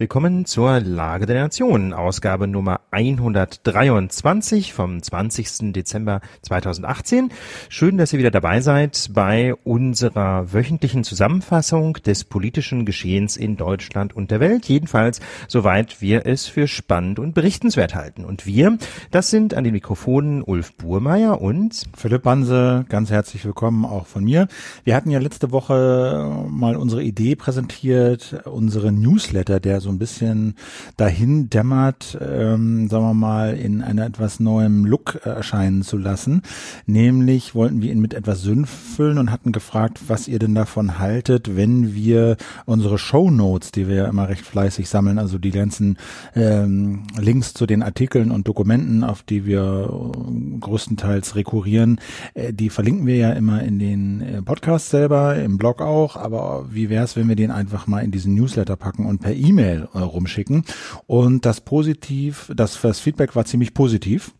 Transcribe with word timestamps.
Willkommen 0.00 0.46
zur 0.46 0.80
Lage 0.80 1.26
der 1.26 1.42
Nation, 1.42 1.92
Ausgabe 1.92 2.46
Nummer 2.46 2.80
123 2.90 4.72
vom 4.72 5.02
20. 5.02 5.74
Dezember 5.74 6.22
2018. 6.40 7.28
Schön, 7.68 7.98
dass 7.98 8.10
ihr 8.14 8.18
wieder 8.18 8.30
dabei 8.30 8.62
seid 8.62 9.10
bei 9.12 9.54
unserer 9.62 10.54
wöchentlichen 10.54 11.04
Zusammenfassung 11.04 11.98
des 11.98 12.24
politischen 12.24 12.86
Geschehens 12.86 13.36
in 13.36 13.58
Deutschland 13.58 14.16
und 14.16 14.30
der 14.30 14.40
Welt. 14.40 14.64
Jedenfalls, 14.64 15.20
soweit 15.48 16.00
wir 16.00 16.24
es 16.24 16.46
für 16.46 16.66
spannend 16.66 17.18
und 17.18 17.34
berichtenswert 17.34 17.94
halten. 17.94 18.24
Und 18.24 18.46
wir, 18.46 18.78
das 19.10 19.28
sind 19.28 19.52
an 19.52 19.64
den 19.64 19.74
Mikrofonen 19.74 20.40
Ulf 20.40 20.78
Burmeier 20.78 21.42
und 21.42 21.82
Philipp 21.94 22.22
Banse. 22.22 22.86
Ganz 22.88 23.10
herzlich 23.10 23.44
willkommen 23.44 23.84
auch 23.84 24.06
von 24.06 24.24
mir. 24.24 24.48
Wir 24.82 24.96
hatten 24.96 25.10
ja 25.10 25.18
letzte 25.18 25.52
Woche 25.52 26.46
mal 26.48 26.76
unsere 26.76 27.02
Idee 27.02 27.36
präsentiert, 27.36 28.40
unsere 28.46 28.92
Newsletter, 28.92 29.60
der 29.60 29.82
so 29.82 29.89
ein 29.90 29.98
bisschen 29.98 30.54
dahin 30.96 31.50
dämmert, 31.50 32.18
ähm, 32.20 32.88
sagen 32.88 33.04
wir 33.04 33.14
mal, 33.14 33.56
in 33.56 33.82
einer 33.82 34.06
etwas 34.06 34.40
neuem 34.40 34.84
Look 34.84 35.20
äh, 35.24 35.28
erscheinen 35.28 35.82
zu 35.82 35.96
lassen. 35.96 36.42
Nämlich 36.86 37.54
wollten 37.54 37.82
wir 37.82 37.92
ihn 37.92 38.00
mit 38.00 38.14
etwas 38.14 38.42
Sinn 38.42 38.66
füllen 38.66 39.18
und 39.18 39.30
hatten 39.30 39.52
gefragt, 39.52 40.00
was 40.08 40.28
ihr 40.28 40.38
denn 40.38 40.54
davon 40.54 40.98
haltet, 40.98 41.56
wenn 41.56 41.94
wir 41.94 42.36
unsere 42.66 42.98
Show 42.98 43.30
Notes, 43.30 43.72
die 43.72 43.88
wir 43.88 43.96
ja 43.96 44.04
immer 44.06 44.28
recht 44.28 44.44
fleißig 44.44 44.88
sammeln, 44.88 45.18
also 45.18 45.38
die 45.38 45.50
ganzen 45.50 45.98
ähm, 46.34 47.04
Links 47.18 47.54
zu 47.54 47.66
den 47.66 47.82
Artikeln 47.82 48.30
und 48.30 48.48
Dokumenten, 48.48 49.04
auf 49.04 49.22
die 49.22 49.46
wir 49.46 49.90
äh, 49.90 50.58
größtenteils 50.60 51.34
rekurrieren, 51.34 52.00
äh, 52.34 52.52
die 52.52 52.70
verlinken 52.70 53.06
wir 53.06 53.16
ja 53.16 53.32
immer 53.32 53.62
in 53.62 53.78
den 53.78 54.20
äh, 54.20 54.42
Podcasts 54.42 54.90
selber, 54.90 55.36
im 55.36 55.58
Blog 55.58 55.80
auch, 55.80 56.16
aber 56.16 56.66
wie 56.70 56.90
wäre 56.90 57.04
es, 57.04 57.16
wenn 57.16 57.28
wir 57.28 57.36
den 57.36 57.50
einfach 57.50 57.86
mal 57.86 58.00
in 58.00 58.10
diesen 58.10 58.34
Newsletter 58.34 58.76
packen 58.76 59.06
und 59.06 59.20
per 59.20 59.34
E-Mail 59.34 59.79
äh, 59.94 59.98
rumschicken. 59.98 60.64
Und 61.06 61.46
das 61.46 61.60
positiv, 61.60 62.50
das, 62.54 62.80
das 62.80 63.00
Feedback 63.00 63.36
war 63.36 63.44
ziemlich 63.44 63.74
positiv. 63.74 64.32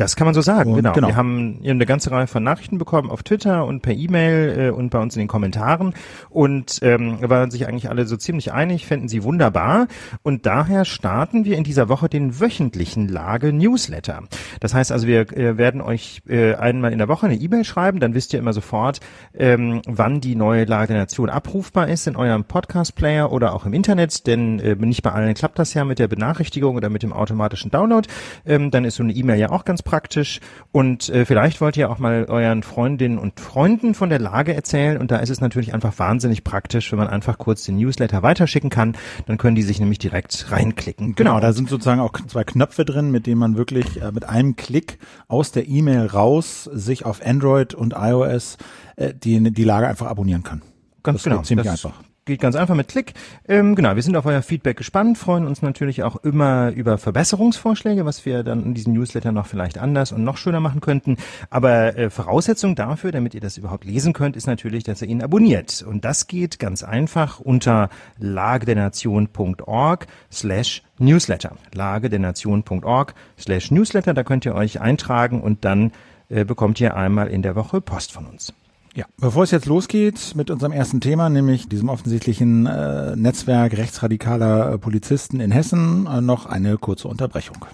Das 0.00 0.16
kann 0.16 0.24
man 0.24 0.32
so 0.32 0.40
sagen, 0.40 0.74
genau. 0.76 0.92
genau. 0.92 1.08
Wir 1.08 1.16
haben 1.16 1.60
eine 1.62 1.84
ganze 1.84 2.10
Reihe 2.10 2.26
von 2.26 2.42
Nachrichten 2.42 2.78
bekommen 2.78 3.10
auf 3.10 3.22
Twitter 3.22 3.66
und 3.66 3.82
per 3.82 3.92
E-Mail 3.92 4.58
äh, 4.58 4.70
und 4.70 4.88
bei 4.88 4.98
uns 4.98 5.14
in 5.14 5.20
den 5.20 5.28
Kommentaren 5.28 5.92
und 6.30 6.78
ähm, 6.80 7.18
waren 7.20 7.50
sich 7.50 7.68
eigentlich 7.68 7.90
alle 7.90 8.06
so 8.06 8.16
ziemlich 8.16 8.50
einig, 8.50 8.86
fänden 8.86 9.10
sie 9.10 9.22
wunderbar 9.24 9.88
und 10.22 10.46
daher 10.46 10.86
starten 10.86 11.44
wir 11.44 11.58
in 11.58 11.64
dieser 11.64 11.90
Woche 11.90 12.08
den 12.08 12.40
wöchentlichen 12.40 13.08
Lage-Newsletter. 13.08 14.22
Das 14.60 14.72
heißt 14.72 14.90
also, 14.90 15.06
wir 15.06 15.36
äh, 15.36 15.58
werden 15.58 15.82
euch 15.82 16.22
äh, 16.26 16.54
einmal 16.54 16.92
in 16.92 16.98
der 16.98 17.08
Woche 17.08 17.26
eine 17.26 17.36
E-Mail 17.36 17.64
schreiben, 17.64 18.00
dann 18.00 18.14
wisst 18.14 18.32
ihr 18.32 18.38
immer 18.38 18.54
sofort, 18.54 19.00
ähm, 19.34 19.82
wann 19.86 20.22
die 20.22 20.34
neue 20.34 20.64
Lage 20.64 20.94
der 20.94 21.02
Nation 21.02 21.28
abrufbar 21.28 21.88
ist 21.88 22.06
in 22.06 22.16
eurem 22.16 22.44
Podcast-Player 22.44 23.30
oder 23.30 23.52
auch 23.52 23.66
im 23.66 23.74
Internet, 23.74 24.26
denn 24.26 24.60
äh, 24.60 24.76
nicht 24.76 25.02
bei 25.02 25.12
allen 25.12 25.34
klappt 25.34 25.58
das 25.58 25.74
ja 25.74 25.84
mit 25.84 25.98
der 25.98 26.08
Benachrichtigung 26.08 26.76
oder 26.76 26.88
mit 26.88 27.02
dem 27.02 27.12
automatischen 27.12 27.70
Download. 27.70 28.08
Ähm, 28.46 28.70
dann 28.70 28.86
ist 28.86 28.94
so 28.94 29.02
eine 29.02 29.12
E-Mail 29.12 29.38
ja 29.38 29.50
auch 29.50 29.66
ganz 29.66 29.82
praktisch 29.90 30.38
und 30.70 31.08
äh, 31.08 31.24
vielleicht 31.24 31.60
wollt 31.60 31.76
ihr 31.76 31.90
auch 31.90 31.98
mal 31.98 32.26
euren 32.28 32.62
Freundinnen 32.62 33.18
und 33.18 33.40
Freunden 33.40 33.94
von 33.94 34.08
der 34.08 34.20
Lage 34.20 34.54
erzählen 34.54 34.98
und 34.98 35.10
da 35.10 35.16
ist 35.16 35.30
es 35.30 35.40
natürlich 35.40 35.74
einfach 35.74 35.98
wahnsinnig 35.98 36.44
praktisch, 36.44 36.92
wenn 36.92 36.98
man 36.98 37.08
einfach 37.08 37.38
kurz 37.38 37.64
den 37.64 37.76
Newsletter 37.76 38.22
weiterschicken 38.22 38.70
kann, 38.70 38.96
dann 39.26 39.36
können 39.36 39.56
die 39.56 39.62
sich 39.62 39.80
nämlich 39.80 39.98
direkt 39.98 40.52
reinklicken. 40.52 41.16
Genau, 41.16 41.32
genau 41.32 41.40
da 41.40 41.52
sind 41.52 41.68
sozusagen 41.68 42.00
auch 42.00 42.12
zwei 42.28 42.44
Knöpfe 42.44 42.84
drin, 42.84 43.10
mit 43.10 43.26
denen 43.26 43.40
man 43.40 43.56
wirklich 43.56 44.00
äh, 44.00 44.12
mit 44.12 44.28
einem 44.28 44.54
Klick 44.54 44.98
aus 45.26 45.50
der 45.50 45.68
E-Mail 45.68 46.06
raus 46.06 46.70
sich 46.72 47.04
auf 47.04 47.20
Android 47.26 47.74
und 47.74 47.94
iOS 47.96 48.58
äh, 48.94 49.12
die, 49.12 49.52
die 49.52 49.64
Lage 49.64 49.88
einfach 49.88 50.06
abonnieren 50.06 50.44
kann. 50.44 50.62
Ganz 51.02 51.22
das 51.22 51.24
genau. 51.24 51.42
Ziemlich 51.42 51.66
das, 51.66 51.84
einfach 51.84 52.00
geht 52.30 52.40
ganz 52.40 52.54
einfach 52.54 52.76
mit 52.76 52.86
Klick. 52.88 53.14
Ähm, 53.48 53.74
genau, 53.74 53.96
wir 53.96 54.02
sind 54.02 54.16
auf 54.16 54.24
euer 54.24 54.40
Feedback 54.40 54.76
gespannt, 54.76 55.18
freuen 55.18 55.46
uns 55.46 55.62
natürlich 55.62 56.04
auch 56.04 56.16
immer 56.16 56.70
über 56.70 56.96
Verbesserungsvorschläge, 56.96 58.04
was 58.04 58.24
wir 58.24 58.44
dann 58.44 58.64
in 58.64 58.74
diesem 58.74 58.92
Newsletter 58.92 59.32
noch 59.32 59.46
vielleicht 59.46 59.78
anders 59.78 60.12
und 60.12 60.22
noch 60.22 60.36
schöner 60.36 60.60
machen 60.60 60.80
könnten. 60.80 61.16
Aber 61.50 61.96
äh, 61.98 62.08
Voraussetzung 62.08 62.76
dafür, 62.76 63.10
damit 63.10 63.34
ihr 63.34 63.40
das 63.40 63.58
überhaupt 63.58 63.84
lesen 63.84 64.12
könnt, 64.12 64.36
ist 64.36 64.46
natürlich, 64.46 64.84
dass 64.84 65.02
ihr 65.02 65.08
ihn 65.08 65.22
abonniert. 65.22 65.82
Und 65.82 66.04
das 66.04 66.28
geht 66.28 66.60
ganz 66.60 66.84
einfach 66.84 67.40
unter 67.40 67.90
lagedernation.org 68.18 70.06
slash 70.30 70.82
Newsletter. 70.98 71.56
lagedernation.org 71.74 73.14
slash 73.38 73.72
Newsletter. 73.72 74.14
Da 74.14 74.22
könnt 74.22 74.44
ihr 74.44 74.54
euch 74.54 74.80
eintragen 74.80 75.40
und 75.40 75.64
dann 75.64 75.90
äh, 76.28 76.44
bekommt 76.44 76.80
ihr 76.80 76.96
einmal 76.96 77.26
in 77.26 77.42
der 77.42 77.56
Woche 77.56 77.80
Post 77.80 78.12
von 78.12 78.26
uns. 78.26 78.54
Ja, 78.96 79.04
bevor 79.18 79.44
es 79.44 79.52
jetzt 79.52 79.66
losgeht 79.66 80.34
mit 80.34 80.50
unserem 80.50 80.72
ersten 80.72 81.00
Thema, 81.00 81.28
nämlich 81.28 81.68
diesem 81.68 81.88
offensichtlichen 81.88 82.66
äh, 82.66 83.14
Netzwerk 83.14 83.76
rechtsradikaler 83.76 84.72
äh, 84.72 84.78
Polizisten 84.78 85.38
in 85.38 85.52
Hessen, 85.52 86.06
äh, 86.06 86.20
noch 86.20 86.46
eine 86.46 86.76
kurze 86.76 87.06
Unterbrechung. 87.06 87.64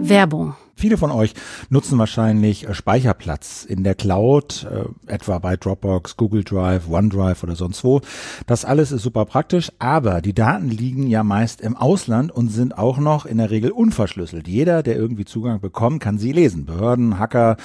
Werbung 0.00 0.54
Viele 0.74 0.96
von 0.96 1.10
euch 1.10 1.34
nutzen 1.68 1.98
wahrscheinlich 1.98 2.68
äh, 2.68 2.74
Speicherplatz 2.74 3.64
in 3.64 3.84
der 3.84 3.94
Cloud, 3.94 4.66
äh, 4.70 5.12
etwa 5.12 5.38
bei 5.38 5.56
Dropbox, 5.56 6.16
Google 6.16 6.44
Drive, 6.44 6.88
OneDrive 6.88 7.42
oder 7.42 7.56
sonst 7.56 7.84
wo. 7.84 8.00
Das 8.46 8.64
alles 8.64 8.90
ist 8.90 9.02
super 9.02 9.24
praktisch, 9.24 9.70
aber 9.78 10.20
die 10.20 10.34
Daten 10.34 10.68
liegen 10.68 11.06
ja 11.06 11.22
meist 11.22 11.60
im 11.60 11.76
Ausland 11.76 12.32
und 12.32 12.48
sind 12.48 12.78
auch 12.78 12.98
noch 12.98 13.26
in 13.26 13.38
der 13.38 13.50
Regel 13.50 13.70
unverschlüsselt. 13.70 14.48
Jeder, 14.48 14.82
der 14.82 14.96
irgendwie 14.96 15.24
Zugang 15.24 15.60
bekommt, 15.60 16.02
kann 16.02 16.18
sie 16.18 16.32
lesen. 16.32 16.64
Behörden, 16.64 17.18
Hacker, 17.18 17.56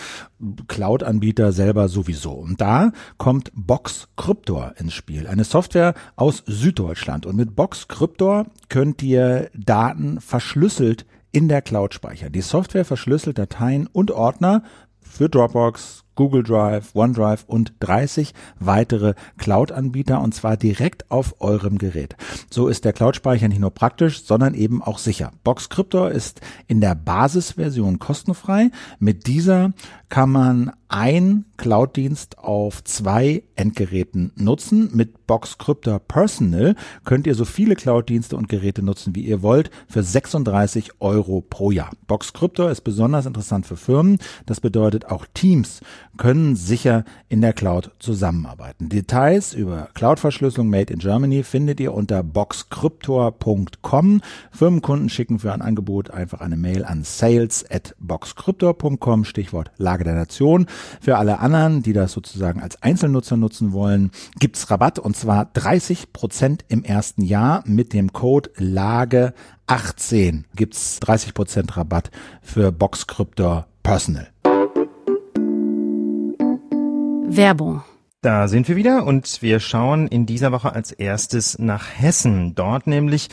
Cloud-Anbieter 0.68 1.51
selber 1.51 1.88
sowieso. 1.88 2.31
Und 2.31 2.62
da 2.62 2.91
kommt 3.18 3.51
Box 3.56 4.09
Cryptor 4.18 4.74
ins 4.78 4.94
Spiel. 4.94 5.28
Eine 5.28 5.44
Software 5.44 5.94
aus 6.16 6.44
Süddeutschland. 6.45 7.25
Und 7.25 7.35
mit 7.35 7.56
Box 7.56 7.88
Cryptor 7.88 8.45
könnt 8.69 9.01
ihr 9.01 9.50
Daten 9.56 10.19
verschlüsselt 10.22 11.06
in 11.31 11.47
der 11.47 11.61
Cloud 11.61 11.93
speichern. 11.93 12.31
Die 12.31 12.41
Software 12.41 12.85
verschlüsselt 12.85 13.38
Dateien 13.38 13.88
und 13.88 14.11
Ordner 14.11 14.63
für 15.01 15.29
Dropbox, 15.29 16.03
Google 16.17 16.44
Drive, 16.44 16.94
OneDrive 16.94 17.45
und 17.47 17.73
30 17.79 18.33
weitere 18.59 19.13
Cloud-Anbieter 19.38 20.19
und 20.19 20.35
zwar 20.35 20.57
direkt 20.57 21.09
auf 21.09 21.39
eurem 21.39 21.78
Gerät. 21.78 22.17
So 22.50 22.67
ist 22.67 22.83
der 22.83 22.91
Cloud-Speicher 22.91 23.47
nicht 23.47 23.61
nur 23.61 23.72
praktisch, 23.72 24.23
sondern 24.25 24.53
eben 24.53 24.83
auch 24.83 24.97
sicher. 24.97 25.31
Box 25.45 25.69
Cryptor 25.69 26.11
ist 26.11 26.41
in 26.67 26.81
der 26.81 26.95
Basisversion 26.95 28.00
kostenfrei. 28.00 28.72
Mit 29.00 29.27
dieser 29.27 29.72
kann 30.09 30.31
man 30.31 30.72
ein 30.89 31.45
Cloud-Dienst 31.57 32.38
auf 32.38 32.83
zwei 32.83 33.44
Endgeräten 33.56 34.31
nutzen. 34.35 34.89
Mit 34.94 35.27
Box 35.27 35.57
Cryptor 35.57 36.00
Personal 36.00 36.75
könnt 37.03 37.27
ihr 37.27 37.35
so 37.35 37.45
viele 37.45 37.75
Cloud-Dienste 37.75 38.38
und 38.38 38.47
Geräte 38.47 38.83
nutzen, 38.83 39.16
wie 39.16 39.25
ihr 39.25 39.41
wollt, 39.41 39.69
für 39.89 40.03
36 40.03 41.01
Euro 41.01 41.41
pro 41.41 41.72
Jahr. 41.72 41.91
Box 42.07 42.31
Cryptor 42.31 42.72
ist 42.72 42.81
besonders 42.81 43.25
interessant 43.25 43.66
für 43.66 43.75
Firmen. 43.75 44.19
Das 44.45 44.61
bedeutet 44.61 45.07
auch 45.07 45.25
Teams 45.33 45.81
können 46.17 46.55
sicher 46.55 47.05
in 47.29 47.41
der 47.41 47.53
Cloud 47.53 47.91
zusammenarbeiten. 48.00 48.89
Details 48.89 49.53
über 49.53 49.89
Cloud-Verschlüsselung 49.94 50.69
made 50.69 50.94
in 50.94 51.00
Germany 51.00 51.44
findet 51.44 51.79
ihr 51.79 51.94
unter 51.94 52.23
boxcryptor.com. 52.23 54.22
Firmenkunden 54.51 55.09
schicken 55.09 55.39
für 55.39 55.53
ein 55.53 55.61
Angebot 55.61 56.09
einfach 56.11 56.41
eine 56.41 56.57
Mail 56.57 56.83
an 56.85 57.03
sales 57.03 57.66
at 57.69 57.95
boxcryptor.com, 58.00 59.25
Stichwort 59.25 59.72
Lage 59.77 60.03
der 60.03 60.16
Nation. 60.16 60.67
Für 61.00 61.17
alle 61.17 61.39
anderen, 61.39 61.83
die 61.83 61.94
das 61.94 62.11
sozusagen 62.11 62.61
als 62.61 62.81
Einzelnutzer 62.81 63.38
nutzen 63.38 63.72
wollen, 63.72 64.11
gibt's 64.39 64.69
Rabatt 64.69 65.00
und 65.00 65.16
zwar 65.16 65.45
30 65.45 66.13
Prozent 66.13 66.66
im 66.67 66.83
ersten 66.83 67.22
Jahr 67.22 67.63
mit 67.66 67.94
dem 67.94 68.13
Code 68.13 68.50
Lage 68.57 69.33
18 69.67 70.45
gibt's 70.56 71.00
30 71.01 71.33
Prozent 71.33 71.77
Rabatt 71.77 72.09
für 72.41 72.72
Boxcryptor 72.72 73.67
Personal. 73.83 74.27
Werbung. 77.29 77.83
Da 78.21 78.47
sind 78.47 78.67
wir 78.67 78.77
wieder 78.77 79.05
und 79.05 79.41
wir 79.41 79.59
schauen 79.59 80.07
in 80.07 80.25
dieser 80.25 80.51
Woche 80.51 80.73
als 80.73 80.91
erstes 80.91 81.59
nach 81.59 81.88
Hessen. 81.97 82.56
Dort 82.56 82.88
nämlich 82.88 83.27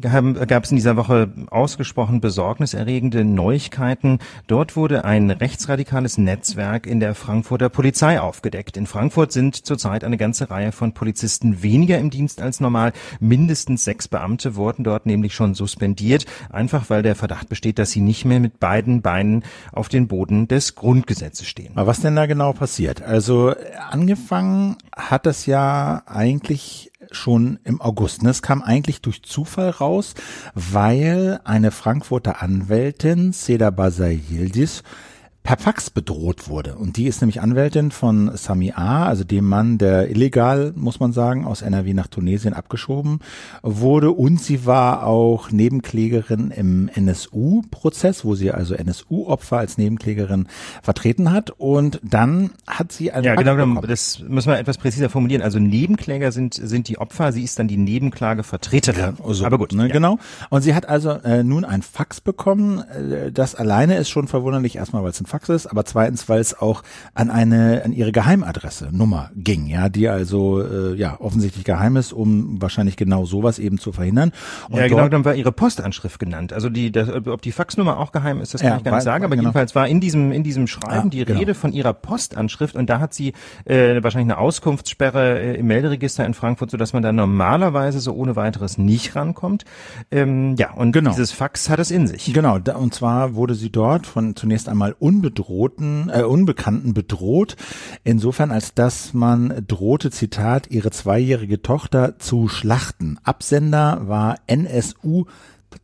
gab 0.00 0.64
es 0.64 0.70
in 0.70 0.76
dieser 0.76 0.96
Woche 0.96 1.30
ausgesprochen 1.50 2.20
besorgniserregende 2.20 3.24
Neuigkeiten. 3.24 4.20
Dort 4.46 4.76
wurde 4.76 5.04
ein 5.04 5.30
rechtsradikales 5.30 6.18
Netzwerk 6.18 6.86
in 6.86 7.00
der 7.00 7.14
Frankfurter 7.14 7.68
Polizei 7.68 8.20
aufgedeckt. 8.20 8.76
In 8.76 8.86
Frankfurt 8.86 9.32
sind 9.32 9.66
zurzeit 9.66 10.04
eine 10.04 10.16
ganze 10.16 10.50
Reihe 10.50 10.70
von 10.70 10.92
Polizisten 10.92 11.62
weniger 11.62 11.98
im 11.98 12.10
Dienst 12.10 12.40
als 12.40 12.60
normal. 12.60 12.92
Mindestens 13.18 13.84
sechs 13.84 14.06
Beamte 14.06 14.54
wurden 14.54 14.84
dort 14.84 15.06
nämlich 15.06 15.34
schon 15.34 15.54
suspendiert, 15.54 16.26
einfach 16.50 16.90
weil 16.90 17.02
der 17.02 17.16
Verdacht 17.16 17.48
besteht, 17.48 17.78
dass 17.78 17.90
sie 17.90 18.00
nicht 18.00 18.24
mehr 18.24 18.40
mit 18.40 18.60
beiden 18.60 19.02
Beinen 19.02 19.42
auf 19.72 19.88
den 19.88 20.06
Boden 20.06 20.46
des 20.46 20.76
Grundgesetzes 20.76 21.48
stehen. 21.48 21.72
Aber 21.74 21.88
was 21.88 22.00
denn 22.00 22.14
da 22.14 22.26
genau 22.26 22.52
passiert? 22.52 23.02
Also 23.02 23.54
angefangen 23.90 24.76
hat 24.96 25.26
das 25.26 25.46
ja 25.46 26.02
eigentlich 26.06 26.87
schon 27.10 27.58
im 27.64 27.80
August. 27.80 28.24
Das 28.24 28.42
kam 28.42 28.62
eigentlich 28.62 29.00
durch 29.00 29.22
Zufall 29.22 29.70
raus, 29.70 30.14
weil 30.54 31.40
eine 31.44 31.70
Frankfurter 31.70 32.42
Anwältin, 32.42 33.32
Seda 33.32 33.70
Basay 33.70 34.14
per 35.48 35.56
Fax 35.56 35.88
bedroht 35.88 36.50
wurde. 36.50 36.74
Und 36.74 36.98
die 36.98 37.06
ist 37.06 37.22
nämlich 37.22 37.40
Anwältin 37.40 37.90
von 37.90 38.36
Sami 38.36 38.72
A., 38.76 39.06
also 39.06 39.24
dem 39.24 39.48
Mann, 39.48 39.78
der 39.78 40.10
illegal, 40.10 40.74
muss 40.76 41.00
man 41.00 41.14
sagen, 41.14 41.46
aus 41.46 41.62
NRW 41.62 41.94
nach 41.94 42.08
Tunesien 42.08 42.52
abgeschoben 42.52 43.20
wurde. 43.62 44.10
Und 44.10 44.42
sie 44.42 44.66
war 44.66 45.06
auch 45.06 45.50
Nebenklägerin 45.50 46.50
im 46.50 46.90
NSU-Prozess, 46.92 48.26
wo 48.26 48.34
sie 48.34 48.52
also 48.52 48.74
NSU-Opfer 48.74 49.56
als 49.56 49.78
Nebenklägerin 49.78 50.48
vertreten 50.82 51.32
hat. 51.32 51.48
Und 51.56 51.98
dann 52.02 52.50
hat 52.66 52.92
sie 52.92 53.10
ein 53.10 53.24
Ja, 53.24 53.32
Fax 53.32 53.42
genau, 53.42 53.56
bekommen. 53.56 53.88
das 53.88 54.18
müssen 54.28 54.50
wir 54.50 54.58
etwas 54.58 54.76
präziser 54.76 55.08
formulieren. 55.08 55.40
Also 55.40 55.58
Nebenkläger 55.58 56.30
sind, 56.30 56.52
sind 56.52 56.88
die 56.88 56.98
Opfer, 56.98 57.32
sie 57.32 57.42
ist 57.42 57.58
dann 57.58 57.68
die 57.68 57.78
Nebenklagevertreterin. 57.78 59.16
Ja, 59.16 59.24
also, 59.26 59.46
Aber 59.46 59.56
gut. 59.56 59.72
Ne, 59.72 59.86
ja. 59.86 59.94
Genau. 59.94 60.18
Und 60.50 60.60
sie 60.60 60.74
hat 60.74 60.90
also 60.90 61.12
äh, 61.12 61.42
nun 61.42 61.64
ein 61.64 61.80
Fax 61.80 62.20
bekommen. 62.20 62.80
Äh, 62.80 63.32
das 63.32 63.54
alleine 63.54 63.96
ist 63.96 64.10
schon 64.10 64.28
verwunderlich, 64.28 64.76
erstmal, 64.76 65.02
weil 65.02 65.10
es 65.12 65.20
ein 65.22 65.24
Fax 65.24 65.37
ist, 65.46 65.66
aber 65.66 65.84
zweitens, 65.84 66.28
weil 66.28 66.40
es 66.40 66.58
auch 66.58 66.82
an 67.14 67.30
eine, 67.30 67.82
an 67.84 67.92
ihre 67.92 68.12
Geheimadresse, 68.12 68.88
Nummer 68.92 69.30
ging, 69.36 69.66
ja, 69.66 69.88
die 69.88 70.08
also 70.08 70.62
äh, 70.62 70.94
ja 70.94 71.20
offensichtlich 71.20 71.64
geheim 71.64 71.96
ist, 71.96 72.12
um 72.12 72.60
wahrscheinlich 72.60 72.96
genau 72.96 73.24
sowas 73.24 73.58
eben 73.58 73.78
zu 73.78 73.92
verhindern. 73.92 74.32
Und 74.68 74.78
ja, 74.78 74.88
genau, 74.88 75.08
dann 75.08 75.24
war 75.24 75.34
ihre 75.34 75.52
Postanschrift 75.52 76.18
genannt. 76.18 76.52
Also 76.52 76.68
die, 76.68 76.90
das, 76.90 77.08
ob 77.08 77.42
die 77.42 77.52
Faxnummer 77.52 77.98
auch 77.98 78.12
geheim 78.12 78.40
ist, 78.40 78.54
das 78.54 78.60
kann 78.60 78.70
ja, 78.70 78.76
ich 78.78 78.84
gar 78.84 78.94
nicht 78.94 79.04
sagen, 79.04 79.24
aber 79.24 79.36
genau. 79.36 79.48
jedenfalls 79.48 79.74
war 79.74 79.88
in 79.88 80.00
diesem, 80.00 80.32
in 80.32 80.42
diesem 80.42 80.66
Schreiben 80.66 81.10
ja, 81.10 81.10
die 81.10 81.24
genau. 81.24 81.38
Rede 81.38 81.54
von 81.54 81.72
ihrer 81.72 81.92
Postanschrift 81.92 82.74
und 82.74 82.88
da 82.90 83.00
hat 83.00 83.14
sie 83.14 83.32
äh, 83.64 84.02
wahrscheinlich 84.02 84.32
eine 84.32 84.38
Auskunftssperre 84.38 85.38
äh, 85.38 85.54
im 85.56 85.66
Melderegister 85.66 86.24
in 86.24 86.34
Frankfurt, 86.34 86.70
so 86.70 86.76
dass 86.76 86.92
man 86.92 87.02
da 87.02 87.12
normalerweise 87.12 88.00
so 88.00 88.12
ohne 88.12 88.36
weiteres 88.36 88.78
nicht 88.78 89.14
rankommt. 89.16 89.64
Ähm, 90.10 90.56
ja, 90.56 90.72
und 90.72 90.92
genau. 90.92 91.10
dieses 91.10 91.32
Fax 91.32 91.68
hat 91.68 91.78
es 91.78 91.90
in 91.90 92.06
sich. 92.06 92.32
Genau, 92.32 92.58
da, 92.58 92.76
und 92.76 92.94
zwar 92.94 93.34
wurde 93.34 93.54
sie 93.54 93.70
dort 93.70 94.06
von 94.06 94.36
zunächst 94.36 94.68
einmal 94.68 94.94
unbedrohten, 95.28 96.10
äh, 96.10 96.22
Unbekannten 96.22 96.94
bedroht, 96.94 97.56
insofern 98.02 98.50
als 98.50 98.74
dass 98.74 99.12
man 99.12 99.64
drohte, 99.66 100.10
Zitat, 100.10 100.70
ihre 100.70 100.90
zweijährige 100.90 101.60
Tochter 101.60 102.18
zu 102.18 102.48
schlachten. 102.48 103.18
Absender 103.24 104.08
war 104.08 104.36
NSU 104.46 105.26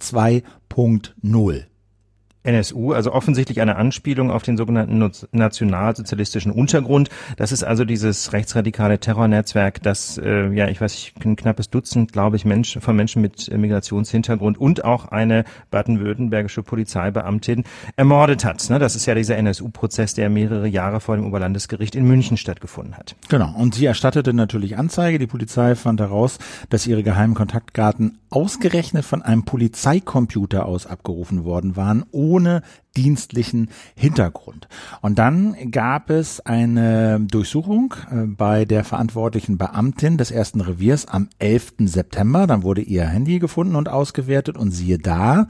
2.0. 0.00 1.73
NSU, 2.44 2.92
also 2.92 3.12
offensichtlich 3.12 3.60
eine 3.60 3.76
Anspielung 3.76 4.30
auf 4.30 4.42
den 4.42 4.56
sogenannten 4.56 5.10
nationalsozialistischen 5.32 6.52
Untergrund. 6.52 7.08
Das 7.36 7.52
ist 7.52 7.64
also 7.64 7.84
dieses 7.84 8.32
rechtsradikale 8.32 8.98
Terrornetzwerk, 8.98 9.82
das, 9.82 10.18
äh, 10.18 10.48
ja, 10.52 10.68
ich 10.68 10.80
weiß, 10.80 10.94
ich 10.94 11.14
ein 11.24 11.36
knappes 11.36 11.70
Dutzend, 11.70 12.12
glaube 12.12 12.36
ich, 12.36 12.44
Menschen, 12.44 12.80
von 12.80 12.94
Menschen 12.94 13.22
mit 13.22 13.50
Migrationshintergrund 13.50 14.58
und 14.58 14.84
auch 14.84 15.06
eine 15.06 15.44
baden-württembergische 15.70 16.62
Polizeibeamtin 16.62 17.64
ermordet 17.96 18.44
hat. 18.44 18.68
Ne? 18.70 18.78
Das 18.78 18.94
ist 18.94 19.06
ja 19.06 19.14
dieser 19.14 19.36
NSU-Prozess, 19.36 20.14
der 20.14 20.28
mehrere 20.28 20.68
Jahre 20.68 21.00
vor 21.00 21.16
dem 21.16 21.26
Oberlandesgericht 21.26 21.94
in 21.94 22.04
München 22.06 22.36
stattgefunden 22.36 22.96
hat. 22.96 23.16
Genau. 23.28 23.54
Und 23.56 23.74
sie 23.74 23.86
erstattete 23.86 24.34
natürlich 24.34 24.76
Anzeige. 24.76 25.18
Die 25.18 25.26
Polizei 25.26 25.74
fand 25.74 26.00
heraus, 26.00 26.38
dass 26.68 26.86
ihre 26.86 27.02
geheimen 27.02 27.34
Kontaktdaten 27.34 28.18
ausgerechnet 28.30 29.04
von 29.04 29.22
einem 29.22 29.44
Polizeicomputer 29.44 30.66
aus 30.66 30.86
abgerufen 30.86 31.44
worden 31.44 31.76
waren, 31.76 32.04
ohne 32.10 32.33
dienstlichen 32.96 33.70
Hintergrund. 33.96 34.68
Und 35.00 35.18
dann 35.18 35.70
gab 35.70 36.10
es 36.10 36.40
eine 36.40 37.20
Durchsuchung 37.20 37.94
äh, 38.10 38.26
bei 38.26 38.64
der 38.64 38.84
verantwortlichen 38.84 39.58
Beamtin 39.58 40.16
des 40.16 40.30
ersten 40.30 40.60
Reviers 40.60 41.06
am 41.06 41.28
11. 41.38 41.74
September. 41.80 42.46
Dann 42.46 42.62
wurde 42.62 42.82
ihr 42.82 43.06
Handy 43.06 43.38
gefunden 43.38 43.76
und 43.76 43.88
ausgewertet 43.88 44.56
und 44.56 44.70
siehe 44.70 44.98
da, 44.98 45.46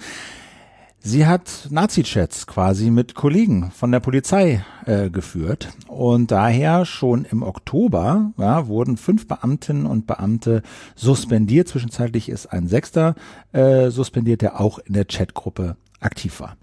Sie 1.06 1.26
hat 1.26 1.68
Nazi-Chats 1.68 2.46
quasi 2.46 2.90
mit 2.90 3.14
Kollegen 3.14 3.70
von 3.72 3.92
der 3.92 4.00
Polizei 4.00 4.64
äh, 4.86 5.10
geführt 5.10 5.68
und 5.86 6.30
daher 6.30 6.86
schon 6.86 7.26
im 7.26 7.42
Oktober 7.42 8.32
ja, 8.38 8.68
wurden 8.68 8.96
fünf 8.96 9.28
Beamtinnen 9.28 9.84
und 9.84 10.06
Beamte 10.06 10.62
suspendiert. 10.94 11.68
Zwischenzeitlich 11.68 12.30
ist 12.30 12.46
ein 12.46 12.68
Sechster 12.68 13.16
äh, 13.52 13.90
suspendiert, 13.90 14.40
der 14.40 14.58
auch 14.58 14.78
in 14.78 14.94
der 14.94 15.04
Chatgruppe 15.04 15.76
aktiv 16.00 16.40
war. 16.40 16.56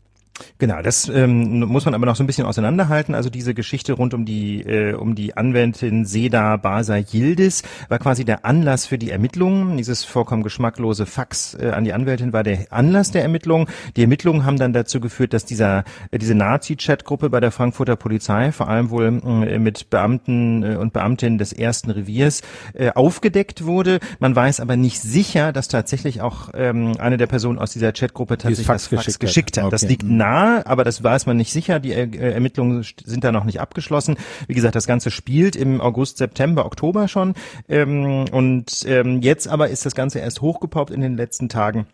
Genau, 0.57 0.81
das 0.81 1.09
ähm, 1.09 1.59
muss 1.59 1.85
man 1.85 1.93
aber 1.93 2.05
noch 2.05 2.15
so 2.15 2.23
ein 2.23 2.27
bisschen 2.27 2.45
auseinanderhalten. 2.45 3.15
Also 3.15 3.29
diese 3.29 3.53
Geschichte 3.53 3.93
rund 3.93 4.13
um 4.13 4.25
die 4.25 4.61
äh, 4.61 4.93
um 4.93 5.15
die 5.15 5.35
Anwältin 5.37 6.05
Seda 6.05 6.57
Basa 6.57 6.97
Yildiz 6.97 7.63
war 7.89 7.99
quasi 7.99 8.25
der 8.25 8.45
Anlass 8.45 8.85
für 8.85 8.97
die 8.97 9.11
Ermittlungen. 9.11 9.77
Dieses 9.77 10.03
vollkommen 10.03 10.43
geschmacklose 10.43 11.05
Fax 11.05 11.55
äh, 11.55 11.69
an 11.71 11.83
die 11.83 11.93
Anwältin 11.93 12.33
war 12.33 12.43
der 12.43 12.71
Anlass 12.71 13.11
der 13.11 13.23
Ermittlungen. 13.23 13.67
Die 13.95 14.01
Ermittlungen 14.01 14.45
haben 14.45 14.57
dann 14.57 14.73
dazu 14.73 14.99
geführt, 14.99 15.33
dass 15.33 15.45
dieser 15.45 15.83
äh, 16.11 16.17
diese 16.17 16.35
Nazi-Chat-Gruppe 16.35 17.29
bei 17.29 17.39
der 17.39 17.51
Frankfurter 17.51 17.95
Polizei, 17.95 18.51
vor 18.51 18.67
allem 18.67 18.89
wohl 18.89 19.21
äh, 19.45 19.59
mit 19.59 19.89
Beamten 19.89 20.63
äh, 20.63 20.75
und 20.75 20.93
Beamtinnen 20.93 21.37
des 21.37 21.53
ersten 21.53 21.91
Reviers, 21.91 22.41
äh, 22.73 22.91
aufgedeckt 22.91 23.65
wurde. 23.65 23.99
Man 24.19 24.35
weiß 24.35 24.59
aber 24.59 24.75
nicht 24.75 25.01
sicher, 25.01 25.51
dass 25.51 25.67
tatsächlich 25.67 26.21
auch 26.21 26.49
ähm, 26.53 26.93
eine 26.99 27.17
der 27.17 27.27
Personen 27.27 27.59
aus 27.59 27.73
dieser 27.73 27.93
Chat-Gruppe 27.93 28.37
tatsächlich 28.37 28.67
Fax 28.67 28.83
das 28.83 28.89
Fax 28.89 29.05
geschickt, 29.05 29.19
geschickt 29.19 29.57
hat. 29.57 29.65
Okay. 29.65 29.71
Das 29.71 29.83
liegt 29.83 30.03
nah 30.03 30.30
nah, 30.31 30.65
aber 30.65 30.83
das 30.83 31.03
weiß 31.03 31.25
man 31.25 31.37
nicht 31.37 31.51
sicher. 31.51 31.79
Die 31.79 31.91
äh, 31.91 32.31
Ermittlungen 32.31 32.85
sind 33.03 33.23
da 33.23 33.31
noch 33.31 33.43
nicht 33.43 33.59
abgeschlossen. 33.59 34.17
Wie 34.47 34.53
gesagt, 34.53 34.75
das 34.75 34.87
Ganze 34.87 35.11
spielt 35.11 35.55
im 35.55 35.81
August, 35.81 36.17
September, 36.17 36.65
Oktober 36.65 37.07
schon. 37.07 37.33
Ähm, 37.67 38.25
und 38.31 38.85
ähm, 38.85 39.21
jetzt 39.21 39.47
aber 39.47 39.69
ist 39.69 39.85
das 39.85 39.95
Ganze 39.95 40.19
erst 40.19 40.41
hochgepoppt 40.41 40.91
in 40.91 41.01
den 41.01 41.17
letzten 41.17 41.49
Tagen. 41.49 41.87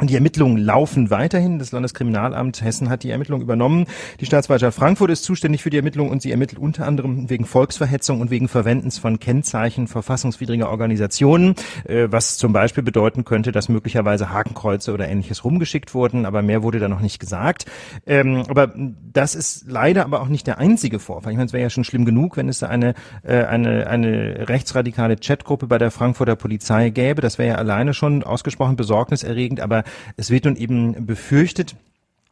Und 0.00 0.08
die 0.08 0.14
Ermittlungen 0.14 0.56
laufen 0.56 1.10
weiterhin. 1.10 1.58
Das 1.58 1.72
Landeskriminalamt 1.72 2.62
Hessen 2.62 2.88
hat 2.88 3.02
die 3.02 3.10
Ermittlungen 3.10 3.42
übernommen. 3.42 3.84
Die 4.18 4.24
Staatsanwaltschaft 4.24 4.78
Frankfurt 4.78 5.10
ist 5.10 5.24
zuständig 5.24 5.62
für 5.62 5.68
die 5.68 5.76
Ermittlungen 5.76 6.10
und 6.10 6.22
sie 6.22 6.30
ermittelt 6.30 6.58
unter 6.58 6.86
anderem 6.86 7.28
wegen 7.28 7.44
Volksverhetzung 7.44 8.22
und 8.22 8.30
wegen 8.30 8.48
Verwendens 8.48 8.98
von 8.98 9.20
Kennzeichen 9.20 9.88
verfassungswidriger 9.88 10.70
Organisationen, 10.70 11.54
äh, 11.84 12.08
was 12.10 12.38
zum 12.38 12.54
Beispiel 12.54 12.82
bedeuten 12.82 13.26
könnte, 13.26 13.52
dass 13.52 13.68
möglicherweise 13.68 14.30
Hakenkreuze 14.30 14.94
oder 14.94 15.06
ähnliches 15.06 15.44
rumgeschickt 15.44 15.92
wurden, 15.92 16.24
aber 16.24 16.40
mehr 16.40 16.62
wurde 16.62 16.78
da 16.78 16.88
noch 16.88 17.00
nicht 17.00 17.20
gesagt. 17.20 17.66
Ähm, 18.06 18.44
aber 18.48 18.72
das 19.12 19.34
ist 19.34 19.66
leider 19.68 20.04
aber 20.04 20.22
auch 20.22 20.28
nicht 20.28 20.46
der 20.46 20.56
einzige 20.56 20.98
Vorfall. 20.98 21.32
Ich 21.32 21.36
meine, 21.36 21.48
es 21.48 21.52
wäre 21.52 21.64
ja 21.64 21.70
schon 21.70 21.84
schlimm 21.84 22.06
genug, 22.06 22.38
wenn 22.38 22.48
es 22.48 22.60
da 22.60 22.68
eine, 22.68 22.94
äh, 23.22 23.44
eine, 23.44 23.86
eine 23.86 24.48
rechtsradikale 24.48 25.16
Chatgruppe 25.16 25.66
bei 25.66 25.76
der 25.76 25.90
Frankfurter 25.90 26.36
Polizei 26.36 26.88
gäbe. 26.88 27.20
Das 27.20 27.36
wäre 27.36 27.50
ja 27.50 27.54
alleine 27.56 27.92
schon 27.92 28.22
ausgesprochen 28.22 28.76
besorgniserregend, 28.76 29.60
aber 29.60 29.84
es 30.16 30.30
wird 30.30 30.44
nun 30.44 30.56
eben 30.56 31.06
befürchtet, 31.06 31.76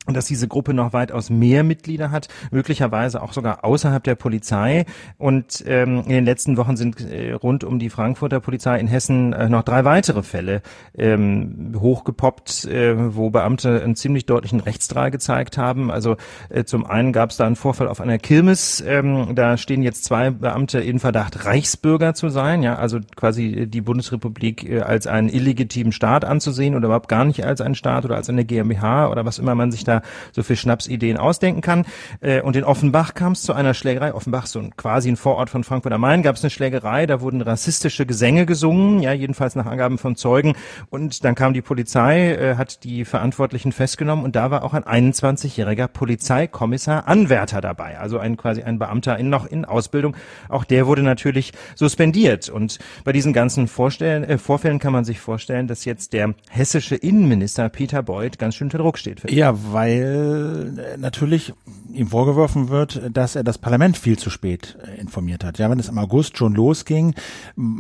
und 0.09 0.17
dass 0.17 0.25
diese 0.25 0.49
Gruppe 0.49 0.75
noch 0.75 0.93
weitaus 0.93 1.29
mehr 1.29 1.63
Mitglieder 1.63 2.11
hat, 2.11 2.29
möglicherweise 2.51 3.23
auch 3.23 3.35
sogar 3.35 3.65
außerhalb 3.65 4.03
der 4.03 4.15
Polizei. 4.15 4.87
Und 5.19 5.63
ähm, 5.67 6.03
in 6.07 6.09
den 6.09 6.25
letzten 6.25 6.57
Wochen 6.57 6.77
sind 6.77 7.01
äh, 7.01 7.33
rund 7.33 7.63
um 7.63 7.79
die 7.79 7.91
Frankfurter 7.91 8.41
Polizei 8.41 8.81
in 8.81 8.87
Hessen 8.87 9.35
äh, 9.35 9.51
noch 9.51 9.63
drei 9.63 9.85
weitere 9.85 10.23
Fälle 10.23 10.63
ähm, 10.97 11.75
hochgepoppt, 11.79 12.65
äh, 12.65 13.15
wo 13.15 13.29
Beamte 13.29 13.83
einen 13.83 13.97
ziemlich 13.97 14.25
deutlichen 14.25 14.61
Rechtsdrall 14.61 15.11
gezeigt 15.11 15.59
haben. 15.59 15.91
Also 15.91 16.17
äh, 16.49 16.65
zum 16.65 16.87
einen 16.87 17.13
gab 17.13 17.31
es 17.31 17.37
da 17.37 17.47
einen 17.47 17.57
Vorfall 17.57 17.87
auf 17.87 18.01
einer 18.01 18.19
Kirmes. 18.19 18.83
Ähm, 18.87 19.35
da 19.35 19.59
stehen 19.59 19.83
jetzt 19.83 20.05
zwei 20.05 20.31
Beamte 20.31 20.81
in 20.81 21.01
Verdacht, 21.01 21.45
Reichsbürger 21.45 22.15
zu 22.15 22.31
sein. 22.31 22.63
Ja, 22.63 22.77
also 22.77 22.99
quasi 23.15 23.67
die 23.67 23.83
Bundesrepublik 23.83 24.67
äh, 24.67 24.81
als 24.81 25.07
einen 25.07 25.29
illegitimen 25.29 25.93
Staat 25.93 26.25
anzusehen 26.25 26.75
oder 26.75 26.87
überhaupt 26.87 27.11
gar 27.11 27.27
nicht 27.27 27.45
als 27.45 27.61
einen 27.61 27.75
Staat 27.75 28.07
oder 28.07 28.17
als 28.17 28.31
eine 28.31 28.47
GmbH 28.47 29.11
oder 29.11 29.27
was 29.27 29.39
immer 29.39 29.55
man 29.55 29.71
sich 29.71 29.85
da 29.85 29.98
so 30.33 30.43
viel 30.43 30.57
Schnapsideen 30.57 31.17
ausdenken 31.17 31.61
kann. 31.61 31.85
Äh, 32.21 32.41
und 32.43 32.57
in 32.57 32.65
Offenbach 32.65 33.15
kam 33.15 33.33
es 33.33 33.43
zu 33.43 33.53
einer 33.53 33.75
Schlägerei. 33.75 34.15
Offenbach 34.15 34.47
so 34.47 34.59
ein, 34.59 34.77
quasi 34.77 35.11
ein 35.11 35.17
Vorort 35.17 35.51
von 35.51 35.65
Frankfurt 35.65 35.93
am 35.93 36.01
Main, 36.01 36.23
gab 36.23 36.37
es 36.37 36.43
eine 36.43 36.51
Schlägerei, 36.51 37.07
da 37.07 37.21
wurden 37.21 37.41
rassistische 37.41 38.07
Gesänge 38.07 38.47
gesungen, 38.47 39.01
ja, 39.01 39.13
jedenfalls 39.13 39.55
nach 39.55 39.67
Angaben 39.67 39.99
von 39.99 40.17
Zeugen. 40.17 40.55
Und 40.91 41.25
dann 41.25 41.35
kam 41.35 41.55
die 41.55 41.63
Polizei, 41.63 42.33
äh, 42.33 42.57
hat 42.57 42.85
die 42.85 43.05
Verantwortlichen 43.05 43.73
festgenommen 43.73 44.25
und 44.25 44.37
da 44.37 44.51
war 44.51 44.65
auch 44.65 44.75
ein 44.75 44.85
21-jähriger 44.85 45.89
Polizeikommissar 45.89 47.09
Anwärter 47.09 47.61
dabei, 47.61 47.99
also 47.99 48.19
ein 48.19 48.37
quasi 48.37 48.63
ein 48.63 48.79
Beamter 48.79 49.19
in, 49.19 49.31
noch 49.31 49.47
in 49.47 49.65
Ausbildung. 49.65 50.17
Auch 50.49 50.65
der 50.65 50.87
wurde 50.87 51.03
natürlich 51.03 51.53
suspendiert. 51.75 52.49
Und 52.49 52.79
bei 53.05 53.13
diesen 53.13 53.33
ganzen 53.33 53.69
Vorstellen, 53.69 54.25
äh, 54.25 54.39
Vorfällen 54.39 54.79
kann 54.79 54.93
man 54.93 55.05
sich 55.05 55.21
vorstellen, 55.21 55.67
dass 55.67 55.85
jetzt 55.85 56.13
der 56.13 56.35
hessische 56.51 56.97
Innenminister 56.97 57.69
Peter 57.69 58.03
Beuth 58.03 58.39
ganz 58.39 58.55
schön 58.55 58.67
unter 58.67 58.79
Druck 58.79 58.99
steht. 58.99 59.31
ja, 59.31 59.55
weil 59.79 60.75
äh, 60.77 60.97
natürlich 60.97 61.53
ihm 61.93 62.09
vorgeworfen 62.09 62.69
wird, 62.69 63.01
dass 63.13 63.35
er 63.35 63.45
das 63.45 63.59
Parlament 63.59 63.97
viel 63.97 64.19
zu 64.19 64.31
spät 64.31 64.77
äh, 64.85 65.01
informiert 65.01 65.45
hat. 65.45 65.59
Ja, 65.59 65.71
wenn 65.71 65.79
es 65.79 65.89
im 65.89 65.99
August 65.99 66.37
schon 66.37 66.55
losging, 66.55 67.15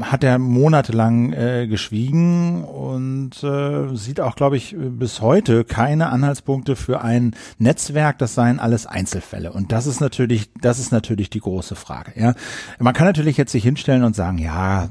hat 0.02 0.24
er 0.24 0.38
monatelang 0.38 1.32
äh, 1.32 1.66
geschwiegen 1.66 2.64
und 2.64 3.42
äh, 3.42 3.94
sieht 3.94 4.20
auch, 4.20 4.34
glaube 4.36 4.56
ich, 4.56 4.76
bis 4.78 5.20
heute 5.20 5.64
keine 5.64 6.08
Anhaltspunkte 6.10 6.76
für 6.76 7.02
ein 7.02 7.34
Netzwerk. 7.58 8.18
Das 8.18 8.34
seien 8.34 8.60
alles 8.60 8.86
Einzelfälle. 8.86 9.52
Und 9.52 9.72
das 9.72 9.86
ist 9.86 10.00
natürlich, 10.00 10.50
das 10.60 10.78
ist 10.78 10.90
natürlich 10.90 11.30
die 11.30 11.40
große 11.40 11.74
Frage. 11.76 12.12
Ja, 12.16 12.34
man 12.78 12.94
kann 12.94 13.06
natürlich 13.06 13.36
jetzt 13.36 13.52
sich 13.52 13.62
hinstellen 13.62 14.04
und 14.04 14.16
sagen, 14.16 14.38
ja, 14.38 14.88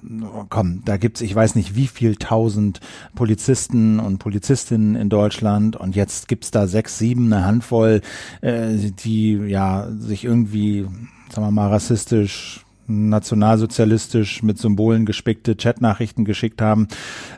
komm, 0.49 0.83
da 0.85 0.97
gibt's, 0.97 1.21
ich 1.21 1.33
weiß 1.33 1.55
nicht, 1.55 1.75
wie 1.75 1.87
viel 1.87 2.17
tausend 2.17 2.81
Polizisten 3.15 3.99
und 3.99 4.19
Polizistinnen 4.19 4.95
in 4.95 5.09
Deutschland 5.09 5.75
und 5.75 5.95
jetzt 5.95 6.27
gibt's 6.27 6.51
da 6.51 6.67
sechs 6.67 6.96
sieben, 6.97 7.31
eine 7.31 7.45
Handvoll, 7.45 8.01
äh, 8.41 8.75
die 8.75 9.33
ja 9.33 9.87
sich 9.99 10.23
irgendwie, 10.23 10.85
sagen 11.29 11.47
wir 11.47 11.51
mal, 11.51 11.69
rassistisch 11.69 12.63
nationalsozialistisch 12.87 14.43
mit 14.43 14.57
Symbolen 14.57 15.05
gespickte 15.05 15.55
Chatnachrichten 15.55 16.25
geschickt 16.25 16.61
haben. 16.61 16.87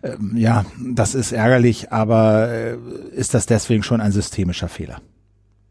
Ähm, 0.04 0.34
ja, 0.36 0.66
das 0.80 1.16
ist 1.16 1.32
ärgerlich, 1.32 1.92
aber 1.92 2.50
äh, 2.50 2.78
ist 3.16 3.34
das 3.34 3.48
deswegen 3.48 3.84
schon 3.84 4.00
ein 4.00 4.12
systemischer 4.12 4.70
Fehler? 4.70 5.02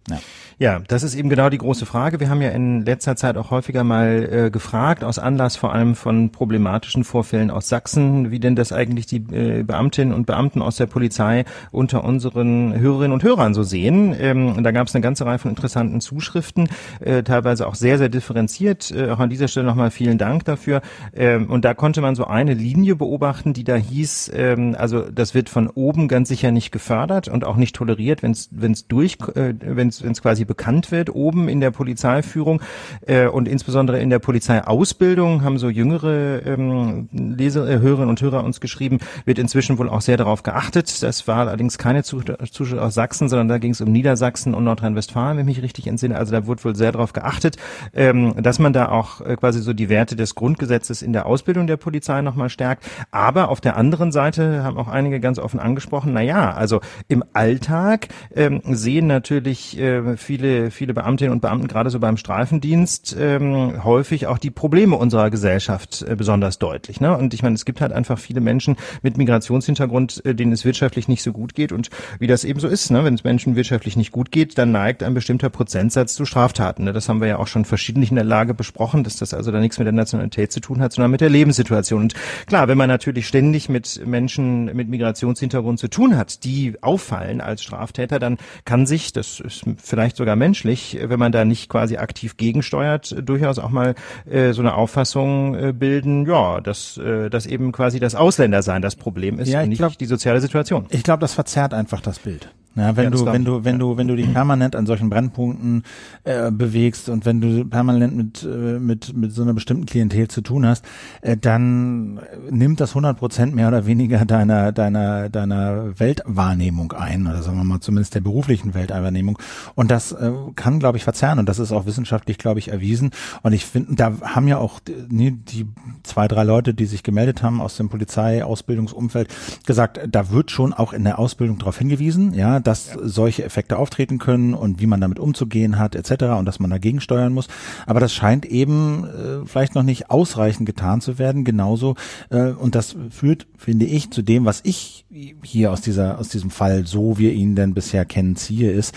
Ja. 0.09 0.19
Ja, 0.61 0.81
das 0.89 1.05
ist 1.05 1.15
eben 1.15 1.29
genau 1.29 1.51
die 1.51 1.59
große 1.59 1.87
Frage. 1.87 2.19
Wir 2.19 2.31
haben 2.31 2.43
ja 2.43 2.49
in 2.49 2.85
letzter 2.85 3.15
Zeit 3.15 3.37
auch 3.37 3.53
häufiger 3.53 3.85
mal 3.85 4.29
äh, 4.29 4.51
gefragt, 4.51 5.05
aus 5.05 5.21
Anlass 5.21 5.55
vor 5.55 5.73
allem 5.73 5.95
von 5.95 6.31
problematischen 6.31 7.05
Vorfällen 7.05 7.53
aus 7.53 7.69
Sachsen, 7.69 8.33
wie 8.33 8.41
denn 8.41 8.57
das 8.57 8.73
eigentlich 8.73 9.07
die 9.07 9.19
äh, 9.19 9.63
Beamtinnen 9.63 10.13
und 10.13 10.27
Beamten 10.27 10.61
aus 10.61 10.75
der 10.75 10.87
Polizei 10.87 11.45
unter 11.71 12.03
unseren 12.03 12.77
Hörerinnen 12.77 13.13
und 13.13 13.23
Hörern 13.23 13.55
so 13.55 13.63
sehen. 13.63 14.17
Ähm, 14.19 14.61
da 14.65 14.73
gab 14.73 14.89
es 14.89 14.97
eine 14.97 15.03
ganze 15.03 15.27
Reihe 15.27 15.39
von 15.39 15.53
interessanten 15.53 16.01
Zuschriften, 16.01 16.69
äh, 16.99 17.23
teilweise 17.23 17.65
auch 17.69 17.77
sehr, 17.77 17.97
sehr 17.97 18.09
differenziert. 18.09 18.91
Äh, 18.91 19.11
auch 19.11 19.21
an 19.21 19.31
dieser 19.31 19.47
Stelle 19.47 19.67
nochmal 19.67 19.93
vielen 19.93 20.19
Dank 20.19 20.45
dafür. 20.45 20.83
Ähm, 21.15 21.49
und 21.51 21.65
da 21.65 21.75
konnte 21.75 22.01
man 22.01 22.17
so 22.17 22.25
eine 22.25 22.55
Linie 22.55 22.97
beobachten, 22.97 23.53
die 23.53 23.63
da 23.63 23.77
hieß, 23.77 24.33
ähm, 24.35 24.75
also 24.77 25.03
das 25.03 25.35
wird 25.35 25.51
von 25.51 25.69
oben 25.69 26.09
ganz 26.09 26.29
sicher 26.29 26.51
nicht 26.51 26.73
gefördert 26.73 27.29
und 27.29 27.45
auch 27.45 27.55
nicht 27.55 27.77
toleriert, 27.77 28.25
wenn 28.25 28.33
es 28.33 28.89
durch, 28.89 29.19
äh, 29.37 29.55
wenn 29.61 29.87
es 29.87 30.21
quasi 30.21 30.48
bekannt 30.49 30.91
wird 30.91 31.15
oben 31.15 31.49
in 31.49 31.61
der 31.61 31.71
Polizeiführung 31.71 32.61
äh, 33.07 33.29
und 33.29 33.47
insbesondere 33.47 34.01
in 34.01 34.11
der 34.11 34.19
Polizeiausbildung 34.19 35.45
haben 35.45 35.59
so 35.59 35.69
jüngere 35.69 36.45
ähm, 36.45 37.09
Leser, 37.13 37.69
äh, 37.69 37.79
Hörerinnen 37.79 38.09
und 38.09 38.21
Hörer 38.21 38.43
uns 38.43 38.61
geschrieben, 38.61 38.99
wird 39.27 39.39
inzwischen 39.39 39.79
wohl 39.79 39.89
auch 39.89 40.01
sehr 40.01 40.17
darauf 40.17 40.43
geachtet. 40.43 41.03
Das 41.03 41.29
war 41.29 41.47
allerdings 41.47 41.79
keine 41.79 42.03
Zuschrift 42.03 42.79
aus 42.79 42.95
Sachsen, 42.95 43.29
sondern 43.29 43.49
da 43.49 43.59
ging 43.59 43.73
es 43.73 43.81
um 43.81 43.93
Niedersachsen 43.93 44.55
und 44.55 44.65
Nordrhein-Westfalen, 44.65 45.39
wenn 45.39 45.47
ich 45.47 45.59
mich 45.59 45.63
richtig 45.63 45.87
entsinne. 45.87 46.17
Also 46.17 46.33
da 46.33 46.47
wurde 46.47 46.65
wohl 46.65 46.75
sehr 46.75 46.93
darauf 46.93 47.13
geachtet, 47.13 47.57
ähm, 47.95 48.35
dass 48.43 48.59
man 48.59 48.73
da 48.73 48.89
auch 48.89 49.21
äh, 49.21 49.37
quasi 49.37 49.61
so 49.61 49.73
die 49.73 49.89
Werte 49.89 50.17
des 50.17 50.35
Grundgesetzes 50.35 51.03
in 51.03 51.13
der 51.13 51.27
Ausbildung 51.27 51.67
der 51.67 51.77
Polizei 51.77 52.23
nochmal 52.23 52.49
stärkt. 52.49 52.85
Aber 53.11 53.49
auf 53.49 53.61
der 53.61 53.77
anderen 53.77 54.13
Seite 54.13 54.63
haben 54.65 54.79
auch 54.79 54.89
einige 54.89 55.21
ganz 55.21 55.39
offen 55.39 55.61
angesprochen, 55.61 56.13
na 56.13 56.23
ja, 56.23 56.53
also 56.53 56.81
im 57.09 57.25
Alltag 57.33 58.09
ähm, 58.35 58.63
sehen 58.65 59.07
natürlich 59.07 59.79
äh, 59.79 60.17
viele 60.17 60.38
viele, 60.39 60.71
viele 60.71 60.95
Beamtinnen 60.95 61.33
und 61.33 61.41
Beamten 61.41 61.67
gerade 61.67 61.91
so 61.91 61.99
beim 61.99 62.17
Streifendienst 62.17 63.17
ähm, 63.19 63.83
häufig 63.83 64.29
auch 64.29 64.39
die 64.39 64.51
Probleme 64.51 64.95
unserer 64.95 65.31
Gesellschaft 65.31 66.03
äh, 66.03 66.15
besonders 66.15 66.61
deutlich. 66.61 67.01
Ne? 67.01 67.17
Und 67.17 67.35
ich 67.35 67.43
meine, 67.43 67.57
es 67.57 67.65
gibt 67.65 67.81
halt 67.81 67.91
einfach 67.91 68.21
viele 68.21 68.41
Menschen 68.41 68.77
mit 69.03 69.19
Migrationshintergrund, 69.19 70.25
äh, 70.25 70.37
denen 70.37 70.53
es 70.53 70.65
wirtschaftlich 70.65 71.09
nicht 71.09 71.25
so 71.25 71.33
gut 71.33 71.55
geht 71.55 71.73
und 71.73 71.91
wie 72.21 72.29
das 72.29 72.45
eben 72.45 72.61
so 72.61 72.69
ist, 72.69 72.93
ne? 72.93 73.05
wenn 73.05 73.15
es 73.15 73.25
Menschen 73.25 73.57
wirtschaftlich 73.57 73.97
nicht 73.97 74.13
gut 74.13 74.31
geht, 74.31 74.59
dann 74.59 74.71
neigt 74.71 75.03
ein 75.03 75.13
bestimmter 75.13 75.51
Prozentsatz 75.51 76.15
zu 76.15 76.25
Straftaten. 76.25 76.85
Ne? 76.85 76.93
Das 76.93 77.09
haben 77.09 77.21
wir 77.21 77.27
ja 77.27 77.39
auch 77.39 77.49
schon 77.49 77.65
verschiedentlich 77.65 78.11
in 78.11 78.17
der 78.17 78.25
Lage 78.25 78.55
besprochen, 78.55 79.03
dass 79.03 79.17
das 79.17 79.35
also 79.35 79.51
da 79.51 79.59
nichts 79.59 79.79
mit 79.79 79.87
der 79.87 79.93
Nationalität 79.93 80.53
zu 80.53 80.61
tun 80.61 80.81
hat, 80.81 80.93
sondern 80.93 81.11
mit 81.11 81.21
der 81.21 81.31
Lebenssituation. 81.31 82.03
Und 82.03 82.15
klar, 82.47 82.69
wenn 82.69 82.79
man 82.79 82.89
natürlich 82.89 83.27
ständig 83.27 83.69
mit 83.69 84.07
Menschen 84.07 84.67
mit 84.67 84.89
Migrationshintergrund 84.89 85.81
zu 85.81 85.89
tun 85.89 86.17
hat, 86.17 86.45
die 86.45 86.77
auffallen 86.81 87.41
als 87.41 87.65
Straftäter, 87.65 88.21
dann 88.21 88.39
kann 88.65 88.87
sich, 88.87 89.13
das 89.13 89.41
ist 89.41 89.65
vielleicht 89.83 90.17
sogar 90.17 90.28
sogar 90.29 90.37
menschlich, 90.37 90.99
wenn 91.03 91.19
man 91.19 91.33
da 91.33 91.47
nicht 91.47 91.71
quasi 91.71 91.97
aktiv 91.97 92.37
gegensteuert, 92.37 93.17
durchaus 93.23 93.59
auch 93.59 93.71
mal 93.71 93.95
äh, 94.29 94.53
so 94.53 94.61
eine 94.61 94.75
Auffassung 94.75 95.55
äh, 95.55 95.73
bilden, 95.73 96.27
ja, 96.27 96.61
dass, 96.61 96.99
äh, 96.99 97.31
dass 97.31 97.47
eben 97.47 97.73
quasi 97.73 97.99
das 97.99 98.15
Ausländersein 98.15 98.83
das 98.83 98.95
Problem 98.95 99.39
ist 99.39 99.49
ja, 99.49 99.63
und 99.63 99.71
nicht 99.71 99.79
glaub, 99.79 99.97
die 99.97 100.05
soziale 100.05 100.43
Situation. 100.43 100.85
Ich 100.91 101.03
glaube, 101.03 101.21
das 101.21 101.33
verzerrt 101.33 101.73
einfach 101.73 102.03
das 102.03 102.19
Bild. 102.19 102.51
Ja, 102.79 102.97
wenn 102.97 103.05
ja, 103.05 103.11
du, 103.11 103.27
wenn 103.27 103.45
du, 103.45 103.65
wenn 103.65 103.79
du, 103.79 103.97
wenn 103.97 104.09
du 104.09 104.17
dich 104.17 104.33
permanent 104.33 104.77
an 104.77 104.87
solchen 104.87 105.11
Brennpunkten 105.11 105.83
äh, 106.25 106.51
bewegst 106.51 107.09
und 107.09 107.27
wenn 107.27 107.41
du 107.41 107.65
permanent 107.65 108.17
mit, 108.17 108.43
äh, 108.45 108.79
mit, 108.79 109.17
mit 109.17 109.33
so 109.33 109.43
einer 109.43 109.55
bestimmten 109.55 109.87
Klientel 109.87 110.29
zu 110.29 110.41
tun 110.41 110.67
hast, 110.67 110.85
äh, 111.23 111.37
dann 111.37 112.21
nimmt 112.51 112.81
das 112.81 112.91
100 112.91 113.19
Prozent 113.19 113.55
mehr 113.55 113.69
oder 113.69 113.87
weniger 113.87 114.25
deiner, 114.25 114.73
deiner, 114.73 115.29
deiner 115.29 115.99
Weltwahrnehmung 115.99 116.93
ein, 116.93 117.27
oder 117.27 117.43
sagen 117.43 117.57
wir 117.57 117.65
mal 117.65 117.81
zumindest 117.81 118.15
der 118.15 118.21
beruflichen 118.21 118.75
Weltwahrnehmung. 118.75 119.39
Und 119.75 119.91
das 119.91 120.13
äh, 120.13 120.31
kann, 120.55 120.79
glaube 120.79 120.99
ich, 120.99 121.05
verzerren. 121.05 121.39
Und 121.39 121.49
das 121.49 121.59
ist 121.59 121.73
auch 121.73 121.87
wissenschaftlich, 121.87 122.39
glaube 122.39 122.61
ich, 122.61 122.69
erwiesen. 122.69 123.11
Und 123.43 123.53
ich 123.53 123.67
finde, 123.67 123.95
da 123.95 124.13
haben 124.23 124.49
ja 124.49 124.59
auch 124.59 124.81
die, 124.81 125.33
die 125.33 125.67
zwei, 126.03 126.29
drei 126.29 126.45
Leute, 126.45 126.75
die 126.75 126.87
sich 126.87 127.03
gemeldet 127.03 127.43
haben 127.43 127.61
aus 127.61 127.77
dem 127.77 127.89
Polizeiausbildungsumfeld, 127.89 129.29
gesagt, 129.67 130.01
da 130.09 130.31
wird 130.31 130.51
schon 130.51 130.73
auch 130.73 130.93
in 130.93 131.05
der 131.05 131.19
Ausbildung 131.19 131.59
darauf 131.59 131.79
hingewiesen, 131.79 132.35
ja, 132.35 132.61
dass 132.69 132.89
ja. 132.89 132.97
solche 133.03 133.45
Effekte 133.45 133.79
auftreten 133.79 134.19
können 134.19 134.53
und 134.53 134.79
wie 134.79 134.87
man 134.87 135.01
damit 135.01 135.19
umzugehen 135.19 135.79
hat 135.79 135.95
etc. 135.95 136.25
und 136.39 136.45
dass 136.45 136.61
man 136.61 136.69
dagegen 136.69 137.01
steuern 137.01 137.33
muss. 137.33 137.49
Aber 137.87 137.99
das 137.99 138.13
scheint 138.13 138.45
eben 138.45 139.07
äh, 139.07 139.47
vielleicht 139.47 139.75
noch 139.75 139.83
nicht 139.83 140.11
ausreichend 140.11 140.67
getan 140.67 141.01
zu 141.01 141.19
werden. 141.19 141.45
Genauso 141.45 141.95
äh, 142.29 142.51
und 142.51 142.75
das 142.75 142.95
führt, 143.09 143.47
finde 143.57 143.87
ich, 143.87 144.11
zu 144.11 144.21
dem, 144.21 144.45
was 144.45 144.61
ich 144.65 145.07
hier 145.43 145.73
aus 145.73 145.81
dieser 145.81 146.19
aus 146.19 146.29
diesem 146.29 146.51
Fall, 146.51 146.87
so 146.87 147.19
wir 147.19 147.33
ihn 147.33 147.57
denn 147.57 147.73
bisher 147.73 148.05
kennen, 148.05 148.37
ziehe, 148.37 148.71
ist, 148.71 148.95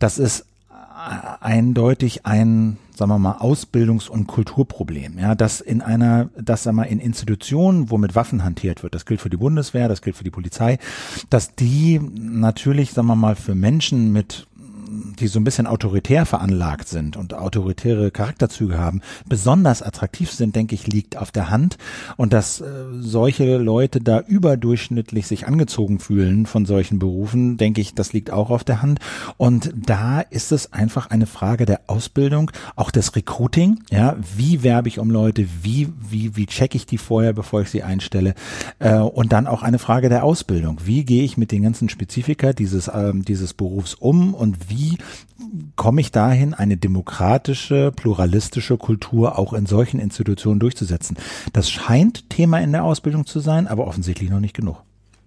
dass 0.00 0.18
es 0.18 0.44
eindeutig 1.40 2.26
ein, 2.26 2.78
sagen 2.94 3.10
wir 3.10 3.18
mal, 3.18 3.38
Ausbildungs- 3.38 4.08
und 4.08 4.26
Kulturproblem. 4.26 5.18
Ja, 5.18 5.34
dass 5.34 5.60
in 5.60 5.82
einer, 5.82 6.30
dass 6.36 6.62
sagen 6.62 6.76
wir 6.76 6.82
mal, 6.82 6.88
in 6.88 7.00
Institutionen, 7.00 7.90
wo 7.90 7.98
mit 7.98 8.14
Waffen 8.14 8.44
hantiert 8.44 8.82
wird, 8.82 8.94
das 8.94 9.06
gilt 9.06 9.20
für 9.20 9.30
die 9.30 9.36
Bundeswehr, 9.36 9.88
das 9.88 10.02
gilt 10.02 10.16
für 10.16 10.24
die 10.24 10.30
Polizei, 10.30 10.78
dass 11.30 11.54
die 11.54 12.00
natürlich, 12.00 12.92
sagen 12.92 13.08
wir 13.08 13.16
mal, 13.16 13.36
für 13.36 13.54
Menschen 13.54 14.12
mit 14.12 14.46
die 15.18 15.28
so 15.28 15.38
ein 15.38 15.44
bisschen 15.44 15.66
autoritär 15.66 16.26
veranlagt 16.26 16.88
sind 16.88 17.16
und 17.16 17.34
autoritäre 17.34 18.10
Charakterzüge 18.10 18.78
haben, 18.78 19.00
besonders 19.28 19.82
attraktiv 19.82 20.30
sind, 20.30 20.56
denke 20.56 20.74
ich, 20.74 20.86
liegt 20.86 21.16
auf 21.16 21.30
der 21.30 21.50
Hand. 21.50 21.76
Und 22.16 22.32
dass 22.32 22.60
äh, 22.60 22.64
solche 22.98 23.56
Leute 23.56 24.00
da 24.00 24.20
überdurchschnittlich 24.20 25.26
sich 25.26 25.46
angezogen 25.46 25.98
fühlen 25.98 26.46
von 26.46 26.66
solchen 26.66 26.98
Berufen, 26.98 27.56
denke 27.56 27.80
ich, 27.80 27.94
das 27.94 28.12
liegt 28.12 28.30
auch 28.30 28.50
auf 28.50 28.64
der 28.64 28.82
Hand. 28.82 29.00
Und 29.36 29.72
da 29.74 30.20
ist 30.20 30.52
es 30.52 30.72
einfach 30.72 31.10
eine 31.10 31.26
Frage 31.26 31.66
der 31.66 31.82
Ausbildung, 31.86 32.50
auch 32.76 32.90
des 32.90 33.14
Recruiting. 33.16 33.80
Ja, 33.90 34.16
wie 34.36 34.62
werbe 34.62 34.88
ich 34.88 34.98
um 34.98 35.10
Leute? 35.10 35.46
Wie, 35.62 35.88
wie, 36.00 36.36
wie 36.36 36.46
checke 36.46 36.76
ich 36.76 36.86
die 36.86 36.98
vorher, 36.98 37.32
bevor 37.32 37.62
ich 37.62 37.70
sie 37.70 37.82
einstelle? 37.82 38.34
Äh, 38.78 38.98
und 38.98 39.32
dann 39.32 39.46
auch 39.46 39.62
eine 39.62 39.78
Frage 39.78 40.08
der 40.08 40.24
Ausbildung. 40.24 40.78
Wie 40.84 41.04
gehe 41.04 41.24
ich 41.24 41.36
mit 41.36 41.52
den 41.52 41.62
ganzen 41.62 41.88
Spezifika 41.88 42.52
dieses, 42.52 42.90
ähm, 42.92 43.24
dieses 43.24 43.54
Berufs 43.54 43.94
um 43.94 44.34
und 44.34 44.70
wie 44.70 44.83
komme 45.76 46.00
ich 46.00 46.12
dahin, 46.12 46.54
eine 46.54 46.76
demokratische, 46.76 47.92
pluralistische 47.94 48.76
Kultur 48.76 49.38
auch 49.38 49.52
in 49.52 49.66
solchen 49.66 50.00
Institutionen 50.00 50.60
durchzusetzen? 50.60 51.16
Das 51.52 51.70
scheint 51.70 52.30
Thema 52.30 52.58
in 52.60 52.72
der 52.72 52.84
Ausbildung 52.84 53.26
zu 53.26 53.40
sein, 53.40 53.66
aber 53.66 53.86
offensichtlich 53.86 54.30
noch 54.30 54.40
nicht 54.40 54.54
genug. 54.54 54.82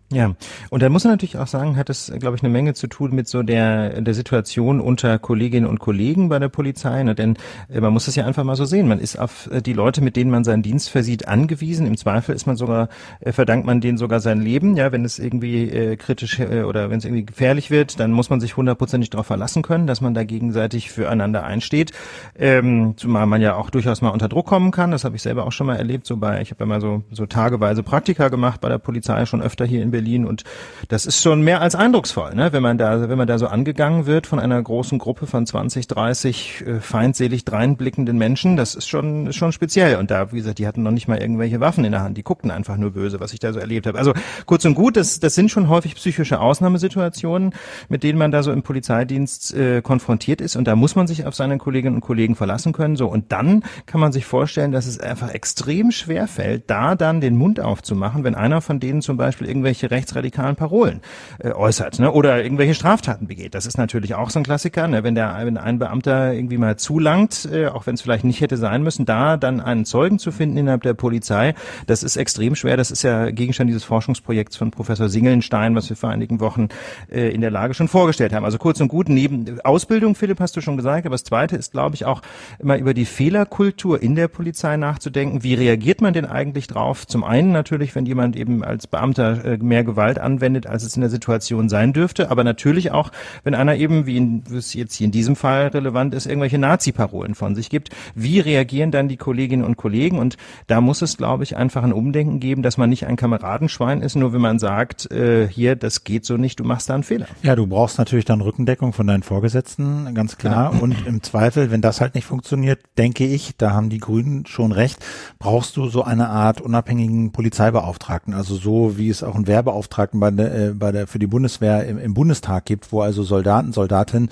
Ja, 0.09 0.35
und 0.69 0.81
da 0.81 0.87
muss 0.87 1.03
man 1.03 1.11
natürlich 1.11 1.37
auch 1.37 1.47
sagen, 1.47 1.75
hat 1.75 1.89
es, 1.89 2.13
glaube 2.17 2.37
ich, 2.37 2.41
eine 2.41 2.49
Menge 2.49 2.73
zu 2.73 2.87
tun 2.87 3.13
mit 3.13 3.27
so 3.27 3.43
der, 3.43 3.99
der 3.99 4.13
Situation 4.13 4.79
unter 4.79 5.19
Kolleginnen 5.19 5.67
und 5.67 5.79
Kollegen 5.79 6.29
bei 6.29 6.39
der 6.39 6.47
Polizei. 6.47 7.03
Ne? 7.03 7.13
Denn 7.13 7.35
äh, 7.69 7.81
man 7.81 7.91
muss 7.91 8.07
es 8.07 8.15
ja 8.15 8.25
einfach 8.25 8.45
mal 8.45 8.55
so 8.55 8.63
sehen. 8.63 8.87
Man 8.87 8.99
ist 8.99 9.19
auf 9.19 9.49
äh, 9.51 9.61
die 9.61 9.73
Leute, 9.73 10.01
mit 10.01 10.15
denen 10.15 10.31
man 10.31 10.45
seinen 10.45 10.63
Dienst 10.63 10.89
versieht, 10.89 11.27
angewiesen. 11.27 11.85
Im 11.85 11.97
Zweifel 11.97 12.33
ist 12.33 12.47
man 12.47 12.55
sogar, 12.55 12.87
äh, 13.19 13.33
verdankt 13.33 13.65
man 13.65 13.81
denen 13.81 13.97
sogar 13.97 14.21
sein 14.21 14.39
Leben. 14.39 14.77
Ja, 14.77 14.93
wenn 14.93 15.03
es 15.03 15.19
irgendwie 15.19 15.69
äh, 15.69 15.97
kritisch 15.97 16.39
äh, 16.39 16.63
oder 16.63 16.89
wenn 16.89 16.99
es 16.99 17.05
irgendwie 17.05 17.25
gefährlich 17.25 17.69
wird, 17.69 17.99
dann 17.99 18.13
muss 18.13 18.29
man 18.29 18.39
sich 18.39 18.55
hundertprozentig 18.55 19.09
darauf 19.09 19.27
verlassen 19.27 19.61
können, 19.61 19.87
dass 19.87 19.99
man 19.99 20.13
da 20.13 20.23
gegenseitig 20.23 20.89
füreinander 20.89 21.43
einsteht. 21.43 21.91
Ähm, 22.39 22.93
zumal 22.95 23.25
man 23.25 23.41
ja 23.41 23.55
auch 23.55 23.69
durchaus 23.69 24.01
mal 24.01 24.11
unter 24.11 24.29
Druck 24.29 24.45
kommen 24.45 24.71
kann. 24.71 24.91
Das 24.91 25.03
habe 25.03 25.17
ich 25.17 25.21
selber 25.21 25.45
auch 25.45 25.51
schon 25.51 25.67
mal 25.67 25.75
erlebt. 25.75 26.07
So 26.07 26.15
bei, 26.15 26.41
ich 26.41 26.51
habe 26.51 26.63
ja 26.63 26.65
mal 26.65 26.79
so, 26.79 27.03
so 27.11 27.25
tageweise 27.25 27.83
Praktika 27.83 28.29
gemacht 28.29 28.61
bei 28.61 28.69
der 28.69 28.77
Polizei, 28.77 29.25
schon 29.25 29.41
öfter 29.41 29.65
hier 29.65 29.83
in 29.83 29.91
Berlin 29.91 29.96
und 30.25 30.43
das 30.89 31.05
ist 31.05 31.21
schon 31.21 31.41
mehr 31.41 31.61
als 31.61 31.75
eindrucksvoll, 31.75 32.35
ne? 32.35 32.53
wenn 32.53 32.63
man 32.63 32.77
da, 32.77 33.09
wenn 33.09 33.17
man 33.17 33.27
da 33.27 33.37
so 33.37 33.47
angegangen 33.47 34.05
wird 34.05 34.27
von 34.27 34.39
einer 34.39 34.61
großen 34.61 34.99
Gruppe 34.99 35.27
von 35.27 35.45
20, 35.45 35.87
30 35.87 36.63
äh, 36.65 36.79
feindselig 36.79 37.45
dreinblickenden 37.45 38.17
Menschen, 38.17 38.57
das 38.57 38.75
ist 38.75 38.87
schon, 38.87 39.27
ist 39.27 39.35
schon 39.35 39.51
speziell. 39.51 39.97
Und 39.97 40.11
da, 40.11 40.31
wie 40.31 40.37
gesagt, 40.37 40.59
die 40.59 40.67
hatten 40.67 40.83
noch 40.83 40.91
nicht 40.91 41.07
mal 41.07 41.17
irgendwelche 41.17 41.59
Waffen 41.59 41.85
in 41.85 41.91
der 41.91 42.01
Hand, 42.01 42.17
die 42.17 42.23
guckten 42.23 42.51
einfach 42.51 42.77
nur 42.77 42.91
böse, 42.91 43.19
was 43.19 43.33
ich 43.33 43.39
da 43.39 43.53
so 43.53 43.59
erlebt 43.59 43.87
habe. 43.87 43.97
Also 43.97 44.13
kurz 44.45 44.65
und 44.65 44.75
gut, 44.75 44.97
das, 44.97 45.19
das 45.19 45.35
sind 45.35 45.49
schon 45.49 45.69
häufig 45.69 45.95
psychische 45.95 46.39
Ausnahmesituationen, 46.39 47.53
mit 47.89 48.03
denen 48.03 48.19
man 48.19 48.31
da 48.31 48.43
so 48.43 48.51
im 48.51 48.63
Polizeidienst 48.63 49.53
äh, 49.53 49.81
konfrontiert 49.81 50.41
ist. 50.41 50.55
Und 50.55 50.65
da 50.67 50.75
muss 50.75 50.95
man 50.95 51.07
sich 51.07 51.25
auf 51.25 51.35
seine 51.35 51.57
Kolleginnen 51.57 51.95
und 51.95 52.01
Kollegen 52.01 52.35
verlassen 52.35 52.73
können. 52.73 52.95
So 52.95 53.07
und 53.07 53.31
dann 53.31 53.63
kann 53.85 54.01
man 54.01 54.11
sich 54.11 54.25
vorstellen, 54.25 54.71
dass 54.71 54.85
es 54.85 54.99
einfach 54.99 55.31
extrem 55.31 55.91
schwer 55.91 56.27
fällt, 56.27 56.69
da 56.69 56.95
dann 56.95 57.21
den 57.21 57.35
Mund 57.35 57.59
aufzumachen, 57.59 58.23
wenn 58.23 58.35
einer 58.35 58.61
von 58.61 58.79
denen 58.79 59.01
zum 59.01 59.17
Beispiel 59.17 59.47
irgendwelche 59.47 59.86
irgendwelche 59.87 59.91
rechtsradikalen 59.91 60.55
Parolen 60.55 61.01
äh, 61.39 61.51
äußert 61.51 61.99
ne? 61.99 62.11
oder 62.11 62.43
irgendwelche 62.43 62.73
Straftaten 62.73 63.27
begeht. 63.27 63.55
Das 63.55 63.65
ist 63.65 63.77
natürlich 63.77 64.15
auch 64.15 64.29
so 64.29 64.39
ein 64.39 64.43
Klassiker, 64.43 64.87
ne? 64.87 65.03
wenn 65.03 65.15
der 65.15 65.37
wenn 65.43 65.57
ein 65.57 65.79
Beamter 65.79 66.33
irgendwie 66.33 66.57
mal 66.57 66.77
zulangt, 66.77 67.47
äh, 67.51 67.67
auch 67.67 67.87
wenn 67.87 67.95
es 67.95 68.01
vielleicht 68.01 68.23
nicht 68.23 68.41
hätte 68.41 68.57
sein 68.57 68.83
müssen, 68.83 69.05
da 69.05 69.37
dann 69.37 69.59
einen 69.59 69.85
Zeugen 69.85 70.19
zu 70.19 70.31
finden 70.31 70.57
innerhalb 70.57 70.83
der 70.83 70.93
Polizei, 70.93 71.53
das 71.85 72.03
ist 72.03 72.17
extrem 72.17 72.55
schwer. 72.55 72.77
Das 72.77 72.91
ist 72.91 73.03
ja 73.03 73.31
Gegenstand 73.31 73.69
dieses 73.69 73.83
Forschungsprojekts 73.83 74.57
von 74.57 74.71
Professor 74.71 75.09
Singelnstein, 75.09 75.75
was 75.75 75.89
wir 75.89 75.97
vor 75.97 76.09
einigen 76.09 76.39
Wochen 76.39 76.69
äh, 77.11 77.29
in 77.29 77.41
der 77.41 77.51
Lage 77.51 77.73
schon 77.73 77.87
vorgestellt 77.87 78.33
haben. 78.33 78.45
Also 78.45 78.57
kurz 78.57 78.79
und 78.81 78.87
gut, 78.87 79.09
neben 79.09 79.59
Ausbildung, 79.61 80.15
Philipp, 80.15 80.39
hast 80.39 80.55
du 80.55 80.61
schon 80.61 80.77
gesagt, 80.77 81.05
aber 81.05 81.13
das 81.13 81.23
Zweite 81.23 81.55
ist, 81.55 81.71
glaube 81.71 81.95
ich, 81.95 82.05
auch 82.05 82.21
immer 82.59 82.77
über 82.77 82.93
die 82.93 83.05
Fehlerkultur 83.05 84.01
in 84.01 84.15
der 84.15 84.27
Polizei 84.27 84.77
nachzudenken. 84.77 85.43
Wie 85.43 85.53
reagiert 85.53 86.01
man 86.01 86.13
denn 86.13 86.25
eigentlich 86.25 86.67
drauf? 86.67 87.05
Zum 87.07 87.23
einen 87.23 87.51
natürlich, 87.51 87.95
wenn 87.95 88.05
jemand 88.05 88.35
eben 88.35 88.63
als 88.63 88.87
Beamter 88.87 89.57
mehr 89.59 89.76
Gewalt 89.83 90.19
anwendet, 90.19 90.67
als 90.67 90.83
es 90.83 90.95
in 90.95 91.01
der 91.01 91.09
Situation 91.09 91.69
sein 91.69 91.93
dürfte, 91.93 92.31
aber 92.31 92.43
natürlich 92.43 92.91
auch, 92.91 93.11
wenn 93.43 93.55
einer 93.55 93.75
eben, 93.75 94.05
wie 94.05 94.17
in, 94.17 94.43
es 94.53 94.73
jetzt 94.73 94.95
hier 94.95 95.05
in 95.05 95.11
diesem 95.11 95.35
Fall 95.35 95.67
relevant 95.67 96.13
ist, 96.13 96.25
irgendwelche 96.25 96.57
Nazi-Parolen 96.57 97.35
von 97.35 97.55
sich 97.55 97.69
gibt. 97.69 97.89
Wie 98.15 98.39
reagieren 98.39 98.91
dann 98.91 99.07
die 99.07 99.17
Kolleginnen 99.17 99.63
und 99.63 99.77
Kollegen? 99.77 100.19
Und 100.19 100.37
da 100.67 100.81
muss 100.81 101.01
es, 101.01 101.17
glaube 101.17 101.43
ich, 101.43 101.55
einfach 101.55 101.83
ein 101.83 101.93
Umdenken 101.93 102.39
geben, 102.39 102.61
dass 102.61 102.77
man 102.77 102.89
nicht 102.89 103.07
ein 103.07 103.15
Kameradenschwein 103.15 104.01
ist, 104.01 104.15
nur 104.15 104.33
wenn 104.33 104.41
man 104.41 104.59
sagt, 104.59 105.11
äh, 105.11 105.47
hier, 105.47 105.75
das 105.75 106.03
geht 106.03 106.25
so 106.25 106.37
nicht, 106.37 106.59
du 106.59 106.63
machst 106.63 106.89
da 106.89 106.93
einen 106.93 107.03
Fehler. 107.03 107.27
Ja, 107.43 107.55
du 107.55 107.67
brauchst 107.67 107.97
natürlich 107.97 108.25
dann 108.25 108.41
Rückendeckung 108.41 108.93
von 108.93 109.07
deinen 109.07 109.23
Vorgesetzten, 109.23 110.13
ganz 110.13 110.37
klar. 110.37 110.71
Genau. 110.71 110.83
Und 110.83 111.07
im 111.07 111.23
Zweifel, 111.23 111.71
wenn 111.71 111.81
das 111.81 112.01
halt 112.01 112.15
nicht 112.15 112.25
funktioniert, 112.25 112.79
denke 112.97 113.25
ich, 113.25 113.55
da 113.57 113.71
haben 113.71 113.89
die 113.89 113.99
Grünen 113.99 114.45
schon 114.45 114.71
recht, 114.71 115.03
brauchst 115.39 115.77
du 115.77 115.87
so 115.87 116.03
eine 116.03 116.29
Art 116.29 116.61
unabhängigen 116.61 117.31
Polizeibeauftragten, 117.31 118.33
also 118.33 118.55
so 118.55 118.97
wie 118.97 119.09
es 119.09 119.23
auch 119.23 119.35
einen 119.35 119.47
Wehrbeauftragten 119.67 120.19
bei 120.19 120.31
der, 120.31 120.55
äh, 120.55 120.73
bei 120.73 120.91
der 120.91 121.07
für 121.07 121.19
die 121.19 121.27
Bundeswehr 121.27 121.85
im, 121.85 121.97
im 121.97 122.13
Bundestag 122.13 122.65
gibt, 122.65 122.91
wo 122.91 123.01
also 123.01 123.23
Soldaten, 123.23 123.73
Soldatinnen, 123.73 124.29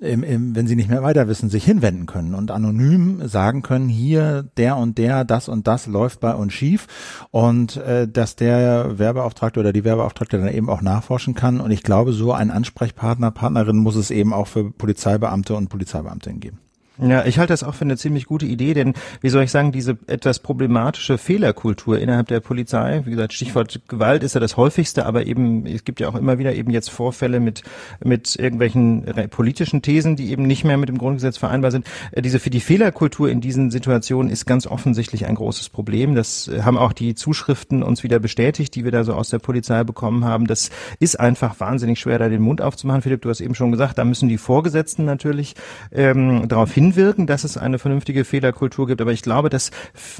im, 0.00 0.22
im, 0.22 0.56
wenn 0.56 0.66
sie 0.66 0.76
nicht 0.76 0.90
mehr 0.90 1.02
weiter 1.02 1.28
wissen, 1.28 1.48
sich 1.48 1.64
hinwenden 1.64 2.06
können 2.06 2.34
und 2.34 2.50
anonym 2.50 3.26
sagen 3.26 3.62
können, 3.62 3.88
hier 3.88 4.44
der 4.56 4.76
und 4.76 4.98
der, 4.98 5.24
das 5.24 5.48
und 5.48 5.66
das 5.66 5.86
läuft 5.86 6.20
bei 6.20 6.34
uns 6.34 6.52
schief 6.52 6.86
und 7.30 7.76
äh, 7.76 8.08
dass 8.08 8.36
der 8.36 8.98
Werbeauftragte 8.98 9.60
oder 9.60 9.72
die 9.72 9.84
Werbeauftragte 9.84 10.38
dann 10.38 10.52
eben 10.52 10.68
auch 10.68 10.82
nachforschen 10.82 11.34
kann. 11.34 11.60
Und 11.60 11.70
ich 11.70 11.82
glaube, 11.82 12.12
so 12.12 12.32
ein 12.32 12.50
Ansprechpartner, 12.50 13.30
Partnerin 13.30 13.76
muss 13.76 13.96
es 13.96 14.10
eben 14.10 14.32
auch 14.32 14.46
für 14.46 14.70
Polizeibeamte 14.70 15.54
und 15.54 15.68
Polizeibeamtinnen 15.68 16.40
geben. 16.40 16.61
Ja, 16.98 17.24
ich 17.24 17.38
halte 17.38 17.54
das 17.54 17.64
auch 17.64 17.74
für 17.74 17.86
eine 17.86 17.96
ziemlich 17.96 18.26
gute 18.26 18.44
Idee, 18.44 18.74
denn 18.74 18.92
wie 19.22 19.30
soll 19.30 19.42
ich 19.42 19.50
sagen, 19.50 19.72
diese 19.72 19.96
etwas 20.08 20.40
problematische 20.40 21.16
Fehlerkultur 21.16 21.98
innerhalb 21.98 22.28
der 22.28 22.40
Polizei, 22.40 23.00
wie 23.06 23.10
gesagt, 23.10 23.32
Stichwort 23.32 23.80
Gewalt 23.88 24.22
ist 24.22 24.34
ja 24.34 24.40
das 24.40 24.58
häufigste, 24.58 25.06
aber 25.06 25.26
eben, 25.26 25.64
es 25.64 25.84
gibt 25.84 26.00
ja 26.00 26.08
auch 26.08 26.14
immer 26.14 26.38
wieder 26.38 26.54
eben 26.54 26.70
jetzt 26.70 26.90
Vorfälle 26.90 27.40
mit, 27.40 27.62
mit 28.04 28.36
irgendwelchen 28.36 29.06
politischen 29.30 29.80
Thesen, 29.80 30.16
die 30.16 30.30
eben 30.30 30.42
nicht 30.42 30.64
mehr 30.64 30.76
mit 30.76 30.90
dem 30.90 30.98
Grundgesetz 30.98 31.38
vereinbar 31.38 31.70
sind. 31.70 31.86
Äh, 32.10 32.20
diese, 32.20 32.38
für 32.38 32.50
die 32.50 32.60
Fehlerkultur 32.60 33.30
in 33.30 33.40
diesen 33.40 33.70
Situationen 33.70 34.30
ist 34.30 34.44
ganz 34.44 34.66
offensichtlich 34.66 35.24
ein 35.24 35.34
großes 35.34 35.70
Problem. 35.70 36.14
Das 36.14 36.48
äh, 36.48 36.62
haben 36.62 36.76
auch 36.76 36.92
die 36.92 37.14
Zuschriften 37.14 37.82
uns 37.82 38.02
wieder 38.02 38.18
bestätigt, 38.18 38.74
die 38.74 38.84
wir 38.84 38.92
da 38.92 39.02
so 39.04 39.14
aus 39.14 39.30
der 39.30 39.38
Polizei 39.38 39.82
bekommen 39.82 40.26
haben. 40.26 40.46
Das 40.46 40.70
ist 40.98 41.18
einfach 41.18 41.58
wahnsinnig 41.58 42.00
schwer, 42.00 42.18
da 42.18 42.28
den 42.28 42.42
Mund 42.42 42.60
aufzumachen. 42.60 43.00
Philipp, 43.00 43.22
du 43.22 43.30
hast 43.30 43.40
eben 43.40 43.54
schon 43.54 43.72
gesagt, 43.72 43.96
da 43.96 44.04
müssen 44.04 44.28
die 44.28 44.38
Vorgesetzten 44.38 45.06
natürlich 45.06 45.54
ähm, 45.90 46.48
darauf 46.48 46.70
hin 46.72 46.81
hinwirken, 46.82 47.26
dass 47.26 47.44
es 47.44 47.56
eine 47.56 47.78
vernünftige 47.78 48.24
Fehlerkultur 48.24 48.86
gibt. 48.86 49.00
Aber 49.00 49.12
ich 49.12 49.22
glaube, 49.22 49.48
das 49.50 49.70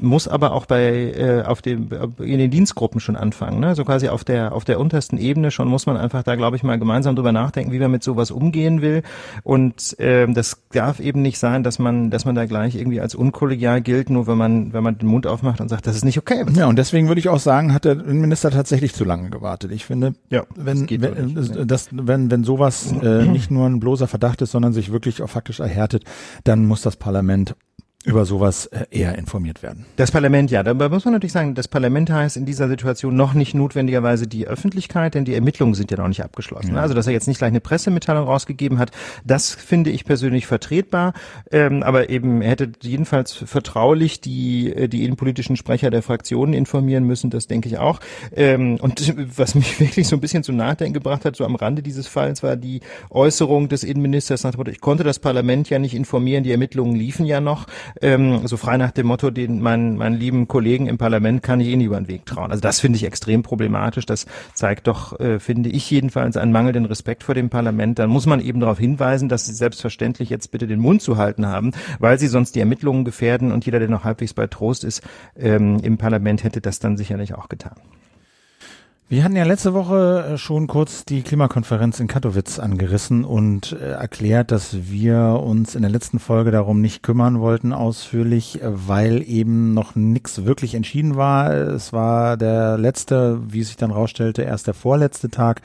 muss 0.01 0.29
aber 0.29 0.53
auch 0.53 0.67
bei 0.67 1.13
äh, 1.13 1.43
auf 1.43 1.63
dem 1.63 1.89
in 2.19 2.39
den 2.39 2.51
Dienstgruppen 2.51 3.01
schon 3.01 3.17
anfangen. 3.17 3.61
Ne? 3.61 3.75
So 3.75 3.85
quasi 3.85 4.09
auf 4.09 4.25
der 4.25 4.53
auf 4.53 4.65
der 4.65 4.79
untersten 4.79 5.19
Ebene 5.19 5.51
schon 5.51 5.69
muss 5.69 5.87
man 5.87 5.97
einfach 5.97 6.23
da, 6.23 6.37
glaube 6.37 6.57
ich, 6.57 6.63
mal 6.63 6.79
gemeinsam 6.79 7.17
drüber 7.17 7.33
nachdenken, 7.33 7.73
wie 7.73 7.79
man 7.79 7.91
mit 7.91 8.03
sowas 8.03 8.31
umgehen 8.31 8.81
will. 8.81 9.03
Und 9.43 9.99
äh, 9.99 10.27
das 10.33 10.63
darf 10.73 11.01
eben 11.01 11.23
nicht 11.23 11.39
sein, 11.39 11.65
dass 11.65 11.79
man 11.79 12.11
dass 12.11 12.25
man 12.25 12.35
da 12.35 12.47
gleich 12.47 12.77
irgendwie 12.77 13.01
als 13.01 13.15
unkollegial 13.15 13.81
gilt, 13.81 14.11
nur 14.11 14.27
wenn 14.27 14.39
man 14.39 14.73
wenn 14.73 14.85
man 14.85 14.99
den 14.99 15.09
Mund 15.09 15.27
aufmacht 15.27 15.61
und 15.61 15.69
sagt, 15.69 15.87
das 15.87 15.97
ist 15.97 16.05
nicht 16.05 16.19
okay. 16.19 16.45
Ja, 16.55 16.67
und 16.67 16.77
deswegen 16.77 17.09
würde 17.09 17.19
ich 17.21 17.29
auch 17.29 17.41
sagen, 17.41 17.75
hat 17.75 17.85
der 17.85 17.93
Innenminister 17.93 18.51
tatsächlich 18.51 18.95
zu 18.95 19.05
lange 19.05 19.31
gewartet. 19.31 19.73
Ich 19.73 19.85
finde, 19.85 20.15
ja, 20.31 20.45
wenn 20.55 20.87
das 20.87 21.01
wenn, 21.01 21.27
nicht, 21.35 21.71
das, 21.71 21.89
wenn 21.91 22.31
wenn 22.31 22.45
sowas 22.45 22.93
äh, 23.03 23.25
nicht 23.27 23.51
nur 23.51 23.67
ein 23.67 23.81
bloßer 23.81 24.07
Verdacht 24.07 24.43
ist, 24.43 24.53
sondern 24.53 24.73
sich 24.73 24.93
wirklich 24.93 25.23
auch 25.23 25.31
faktisch 25.31 25.61
erhärtet, 25.61 26.05
dann 26.45 26.52
dann 26.53 26.67
muss 26.67 26.83
das 26.83 26.97
Parlament 26.97 27.57
über 28.05 28.25
sowas 28.25 28.67
äh, 28.67 28.85
eher 28.91 29.17
informiert 29.17 29.63
werden. 29.63 29.87
Das 29.97 30.11
Parlament, 30.11 30.51
ja. 30.51 30.63
Da 30.63 30.75
muss 30.75 31.05
man 31.05 31.15
natürlich 31.15 31.33
sagen, 31.33 31.55
das 31.55 31.69
Parlament 31.69 32.11
heißt 32.11 32.37
in 32.37 32.45
dieser 32.45 32.69
Situation 32.69 33.15
noch 33.15 33.35
nicht 33.35 33.55
notwendigerweise 33.55 34.27
die 34.27 34.47
Öffentlichkeit, 34.47 35.15
denn 35.15 35.25
die 35.25 35.35
Ermittlungen 35.35 35.75
sind 35.75 35.91
ja 35.91 35.97
noch 35.97 36.09
nicht 36.09 36.25
abgeschlossen. 36.25 36.75
Ja. 36.75 36.81
Also, 36.81 36.95
dass 36.95 37.07
er 37.07 37.13
jetzt 37.13 37.29
nicht 37.29 37.39
gleich 37.39 37.51
eine 37.51 37.61
Pressemitteilung 37.61 38.25
rausgegeben 38.25 38.79
hat, 38.79 38.91
das 39.25 39.55
finde 39.55 39.91
ich 39.91 40.05
persönlich 40.05 40.47
vertretbar. 40.47 41.13
Ähm, 41.51 41.83
aber 41.83 42.11
eben, 42.11 42.43
er 42.43 42.51
hätte 42.51 42.73
jedenfalls 42.83 43.33
vertraulich 43.33 44.21
die, 44.21 44.73
äh, 44.73 44.89
die 44.89 45.05
innenpolitischen 45.05 45.57
Sprecher 45.57 45.91
der 45.91 46.03
Fraktionen 46.03 46.55
informieren 46.55 47.05
müssen, 47.05 47.31
das 47.31 47.47
denke 47.47 47.69
ich 47.69 47.79
auch. 47.79 48.01
Ähm, 48.35 48.79
und 48.81 49.15
was 49.39 49.55
mich 49.55 49.79
wirklich 49.79 50.09
so 50.09 50.17
ein 50.17 50.21
bisschen 50.21 50.43
zum 50.43 50.57
Nachdenken 50.57 50.95
gebracht 50.95 51.25
hat, 51.25 51.37
so 51.37 51.45
am 51.45 51.55
Rande 51.55 51.83
dieses 51.83 52.09
Falls, 52.09 52.43
war 52.43 52.57
die 52.57 52.81
Äußerung 53.11 53.69
des 53.69 53.85
Innenministers 53.85 54.43
nach 54.43 54.53
dem 54.53 54.59
Motto, 54.59 54.71
ich 54.73 54.81
konnte 54.81 55.05
das 55.05 55.21
Parlament 55.21 55.71
ja 55.71 55.79
nicht 55.79 55.95
informieren, 55.95 56.43
die 56.43 56.51
Ermittlungen 56.51 56.97
liefen 56.97 57.27
ja 57.27 57.41
noch 57.41 57.67
ähm, 58.01 58.47
so 58.47 58.57
frei 58.57 58.77
nach 58.77 58.91
dem 58.91 59.07
Motto, 59.07 59.31
den 59.31 59.61
meinen, 59.61 59.97
meinen 59.97 60.17
lieben 60.17 60.49
Kollegen 60.49 60.87
im 60.87 60.99
Parlament 60.99 61.43
kann 61.43 61.61
ich 61.61 61.69
eh 61.69 61.77
nie 61.77 61.85
über 61.85 62.01
den 62.01 62.09
Weg 62.09 62.27
trauen. 62.27 62.51
Also 62.51 62.61
das 62.61 62.81
finde 62.81 62.97
ich 62.97 63.05
extrem 63.05 63.43
problematisch. 63.43 64.07
Das 64.07 64.27
zeigt 64.55 64.87
doch, 64.87 65.19
äh, 65.21 65.39
finde 65.39 65.71
ich 65.71 65.91
jedenfalls, 65.91 66.37
einen 66.37 66.53
mangelnden 66.53 66.85
Respekt 66.87 67.23
vor 67.25 67.35
dem 67.35 67.51
Parlament. 67.51 67.99
Dann 67.99 68.11
muss 68.11 68.27
man 68.27 68.41
eben 68.41 68.61
darauf 68.61 68.79
hinweisen, 68.79 69.29
dass 69.29 69.47
sie 69.47 69.55
selbstverständlich 69.55 70.31
jetzt 70.31 70.51
bitte 70.51 70.67
den 70.67 70.81
Mund 70.81 71.03
zu 71.03 71.17
halten 71.17 71.47
haben, 71.47 71.73
weil 71.99 72.19
sie 72.19 72.29
sonst 72.29 72.55
die 72.55 72.61
Ermittlungen 72.61 73.05
gefährden 73.05 73.53
und 73.53 73.67
jeder, 73.67 73.79
der 73.79 73.89
noch 73.89 74.05
halbwegs 74.05 74.35
bei 74.35 74.47
Trost 74.47 74.85
ist, 74.85 75.03
ähm, 75.37 75.79
im 75.83 75.99
Parlament 75.99 76.45
hätte 76.45 76.61
das 76.61 76.79
dann 76.79 76.97
sicherlich 76.97 77.35
auch 77.35 77.49
getan. 77.49 77.77
Wir 79.13 79.25
hatten 79.25 79.37
ja 79.37 79.45
letzte 79.45 79.75
Woche 79.75 80.25
äh, 80.27 80.39
schon 80.39 80.67
kurz 80.69 81.05
die 81.05 81.21
Klimakonferenz 81.21 82.01
in 82.01 82.07
Katowice 82.07 82.59
angerissen 82.59 83.27
und 83.27 83.73
äh, 83.73 83.91
erklärt, 83.91 84.51
dass 84.51 84.91
wir 84.91 85.39
uns 85.45 85.75
in 85.75 85.83
der 85.83 85.91
letzten 85.91 86.19
Folge 86.19 86.51
darum 86.51 86.81
nicht 86.81 87.03
kümmern 87.03 87.39
wollten 87.39 87.75
ausführlich, 87.75 88.63
äh, 88.63 88.89
weil 88.89 89.23
eben 89.29 89.75
noch 89.75 89.97
nichts 89.97 90.47
wirklich 90.47 90.75
entschieden 90.75 91.15
war. 91.15 91.53
Es 91.53 91.93
war 91.93 92.39
der 92.39 92.79
letzte, 92.79 93.39
wie 93.53 93.63
sich 93.63 93.77
dann 93.77 93.91
rausstellte, 93.91 94.45
erst 94.45 94.67
der 94.67 94.73
vorletzte 94.73 95.29
Tag 95.29 95.61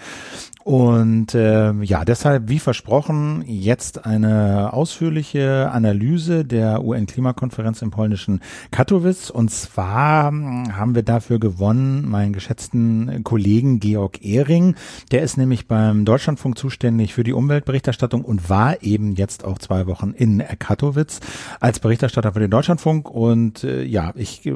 und 0.67 1.33
äh, 1.33 1.71
ja, 1.81 2.03
deshalb, 2.03 2.49
wie 2.49 2.59
versprochen, 2.59 3.41
jetzt 3.47 4.05
eine 4.05 4.73
ausführliche 4.73 5.71
Analyse 5.71 6.43
der 6.43 6.83
UN-Klimakonferenz 6.83 7.81
im 7.81 7.89
polnischen 7.89 8.41
Katowice. 8.69 9.31
Und 9.31 9.49
zwar 9.49 10.27
hm, 10.27 10.75
haben 10.75 10.93
wir 10.93 11.03
dafür 11.03 11.39
gewonnen 11.39 12.09
meinen 12.09 12.33
geschätzten 12.33 13.23
Kollegen 13.23 13.79
Georg 13.79 14.25
Ehring. 14.25 14.75
Der 15.13 15.21
ist 15.21 15.37
nämlich 15.37 15.69
beim 15.69 16.03
Deutschlandfunk 16.03 16.57
zuständig 16.57 17.13
für 17.13 17.23
die 17.23 17.31
Umweltberichterstattung 17.31 18.25
und 18.25 18.49
war 18.49 18.83
eben 18.83 19.15
jetzt 19.15 19.45
auch 19.45 19.59
zwei 19.59 19.87
Wochen 19.87 20.11
in 20.11 20.43
Katowice 20.59 21.21
als 21.61 21.79
Berichterstatter 21.79 22.33
für 22.33 22.41
den 22.41 22.51
Deutschlandfunk. 22.51 23.09
Und 23.09 23.63
äh, 23.63 23.83
ja, 23.83 24.11
ich 24.15 24.45
äh, 24.45 24.53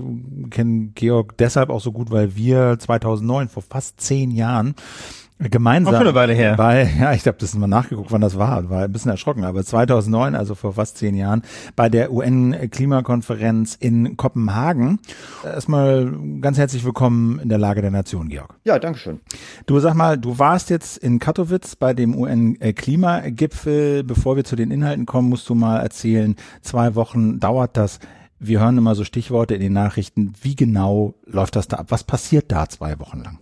kenne 0.50 0.90
Georg 0.94 1.38
deshalb 1.38 1.70
auch 1.70 1.80
so 1.80 1.94
gut, 1.94 2.12
weil 2.12 2.36
wir 2.36 2.78
2009, 2.78 3.48
vor 3.48 3.64
fast 3.64 4.02
zehn 4.02 4.32
Jahren, 4.32 4.76
gemeinsam. 5.50 5.94
Auch 5.94 5.98
schon 5.98 6.08
eine 6.08 6.16
Weile 6.16 6.34
her. 6.34 6.56
Bei, 6.56 6.90
ja, 7.00 7.14
ich 7.14 7.26
habe 7.26 7.38
das 7.40 7.56
mal 7.56 7.68
nachgeguckt, 7.68 8.12
wann 8.12 8.22
das 8.22 8.38
war. 8.38 8.70
War 8.70 8.84
ein 8.84 8.92
bisschen 8.92 9.12
erschrocken, 9.12 9.44
aber 9.44 9.64
2009, 9.64 10.36
also 10.36 10.56
vor 10.56 10.74
fast 10.74 10.98
zehn 10.98 11.16
Jahren, 11.16 11.42
bei 11.76 11.90
der 11.90 12.12
UN-Klimakonferenz 12.12 13.76
in 13.80 14.18
Kopenhagen. 14.18 15.00
Erstmal 15.44 16.12
ganz 16.42 16.58
herzlich 16.58 16.84
willkommen 16.84 17.40
in 17.40 17.50
der 17.50 17.58
Lage 17.58 17.82
der 17.82 17.92
Nation, 17.92 18.30
Georg. 18.30 18.56
Ja, 18.64 18.78
danke 18.80 19.00
schön. 19.00 19.20
Du 19.66 19.80
sag 19.80 19.96
mal, 19.96 20.18
du 20.18 20.38
warst 20.38 20.70
jetzt 20.70 20.98
in 20.98 21.20
Katowice 21.20 21.76
bei 21.76 21.94
dem 21.94 22.16
UN-Klimagipfel. 22.16 24.04
Bevor 24.04 24.36
wir 24.36 24.44
zu 24.44 24.56
den 24.56 24.72
Inhalten 24.72 25.06
kommen, 25.06 25.30
musst 25.30 25.50
du 25.50 25.56
mal 25.56 25.80
erzählen, 25.80 26.36
zwei 26.62 26.96
Wochen 26.96 27.40
dauert 27.40 27.78
das. 27.78 28.00
Wir 28.40 28.60
hören 28.60 28.78
immer 28.78 28.96
so 28.96 29.04
Stichworte 29.04 29.54
in 29.54 29.62
den 29.62 29.74
Nachrichten. 29.74 30.34
Wie 30.42 30.56
genau 30.56 31.14
läuft 31.26 31.56
das 31.56 31.68
da 31.68 31.78
ab? 31.78 31.88
Was 31.90 32.04
passiert 32.04 32.52
da 32.52 32.68
zwei 32.68 33.00
Wochen 33.00 33.20
lang? 33.20 33.41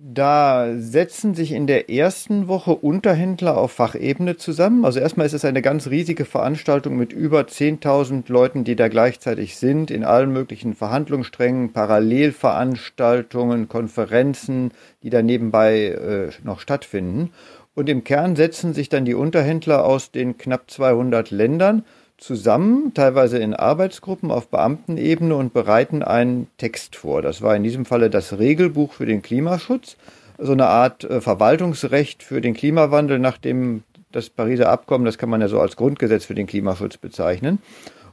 Da 0.00 0.76
setzen 0.76 1.34
sich 1.34 1.50
in 1.50 1.66
der 1.66 1.90
ersten 1.90 2.46
Woche 2.46 2.72
Unterhändler 2.72 3.58
auf 3.58 3.72
Fachebene 3.72 4.36
zusammen. 4.36 4.84
Also 4.84 5.00
erstmal 5.00 5.26
ist 5.26 5.32
es 5.32 5.44
eine 5.44 5.60
ganz 5.60 5.88
riesige 5.88 6.24
Veranstaltung 6.24 6.96
mit 6.96 7.12
über 7.12 7.40
10.000 7.40 8.30
Leuten, 8.30 8.62
die 8.62 8.76
da 8.76 8.86
gleichzeitig 8.86 9.56
sind, 9.56 9.90
in 9.90 10.04
allen 10.04 10.32
möglichen 10.32 10.76
Verhandlungssträngen, 10.76 11.72
Parallelveranstaltungen, 11.72 13.68
Konferenzen, 13.68 14.70
die 15.02 15.10
da 15.10 15.20
nebenbei 15.20 15.86
äh, 15.86 16.30
noch 16.44 16.60
stattfinden. 16.60 17.32
Und 17.74 17.88
im 17.88 18.04
Kern 18.04 18.36
setzen 18.36 18.74
sich 18.74 18.88
dann 18.88 19.04
die 19.04 19.14
Unterhändler 19.14 19.84
aus 19.84 20.12
den 20.12 20.38
knapp 20.38 20.70
200 20.70 21.32
Ländern 21.32 21.84
zusammen, 22.18 22.92
teilweise 22.94 23.38
in 23.38 23.54
Arbeitsgruppen 23.54 24.30
auf 24.30 24.48
Beamtenebene 24.48 25.34
und 25.34 25.54
bereiten 25.54 26.02
einen 26.02 26.48
Text 26.58 26.96
vor. 26.96 27.22
Das 27.22 27.40
war 27.40 27.56
in 27.56 27.62
diesem 27.62 27.84
Falle 27.84 28.10
das 28.10 28.38
Regelbuch 28.38 28.92
für 28.92 29.06
den 29.06 29.22
Klimaschutz, 29.22 29.96
so 30.36 30.52
eine 30.52 30.66
Art 30.66 31.04
äh, 31.04 31.20
Verwaltungsrecht 31.20 32.22
für 32.22 32.40
den 32.40 32.54
Klimawandel 32.54 33.18
nach 33.18 33.38
dem 33.38 33.82
das 34.10 34.30
Pariser 34.30 34.70
Abkommen, 34.70 35.04
das 35.04 35.18
kann 35.18 35.28
man 35.28 35.40
ja 35.40 35.48
so 35.48 35.60
als 35.60 35.76
Grundgesetz 35.76 36.24
für 36.24 36.34
den 36.34 36.46
Klimaschutz 36.46 36.96
bezeichnen. 36.96 37.58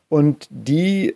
Und 0.10 0.48
die 0.50 1.16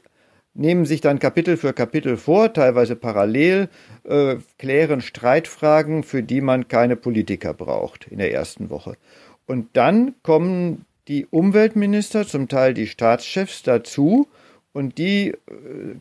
nehmen 0.54 0.86
sich 0.86 1.02
dann 1.02 1.19
Kapitel 1.19 1.58
für 1.58 1.73
Kapitel 1.73 2.17
vor, 2.17 2.54
teilweise 2.54 2.95
parallel, 2.95 3.69
äh, 4.04 4.38
klären 4.58 5.02
Streitfragen, 5.02 6.04
für 6.04 6.23
die 6.23 6.41
man 6.41 6.67
keine 6.67 6.95
Politiker 6.95 7.54
braucht 7.54 8.08
in 8.08 8.17
der 8.17 8.34
ersten 8.34 8.69
Woche. 8.69 8.95
Und 9.45 9.69
dann 9.73 10.15
kommen 10.23 10.86
die 11.10 11.26
Umweltminister, 11.26 12.26
zum 12.28 12.48
Teil 12.48 12.74
die 12.74 12.88
Staatschefs 12.88 13.63
dazu 13.63 14.28
und 14.72 14.98
die 15.00 15.30
äh, 15.30 15.36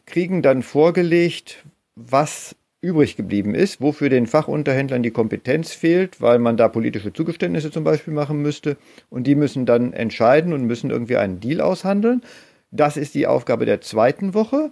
kriegen 0.06 0.42
dann 0.42 0.62
vorgelegt, 0.62 1.64
was 1.96 2.54
übrig 2.80 3.16
geblieben 3.16 3.54
ist, 3.54 3.80
wofür 3.80 4.10
den 4.10 4.26
Fachunterhändlern 4.26 5.02
die 5.02 5.10
Kompetenz 5.10 5.72
fehlt, 5.72 6.20
weil 6.20 6.38
man 6.38 6.56
da 6.56 6.68
politische 6.68 7.12
Zugeständnisse 7.12 7.70
zum 7.72 7.82
Beispiel 7.82 8.14
machen 8.14 8.40
müsste. 8.40 8.76
Und 9.10 9.26
die 9.26 9.34
müssen 9.34 9.66
dann 9.66 9.92
entscheiden 9.92 10.52
und 10.52 10.64
müssen 10.64 10.90
irgendwie 10.90 11.16
einen 11.16 11.40
Deal 11.40 11.60
aushandeln. 11.60 12.22
Das 12.70 12.96
ist 12.96 13.14
die 13.14 13.26
Aufgabe 13.26 13.66
der 13.66 13.80
zweiten 13.80 14.34
Woche. 14.34 14.70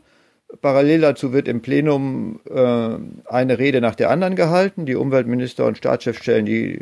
Parallel 0.60 1.00
dazu 1.00 1.32
wird 1.32 1.48
im 1.48 1.62
Plenum 1.62 2.38
äh, 2.48 2.96
eine 3.24 3.58
Rede 3.58 3.80
nach 3.80 3.96
der 3.96 4.10
anderen 4.10 4.36
gehalten. 4.36 4.86
Die 4.86 4.94
Umweltminister 4.94 5.64
und 5.64 5.78
Staatschefs 5.78 6.20
stellen 6.20 6.46
die 6.46 6.78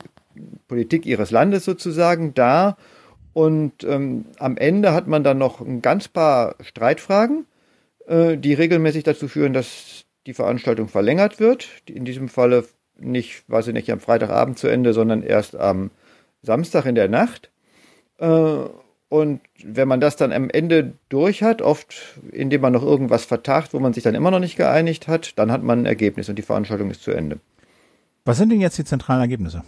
Politik 0.68 1.06
ihres 1.06 1.30
Landes 1.30 1.64
sozusagen 1.64 2.34
dar. 2.34 2.76
Und 3.34 3.84
ähm, 3.84 4.26
am 4.38 4.56
Ende 4.56 4.94
hat 4.94 5.08
man 5.08 5.24
dann 5.24 5.38
noch 5.38 5.60
ein 5.60 5.82
ganz 5.82 6.08
paar 6.08 6.54
Streitfragen, 6.60 7.46
äh, 8.06 8.38
die 8.38 8.54
regelmäßig 8.54 9.02
dazu 9.02 9.28
führen, 9.28 9.52
dass 9.52 10.04
die 10.26 10.34
Veranstaltung 10.34 10.88
verlängert 10.88 11.40
wird. 11.40 11.68
In 11.86 12.04
diesem 12.04 12.28
Falle 12.28 12.64
nicht, 12.96 13.42
weiß 13.48 13.66
ich 13.66 13.74
nicht, 13.74 13.90
am 13.90 14.00
Freitagabend 14.00 14.58
zu 14.58 14.68
Ende, 14.68 14.94
sondern 14.94 15.22
erst 15.22 15.56
am 15.56 15.90
Samstag 16.42 16.86
in 16.86 16.94
der 16.94 17.08
Nacht. 17.08 17.50
Äh, 18.18 18.66
und 19.08 19.40
wenn 19.62 19.88
man 19.88 20.00
das 20.00 20.16
dann 20.16 20.32
am 20.32 20.48
Ende 20.48 20.94
durch 21.08 21.42
hat, 21.42 21.60
oft 21.60 22.18
indem 22.32 22.60
man 22.60 22.72
noch 22.72 22.82
irgendwas 22.82 23.24
vertagt, 23.24 23.74
wo 23.74 23.80
man 23.80 23.92
sich 23.92 24.02
dann 24.04 24.14
immer 24.14 24.30
noch 24.30 24.40
nicht 24.40 24.56
geeinigt 24.56 25.08
hat, 25.08 25.38
dann 25.38 25.52
hat 25.52 25.62
man 25.62 25.82
ein 25.82 25.86
Ergebnis 25.86 26.28
und 26.28 26.36
die 26.36 26.42
Veranstaltung 26.42 26.90
ist 26.90 27.02
zu 27.02 27.10
Ende. 27.10 27.38
Was 28.24 28.38
sind 28.38 28.50
denn 28.50 28.60
jetzt 28.60 28.78
die 28.78 28.84
zentralen 28.84 29.20
Ergebnisse? 29.20 29.62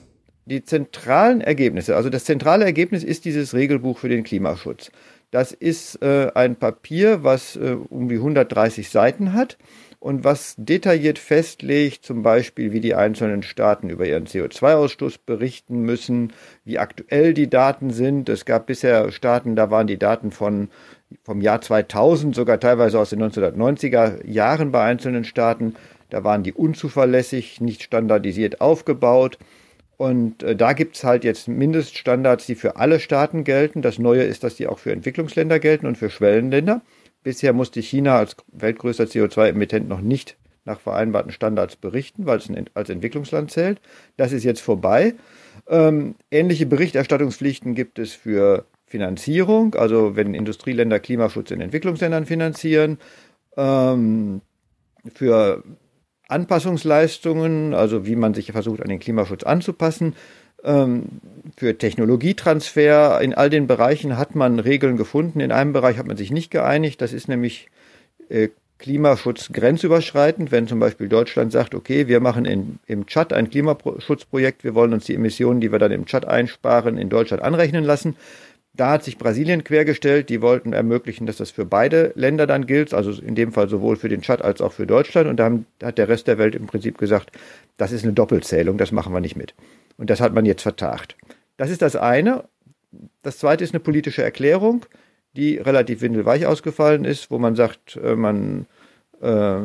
Die 0.48 0.62
zentralen 0.62 1.40
Ergebnisse, 1.40 1.96
also 1.96 2.09
das 2.09 2.24
zentrale 2.24 2.64
Ergebnis 2.64 3.02
ist 3.02 3.24
dieses 3.24 3.52
Regelbuch 3.52 3.98
für 3.98 4.09
den 4.09 4.22
Klimaschutz. 4.22 4.92
Das 5.32 5.50
ist 5.50 6.00
äh, 6.02 6.30
ein 6.37 6.54
Papier, 6.54 7.24
was 7.24 7.56
äh, 7.56 7.76
um 7.88 8.09
die 8.09 8.14
130 8.14 8.88
Seiten 8.88 9.32
hat 9.32 9.59
und 9.98 10.22
was 10.22 10.54
detailliert 10.56 11.18
festlegt, 11.18 12.04
zum 12.04 12.22
Beispiel, 12.22 12.70
wie 12.70 12.78
die 12.78 12.94
einzelnen 12.94 13.42
Staaten 13.42 13.90
über 13.90 14.06
ihren 14.06 14.26
CO2-Ausstoß 14.26 15.18
berichten 15.26 15.80
müssen, 15.80 16.32
wie 16.64 16.78
aktuell 16.78 17.35
die 17.35 17.50
Daten 17.50 17.90
sind. 17.90 18.28
Es 18.28 18.44
gab 18.44 18.66
bisher 18.66 19.11
Staaten, 19.11 19.56
da 19.56 19.72
waren 19.72 19.88
die 19.88 19.98
Daten 19.98 20.30
von 20.30 20.68
vom 21.24 21.40
Jahr 21.40 21.61
2000, 21.61 22.37
sogar 22.37 22.61
teilweise 22.61 23.00
aus 23.00 23.11
den 23.11 23.20
1990er 23.20 24.24
Jahren 24.24 24.70
bei 24.70 24.85
einzelnen 24.85 25.24
Staaten. 25.24 25.74
Da 26.09 26.22
waren 26.22 26.44
die 26.44 26.52
unzuverlässig, 26.52 27.61
nicht 27.61 27.82
standardisiert 27.82 28.61
aufgebaut. 28.61 29.38
Und 29.96 30.42
äh, 30.42 30.54
da 30.54 30.72
gibt's 30.72 31.04
halt 31.04 31.24
jetzt 31.24 31.48
Mindeststandards, 31.48 32.46
die 32.46 32.54
für 32.54 32.76
alle 32.76 33.00
Staaten 33.00 33.44
gelten. 33.44 33.82
Das 33.82 33.98
Neue 33.98 34.22
ist, 34.22 34.44
dass 34.44 34.56
die 34.56 34.66
auch 34.66 34.78
für 34.78 34.92
Entwicklungsländer 34.92 35.59
gelten 35.59 35.87
und 35.87 35.96
für 35.96 36.11
Schwellenländer. 36.11 36.82
Bisher 37.22 37.52
musste 37.52 37.80
China 37.80 38.18
als 38.18 38.37
weltgrößter 38.52 39.04
CO2-Emittent 39.04 39.88
noch 39.88 40.00
nicht 40.00 40.37
nach 40.64 40.80
vereinbarten 40.80 41.32
Standards 41.32 41.76
berichten, 41.76 42.26
weil 42.26 42.38
es 42.38 42.50
als 42.74 42.90
Entwicklungsland 42.90 43.50
zählt. 43.50 43.80
Das 44.16 44.32
ist 44.32 44.44
jetzt 44.44 44.61
vorbei. 44.61 45.14
Ähm, 45.68 46.16
ähnliche 46.30 46.66
Berichterstattungspflichten 46.66 47.74
gibt 47.74 47.98
es 47.98 48.12
für 48.12 48.66
Finanzierung, 48.87 49.74
also 49.74 50.14
wenn 50.14 50.35
Industrieländer 50.35 51.00
Klimaschutz 51.00 51.50
in 51.50 51.61
Entwicklungsländern 51.61 52.26
finanzieren, 52.26 52.98
ähm, 53.56 54.42
für 55.14 55.62
Anpassungsleistungen, 56.29 57.75
also 57.75 58.07
wie 58.07 58.17
man 58.17 58.35
sich 58.35 58.53
versucht, 58.53 58.83
an 58.83 58.89
den 58.89 58.99
Klimaschutz 58.99 59.45
anzupassen, 59.45 60.15
ähm, 60.65 61.05
für 61.57 61.79
Technologietransfer. 61.79 63.21
In 63.21 63.35
all 63.35 63.51
den 63.51 63.67
Bereichen 63.67 64.19
hat 64.19 64.35
man 64.35 64.59
Regeln 64.59 64.97
gefunden. 64.97 65.41
In 65.41 65.53
einem 65.53 65.73
Bereich 65.73 65.99
hat 65.99 66.07
man 66.07 66.17
sich 66.17 66.31
nicht 66.31 66.51
geeinigt. 66.51 67.01
Das 67.01 67.12
ist 67.12 67.29
nämlich 67.29 67.69
äh, 68.29 68.49
Klimaschutz 68.79 69.53
grenzüberschreitend. 69.53 70.51
Wenn 70.51 70.67
zum 70.67 70.81
Beispiel 70.81 71.09
Deutschland 71.09 71.53
sagt, 71.53 71.75
okay, 71.75 72.09
wir 72.09 72.21
machen 72.21 72.45
in, 72.45 72.79
im 72.87 73.07
Tschad 73.07 73.33
ein 73.33 73.49
Klimaschutzprojekt, 73.49 74.65
wir 74.65 74.75
wollen 74.75 74.93
uns 74.93 75.07
die 75.07 75.15
Emissionen, 75.15 75.61
die 75.61 75.73
wir 75.73 75.79
dann 75.79 75.93
im 75.93 76.07
Tschad 76.07 76.27
einsparen, 76.27 76.99
in 76.99 77.09
Deutschland 77.09 77.43
anrechnen 77.43 77.85
lassen. 77.85 78.17
Da 78.77 78.91
hat 78.91 79.05
sich 79.05 79.17
Brasilien 79.17 79.65
quergestellt. 79.65 80.29
Die 80.29 80.43
wollten 80.43 80.73
ermöglichen, 80.73 81.27
dass 81.27 81.39
das 81.39 81.51
für 81.51 81.65
beide 81.65 82.12
Länder 82.15 82.47
dann 82.47 82.67
gilt, 82.67 82.93
also 82.93 83.11
in 83.11 83.35
dem 83.35 83.53
Fall 83.53 83.69
sowohl 83.69 83.97
für 83.97 84.11
den 84.11 84.21
Tschad 84.21 84.43
als 84.43 84.61
auch 84.61 84.73
für 84.73 84.87
Deutschland. 84.87 85.29
Und 85.29 85.37
da 85.37 85.51
hat 85.83 85.99
der 85.99 86.09
Rest 86.09 86.27
der 86.27 86.39
Welt 86.39 86.55
im 86.55 86.67
Prinzip 86.67 86.99
gesagt, 86.99 87.31
das 87.79 87.93
ist 87.93 88.05
eine 88.05 88.12
Doppelzählung, 88.12 88.77
das 88.77 88.93
machen 88.93 89.12
wir 89.12 89.21
nicht 89.21 89.37
mit. 89.37 89.55
Und 89.97 90.11
das 90.11 90.21
hat 90.21 90.35
man 90.35 90.45
jetzt 90.45 90.62
vertagt. 90.62 91.17
Das 91.57 91.71
ist 91.71 91.81
das 91.81 91.97
eine. 91.97 92.45
Das 93.23 93.39
zweite 93.39 93.65
ist 93.65 93.73
eine 93.73 93.81
politische 93.81 94.23
Erklärung, 94.23 94.85
die 95.35 95.57
relativ 95.57 96.03
windelweich 96.03 96.47
ausgefallen 96.47 97.05
ist, 97.05 97.31
wo 97.31 97.39
man 97.39 97.57
sagt, 97.57 97.97
äh, 97.97 98.15
man 98.15 98.67
äh, 99.21 99.57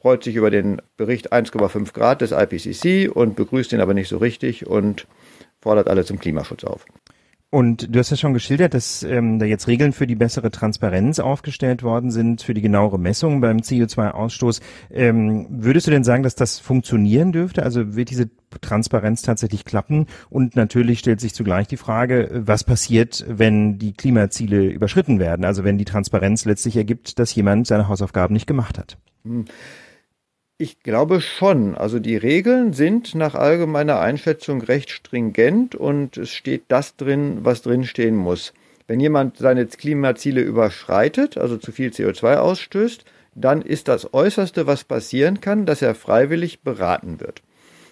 freut 0.00 0.24
sich 0.24 0.36
über 0.36 0.50
den 0.50 0.80
Bericht 0.96 1.32
1,5 1.32 1.92
Grad 1.92 2.22
des 2.22 2.32
IPCC 2.32 3.14
und 3.14 3.36
begrüßt 3.36 3.72
ihn 3.72 3.80
aber 3.80 3.94
nicht 3.94 4.08
so 4.08 4.18
richtig 4.18 4.66
und 4.66 5.06
fordert 5.60 5.88
alle 5.88 6.04
zum 6.04 6.18
Klimaschutz 6.18 6.64
auf. 6.64 6.86
Und 7.54 7.94
du 7.94 8.00
hast 8.00 8.10
ja 8.10 8.16
schon 8.16 8.32
geschildert, 8.32 8.74
dass 8.74 9.04
ähm, 9.04 9.38
da 9.38 9.46
jetzt 9.46 9.68
Regeln 9.68 9.92
für 9.92 10.08
die 10.08 10.16
bessere 10.16 10.50
Transparenz 10.50 11.20
aufgestellt 11.20 11.84
worden 11.84 12.10
sind, 12.10 12.42
für 12.42 12.52
die 12.52 12.62
genauere 12.62 12.98
Messung 12.98 13.40
beim 13.40 13.58
CO2-Ausstoß. 13.58 14.60
Ähm, 14.90 15.46
würdest 15.50 15.86
du 15.86 15.92
denn 15.92 16.02
sagen, 16.02 16.24
dass 16.24 16.34
das 16.34 16.58
funktionieren 16.58 17.30
dürfte? 17.30 17.62
Also 17.62 17.94
wird 17.94 18.10
diese 18.10 18.28
Transparenz 18.60 19.22
tatsächlich 19.22 19.64
klappen? 19.64 20.06
Und 20.30 20.56
natürlich 20.56 20.98
stellt 20.98 21.20
sich 21.20 21.32
zugleich 21.32 21.68
die 21.68 21.76
Frage, 21.76 22.28
was 22.44 22.64
passiert, 22.64 23.24
wenn 23.28 23.78
die 23.78 23.92
Klimaziele 23.92 24.64
überschritten 24.64 25.20
werden? 25.20 25.44
Also 25.44 25.62
wenn 25.62 25.78
die 25.78 25.84
Transparenz 25.84 26.44
letztlich 26.46 26.76
ergibt, 26.76 27.20
dass 27.20 27.36
jemand 27.36 27.68
seine 27.68 27.86
Hausaufgaben 27.86 28.32
nicht 28.32 28.48
gemacht 28.48 28.80
hat. 28.80 28.98
Hm. 29.24 29.44
Ich 30.56 30.84
glaube 30.84 31.20
schon. 31.20 31.74
Also 31.74 31.98
die 31.98 32.16
Regeln 32.16 32.74
sind 32.74 33.16
nach 33.16 33.34
allgemeiner 33.34 33.98
Einschätzung 33.98 34.62
recht 34.62 34.90
stringent 34.90 35.74
und 35.74 36.16
es 36.16 36.30
steht 36.30 36.64
das 36.68 36.94
drin, 36.94 37.38
was 37.42 37.62
drin 37.62 37.82
stehen 37.82 38.14
muss. 38.14 38.54
Wenn 38.86 39.00
jemand 39.00 39.38
seine 39.38 39.66
Klimaziele 39.66 40.42
überschreitet, 40.42 41.38
also 41.38 41.56
zu 41.56 41.72
viel 41.72 41.90
CO2 41.90 42.36
ausstößt, 42.36 43.04
dann 43.34 43.62
ist 43.62 43.88
das 43.88 44.14
Äußerste, 44.14 44.68
was 44.68 44.84
passieren 44.84 45.40
kann, 45.40 45.66
dass 45.66 45.82
er 45.82 45.96
freiwillig 45.96 46.60
beraten 46.60 47.18
wird. 47.18 47.42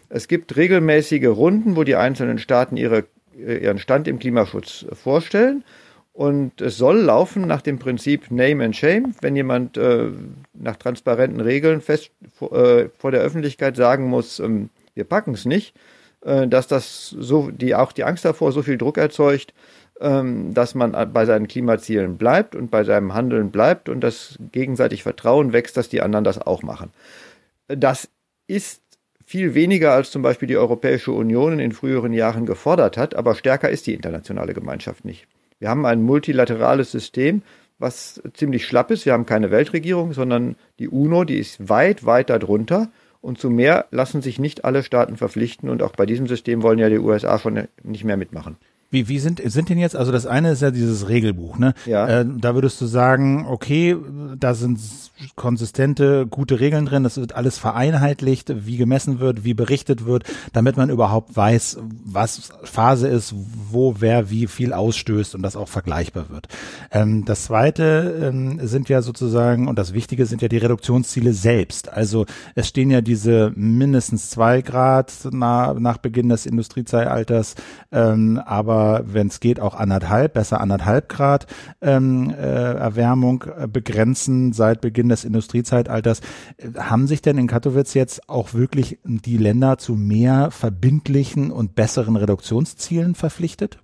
Es 0.08 0.28
gibt 0.28 0.54
regelmäßige 0.54 1.26
Runden, 1.26 1.74
wo 1.74 1.82
die 1.82 1.96
einzelnen 1.96 2.38
Staaten 2.38 2.76
ihre, 2.76 3.06
ihren 3.34 3.78
Stand 3.78 4.06
im 4.06 4.20
Klimaschutz 4.20 4.86
vorstellen. 4.92 5.64
Und 6.12 6.60
es 6.60 6.76
soll 6.76 6.98
laufen 6.98 7.46
nach 7.46 7.62
dem 7.62 7.78
Prinzip 7.78 8.30
Name 8.30 8.64
and 8.64 8.76
Shame. 8.76 9.14
Wenn 9.22 9.34
jemand 9.34 9.78
äh, 9.78 10.08
nach 10.52 10.76
transparenten 10.76 11.40
Regeln 11.40 11.80
fest 11.80 12.10
äh, 12.40 12.88
vor 12.98 13.10
der 13.10 13.22
Öffentlichkeit 13.22 13.76
sagen 13.76 14.08
muss, 14.08 14.38
ähm, 14.38 14.68
wir 14.94 15.04
packen 15.04 15.32
es 15.32 15.46
nicht, 15.46 15.74
äh, 16.20 16.46
dass 16.46 16.66
das 16.66 17.08
so, 17.08 17.50
die 17.50 17.74
auch 17.74 17.92
die 17.92 18.04
Angst 18.04 18.26
davor 18.26 18.52
so 18.52 18.62
viel 18.62 18.76
Druck 18.76 18.98
erzeugt, 18.98 19.54
ähm, 20.00 20.52
dass 20.52 20.74
man 20.74 20.92
bei 21.12 21.24
seinen 21.24 21.48
Klimazielen 21.48 22.18
bleibt 22.18 22.54
und 22.56 22.70
bei 22.70 22.84
seinem 22.84 23.14
Handeln 23.14 23.50
bleibt 23.50 23.88
und 23.88 24.00
das 24.00 24.38
gegenseitig 24.52 25.02
Vertrauen 25.02 25.54
wächst, 25.54 25.78
dass 25.78 25.88
die 25.88 26.02
anderen 26.02 26.24
das 26.24 26.38
auch 26.38 26.62
machen. 26.62 26.90
Das 27.68 28.08
ist 28.48 28.82
viel 29.24 29.54
weniger 29.54 29.92
als 29.92 30.10
zum 30.10 30.20
Beispiel 30.20 30.48
die 30.48 30.58
Europäische 30.58 31.12
Union 31.12 31.58
in 31.58 31.72
früheren 31.72 32.12
Jahren 32.12 32.44
gefordert 32.44 32.98
hat, 32.98 33.14
aber 33.14 33.34
stärker 33.34 33.70
ist 33.70 33.86
die 33.86 33.94
internationale 33.94 34.52
Gemeinschaft 34.52 35.06
nicht. 35.06 35.26
Wir 35.62 35.70
haben 35.70 35.86
ein 35.86 36.02
multilaterales 36.02 36.90
System, 36.90 37.42
was 37.78 38.20
ziemlich 38.34 38.66
schlapp 38.66 38.90
ist. 38.90 39.06
Wir 39.06 39.12
haben 39.12 39.26
keine 39.26 39.52
Weltregierung, 39.52 40.12
sondern 40.12 40.56
die 40.80 40.88
UNO, 40.88 41.22
die 41.22 41.38
ist 41.38 41.68
weit, 41.68 42.04
weit 42.04 42.30
darunter. 42.30 42.90
Und 43.20 43.38
zu 43.38 43.48
mehr 43.48 43.86
lassen 43.92 44.22
sich 44.22 44.40
nicht 44.40 44.64
alle 44.64 44.82
Staaten 44.82 45.16
verpflichten. 45.16 45.70
Und 45.70 45.84
auch 45.84 45.92
bei 45.92 46.04
diesem 46.04 46.26
System 46.26 46.64
wollen 46.64 46.80
ja 46.80 46.88
die 46.88 46.98
USA 46.98 47.38
schon 47.38 47.68
nicht 47.84 48.02
mehr 48.02 48.16
mitmachen. 48.16 48.56
Wie, 48.92 49.08
wie 49.08 49.18
sind, 49.18 49.40
sind 49.42 49.70
denn 49.70 49.78
jetzt, 49.78 49.96
also 49.96 50.12
das 50.12 50.26
eine 50.26 50.50
ist 50.52 50.60
ja 50.60 50.70
dieses 50.70 51.08
Regelbuch, 51.08 51.56
ne? 51.56 51.72
Ja. 51.86 52.06
Äh, 52.06 52.26
da 52.38 52.54
würdest 52.54 52.78
du 52.78 52.84
sagen, 52.84 53.46
okay, 53.48 53.96
da 54.38 54.52
sind 54.52 54.78
konsistente, 55.34 56.26
gute 56.26 56.60
Regeln 56.60 56.84
drin, 56.84 57.02
das 57.02 57.16
wird 57.16 57.34
alles 57.34 57.56
vereinheitlicht, 57.56 58.66
wie 58.66 58.76
gemessen 58.76 59.18
wird, 59.18 59.44
wie 59.44 59.54
berichtet 59.54 60.04
wird, 60.04 60.24
damit 60.52 60.76
man 60.76 60.90
überhaupt 60.90 61.34
weiß, 61.34 61.78
was 62.04 62.50
Phase 62.64 63.08
ist, 63.08 63.34
wo 63.70 63.96
wer 64.00 64.28
wie 64.28 64.46
viel 64.46 64.74
ausstößt 64.74 65.34
und 65.34 65.42
das 65.42 65.56
auch 65.56 65.68
vergleichbar 65.68 66.28
wird. 66.28 66.48
Ähm, 66.90 67.24
das 67.24 67.44
zweite 67.44 68.20
ähm, 68.22 68.60
sind 68.62 68.90
ja 68.90 69.00
sozusagen, 69.00 69.68
und 69.68 69.78
das 69.78 69.94
Wichtige 69.94 70.26
sind 70.26 70.42
ja 70.42 70.48
die 70.48 70.58
Reduktionsziele 70.58 71.32
selbst. 71.32 71.90
Also 71.90 72.26
es 72.54 72.68
stehen 72.68 72.90
ja 72.90 73.00
diese 73.00 73.52
mindestens 73.54 74.28
zwei 74.28 74.60
Grad 74.60 75.12
nach, 75.30 75.78
nach 75.78 75.96
Beginn 75.96 76.28
des 76.28 76.44
Industriezeitalters, 76.44 77.54
ähm, 77.90 78.38
aber 78.44 78.81
wenn 79.04 79.28
es 79.28 79.40
geht, 79.40 79.60
auch 79.60 79.74
anderthalb, 79.74 80.34
besser 80.34 80.60
anderthalb 80.60 81.08
Grad 81.08 81.46
ähm, 81.80 82.30
äh, 82.30 82.42
Erwärmung 82.42 83.44
äh, 83.44 83.66
begrenzen 83.66 84.52
seit 84.52 84.80
Beginn 84.80 85.08
des 85.08 85.24
Industriezeitalters. 85.24 86.20
Äh, 86.56 86.78
haben 86.78 87.06
sich 87.06 87.22
denn 87.22 87.38
in 87.38 87.46
Katowice 87.46 87.94
jetzt 87.94 88.28
auch 88.28 88.54
wirklich 88.54 88.98
die 89.04 89.36
Länder 89.36 89.78
zu 89.78 89.94
mehr 89.94 90.50
verbindlichen 90.50 91.50
und 91.50 91.74
besseren 91.74 92.16
Reduktionszielen 92.16 93.14
verpflichtet? 93.14 93.78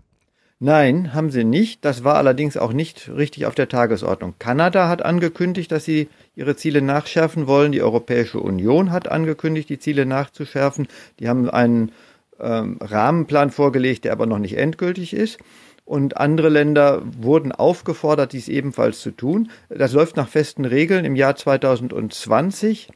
Nein, 0.61 1.15
haben 1.15 1.31
sie 1.31 1.45
nicht. 1.45 1.85
Das 1.85 2.03
war 2.03 2.17
allerdings 2.17 2.57
auch 2.57 2.73
nicht 2.73 3.09
richtig 3.15 3.47
auf 3.47 3.55
der 3.55 3.69
Tagesordnung. 3.69 4.35
Kanada 4.41 4.89
hat 4.89 5.05
angekündigt, 5.05 5.71
dass 5.71 5.85
sie 5.85 6.09
ihre 6.35 6.57
Ziele 6.57 6.83
nachschärfen 6.83 7.47
wollen. 7.47 7.71
Die 7.71 7.83
Europäische 7.83 8.41
Union 8.41 8.91
hat 8.91 9.09
angekündigt, 9.09 9.69
die 9.69 9.79
Ziele 9.79 10.05
nachzuschärfen. 10.05 10.89
Die 11.21 11.29
haben 11.29 11.49
einen 11.49 11.93
ähm, 12.41 12.79
Rahmenplan 12.81 13.51
vorgelegt, 13.51 14.05
der 14.05 14.13
aber 14.13 14.27
noch 14.27 14.39
nicht 14.39 14.57
endgültig 14.57 15.15
ist. 15.15 15.39
Und 15.85 16.19
andere 16.19 16.51
Länder 16.51 17.03
wurden 17.19 17.51
aufgefordert, 17.51 18.35
dies 18.35 18.49
ebenfalls 18.49 19.01
zu 19.01 19.11
tun. 19.11 19.51
Das 19.71 19.95
läuft 19.95 20.17
nach 20.17 20.29
festen 20.29 20.67
Regeln. 20.67 21.07
Im 21.07 21.17
Jahr 21.17 21.35
2020 21.35 22.89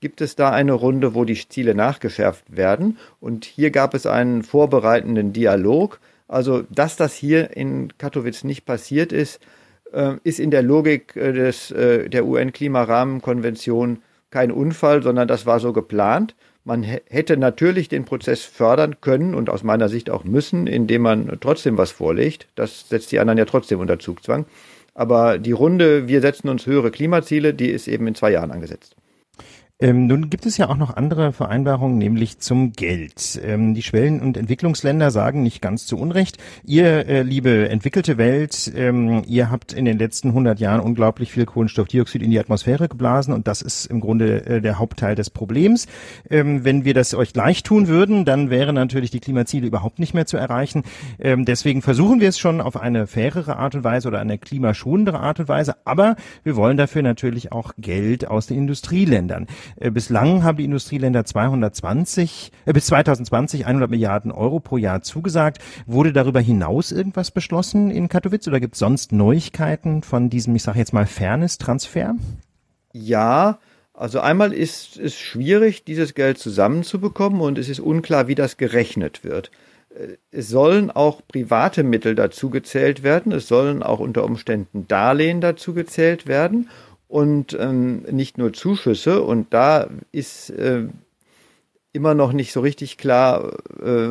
gibt 0.00 0.20
es 0.20 0.34
da 0.34 0.50
eine 0.50 0.72
Runde, 0.72 1.14
wo 1.14 1.24
die 1.24 1.48
Ziele 1.48 1.74
nachgeschärft 1.74 2.44
werden. 2.56 2.98
Und 3.20 3.44
hier 3.44 3.70
gab 3.70 3.94
es 3.94 4.04
einen 4.06 4.42
vorbereitenden 4.42 5.32
Dialog. 5.32 6.00
Also, 6.26 6.62
dass 6.70 6.96
das 6.96 7.14
hier 7.14 7.56
in 7.56 7.96
Katowice 7.98 8.44
nicht 8.44 8.64
passiert 8.64 9.12
ist, 9.12 9.40
äh, 9.92 10.14
ist 10.24 10.40
in 10.40 10.50
der 10.50 10.62
Logik 10.62 11.16
äh, 11.16 11.32
des, 11.32 11.70
äh, 11.70 12.08
der 12.08 12.26
UN-Klimarahmenkonvention 12.26 14.02
kein 14.30 14.50
Unfall, 14.50 15.02
sondern 15.02 15.28
das 15.28 15.46
war 15.46 15.60
so 15.60 15.72
geplant. 15.72 16.34
Man 16.64 16.82
hätte 16.82 17.36
natürlich 17.36 17.88
den 17.88 18.04
Prozess 18.04 18.42
fördern 18.44 19.00
können 19.00 19.34
und 19.34 19.48
aus 19.48 19.62
meiner 19.62 19.88
Sicht 19.88 20.10
auch 20.10 20.24
müssen, 20.24 20.66
indem 20.66 21.02
man 21.02 21.38
trotzdem 21.40 21.78
was 21.78 21.90
vorlegt. 21.90 22.48
Das 22.54 22.88
setzt 22.88 23.12
die 23.12 23.18
anderen 23.18 23.38
ja 23.38 23.46
trotzdem 23.46 23.80
unter 23.80 23.98
Zugzwang. 23.98 24.44
Aber 24.94 25.38
die 25.38 25.52
Runde, 25.52 26.06
wir 26.08 26.20
setzen 26.20 26.48
uns 26.48 26.66
höhere 26.66 26.90
Klimaziele, 26.90 27.54
die 27.54 27.70
ist 27.70 27.88
eben 27.88 28.06
in 28.06 28.14
zwei 28.14 28.32
Jahren 28.32 28.50
angesetzt. 28.50 28.94
Ähm, 29.80 30.06
nun 30.06 30.28
gibt 30.28 30.44
es 30.44 30.58
ja 30.58 30.68
auch 30.68 30.76
noch 30.76 30.94
andere 30.94 31.32
Vereinbarungen, 31.32 31.96
nämlich 31.96 32.38
zum 32.38 32.72
Geld. 32.72 33.40
Ähm, 33.42 33.72
die 33.74 33.82
Schwellen- 33.82 34.20
und 34.20 34.36
Entwicklungsländer 34.36 35.10
sagen 35.10 35.42
nicht 35.42 35.62
ganz 35.62 35.86
zu 35.86 35.96
Unrecht, 35.96 36.36
ihr, 36.64 37.08
äh, 37.08 37.22
liebe 37.22 37.70
entwickelte 37.70 38.18
Welt, 38.18 38.70
ähm, 38.76 39.22
ihr 39.26 39.50
habt 39.50 39.72
in 39.72 39.86
den 39.86 39.98
letzten 39.98 40.32
100 40.34 40.60
Jahren 40.60 40.80
unglaublich 40.80 41.32
viel 41.32 41.46
Kohlenstoffdioxid 41.46 42.22
in 42.22 42.30
die 42.30 42.38
Atmosphäre 42.38 42.88
geblasen 42.88 43.32
und 43.32 43.48
das 43.48 43.62
ist 43.62 43.86
im 43.86 44.00
Grunde 44.00 44.44
äh, 44.44 44.60
der 44.60 44.78
Hauptteil 44.78 45.14
des 45.14 45.30
Problems. 45.30 45.86
Ähm, 46.28 46.62
wenn 46.62 46.84
wir 46.84 46.92
das 46.92 47.14
euch 47.14 47.32
gleich 47.32 47.62
tun 47.62 47.88
würden, 47.88 48.26
dann 48.26 48.50
wären 48.50 48.74
natürlich 48.74 49.10
die 49.10 49.20
Klimaziele 49.20 49.66
überhaupt 49.66 49.98
nicht 49.98 50.12
mehr 50.12 50.26
zu 50.26 50.36
erreichen. 50.36 50.82
Ähm, 51.18 51.46
deswegen 51.46 51.80
versuchen 51.80 52.20
wir 52.20 52.28
es 52.28 52.38
schon 52.38 52.60
auf 52.60 52.76
eine 52.76 53.06
fairere 53.06 53.56
Art 53.56 53.74
und 53.74 53.84
Weise 53.84 54.08
oder 54.08 54.20
eine 54.20 54.36
klimaschonendere 54.36 55.20
Art 55.20 55.40
und 55.40 55.48
Weise, 55.48 55.76
aber 55.86 56.16
wir 56.44 56.54
wollen 56.56 56.76
dafür 56.76 57.00
natürlich 57.00 57.50
auch 57.50 57.72
Geld 57.78 58.28
aus 58.28 58.46
den 58.46 58.58
Industrieländern. 58.58 59.46
Äh, 59.76 59.90
bislang 59.90 60.42
haben 60.42 60.58
die 60.58 60.64
Industrieländer 60.64 61.24
220, 61.24 62.52
äh, 62.66 62.72
bis 62.72 62.86
2020 62.86 63.66
100 63.66 63.90
Milliarden 63.90 64.32
Euro 64.32 64.60
pro 64.60 64.76
Jahr 64.76 65.02
zugesagt. 65.02 65.58
Wurde 65.86 66.12
darüber 66.12 66.40
hinaus 66.40 66.92
irgendwas 66.92 67.30
beschlossen 67.30 67.90
in 67.90 68.08
Katowice 68.08 68.48
oder 68.48 68.60
gibt 68.60 68.74
es 68.74 68.80
sonst 68.80 69.12
Neuigkeiten 69.12 70.02
von 70.02 70.30
diesem, 70.30 70.54
ich 70.56 70.62
sage 70.62 70.78
jetzt 70.78 70.92
mal, 70.92 71.06
Fairness-Transfer? 71.06 72.14
Ja, 72.92 73.58
also 73.94 74.20
einmal 74.20 74.52
ist 74.52 74.96
es 74.96 75.14
schwierig, 75.14 75.84
dieses 75.84 76.14
Geld 76.14 76.38
zusammenzubekommen 76.38 77.40
und 77.40 77.58
es 77.58 77.68
ist 77.68 77.80
unklar, 77.80 78.28
wie 78.28 78.34
das 78.34 78.56
gerechnet 78.56 79.24
wird. 79.24 79.50
Äh, 79.90 80.16
es 80.30 80.48
sollen 80.48 80.90
auch 80.90 81.20
private 81.26 81.82
Mittel 81.82 82.14
dazu 82.14 82.50
gezählt 82.50 83.02
werden, 83.02 83.32
es 83.32 83.48
sollen 83.48 83.82
auch 83.82 84.00
unter 84.00 84.24
Umständen 84.24 84.88
Darlehen 84.88 85.40
dazu 85.40 85.74
gezählt 85.74 86.26
werden 86.26 86.68
und 87.10 87.56
ähm, 87.58 88.02
nicht 88.10 88.38
nur 88.38 88.52
Zuschüsse. 88.52 89.22
Und 89.22 89.52
da 89.52 89.88
ist 90.12 90.50
äh, 90.50 90.84
immer 91.92 92.14
noch 92.14 92.32
nicht 92.32 92.52
so 92.52 92.60
richtig 92.60 92.98
klar, 92.98 93.52
äh, 93.82 94.10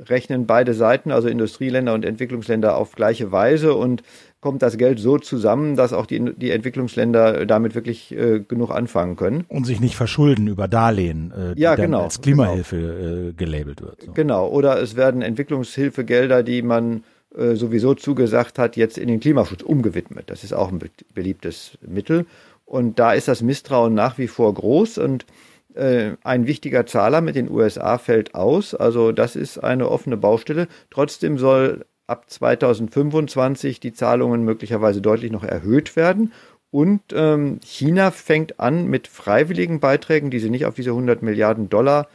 rechnen 0.00 0.46
beide 0.46 0.74
Seiten, 0.74 1.12
also 1.12 1.28
Industrieländer 1.28 1.94
und 1.94 2.04
Entwicklungsländer, 2.04 2.76
auf 2.76 2.96
gleiche 2.96 3.30
Weise 3.30 3.74
und 3.74 4.02
kommt 4.40 4.62
das 4.62 4.78
Geld 4.78 4.98
so 4.98 5.18
zusammen, 5.18 5.76
dass 5.76 5.92
auch 5.92 6.06
die, 6.06 6.34
die 6.34 6.50
Entwicklungsländer 6.50 7.44
damit 7.46 7.74
wirklich 7.74 8.10
äh, 8.12 8.40
genug 8.40 8.70
anfangen 8.70 9.14
können. 9.16 9.44
Und 9.48 9.66
sich 9.66 9.80
nicht 9.80 9.96
verschulden 9.96 10.48
über 10.48 10.66
Darlehen, 10.66 11.30
äh, 11.32 11.54
die 11.54 11.62
ja, 11.62 11.76
dann 11.76 11.86
genau, 11.86 12.04
als 12.04 12.22
Klimahilfe 12.22 12.76
genau. 12.76 13.28
äh, 13.28 13.32
gelabelt 13.34 13.82
wird. 13.82 14.02
So. 14.02 14.12
Genau, 14.12 14.48
oder 14.48 14.82
es 14.82 14.96
werden 14.96 15.22
Entwicklungshilfegelder, 15.22 16.42
die 16.42 16.62
man 16.62 17.04
äh, 17.36 17.54
sowieso 17.54 17.94
zugesagt 17.94 18.58
hat, 18.58 18.76
jetzt 18.76 18.98
in 18.98 19.08
den 19.08 19.20
Klimaschutz 19.20 19.62
umgewidmet. 19.62 20.30
Das 20.30 20.44
ist 20.44 20.52
auch 20.52 20.70
ein 20.70 20.80
beliebtes 21.14 21.78
Mittel. 21.86 22.26
Und 22.64 22.98
da 22.98 23.12
ist 23.12 23.28
das 23.28 23.42
Misstrauen 23.42 23.94
nach 23.94 24.18
wie 24.18 24.28
vor 24.28 24.52
groß 24.54 24.98
und 24.98 25.26
äh, 25.74 26.12
ein 26.24 26.46
wichtiger 26.46 26.86
Zahler 26.86 27.20
mit 27.20 27.36
den 27.36 27.50
USA 27.50 27.98
fällt 27.98 28.34
aus. 28.34 28.74
Also 28.74 29.12
das 29.12 29.36
ist 29.36 29.58
eine 29.58 29.88
offene 29.88 30.16
Baustelle. 30.16 30.68
Trotzdem 30.90 31.38
soll 31.38 31.84
ab 32.06 32.28
2025 32.28 33.80
die 33.80 33.92
Zahlungen 33.92 34.44
möglicherweise 34.44 35.00
deutlich 35.00 35.30
noch 35.30 35.44
erhöht 35.44 35.96
werden. 35.96 36.32
Und 36.72 37.00
ähm, 37.12 37.58
China 37.64 38.10
fängt 38.10 38.60
an 38.60 38.86
mit 38.86 39.08
freiwilligen 39.08 39.80
Beiträgen, 39.80 40.30
die 40.30 40.38
sie 40.38 40.50
nicht 40.50 40.66
auf 40.66 40.74
diese 40.74 40.90
100 40.90 41.22
Milliarden 41.22 41.68
Dollar 41.68 42.08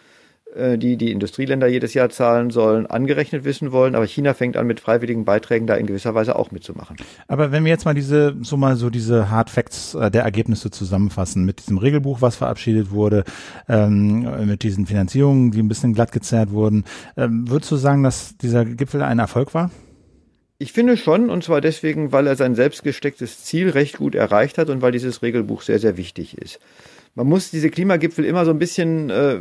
die 0.78 0.98
die 0.98 1.12
Industrieländer 1.12 1.68
jedes 1.68 1.94
Jahr 1.94 2.10
zahlen 2.10 2.50
sollen, 2.50 2.86
angerechnet 2.86 3.44
wissen 3.44 3.72
wollen. 3.72 3.96
Aber 3.96 4.06
China 4.06 4.34
fängt 4.34 4.58
an, 4.58 4.68
mit 4.68 4.80
freiwilligen 4.80 5.26
Beiträgen 5.26 5.68
da 5.68 5.76
in 5.76 5.86
gewisser 5.86 6.16
Weise 6.16 6.36
auch 6.36 6.52
mitzumachen. 6.52 6.98
Aber 7.28 7.52
wenn 7.52 7.64
wir 7.66 7.72
jetzt 7.72 7.86
mal 7.86 7.94
diese, 7.94 8.36
so 8.42 8.58
mal 8.58 8.76
so 8.76 8.90
diese 8.90 9.30
Hard 9.30 9.50
Facts 9.50 9.96
äh, 9.96 10.10
der 10.10 10.24
Ergebnisse 10.24 10.72
zusammenfassen, 10.72 11.46
mit 11.46 11.60
diesem 11.60 11.78
Regelbuch, 11.78 12.22
was 12.22 12.36
verabschiedet 12.36 12.92
wurde, 12.92 13.24
ähm, 13.68 14.48
mit 14.48 14.64
diesen 14.64 14.86
Finanzierungen, 14.86 15.52
die 15.52 15.60
ein 15.60 15.68
bisschen 15.68 15.94
glatt 15.94 16.12
gezerrt 16.12 16.52
wurden, 16.52 16.86
ähm, 17.18 17.50
würdest 17.50 17.72
du 17.72 17.76
sagen, 17.76 18.04
dass 18.04 18.38
dieser 18.38 18.66
Gipfel 18.66 19.02
ein 19.02 19.20
Erfolg 19.20 19.54
war? 19.54 19.72
Ich 20.58 20.72
finde 20.72 20.96
schon, 20.96 21.30
und 21.30 21.44
zwar 21.44 21.60
deswegen, 21.60 22.14
weil 22.14 22.28
er 22.28 22.38
sein 22.38 22.56
selbst 22.56 22.84
gestecktes 22.84 23.44
Ziel 23.44 23.70
recht 23.70 23.98
gut 23.98 24.16
erreicht 24.16 24.58
hat 24.58 24.70
und 24.70 24.82
weil 24.82 24.94
dieses 24.94 25.22
Regelbuch 25.22 25.62
sehr, 25.62 25.80
sehr 25.80 25.98
wichtig 25.98 26.38
ist. 26.38 26.60
Man 27.14 27.28
muss 27.28 27.52
diese 27.52 27.70
Klimagipfel 27.70 28.24
immer 28.24 28.46
so 28.46 28.52
ein 28.52 28.60
bisschen 28.60 29.10
äh, 29.10 29.40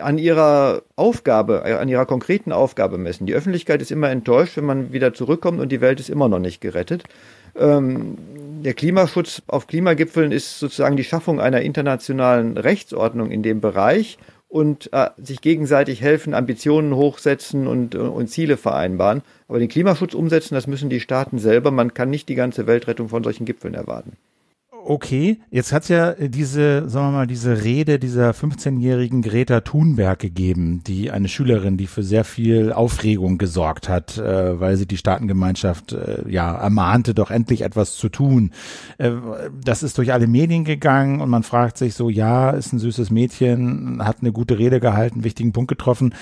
an 0.00 0.18
ihrer 0.18 0.82
Aufgabe, 0.96 1.62
äh, 1.64 1.74
an 1.74 1.88
ihrer 1.88 2.06
konkreten 2.06 2.52
Aufgabe 2.52 2.98
messen. 2.98 3.26
Die 3.26 3.34
Öffentlichkeit 3.34 3.80
ist 3.80 3.92
immer 3.92 4.10
enttäuscht, 4.10 4.56
wenn 4.56 4.64
man 4.64 4.92
wieder 4.92 5.14
zurückkommt 5.14 5.60
und 5.60 5.70
die 5.70 5.80
Welt 5.80 6.00
ist 6.00 6.10
immer 6.10 6.28
noch 6.28 6.38
nicht 6.38 6.60
gerettet. 6.60 7.04
Ähm, 7.56 8.16
der 8.62 8.74
Klimaschutz 8.74 9.42
auf 9.46 9.66
Klimagipfeln 9.66 10.32
ist 10.32 10.58
sozusagen 10.58 10.96
die 10.96 11.04
Schaffung 11.04 11.40
einer 11.40 11.60
internationalen 11.60 12.56
Rechtsordnung 12.56 13.30
in 13.30 13.42
dem 13.42 13.60
Bereich 13.60 14.18
und 14.48 14.92
äh, 14.92 15.10
sich 15.16 15.40
gegenseitig 15.40 16.00
helfen, 16.00 16.34
Ambitionen 16.34 16.94
hochsetzen 16.94 17.66
und, 17.66 17.94
und 17.94 18.28
Ziele 18.28 18.56
vereinbaren. 18.56 19.22
Aber 19.48 19.58
den 19.58 19.68
Klimaschutz 19.68 20.14
umsetzen, 20.14 20.54
das 20.54 20.66
müssen 20.66 20.90
die 20.90 21.00
Staaten 21.00 21.38
selber. 21.38 21.70
Man 21.70 21.94
kann 21.94 22.10
nicht 22.10 22.28
die 22.28 22.34
ganze 22.34 22.66
Weltrettung 22.66 23.08
von 23.08 23.22
solchen 23.22 23.44
Gipfeln 23.44 23.74
erwarten 23.74 24.16
okay, 24.86 25.40
jetzt 25.50 25.72
hat 25.72 25.88
ja 25.88 26.12
diese, 26.12 26.88
sagen 26.88 27.08
wir 27.08 27.18
mal, 27.18 27.26
diese 27.26 27.64
Rede 27.64 27.98
dieser 27.98 28.30
15-jährigen 28.30 29.22
Greta 29.22 29.60
Thunberg 29.60 30.18
gegeben, 30.18 30.82
die 30.86 31.10
eine 31.10 31.28
Schülerin, 31.28 31.76
die 31.76 31.86
für 31.86 32.02
sehr 32.02 32.24
viel 32.24 32.72
Aufregung 32.72 33.38
gesorgt 33.38 33.88
hat, 33.88 34.18
äh, 34.18 34.60
weil 34.60 34.76
sie 34.76 34.86
die 34.86 34.96
Staatengemeinschaft 34.96 35.92
äh, 35.92 36.24
ja 36.28 36.54
ermahnte, 36.54 37.14
doch 37.14 37.30
endlich 37.30 37.62
etwas 37.62 37.96
zu 37.96 38.08
tun. 38.08 38.52
Äh, 38.98 39.12
das 39.64 39.82
ist 39.82 39.98
durch 39.98 40.12
alle 40.12 40.26
Medien 40.26 40.64
gegangen 40.64 41.20
und 41.20 41.30
man 41.30 41.42
fragt 41.42 41.78
sich 41.78 41.94
so, 41.94 42.08
ja, 42.08 42.50
ist 42.50 42.72
ein 42.72 42.78
süßes 42.78 43.10
Mädchen, 43.10 44.04
hat 44.04 44.18
eine 44.20 44.32
gute 44.32 44.58
Rede 44.58 44.80
gehalten, 44.80 45.24
wichtigen 45.24 45.52
Punkt 45.52 45.68
getroffen. 45.68 46.14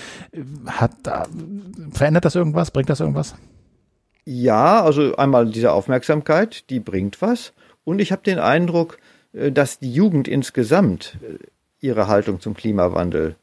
Hat 0.65 0.93
verändert 1.91 2.25
das 2.25 2.35
irgendwas? 2.35 2.71
Bringt 2.71 2.89
das 2.89 2.99
irgendwas? 2.99 3.35
Ja, 4.25 4.81
also 4.81 5.15
einmal 5.17 5.47
diese 5.47 5.71
Aufmerksamkeit, 5.73 6.69
die 6.69 6.79
bringt 6.79 7.21
was. 7.21 7.53
Und 7.85 7.99
ich 7.99 8.11
habe 8.11 8.23
den 8.23 8.39
Eindruck, 8.39 8.97
äh, 9.33 9.51
dass 9.51 9.79
die 9.79 9.93
Jugend 9.93 10.27
insgesamt 10.27 11.17
äh, 11.21 11.37
ihre 11.79 12.07
Haltung 12.07 12.39
zum 12.39 12.53
Klimawandel 12.53 13.35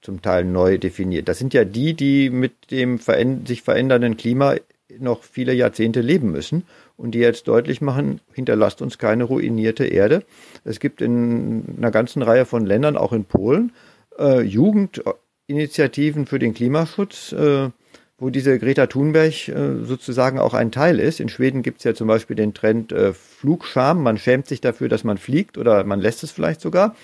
zum 0.00 0.22
Teil 0.22 0.44
neu 0.44 0.78
definiert. 0.78 1.28
Das 1.28 1.38
sind 1.38 1.54
ja 1.54 1.64
die, 1.64 1.94
die 1.94 2.30
mit 2.30 2.70
dem 2.70 2.98
sich 3.44 3.62
verändernden 3.62 4.16
Klima 4.16 4.56
noch 4.98 5.24
viele 5.24 5.52
Jahrzehnte 5.52 6.00
leben 6.00 6.30
müssen 6.30 6.64
und 6.96 7.12
die 7.12 7.18
jetzt 7.18 7.48
deutlich 7.48 7.80
machen, 7.80 8.20
hinterlasst 8.32 8.82
uns 8.82 8.98
keine 8.98 9.24
ruinierte 9.24 9.84
Erde. 9.84 10.22
Es 10.64 10.80
gibt 10.80 11.00
in 11.00 11.64
einer 11.76 11.90
ganzen 11.90 12.22
Reihe 12.22 12.44
von 12.44 12.64
Ländern, 12.64 12.96
auch 12.96 13.12
in 13.12 13.24
Polen, 13.24 13.72
äh, 14.18 14.42
Jugendinitiativen 14.42 16.26
für 16.26 16.38
den 16.38 16.54
Klimaschutz, 16.54 17.32
äh, 17.32 17.70
wo 18.18 18.30
diese 18.30 18.58
Greta 18.58 18.86
Thunberg 18.86 19.48
äh, 19.48 19.84
sozusagen 19.84 20.38
auch 20.38 20.54
ein 20.54 20.72
Teil 20.72 20.98
ist. 21.00 21.20
In 21.20 21.28
Schweden 21.28 21.62
gibt 21.62 21.78
es 21.78 21.84
ja 21.84 21.94
zum 21.94 22.08
Beispiel 22.08 22.36
den 22.36 22.54
Trend 22.54 22.92
äh, 22.92 23.12
Flugscham. 23.12 24.02
Man 24.02 24.18
schämt 24.18 24.46
sich 24.46 24.60
dafür, 24.60 24.88
dass 24.88 25.04
man 25.04 25.18
fliegt 25.18 25.58
oder 25.58 25.84
man 25.84 26.00
lässt 26.00 26.22
es 26.22 26.30
vielleicht 26.30 26.60
sogar. 26.60 26.96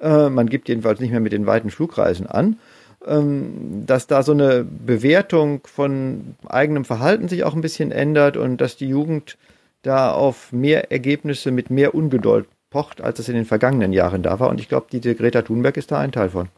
Äh, 0.00 0.28
man 0.28 0.48
gibt 0.48 0.68
jedenfalls 0.68 1.00
nicht 1.00 1.10
mehr 1.10 1.20
mit 1.20 1.32
den 1.32 1.46
weiten 1.46 1.70
Flugreisen 1.70 2.26
an. 2.26 2.58
Ähm, 3.06 3.84
dass 3.86 4.06
da 4.06 4.22
so 4.22 4.32
eine 4.32 4.62
Bewertung 4.64 5.62
von 5.64 6.34
eigenem 6.46 6.84
Verhalten 6.84 7.28
sich 7.28 7.44
auch 7.44 7.54
ein 7.54 7.62
bisschen 7.62 7.92
ändert 7.92 8.36
und 8.36 8.60
dass 8.60 8.76
die 8.76 8.88
Jugend 8.88 9.38
da 9.80 10.12
auf 10.12 10.52
mehr 10.52 10.92
Ergebnisse 10.92 11.50
mit 11.50 11.70
mehr 11.70 11.94
Ungeduld 11.94 12.46
pocht, 12.68 13.00
als 13.00 13.18
es 13.18 13.30
in 13.30 13.34
den 13.34 13.46
vergangenen 13.46 13.94
Jahren 13.94 14.22
da 14.22 14.38
war. 14.38 14.50
Und 14.50 14.60
ich 14.60 14.68
glaube, 14.68 14.88
diese 14.92 15.14
Greta 15.14 15.40
Thunberg 15.40 15.78
ist 15.78 15.90
da 15.90 15.98
ein 15.98 16.12
Teil 16.12 16.28
von. 16.28 16.48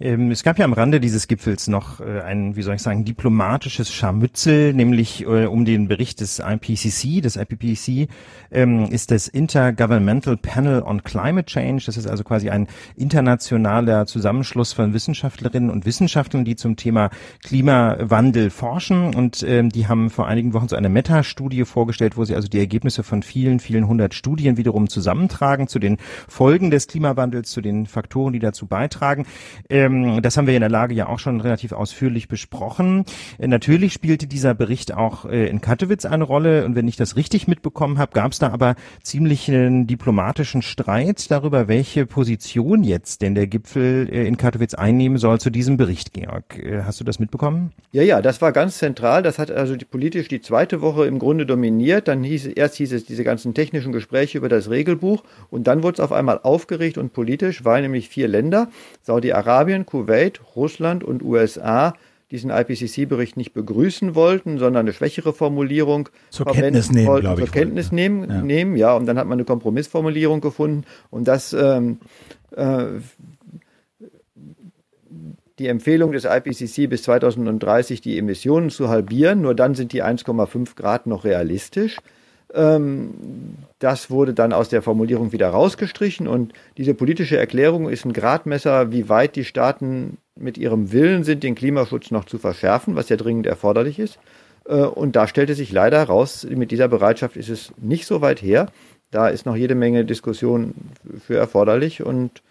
Ähm, 0.00 0.30
es 0.30 0.44
gab 0.44 0.58
ja 0.58 0.64
am 0.64 0.72
Rande 0.72 1.00
dieses 1.00 1.26
Gipfels 1.26 1.66
noch 1.66 2.00
äh, 2.00 2.20
ein, 2.20 2.54
wie 2.54 2.62
soll 2.62 2.76
ich 2.76 2.82
sagen, 2.82 3.04
diplomatisches 3.04 3.92
Scharmützel, 3.92 4.72
nämlich 4.72 5.22
äh, 5.22 5.46
um 5.46 5.64
den 5.64 5.88
Bericht 5.88 6.20
des 6.20 6.38
IPCC. 6.38 7.20
Das 7.20 7.34
IPCC 7.36 8.08
ähm, 8.52 8.86
ist 8.90 9.10
das 9.10 9.26
Intergovernmental 9.26 10.36
Panel 10.36 10.82
on 10.82 11.02
Climate 11.02 11.46
Change. 11.46 11.84
Das 11.86 11.96
ist 11.96 12.06
also 12.06 12.22
quasi 12.22 12.48
ein 12.48 12.68
internationaler 12.94 14.06
Zusammenschluss 14.06 14.72
von 14.72 14.94
Wissenschaftlerinnen 14.94 15.68
und 15.68 15.84
Wissenschaftlern, 15.84 16.44
die 16.44 16.54
zum 16.54 16.76
Thema 16.76 17.10
Klimawandel 17.42 18.50
forschen. 18.50 19.14
Und 19.16 19.42
ähm, 19.42 19.70
die 19.70 19.88
haben 19.88 20.10
vor 20.10 20.28
einigen 20.28 20.52
Wochen 20.52 20.68
so 20.68 20.76
eine 20.76 20.88
Meta-Studie 20.88 21.64
vorgestellt, 21.64 22.16
wo 22.16 22.24
sie 22.24 22.36
also 22.36 22.46
die 22.46 22.60
Ergebnisse 22.60 23.02
von 23.02 23.24
vielen, 23.24 23.58
vielen 23.58 23.88
hundert 23.88 24.14
Studien 24.14 24.56
wiederum 24.56 24.88
zusammentragen 24.88 25.66
zu 25.66 25.80
den 25.80 25.96
Folgen 26.28 26.70
des 26.70 26.86
Klimawandels, 26.86 27.50
zu 27.50 27.60
den 27.60 27.86
Faktoren, 27.86 28.32
die 28.32 28.38
dazu 28.38 28.66
beitragen. 28.66 29.26
Ähm, 29.68 29.87
das 30.22 30.36
haben 30.36 30.46
wir 30.46 30.54
in 30.54 30.60
der 30.60 30.70
Lage 30.70 30.94
ja 30.94 31.08
auch 31.08 31.18
schon 31.18 31.40
relativ 31.40 31.72
ausführlich 31.72 32.28
besprochen. 32.28 33.04
Äh, 33.38 33.48
natürlich 33.48 33.92
spielte 33.92 34.26
dieser 34.26 34.54
Bericht 34.54 34.94
auch 34.94 35.24
äh, 35.24 35.48
in 35.48 35.60
Katowice 35.60 36.06
eine 36.06 36.24
Rolle 36.24 36.64
und 36.64 36.74
wenn 36.74 36.88
ich 36.88 36.96
das 36.96 37.16
richtig 37.16 37.48
mitbekommen 37.48 37.98
habe, 37.98 38.12
gab 38.12 38.32
es 38.32 38.38
da 38.38 38.50
aber 38.50 38.74
ziemlich 39.02 39.48
einen 39.48 39.86
diplomatischen 39.86 40.62
Streit 40.62 41.30
darüber, 41.30 41.68
welche 41.68 42.06
Position 42.06 42.84
jetzt 42.84 43.22
denn 43.22 43.34
der 43.34 43.46
Gipfel 43.46 44.08
äh, 44.10 44.26
in 44.26 44.36
Katowice 44.36 44.74
einnehmen 44.74 45.18
soll 45.18 45.40
zu 45.40 45.50
diesem 45.50 45.76
Bericht, 45.76 46.12
Georg. 46.12 46.58
Äh, 46.58 46.82
hast 46.84 47.00
du 47.00 47.04
das 47.04 47.18
mitbekommen? 47.18 47.72
Ja, 47.92 48.02
ja, 48.02 48.22
das 48.22 48.40
war 48.42 48.52
ganz 48.52 48.78
zentral. 48.78 49.22
Das 49.22 49.38
hat 49.38 49.50
also 49.50 49.76
die, 49.76 49.84
politisch 49.84 50.28
die 50.28 50.40
zweite 50.40 50.80
Woche 50.80 51.06
im 51.06 51.18
Grunde 51.18 51.46
dominiert. 51.46 52.08
Dann 52.08 52.22
hieß 52.22 52.46
erst 52.46 52.76
hieß 52.76 52.92
es 52.92 53.04
diese 53.04 53.24
ganzen 53.24 53.54
technischen 53.54 53.92
Gespräche 53.92 54.38
über 54.38 54.48
das 54.48 54.70
Regelbuch 54.70 55.24
und 55.50 55.66
dann 55.66 55.82
wurde 55.82 55.94
es 55.94 56.00
auf 56.00 56.12
einmal 56.12 56.40
aufgeregt 56.42 56.98
und 56.98 57.12
politisch, 57.12 57.64
weil 57.64 57.82
nämlich 57.82 58.08
vier 58.08 58.28
Länder, 58.28 58.68
Saudi-Arabien, 59.02 59.77
Kuwait, 59.86 60.40
Russland 60.56 61.04
und 61.04 61.22
USA 61.22 61.94
diesen 62.30 62.50
IPCC-Bericht 62.50 63.36
nicht 63.36 63.54
begrüßen 63.54 64.14
wollten, 64.14 64.58
sondern 64.58 64.84
eine 64.84 64.92
schwächere 64.92 65.32
Formulierung 65.32 66.10
zur 66.28 66.46
Kenntnis 66.46 66.92
nehmen, 66.92 67.06
wollten, 67.06 67.36
zur 67.36 67.44
ich, 67.46 67.52
Kenntnis 67.52 67.86
wollte. 67.86 67.94
nehmen, 67.94 68.30
ja. 68.30 68.42
nehmen, 68.42 68.76
ja, 68.76 68.94
und 68.94 69.06
dann 69.06 69.18
hat 69.18 69.26
man 69.26 69.38
eine 69.38 69.44
Kompromissformulierung 69.44 70.40
gefunden 70.40 70.84
und 71.10 71.26
das 71.26 71.54
ähm, 71.54 72.00
äh, 72.54 72.84
die 75.58 75.66
Empfehlung 75.66 76.12
des 76.12 76.24
IPCC 76.24 76.88
bis 76.88 77.02
2030 77.02 78.00
die 78.00 78.18
Emissionen 78.18 78.70
zu 78.70 78.88
halbieren, 78.88 79.40
nur 79.40 79.54
dann 79.54 79.74
sind 79.74 79.92
die 79.92 80.04
1,5 80.04 80.76
Grad 80.76 81.06
noch 81.06 81.24
realistisch. 81.24 81.96
Ähm, 82.54 83.56
das 83.78 84.10
wurde 84.10 84.34
dann 84.34 84.52
aus 84.52 84.68
der 84.68 84.82
Formulierung 84.82 85.32
wieder 85.32 85.48
rausgestrichen 85.48 86.26
und 86.26 86.52
diese 86.76 86.94
politische 86.94 87.36
Erklärung 87.36 87.88
ist 87.88 88.04
ein 88.04 88.12
Gradmesser, 88.12 88.90
wie 88.90 89.08
weit 89.08 89.36
die 89.36 89.44
Staaten 89.44 90.18
mit 90.34 90.58
ihrem 90.58 90.92
Willen 90.92 91.24
sind, 91.24 91.42
den 91.42 91.54
Klimaschutz 91.54 92.10
noch 92.10 92.24
zu 92.24 92.38
verschärfen, 92.38 92.96
was 92.96 93.08
ja 93.08 93.16
dringend 93.16 93.46
erforderlich 93.46 93.98
ist. 93.98 94.18
Äh, 94.66 94.76
und 94.82 95.16
da 95.16 95.26
stellte 95.26 95.54
sich 95.54 95.72
leider 95.72 95.98
heraus, 95.98 96.46
mit 96.48 96.70
dieser 96.70 96.88
Bereitschaft 96.88 97.36
ist 97.36 97.48
es 97.48 97.72
nicht 97.76 98.06
so 98.06 98.20
weit 98.20 98.42
her. 98.42 98.66
Da 99.10 99.28
ist 99.28 99.46
noch 99.46 99.56
jede 99.56 99.74
Menge 99.74 100.04
Diskussion 100.04 100.74
für 101.26 101.36
erforderlich 101.36 102.02
und 102.02 102.42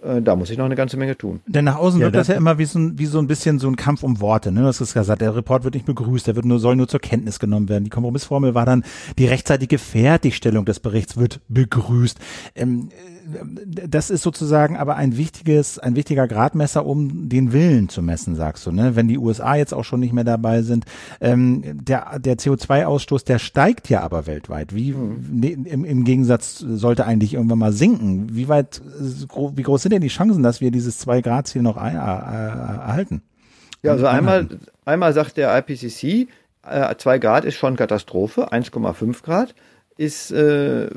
da 0.00 0.36
muss 0.36 0.50
ich 0.50 0.58
noch 0.58 0.64
eine 0.64 0.76
ganze 0.76 0.96
Menge 0.96 1.16
tun. 1.16 1.40
Denn 1.46 1.64
nach 1.64 1.76
außen 1.76 1.98
ja, 1.98 2.06
wirkt 2.06 2.16
das, 2.16 2.28
das 2.28 2.34
ja 2.34 2.38
immer 2.38 2.58
wie 2.58 2.64
so, 2.64 2.78
ein, 2.78 2.98
wie 2.98 3.06
so 3.06 3.18
ein 3.18 3.26
bisschen 3.26 3.58
so 3.58 3.68
ein 3.68 3.76
Kampf 3.76 4.02
um 4.02 4.20
Worte. 4.20 4.52
Ne? 4.52 4.60
Du 4.60 4.66
hast 4.66 4.78
gesagt, 4.78 5.20
der 5.20 5.34
Report 5.34 5.64
wird 5.64 5.74
nicht 5.74 5.86
begrüßt, 5.86 6.26
der 6.26 6.36
wird 6.36 6.44
nur, 6.44 6.60
soll 6.60 6.76
nur 6.76 6.88
zur 6.88 7.00
Kenntnis 7.00 7.38
genommen 7.38 7.68
werden. 7.68 7.84
Die 7.84 7.90
Kompromissformel 7.90 8.54
war 8.54 8.64
dann, 8.64 8.84
die 9.18 9.26
rechtzeitige 9.26 9.78
Fertigstellung 9.78 10.64
des 10.64 10.80
Berichts 10.80 11.16
wird 11.16 11.40
begrüßt. 11.48 12.18
Ähm, 12.54 12.90
das 13.64 14.10
ist 14.10 14.22
sozusagen 14.22 14.76
aber 14.76 14.96
ein 14.96 15.16
wichtiges, 15.16 15.78
ein 15.78 15.96
wichtiger 15.96 16.26
Gradmesser, 16.26 16.86
um 16.86 17.28
den 17.28 17.52
Willen 17.52 17.88
zu 17.88 18.02
messen, 18.02 18.34
sagst 18.34 18.66
du, 18.66 18.72
ne? 18.72 18.96
Wenn 18.96 19.08
die 19.08 19.18
USA 19.18 19.54
jetzt 19.56 19.74
auch 19.74 19.84
schon 19.84 20.00
nicht 20.00 20.12
mehr 20.12 20.24
dabei 20.24 20.62
sind, 20.62 20.84
ähm, 21.20 21.62
der, 21.64 22.18
der 22.18 22.36
CO2-Ausstoß, 22.36 23.24
der 23.24 23.38
steigt 23.38 23.88
ja 23.88 24.02
aber 24.02 24.26
weltweit. 24.26 24.74
Wie, 24.74 24.92
mhm. 24.92 25.40
ne, 25.40 25.50
im, 25.50 25.84
im 25.84 26.04
Gegensatz 26.04 26.58
sollte 26.58 27.06
eigentlich 27.06 27.34
irgendwann 27.34 27.58
mal 27.58 27.72
sinken. 27.72 28.34
Wie 28.34 28.48
weit, 28.48 28.80
wie 29.00 29.62
groß 29.62 29.82
sind 29.82 29.92
denn 29.92 30.02
die 30.02 30.08
Chancen, 30.08 30.42
dass 30.42 30.60
wir 30.60 30.70
dieses 30.70 31.06
2-Grad-Ziel 31.06 31.62
noch 31.62 31.76
ein, 31.76 31.94
äh, 31.94 31.98
erhalten? 31.98 33.22
Ja, 33.82 33.92
also 33.92 34.06
einmal, 34.06 34.48
einmal 34.84 35.12
sagt 35.12 35.36
der 35.36 35.56
IPCC, 35.56 36.28
äh, 36.66 36.94
2 36.96 37.18
Grad 37.18 37.44
ist 37.44 37.54
schon 37.54 37.76
Katastrophe, 37.76 38.52
1,5 38.52 39.22
Grad 39.22 39.54
ist 39.98 40.30
äh, 40.30 40.88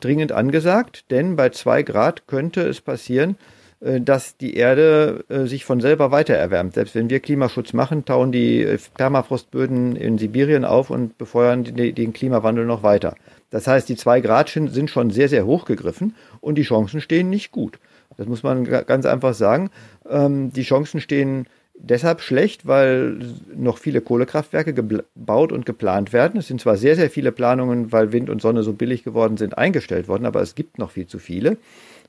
dringend 0.00 0.32
angesagt, 0.32 1.10
denn 1.10 1.36
bei 1.36 1.50
zwei 1.50 1.82
Grad 1.82 2.26
könnte 2.26 2.62
es 2.62 2.80
passieren, 2.80 3.36
äh, 3.80 4.00
dass 4.00 4.36
die 4.36 4.54
Erde 4.54 5.24
äh, 5.28 5.46
sich 5.46 5.64
von 5.64 5.80
selber 5.80 6.10
weiter 6.10 6.34
erwärmt. 6.34 6.74
Selbst 6.74 6.94
wenn 6.94 7.10
wir 7.10 7.20
Klimaschutz 7.20 7.72
machen, 7.72 8.04
tauen 8.04 8.30
die 8.30 8.62
äh, 8.62 8.78
Permafrostböden 8.94 9.96
in 9.96 10.16
Sibirien 10.16 10.64
auf 10.64 10.90
und 10.90 11.18
befeuern 11.18 11.64
den 11.64 12.12
Klimawandel 12.12 12.66
noch 12.66 12.82
weiter. 12.82 13.16
Das 13.50 13.66
heißt, 13.66 13.88
die 13.88 13.96
zwei 13.96 14.20
Grad 14.20 14.48
sind 14.48 14.90
schon 14.90 15.10
sehr, 15.10 15.28
sehr 15.28 15.44
hoch 15.44 15.64
gegriffen 15.64 16.14
und 16.40 16.54
die 16.54 16.62
Chancen 16.62 17.00
stehen 17.00 17.30
nicht 17.30 17.50
gut. 17.50 17.80
Das 18.16 18.28
muss 18.28 18.44
man 18.44 18.64
ganz 18.64 19.06
einfach 19.06 19.34
sagen. 19.34 19.70
Ähm, 20.08 20.52
die 20.52 20.62
Chancen 20.62 21.00
stehen 21.00 21.46
deshalb 21.82 22.20
schlecht, 22.20 22.66
weil 22.66 23.18
noch 23.54 23.78
viele 23.78 24.00
Kohlekraftwerke 24.00 24.74
gebaut 24.74 25.52
und 25.52 25.66
geplant 25.66 26.12
werden. 26.12 26.38
Es 26.38 26.46
sind 26.46 26.60
zwar 26.60 26.76
sehr, 26.76 26.96
sehr 26.96 27.10
viele 27.10 27.32
Planungen, 27.32 27.92
weil 27.92 28.12
Wind 28.12 28.30
und 28.30 28.42
Sonne 28.42 28.62
so 28.62 28.72
billig 28.72 29.02
geworden 29.02 29.36
sind, 29.36 29.56
eingestellt 29.56 30.08
worden, 30.08 30.26
aber 30.26 30.42
es 30.42 30.54
gibt 30.54 30.78
noch 30.78 30.90
viel 30.90 31.06
zu 31.06 31.18
viele, 31.18 31.56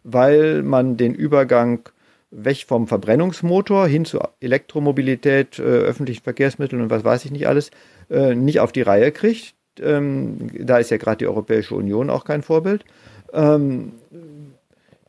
weil 0.04 0.64
man 0.64 0.98
den 0.98 1.16
Übergang 1.16 1.90
weg 2.32 2.66
vom 2.68 2.88
Verbrennungsmotor 2.88 3.88
hin 3.88 4.06
zu 4.06 4.20
Elektromobilität, 4.40 5.60
äh, 5.60 5.64
öffentlichen 5.64 6.24
Verkehrsmitteln 6.24 6.82
und 6.82 6.90
was 6.90 7.04
weiß 7.04 7.26
ich 7.26 7.32
nicht 7.32 7.48
alles, 7.48 7.72
äh, 8.10 8.36
nicht 8.36 8.60
auf 8.60 8.72
die 8.72 8.82
Reihe 8.82 9.12
kriegt. 9.12 9.54
Ähm, 9.80 10.50
da 10.60 10.78
ist 10.78 10.92
ja 10.92 10.98
gerade 10.98 11.18
die 11.18 11.28
Europäische 11.28 11.76
Union 11.76 12.10
auch 12.10 12.26
kein 12.26 12.42
Vorbild. 12.42 12.86
Ähm, 13.34 13.94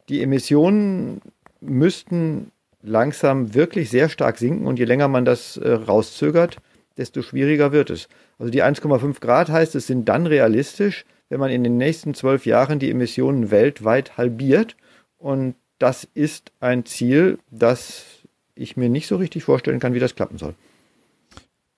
die 0.09 0.22
Emissionen 0.22 1.20
müssten 1.61 2.51
langsam 2.82 3.54
wirklich 3.54 3.90
sehr 3.90 4.08
stark 4.08 4.38
sinken 4.38 4.66
und 4.66 4.78
je 4.78 4.84
länger 4.84 5.08
man 5.08 5.24
das 5.24 5.56
äh, 5.56 5.72
rauszögert, 5.72 6.56
desto 6.96 7.22
schwieriger 7.22 7.72
wird 7.72 7.90
es. 7.90 8.08
Also 8.38 8.50
die 8.50 8.62
1,5 8.62 9.20
Grad 9.20 9.48
heißt, 9.48 9.74
es 9.74 9.86
sind 9.86 10.08
dann 10.08 10.26
realistisch, 10.26 11.04
wenn 11.28 11.40
man 11.40 11.50
in 11.50 11.64
den 11.64 11.76
nächsten 11.76 12.14
zwölf 12.14 12.44
Jahren 12.44 12.78
die 12.78 12.90
Emissionen 12.90 13.50
weltweit 13.50 14.18
halbiert. 14.18 14.76
Und 15.16 15.54
das 15.78 16.06
ist 16.14 16.52
ein 16.60 16.84
Ziel, 16.84 17.38
das 17.50 18.04
ich 18.54 18.76
mir 18.76 18.88
nicht 18.88 19.06
so 19.06 19.16
richtig 19.16 19.44
vorstellen 19.44 19.80
kann, 19.80 19.94
wie 19.94 20.00
das 20.00 20.14
klappen 20.14 20.38
soll. 20.38 20.54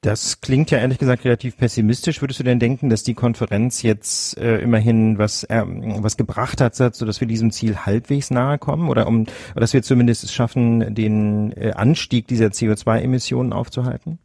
Das 0.04 0.42
klingt 0.42 0.70
ja 0.70 0.76
ehrlich 0.76 0.98
gesagt 0.98 1.24
relativ 1.24 1.56
pessimistisch. 1.56 2.20
Würdest 2.20 2.38
du 2.38 2.44
denn 2.44 2.58
denken, 2.58 2.90
dass 2.90 3.04
die 3.04 3.14
Konferenz 3.14 3.80
jetzt 3.80 4.36
äh, 4.36 4.58
immerhin 4.58 5.16
was 5.16 5.44
äh, 5.44 5.62
was 5.64 6.18
gebracht 6.18 6.60
hat, 6.60 6.74
so 6.74 7.06
dass 7.06 7.22
wir 7.22 7.26
diesem 7.26 7.50
Ziel 7.50 7.74
halbwegs 7.86 8.30
nahe 8.30 8.58
kommen 8.58 8.90
oder 8.90 9.06
um 9.06 9.24
dass 9.54 9.72
wir 9.72 9.82
zumindest 9.82 10.22
es 10.22 10.34
schaffen, 10.34 10.94
den 10.94 11.52
äh, 11.52 11.72
Anstieg 11.72 12.28
dieser 12.28 12.48
CO2-Emissionen 12.48 13.54
aufzuhalten? 13.54 14.18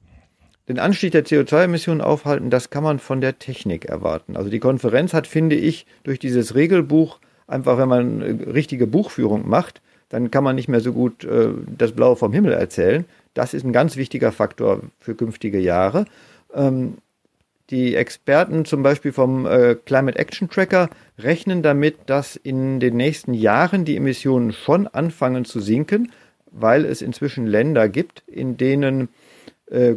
Den 0.67 0.79
Anstieg 0.79 1.13
der 1.13 1.25
CO2-Emissionen 1.25 2.01
aufhalten, 2.01 2.49
das 2.49 2.71
kann 2.71 2.83
man 2.83 2.99
von 2.99 3.21
der 3.21 3.39
Technik 3.39 3.85
erwarten. 3.85 4.35
Also 4.35 4.49
die 4.49 4.59
Konferenz 4.59 5.13
hat, 5.13 5.27
finde 5.27 5.55
ich, 5.55 5.85
durch 6.03 6.19
dieses 6.19 6.55
Regelbuch 6.55 7.19
einfach, 7.47 7.77
wenn 7.77 7.87
man 7.87 8.21
äh, 8.21 8.51
richtige 8.51 8.85
Buchführung 8.85 9.47
macht, 9.47 9.81
dann 10.09 10.29
kann 10.29 10.43
man 10.43 10.57
nicht 10.57 10.67
mehr 10.67 10.81
so 10.81 10.91
gut 10.91 11.23
äh, 11.23 11.51
das 11.77 11.93
Blaue 11.93 12.17
vom 12.17 12.33
Himmel 12.33 12.51
erzählen. 12.51 13.05
Das 13.39 13.53
ist 13.53 13.63
ein 13.63 13.71
ganz 13.71 13.95
wichtiger 13.95 14.33
Faktor 14.33 14.81
für 14.99 15.15
künftige 15.15 15.59
Jahre. 15.59 16.03
Ähm, 16.53 16.97
die 17.69 17.95
Experten 17.95 18.65
zum 18.65 18.83
Beispiel 18.83 19.13
vom 19.13 19.45
äh, 19.45 19.75
Climate 19.75 20.19
Action 20.19 20.49
Tracker 20.49 20.89
rechnen 21.17 21.63
damit, 21.63 21.95
dass 22.07 22.35
in 22.35 22.81
den 22.81 22.97
nächsten 22.97 23.33
Jahren 23.33 23.85
die 23.85 23.95
Emissionen 23.95 24.51
schon 24.51 24.87
anfangen 24.87 25.45
zu 25.45 25.61
sinken, 25.61 26.11
weil 26.51 26.83
es 26.83 27.01
inzwischen 27.01 27.47
Länder 27.47 27.87
gibt, 27.87 28.23
in 28.27 28.57
denen 28.57 29.07
äh, 29.71 29.93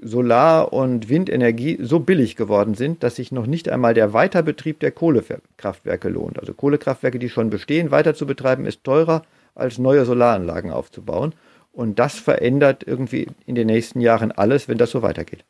Solar- 0.00 0.72
und 0.72 1.08
Windenergie 1.08 1.80
so 1.82 1.98
billig 1.98 2.36
geworden 2.36 2.74
sind, 2.74 3.02
dass 3.02 3.16
sich 3.16 3.32
noch 3.32 3.46
nicht 3.46 3.68
einmal 3.70 3.94
der 3.94 4.12
Weiterbetrieb 4.12 4.78
der 4.78 4.92
Kohlekraftwerke 4.92 6.08
lohnt. 6.08 6.38
Also 6.38 6.54
Kohlekraftwerke, 6.54 7.18
die 7.18 7.28
schon 7.28 7.50
bestehen, 7.50 7.90
weiter 7.90 8.14
zu 8.14 8.24
betreiben, 8.24 8.66
ist 8.66 8.84
teurer 8.84 9.22
als 9.56 9.78
neue 9.78 10.04
Solaranlagen 10.04 10.70
aufzubauen. 10.70 11.34
Und 11.74 11.98
das 11.98 12.14
verändert 12.14 12.84
irgendwie 12.86 13.26
in 13.46 13.56
den 13.56 13.66
nächsten 13.66 14.00
Jahren 14.00 14.30
alles, 14.32 14.68
wenn 14.68 14.78
das 14.78 14.90
so 14.90 15.02
weitergeht. 15.02 15.44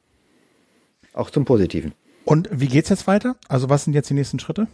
Auch 1.12 1.30
zum 1.30 1.44
Positiven. 1.44 1.92
Und 2.24 2.48
wie 2.50 2.68
geht's 2.68 2.88
jetzt 2.88 3.06
weiter? 3.06 3.36
Also 3.48 3.68
was 3.68 3.84
sind 3.84 3.92
jetzt 3.92 4.08
die 4.08 4.14
nächsten 4.14 4.38
Schritte? 4.38 4.66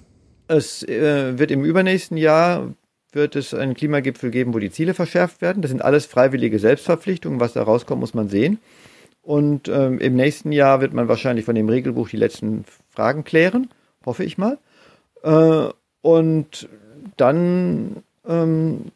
Es 0.46 0.82
äh, 0.84 1.38
wird 1.38 1.50
im 1.50 1.64
übernächsten 1.64 2.16
Jahr 2.16 2.72
wird 3.12 3.34
es 3.34 3.52
einen 3.52 3.74
Klimagipfel 3.74 4.30
geben, 4.30 4.54
wo 4.54 4.60
die 4.60 4.70
Ziele 4.70 4.94
verschärft 4.94 5.42
werden. 5.42 5.62
Das 5.62 5.70
sind 5.70 5.82
alles 5.82 6.06
freiwillige 6.06 6.60
Selbstverpflichtungen. 6.60 7.40
Was 7.40 7.54
da 7.54 7.62
rauskommt, 7.64 8.00
muss 8.00 8.14
man 8.14 8.28
sehen. 8.28 8.58
Und 9.22 9.68
ähm, 9.68 9.98
im 9.98 10.14
nächsten 10.14 10.52
Jahr 10.52 10.80
wird 10.80 10.94
man 10.94 11.08
wahrscheinlich 11.08 11.44
von 11.44 11.54
dem 11.54 11.68
Regelbuch 11.68 12.08
die 12.08 12.16
letzten 12.16 12.64
Fragen 12.88 13.24
klären, 13.24 13.68
hoffe 14.06 14.24
ich 14.24 14.38
mal. 14.38 14.58
Äh, 15.22 15.68
und 16.02 16.68
dann 17.16 18.02
ähm, 18.26 18.92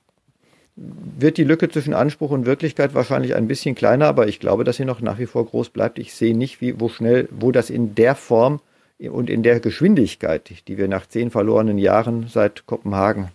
wird 0.77 1.37
die 1.37 1.45
Lücke 1.45 1.69
zwischen 1.69 1.95
Anspruch 1.95 2.31
und 2.31 2.47
Wirklichkeit 2.47 2.95
wahrscheinlich 2.95 3.35
ein 3.35 3.47
bisschen 3.47 3.75
kleiner, 3.75 4.07
aber 4.07 4.27
ich 4.27 4.41
glaube, 4.41 4.65
dass 4.65 4.77
sie 4.77 4.85
noch 4.85 5.01
nach 5.01 5.19
wie 5.19 5.27
vor 5.27 5.47
groß 5.47 5.71
bleibt. 5.71 5.99
Ich 5.99 6.15
sehe 6.15 6.37
nicht, 6.37 6.61
wie, 6.61 6.81
wo 6.81 6.89
schnell, 6.89 7.29
wo 7.31 7.53
das 7.53 7.71
in 7.71 7.95
der 7.95 8.15
Form 8.15 8.61
und 8.99 9.31
in 9.31 9.43
der 9.43 9.61
Geschwindigkeit, 9.61 10.51
die 10.67 10.79
wir 10.79 10.89
nach 10.89 11.07
zehn 11.07 11.31
verlorenen 11.31 11.79
Jahren 11.79 12.27
seit 12.29 12.67
Kopenhagen 12.67 13.29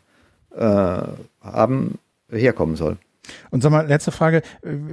äh, 0.56 1.02
haben, 1.42 1.98
herkommen 2.30 2.76
soll. 2.76 2.98
Und 3.52 3.62
sag 3.62 3.72
mal, 3.72 3.88
letzte 3.88 4.12
Frage, 4.12 4.42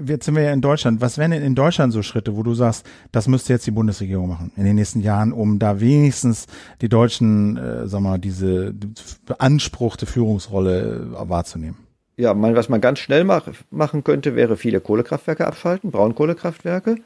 jetzt 0.06 0.26
sind 0.26 0.34
wir 0.34 0.42
ja 0.42 0.52
in 0.52 0.60
Deutschland. 0.60 1.00
Was 1.00 1.16
wären 1.16 1.30
denn 1.30 1.42
in 1.42 1.54
Deutschland 1.54 1.92
so 1.92 2.02
Schritte, 2.02 2.36
wo 2.36 2.42
du 2.42 2.54
sagst, 2.54 2.86
das 3.10 3.28
müsste 3.28 3.52
jetzt 3.52 3.66
die 3.66 3.70
Bundesregierung 3.70 4.28
machen 4.28 4.52
in 4.56 4.64
den 4.64 4.76
nächsten 4.76 5.00
Jahren, 5.00 5.32
um 5.32 5.58
da 5.58 5.80
wenigstens 5.80 6.46
die 6.82 6.88
Deutschen, 6.88 7.56
äh, 7.56 7.88
sag 7.88 8.00
mal, 8.00 8.18
diese 8.18 8.74
beanspruchte 9.24 10.04
Führungsrolle 10.04 11.08
äh, 11.14 11.28
wahrzunehmen? 11.28 11.85
Ja, 12.16 12.32
man, 12.32 12.56
was 12.56 12.68
man 12.68 12.80
ganz 12.80 12.98
schnell 12.98 13.24
mach, 13.24 13.46
machen 13.70 14.02
könnte, 14.02 14.34
wäre 14.36 14.56
viele 14.56 14.80
Kohlekraftwerke 14.80 15.46
abschalten, 15.46 15.90
Braunkohlekraftwerke. 15.90 16.96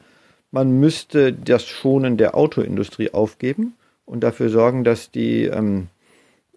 Man 0.51 0.79
müsste 0.79 1.33
das 1.33 1.65
Schonen 1.65 2.17
der 2.17 2.35
Autoindustrie 2.35 3.13
aufgeben 3.13 3.73
und 4.05 4.21
dafür 4.21 4.49
sorgen, 4.49 4.83
dass 4.83 5.11
die 5.11 5.45
ähm, 5.45 5.87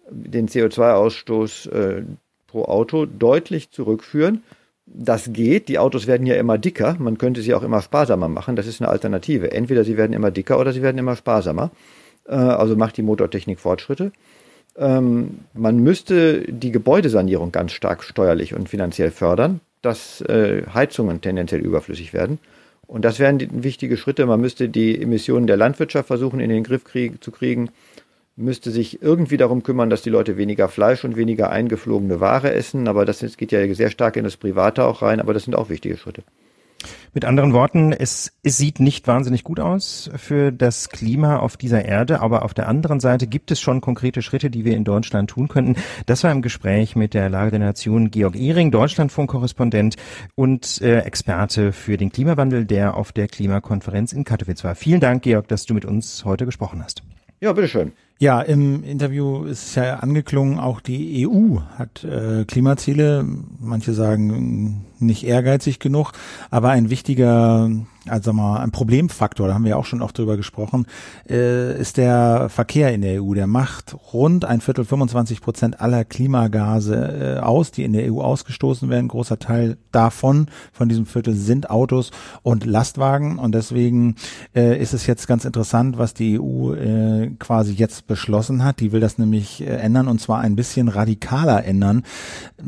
den 0.09 0.47
CO2-Ausstoß 0.47 1.69
äh, 1.71 2.03
pro 2.47 2.65
Auto 2.65 3.05
deutlich 3.05 3.71
zurückführen. 3.71 4.43
Das 4.85 5.33
geht. 5.33 5.67
Die 5.67 5.79
Autos 5.79 6.07
werden 6.07 6.27
ja 6.27 6.35
immer 6.35 6.57
dicker. 6.57 6.95
Man 6.99 7.17
könnte 7.17 7.41
sie 7.41 7.53
auch 7.53 7.63
immer 7.63 7.81
sparsamer 7.81 8.27
machen. 8.29 8.55
Das 8.55 8.67
ist 8.67 8.81
eine 8.81 8.89
Alternative. 8.89 9.51
Entweder 9.51 9.83
sie 9.83 9.97
werden 9.97 10.13
immer 10.13 10.31
dicker 10.31 10.59
oder 10.59 10.71
sie 10.71 10.81
werden 10.81 10.97
immer 10.97 11.15
sparsamer. 11.15 11.71
Äh, 12.27 12.35
also 12.35 12.75
macht 12.75 12.97
die 12.97 13.01
Motortechnik 13.01 13.59
Fortschritte. 13.59 14.11
Ähm, 14.77 15.39
man 15.53 15.77
müsste 15.79 16.41
die 16.51 16.71
Gebäudesanierung 16.71 17.51
ganz 17.51 17.71
stark 17.71 18.03
steuerlich 18.03 18.53
und 18.53 18.69
finanziell 18.69 19.11
fördern, 19.11 19.61
dass 19.81 20.21
äh, 20.21 20.63
Heizungen 20.73 21.21
tendenziell 21.21 21.61
überflüssig 21.61 22.13
werden. 22.13 22.39
Und 22.87 23.03
das 23.03 23.19
wären 23.19 23.39
die, 23.39 23.49
wichtige 23.63 23.97
Schritte. 23.97 24.25
Man 24.25 24.41
müsste 24.41 24.69
die 24.69 25.01
Emissionen 25.01 25.47
der 25.47 25.57
Landwirtschaft 25.57 26.07
versuchen, 26.07 26.39
in 26.39 26.49
den 26.49 26.63
Griff 26.63 26.83
krieg, 26.83 27.23
zu 27.23 27.31
kriegen 27.31 27.69
müsste 28.35 28.71
sich 28.71 29.01
irgendwie 29.01 29.37
darum 29.37 29.63
kümmern, 29.63 29.89
dass 29.89 30.01
die 30.01 30.09
Leute 30.09 30.37
weniger 30.37 30.67
Fleisch 30.67 31.03
und 31.03 31.15
weniger 31.15 31.49
eingeflogene 31.51 32.19
Ware 32.19 32.53
essen. 32.53 32.87
Aber 32.87 33.05
das 33.05 33.19
geht 33.37 33.51
ja 33.51 33.73
sehr 33.73 33.89
stark 33.89 34.17
in 34.17 34.23
das 34.23 34.37
Private 34.37 34.83
auch 34.83 35.01
rein. 35.01 35.19
Aber 35.19 35.33
das 35.33 35.43
sind 35.43 35.55
auch 35.55 35.69
wichtige 35.69 35.97
Schritte. 35.97 36.23
Mit 37.15 37.23
anderen 37.23 37.53
Worten, 37.53 37.93
es, 37.93 38.33
es 38.43 38.57
sieht 38.57 38.81
nicht 38.81 39.07
wahnsinnig 39.07 39.45
gut 39.45 39.61
aus 39.61 40.09
für 40.17 40.51
das 40.51 40.89
Klima 40.89 41.37
auf 41.37 41.55
dieser 41.55 41.85
Erde, 41.85 42.19
aber 42.19 42.43
auf 42.43 42.53
der 42.53 42.67
anderen 42.67 42.99
Seite 42.99 43.25
gibt 43.25 43.51
es 43.51 43.61
schon 43.61 43.79
konkrete 43.79 44.21
Schritte, 44.21 44.49
die 44.49 44.65
wir 44.65 44.75
in 44.75 44.83
Deutschland 44.83 45.29
tun 45.29 45.47
könnten. 45.47 45.81
Das 46.07 46.25
war 46.25 46.31
im 46.33 46.41
Gespräch 46.41 46.97
mit 46.97 47.13
der 47.13 47.29
Lage 47.29 47.51
der 47.51 47.61
Nation 47.61 48.11
Georg 48.11 48.35
Ehring, 48.35 48.69
Deutschlandfunk-Korrespondent 48.69 49.95
und 50.35 50.81
äh, 50.81 50.99
Experte 50.99 51.71
für 51.71 51.95
den 51.95 52.11
Klimawandel, 52.11 52.65
der 52.65 52.97
auf 52.97 53.13
der 53.13 53.29
Klimakonferenz 53.29 54.11
in 54.11 54.25
Katowice 54.25 54.65
war. 54.65 54.75
Vielen 54.75 54.99
Dank, 54.99 55.23
Georg, 55.23 55.47
dass 55.47 55.65
du 55.65 55.73
mit 55.73 55.85
uns 55.85 56.25
heute 56.25 56.45
gesprochen 56.45 56.83
hast. 56.83 57.01
Ja, 57.39 57.53
bitteschön. 57.53 57.91
Ja, 58.17 58.41
im 58.41 58.83
Interview 58.83 59.43
ist 59.43 59.75
ja 59.75 59.97
angeklungen, 59.97 60.57
auch 60.57 60.79
die 60.79 61.27
EU 61.27 61.59
hat 61.77 62.05
äh, 62.05 62.45
Klimaziele. 62.45 63.25
Manche 63.59 63.93
sagen 63.93 64.85
nicht 64.99 65.25
ehrgeizig 65.25 65.79
genug, 65.79 66.13
aber 66.49 66.69
ein 66.69 66.89
wichtiger 66.89 67.69
also 68.07 68.33
mal 68.33 68.59
ein 68.59 68.71
Problemfaktor, 68.71 69.47
da 69.47 69.53
haben 69.53 69.65
wir 69.65 69.77
auch 69.77 69.85
schon 69.85 70.01
oft 70.01 70.17
drüber 70.17 70.37
gesprochen, 70.37 70.85
äh, 71.29 71.79
ist 71.79 71.97
der 71.97 72.49
Verkehr 72.49 72.93
in 72.93 73.01
der 73.01 73.21
EU. 73.21 73.33
Der 73.33 73.47
macht 73.47 73.95
rund 74.13 74.45
ein 74.45 74.61
Viertel, 74.61 74.85
25 74.85 75.41
Prozent 75.41 75.81
aller 75.81 76.05
Klimagase 76.05 77.37
äh, 77.37 77.39
aus, 77.39 77.71
die 77.71 77.83
in 77.83 77.93
der 77.93 78.11
EU 78.11 78.21
ausgestoßen 78.21 78.89
werden. 78.89 79.07
Großer 79.07 79.39
Teil 79.39 79.77
davon, 79.91 80.47
von 80.71 80.89
diesem 80.89 81.05
Viertel, 81.05 81.33
sind 81.33 81.69
Autos 81.69 82.11
und 82.43 82.65
Lastwagen. 82.65 83.39
Und 83.39 83.55
deswegen 83.55 84.15
äh, 84.55 84.79
ist 84.79 84.93
es 84.93 85.07
jetzt 85.07 85.27
ganz 85.27 85.45
interessant, 85.45 85.97
was 85.97 86.13
die 86.13 86.39
EU 86.39 86.73
äh, 86.73 87.31
quasi 87.39 87.73
jetzt 87.73 88.07
beschlossen 88.07 88.63
hat. 88.63 88.79
Die 88.79 88.91
will 88.91 88.99
das 88.99 89.17
nämlich 89.17 89.61
äh, 89.61 89.65
ändern 89.65 90.07
und 90.07 90.21
zwar 90.21 90.39
ein 90.41 90.55
bisschen 90.55 90.89
radikaler 90.89 91.65
ändern, 91.65 92.03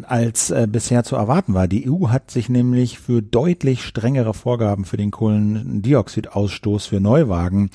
als 0.03 0.49
äh, 0.49 0.67
bisher 0.69 1.03
zu 1.03 1.15
erwarten 1.15 1.53
war. 1.53 1.67
Die 1.67 1.89
EU 1.89 2.09
hat 2.09 2.31
sich 2.31 2.49
nämlich 2.49 2.99
für 2.99 3.21
deutlich 3.21 3.83
strengere 3.83 4.33
Vorgaben 4.33 4.85
für 4.85 4.97
den 4.97 5.11
Kohle 5.11 5.26
Kohlendioxidausstoß 5.27 6.85
für 6.85 6.99
Neuwagen 6.99 7.69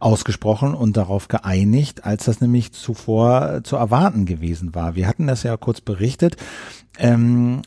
ausgesprochen 0.00 0.74
und 0.74 0.96
darauf 0.96 1.28
geeinigt, 1.28 2.04
als 2.04 2.24
das 2.24 2.40
nämlich 2.40 2.72
zuvor 2.72 3.60
zu 3.62 3.76
erwarten 3.76 4.24
gewesen 4.24 4.74
war. 4.74 4.94
Wir 4.94 5.06
hatten 5.06 5.26
das 5.26 5.42
ja 5.42 5.56
kurz 5.56 5.80
berichtet. 5.80 6.36
Ähm, 6.98 7.62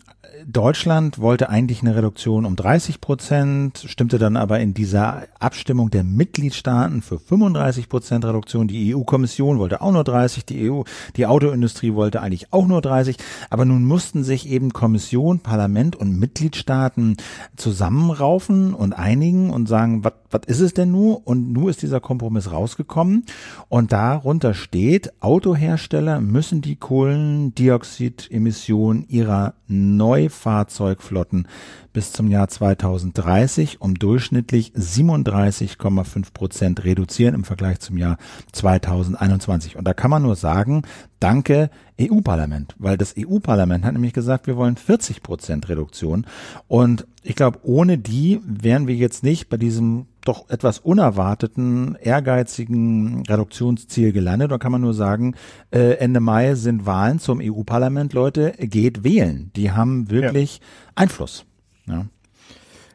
Deutschland 0.50 1.20
wollte 1.20 1.50
eigentlich 1.50 1.82
eine 1.82 1.93
Reduktion 1.93 2.45
um 2.45 2.56
30 2.56 3.02
Prozent, 3.02 3.84
stimmte 3.86 4.18
dann 4.18 4.38
aber 4.38 4.62
in 4.62 4.74
dieser 4.74 5.24
Abstimmung 5.39 5.89
der 5.89 6.06
Mitgliedstaaten 6.06 7.02
für 7.02 7.20
35 7.20 7.89
Prozent 7.89 8.24
Reduktion. 8.24 8.70
Die 8.70 8.95
EU-Kommission 8.95 9.60
wollte 9.60 9.82
auch 9.82 9.91
nur 9.91 10.06
30, 10.06 10.45
die 10.45 10.72
EU, 10.72 10.84
die 11.18 11.26
Autoindustrie 11.26 11.95
wollte 11.95 12.22
eigentlich 12.22 12.54
auch 12.54 12.66
nur 12.66 12.82
30. 12.82 13.18
Aber 13.50 13.66
nun 13.66 13.84
mussten 13.84 14.24
sich 14.24 14.50
eben 14.50 14.72
Kommission, 14.72 15.41
Parlament 15.41 15.98
und 15.98 16.18
Mitgliedstaaten 16.18 17.18
zusammenraufen 17.58 18.74
und 18.74 18.93
einigen 18.93 19.50
und 19.50 19.68
sagen, 19.68 20.06
was 20.06 20.14
ist 20.45 20.62
es 20.62 20.74
denn 20.74 20.91
nur? 20.91 21.28
Und 21.28 21.52
nun 21.52 21.68
ist 21.68 21.82
dieser 21.82 22.00
Kompromiss 22.00 22.54
rausgekommen. 22.54 23.26
Und 23.68 23.91
darunter 23.91 24.54
steht, 24.54 25.12
Autohersteller 25.22 26.22
müssen 26.22 26.62
die 26.62 26.78
Kohlendioxidemissionen 26.78 29.10
ihrer 29.10 29.56
neu 29.68 30.30
Fahrzeugflotten 30.38 31.48
bis 31.94 32.12
zum 32.12 32.30
Jahr 32.30 32.48
2030 32.48 33.82
um 33.82 33.96
durchschnittlich 33.96 34.74
37,5 34.74 36.34
Prozent 36.34 36.84
reduzieren 36.84 37.36
im 37.36 37.44
Vergleich 37.44 37.80
zum 37.80 37.98
Jahr 37.98 38.18
2021. 38.52 39.76
Und 39.76 39.86
da 39.86 39.94
kann 39.94 40.12
man 40.12 40.22
nur 40.22 40.36
sagen, 40.36 40.84
danke 41.20 41.70
EU-Parlament, 42.00 42.76
weil 42.78 42.98
das 42.98 43.16
EU-Parlament 43.18 43.84
hat 43.84 43.94
nämlich 43.94 44.14
gesagt, 44.14 44.48
wir 44.48 44.56
wollen 44.56 44.78
40 44.78 45.24
Prozent 45.24 45.68
Reduktion. 45.70 46.26
Und 46.68 47.08
ich 47.24 47.36
glaube, 47.36 47.60
ohne 47.64 47.98
die 47.98 48.40
wären 48.46 48.88
wir 48.88 48.96
jetzt 48.96 49.24
nicht 49.24 49.50
bei 49.50 49.58
diesem 49.58 50.06
doch 50.28 50.50
etwas 50.50 50.80
unerwarteten, 50.80 51.96
ehrgeizigen 52.02 53.24
Reduktionsziel 53.26 54.12
gelandet. 54.12 54.52
Da 54.52 54.58
kann 54.58 54.72
man 54.72 54.82
nur 54.82 54.94
sagen, 54.94 55.36
äh, 55.72 55.94
Ende 55.94 56.20
Mai 56.20 56.56
sind 56.56 56.86
Wahlen 56.86 57.20
zum 57.20 57.40
EU-Parlament. 57.42 58.14
Leute, 58.14 58.54
geht 58.60 59.04
wählen. 59.04 59.52
Die 59.56 59.72
haben 59.72 60.12
wirklich 60.12 60.58
ja. 60.58 60.64
Einfluss. 60.96 61.47
Ja. 61.88 62.06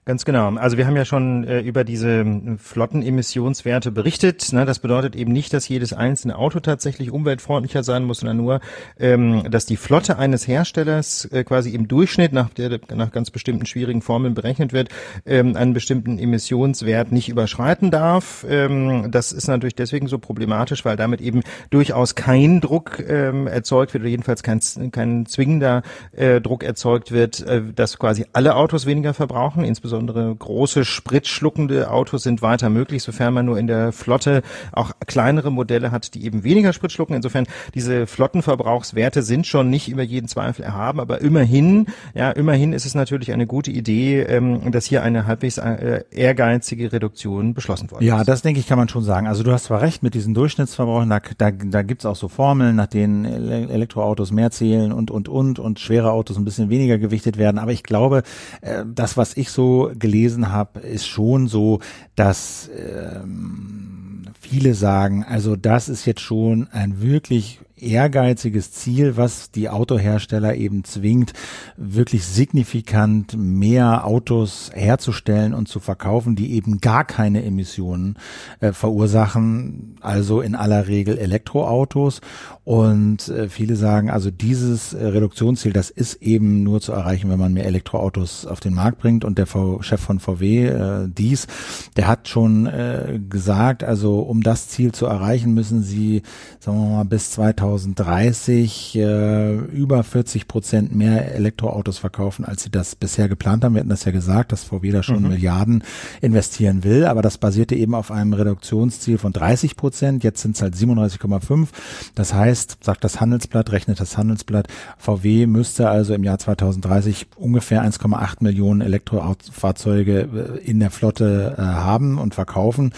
Ganz 0.04 0.24
genau. 0.24 0.52
Also 0.56 0.78
wir 0.78 0.88
haben 0.88 0.96
ja 0.96 1.04
schon 1.04 1.44
äh, 1.44 1.60
über 1.60 1.84
diese 1.84 2.22
äh, 2.22 2.56
Flottenemissionswerte 2.58 3.92
berichtet. 3.92 4.52
Ne? 4.52 4.64
Das 4.64 4.80
bedeutet 4.80 5.14
eben 5.14 5.30
nicht, 5.32 5.54
dass 5.54 5.68
jedes 5.68 5.92
einzelne 5.92 6.36
Auto 6.36 6.58
tatsächlich 6.58 7.12
umweltfreundlicher 7.12 7.84
sein 7.84 8.02
muss, 8.02 8.18
sondern 8.18 8.36
nur, 8.38 8.60
ähm, 8.98 9.48
dass 9.48 9.64
die 9.64 9.76
Flotte 9.76 10.18
eines 10.18 10.48
Herstellers 10.48 11.26
äh, 11.26 11.44
quasi 11.44 11.70
im 11.70 11.86
Durchschnitt 11.86 12.32
nach, 12.32 12.50
der, 12.50 12.80
nach 12.92 13.12
ganz 13.12 13.30
bestimmten 13.30 13.64
schwierigen 13.64 14.02
Formeln 14.02 14.34
berechnet 14.34 14.72
wird, 14.72 14.88
ähm, 15.24 15.54
einen 15.54 15.72
bestimmten 15.72 16.18
Emissionswert 16.18 17.12
nicht 17.12 17.28
überschreiten 17.28 17.92
darf. 17.92 18.44
Ähm, 18.50 19.12
das 19.12 19.30
ist 19.30 19.46
natürlich 19.46 19.76
deswegen 19.76 20.08
so 20.08 20.18
problematisch, 20.18 20.84
weil 20.84 20.96
damit 20.96 21.20
eben 21.20 21.42
durchaus 21.70 22.16
kein 22.16 22.60
Druck 22.60 22.98
ähm, 23.08 23.46
erzeugt 23.46 23.94
wird 23.94 24.02
oder 24.02 24.10
jedenfalls 24.10 24.42
kein, 24.42 24.60
kein 24.90 25.26
zwingender 25.26 25.82
äh, 26.10 26.40
Druck 26.40 26.64
erzeugt 26.64 27.12
wird, 27.12 27.40
äh, 27.46 27.62
dass 27.72 28.00
quasi 28.00 28.26
alle 28.32 28.56
Autos 28.56 28.84
weniger 28.84 29.14
verbrauchen, 29.14 29.62
insbesondere 29.62 29.91
insbesondere 29.92 30.34
große 30.34 30.84
spritschluckende 30.84 31.90
Autos 31.90 32.22
sind 32.22 32.40
weiter 32.40 32.70
möglich, 32.70 33.02
sofern 33.02 33.34
man 33.34 33.46
nur 33.46 33.58
in 33.58 33.66
der 33.66 33.92
Flotte 33.92 34.42
auch 34.72 34.92
kleinere 35.06 35.52
Modelle 35.52 35.90
hat, 35.90 36.14
die 36.14 36.24
eben 36.24 36.44
weniger 36.44 36.72
Sprit 36.72 36.92
schlucken. 36.92 37.14
Insofern 37.14 37.46
diese 37.74 38.06
Flottenverbrauchswerte 38.06 39.22
sind 39.22 39.46
schon 39.46 39.68
nicht 39.68 39.88
über 39.88 40.02
jeden 40.02 40.28
Zweifel 40.28 40.64
erhaben, 40.64 40.98
aber 40.98 41.20
immerhin, 41.20 41.86
ja, 42.14 42.30
immerhin 42.30 42.72
ist 42.72 42.86
es 42.86 42.94
natürlich 42.94 43.32
eine 43.32 43.46
gute 43.46 43.70
Idee, 43.70 44.22
ähm, 44.22 44.70
dass 44.72 44.86
hier 44.86 45.02
eine 45.02 45.26
halbwegs 45.26 45.58
äh, 45.58 46.04
ehrgeizige 46.10 46.92
Reduktion 46.92 47.52
beschlossen 47.52 47.90
worden 47.90 48.04
ja, 48.04 48.14
ist. 48.14 48.20
Ja, 48.20 48.24
das 48.24 48.42
denke 48.42 48.60
ich, 48.60 48.66
kann 48.66 48.78
man 48.78 48.88
schon 48.88 49.04
sagen. 49.04 49.26
Also 49.26 49.42
du 49.42 49.52
hast 49.52 49.64
zwar 49.64 49.82
recht 49.82 50.02
mit 50.02 50.14
diesen 50.14 50.32
Durchschnittsverbrauchen, 50.32 51.10
da, 51.10 51.20
da, 51.36 51.50
da 51.50 51.82
gibt's 51.82 52.06
auch 52.06 52.16
so 52.16 52.28
Formeln, 52.28 52.76
nach 52.76 52.86
denen 52.86 53.24
Elektroautos 53.24 54.32
mehr 54.32 54.50
zählen 54.50 54.92
und, 54.92 55.10
und, 55.10 55.28
und 55.28 55.58
und 55.58 55.80
schwere 55.80 56.12
Autos 56.12 56.38
ein 56.38 56.44
bisschen 56.44 56.70
weniger 56.70 56.96
gewichtet 56.96 57.36
werden. 57.36 57.58
Aber 57.58 57.72
ich 57.72 57.82
glaube, 57.82 58.22
äh, 58.62 58.84
das, 58.86 59.16
was 59.18 59.36
ich 59.36 59.50
so 59.50 59.81
gelesen 59.88 60.50
habe, 60.50 60.80
ist 60.80 61.06
schon 61.06 61.48
so, 61.48 61.80
dass 62.16 62.70
ähm, 62.76 64.24
viele 64.40 64.74
sagen, 64.74 65.24
also 65.24 65.56
das 65.56 65.88
ist 65.88 66.06
jetzt 66.06 66.20
schon 66.20 66.68
ein 66.72 67.00
wirklich 67.00 67.60
ehrgeiziges 67.82 68.72
Ziel, 68.72 69.16
was 69.16 69.50
die 69.50 69.68
Autohersteller 69.68 70.54
eben 70.54 70.84
zwingt, 70.84 71.32
wirklich 71.76 72.24
signifikant 72.24 73.36
mehr 73.36 74.06
Autos 74.06 74.70
herzustellen 74.74 75.54
und 75.54 75.68
zu 75.68 75.80
verkaufen, 75.80 76.36
die 76.36 76.52
eben 76.52 76.80
gar 76.80 77.04
keine 77.04 77.44
Emissionen 77.44 78.16
äh, 78.60 78.72
verursachen, 78.72 79.96
also 80.00 80.40
in 80.40 80.54
aller 80.54 80.86
Regel 80.88 81.18
Elektroautos. 81.18 82.20
Und 82.64 83.28
äh, 83.28 83.48
viele 83.48 83.74
sagen, 83.74 84.08
also 84.08 84.30
dieses 84.30 84.94
äh, 84.94 85.04
Reduktionsziel, 85.04 85.72
das 85.72 85.90
ist 85.90 86.22
eben 86.22 86.62
nur 86.62 86.80
zu 86.80 86.92
erreichen, 86.92 87.28
wenn 87.28 87.38
man 87.38 87.52
mehr 87.52 87.66
Elektroautos 87.66 88.46
auf 88.46 88.60
den 88.60 88.74
Markt 88.74 88.98
bringt. 88.98 89.24
Und 89.24 89.36
der 89.38 89.46
v 89.46 89.82
Chef 89.82 90.00
von 90.00 90.20
VW, 90.20 90.66
äh, 90.66 91.08
dies, 91.08 91.48
der 91.96 92.06
hat 92.06 92.28
schon 92.28 92.66
äh, 92.66 93.20
gesagt, 93.28 93.82
also 93.82 94.20
um 94.20 94.42
das 94.42 94.68
Ziel 94.68 94.92
zu 94.92 95.06
erreichen, 95.06 95.54
müssen 95.54 95.82
sie, 95.82 96.22
sagen 96.60 96.78
wir 96.78 96.96
mal, 96.96 97.04
bis 97.04 97.32
2030 97.78 98.96
äh, 98.96 99.54
über 99.54 100.02
40 100.02 100.46
Prozent 100.46 100.94
mehr 100.94 101.34
Elektroautos 101.34 101.98
verkaufen, 101.98 102.44
als 102.44 102.62
sie 102.62 102.70
das 102.70 102.94
bisher 102.94 103.28
geplant 103.28 103.64
haben. 103.64 103.74
Wir 103.74 103.80
hatten 103.80 103.88
das 103.88 104.04
ja 104.04 104.12
gesagt, 104.12 104.52
dass 104.52 104.64
VW 104.64 104.90
da 104.90 105.02
schon 105.02 105.22
mhm. 105.22 105.28
Milliarden 105.28 105.84
investieren 106.20 106.84
will, 106.84 107.06
aber 107.06 107.22
das 107.22 107.38
basierte 107.38 107.74
eben 107.74 107.94
auf 107.94 108.10
einem 108.10 108.34
Reduktionsziel 108.34 109.18
von 109.18 109.32
30 109.32 109.76
Prozent. 109.76 110.24
Jetzt 110.24 110.42
sind 110.42 110.56
es 110.56 110.62
halt 110.62 110.74
37,5. 110.74 111.68
Das 112.14 112.34
heißt, 112.34 112.78
sagt 112.82 113.04
das 113.04 113.20
Handelsblatt, 113.20 113.72
rechnet 113.72 114.00
das 114.00 114.18
Handelsblatt, 114.18 114.68
VW 114.98 115.46
müsste 115.46 115.88
also 115.88 116.14
im 116.14 116.24
Jahr 116.24 116.38
2030 116.38 117.26
ungefähr 117.36 117.82
1,8 117.82 118.36
Millionen 118.40 118.80
Elektrofahrzeuge 118.80 120.58
äh, 120.62 120.70
in 120.70 120.80
der 120.80 120.90
Flotte 120.90 121.54
äh, 121.56 121.62
haben 121.62 122.18
und 122.18 122.34
verkaufen. 122.34 122.92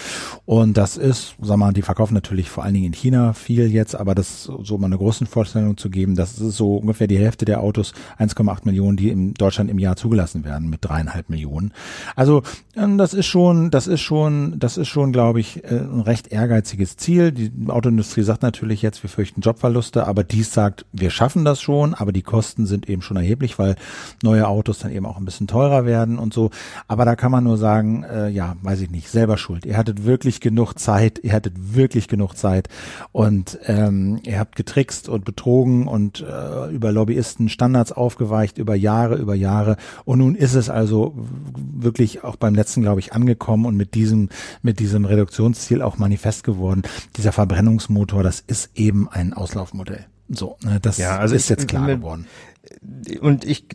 Und 0.47 0.77
das 0.77 0.97
ist, 0.97 1.37
sag 1.41 1.59
mal, 1.59 1.72
die 1.72 1.83
verkaufen 1.83 2.14
natürlich 2.14 2.51
vor 2.51 2.64
allen 2.64 2.75
Dingen 2.75 2.87
in 2.87 2.93
China 2.93 3.35
viel 3.35 3.70
jetzt, 3.70 3.95
aber 3.95 4.14
das 4.14 4.51
so 4.65 4.79
mal 4.79 4.87
eine 4.87 4.99
große 4.99 5.27
Vorstellung 5.27 5.77
zu 5.77 5.91
geben, 5.91 6.15
das 6.15 6.39
ist 6.39 6.57
so 6.57 6.77
ungefähr 6.77 7.07
die 7.07 7.19
Hälfte 7.19 7.45
der 7.45 7.61
Autos, 7.61 7.93
1,8 8.19 8.61
Millionen, 8.65 8.97
die 8.97 9.11
in 9.11 9.35
Deutschland 9.35 9.71
im 9.71 9.79
Jahr 9.79 9.97
zugelassen 9.97 10.45
werden 10.45 10.71
mit 10.71 10.85
dreieinhalb 10.85 11.29
Millionen. 11.29 11.73
Also 12.17 12.43
ähm, 12.77 12.99
das 12.99 13.15
ist 13.15 13.27
schon, 13.27 13.71
das 13.71 13.87
ist 13.87 14.01
schon, 14.01 14.59
das 14.59 14.77
ist 14.77 14.89
schon, 14.89 15.12
glaube 15.12 15.41
ich, 15.41 15.65
äh, 15.65 15.79
ein 15.79 16.01
recht 16.01 16.29
ehrgeiziges 16.29 16.97
Ziel. 16.97 17.33
Die 17.33 17.53
Autoindustrie 17.69 18.23
sagt 18.23 18.43
natürlich 18.43 18.83
jetzt, 18.83 19.03
wir 19.03 19.11
fürchten 19.11 19.41
Jobverluste, 19.41 20.07
aber 20.07 20.25
dies 20.25 20.53
sagt, 20.53 20.87
wir 20.93 21.11
schaffen 21.11 21.45
das 21.45 21.61
schon, 21.61 21.95
aber 21.95 22.12
die 22.12 22.23
Kosten 22.23 22.67
sind 22.67 22.89
eben 22.89 23.03
schon 23.03 23.17
erheblich, 23.17 23.59
weil 23.59 23.77
neue 24.23 24.49
Autos 24.49 24.79
dann 24.79 24.93
eben 24.93 25.07
auch 25.07 25.19
ein 25.19 25.25
bisschen 25.25 25.47
teurer 25.47 25.87
werden 25.87 26.19
und 26.19 26.35
so. 26.35 26.51
Aber 26.89 27.05
da 27.05 27.17
kann 27.17 27.31
man 27.31 27.45
nur 27.45 27.59
sagen, 27.59 28.05
äh, 28.05 28.29
ja, 28.29 28.57
weiß 28.62 28.81
ich 28.81 28.91
nicht, 28.91 29.09
selber 29.09 29.37
schuld. 29.37 29.67
Ihr 29.67 29.77
hattet 29.77 30.05
wirklich 30.05 30.41
genug 30.41 30.79
Zeit, 30.79 31.21
ihr 31.23 31.33
hattet 31.33 31.75
wirklich 31.75 32.09
genug 32.09 32.37
Zeit 32.37 32.69
und 33.12 33.59
ähm, 33.67 34.21
ihr 34.25 34.39
getrickst 34.53 35.09
und 35.09 35.25
betrogen 35.25 35.87
und 35.87 36.21
äh, 36.21 36.71
über 36.71 36.93
Lobbyisten 36.93 37.49
Standards 37.49 37.93
aufgeweicht, 37.93 38.59
über 38.59 38.75
Jahre, 38.75 39.17
über 39.17 39.35
Jahre. 39.35 39.77
Und 40.05 40.19
nun 40.19 40.35
ist 40.35 40.55
es 40.55 40.71
also 40.71 41.15
wirklich 41.57 42.25
auch 42.25 42.37
beim 42.37 42.55
letzten, 42.55 42.83
glaube 42.83 43.01
ich, 43.01 43.13
angekommen 43.13 43.67
und 43.67 43.77
mit 43.77 43.95
diesem, 43.95 44.29
mit 44.63 44.79
diesem 44.79 45.05
Reduktionsziel 45.05 45.83
auch 45.83 45.99
manifest 45.99 46.45
geworden. 46.45 46.83
Dieser 47.17 47.33
Verbrennungsmotor, 47.33 48.23
das 48.23 48.41
ist 48.41 48.71
eben 48.75 49.09
ein 49.09 49.33
Auslaufmodell. 49.33 50.07
So, 50.29 50.57
ne, 50.63 50.79
das 50.81 50.99
ja, 50.99 51.19
also 51.19 51.35
ist 51.35 51.49
jetzt 51.49 51.69
klar 51.69 51.87
geworden. 51.87 52.27
Und 53.21 53.45
ich, 53.45 53.67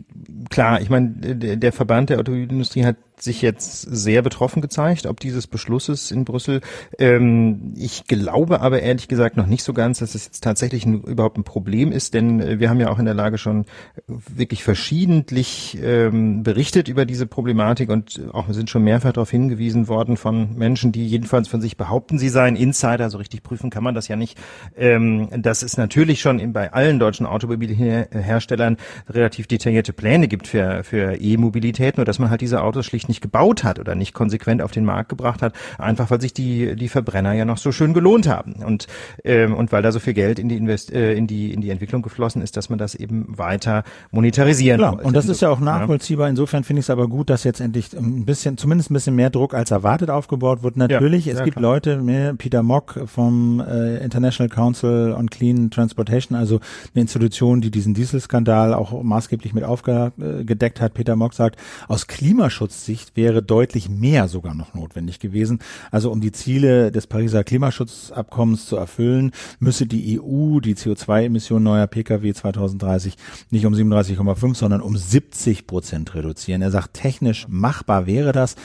klar, 0.50 0.82
ich 0.82 0.90
meine, 0.90 1.10
der 1.10 1.72
Verband 1.72 2.10
der 2.10 2.20
Automobilindustrie 2.20 2.86
hat 2.86 2.96
sich 3.22 3.42
jetzt 3.42 3.82
sehr 3.82 4.22
betroffen 4.22 4.62
gezeigt, 4.62 5.06
ob 5.06 5.20
dieses 5.20 5.48
Beschlusses 5.48 6.12
in 6.12 6.26
Brüssel. 6.26 6.62
Ähm, 6.98 7.74
ich 7.76 8.06
glaube 8.06 8.62
aber 8.62 8.82
ehrlich 8.82 9.08
gesagt 9.08 9.38
noch 9.38 9.46
nicht 9.46 9.64
so 9.64 9.74
ganz, 9.74 10.00
dass 10.00 10.16
es 10.16 10.26
jetzt 10.26 10.44
tatsächlich 10.44 10.86
ein, 10.86 11.02
überhaupt 11.04 11.38
ein 11.38 11.44
Problem 11.44 11.92
ist, 11.92 12.14
denn 12.14 12.40
äh, 12.40 12.60
wir 12.60 12.70
haben 12.70 12.80
ja 12.80 12.90
auch 12.90 13.00
in 13.00 13.06
der 13.06 13.14
Lage 13.14 13.38
schon 13.38 13.66
wirklich 14.08 14.64
verschiedentlich 14.64 15.78
ähm, 15.84 16.44
berichtet 16.44 16.88
über 16.88 17.06
diese 17.06 17.28
Problematik 17.28 17.90
und 17.90 18.22
auch 18.32 18.46
sind 18.50 18.70
schon 18.70 18.84
mehrfach 18.84 19.14
darauf 19.14 19.32
hingewiesen 19.32 19.88
worden 19.88 20.18
von 20.18 20.56
Menschen, 20.56 20.92
die 20.92 21.08
jedenfalls 21.08 21.48
von 21.48 21.62
sich 21.62 21.78
behaupten, 21.78 22.18
sie 22.18 22.30
seien 22.30 22.56
Insider, 22.56 23.10
so 23.10 23.18
richtig 23.18 23.44
prüfen 23.44 23.70
kann 23.70 23.84
man 23.84 23.96
das 23.96 24.08
ja 24.08 24.16
nicht. 24.16 24.38
Ähm, 24.78 25.30
dass 25.42 25.64
es 25.64 25.78
natürlich 25.78 26.22
schon 26.22 26.40
in, 26.40 26.54
bei 26.54 26.72
allen 26.74 27.00
deutschen 27.00 27.26
Automobilherstellern 27.26 28.78
relativ 29.10 29.48
detaillierte 29.48 29.94
Pläne 29.94 30.28
gibt 30.28 30.48
für, 30.48 30.84
für 30.84 31.16
E-Mobilität, 31.16 31.98
nur 31.98 32.06
dass 32.06 32.20
man 32.20 32.30
halt 32.30 32.42
diese 32.42 32.62
Autos 32.62 32.86
schlicht 32.86 33.09
nicht 33.10 33.22
gebaut 33.22 33.66
hat 33.66 33.80
oder 33.80 33.96
nicht 33.96 34.14
konsequent 34.14 34.62
auf 34.62 34.72
den 34.72 34.86
Markt 34.86 35.10
gebracht 35.10 35.42
hat, 35.42 35.54
einfach 35.78 36.10
weil 36.10 36.22
sich 36.22 36.34
die, 36.34 36.76
die 36.76 36.88
Verbrenner 36.88 37.34
ja 37.34 37.44
noch 37.44 37.58
so 37.58 37.74
schön 37.74 37.94
gelohnt 37.94 38.28
haben 38.28 38.54
und, 38.66 38.88
ähm, 39.26 39.54
und 39.54 39.72
weil 39.74 39.82
da 39.82 39.92
so 39.92 40.00
viel 40.00 40.14
Geld 40.14 40.40
in 40.40 40.48
die, 40.48 40.56
Invest 40.56 40.94
äh, 40.94 41.14
in 41.14 41.28
die, 41.28 41.54
in 41.54 41.62
die 41.62 41.70
Entwicklung 41.70 42.02
geflossen 42.02 42.42
ist, 42.42 42.56
dass 42.56 42.70
man 42.70 42.80
das 42.80 42.96
eben 42.96 43.26
weiter 43.38 43.84
monetarisieren 44.12 44.80
Klar, 44.80 45.04
Und 45.04 45.16
das 45.16 45.28
ist 45.28 45.42
ja 45.42 45.50
auch 45.50 45.60
nachvollziehbar. 45.60 46.30
Insofern 46.30 46.64
finde 46.64 46.80
ich 46.80 46.86
es 46.86 46.90
aber 46.90 47.08
gut, 47.08 47.30
dass 47.30 47.44
jetzt 47.44 47.60
endlich 47.60 47.94
ein 47.98 48.26
bisschen, 48.26 48.58
zumindest 48.58 48.92
ein 48.92 48.94
bisschen 48.94 49.16
mehr 49.16 49.30
Druck 49.30 49.54
als 49.54 49.72
erwartet 49.72 50.10
aufgebaut 50.10 50.64
wird. 50.64 50.78
Natürlich, 50.78 51.26
ja, 51.26 51.34
es 51.34 51.44
gibt 51.44 51.58
klar. 51.58 51.74
Leute, 51.74 51.98
mehr 51.98 52.34
Peter 52.36 52.64
Mock 52.64 53.00
vom 53.06 53.60
äh, 53.60 53.98
International 53.98 54.50
Council 54.50 55.16
on 55.18 55.30
Clean 55.30 55.70
Transportation, 55.70 56.38
also 56.38 56.60
eine 56.94 57.02
Institution, 57.02 57.62
die 57.62 57.72
diesen 57.72 57.94
Dieselskandal 57.94 58.74
auch 58.74 59.02
maßgeblich 59.02 59.54
mit 59.54 59.64
aufgedeckt 59.64 60.82
hat. 60.82 60.94
Peter 60.94 61.16
Mock 61.16 61.34
sagt, 61.34 61.58
aus 61.88 62.08
Klimaschutzsicht 62.08 62.99
Sicht 63.00 63.16
wäre 63.16 63.42
deutlich 63.42 63.90
mehr 63.90 64.28
sogar 64.28 64.54
noch 64.54 64.74
notwendig 64.74 65.20
gewesen. 65.20 65.60
Also 65.92 66.12
um 66.12 66.22
die 66.22 66.32
Ziele 66.32 66.92
des 66.92 67.08
Pariser 67.08 67.44
Klimaschutzabkommens 67.44 68.66
zu 68.66 68.76
erfüllen, 68.76 69.32
müsse 69.60 69.86
die 69.86 70.20
EU 70.20 70.60
die 70.60 70.76
CO2-Emissionen 70.76 71.64
neuer 71.64 71.88
Pkw 71.88 72.34
2030 72.34 73.16
nicht 73.50 73.66
um 73.66 73.74
37,5, 73.74 74.56
sondern 74.56 74.82
um 74.82 74.98
70 74.98 75.66
Prozent 75.66 76.14
reduzieren. 76.14 76.62
Er 76.62 76.72
sagt, 76.72 76.94
technisch 76.94 77.48
machbar 77.48 78.06
wäre 78.06 78.32
das. 78.32 78.56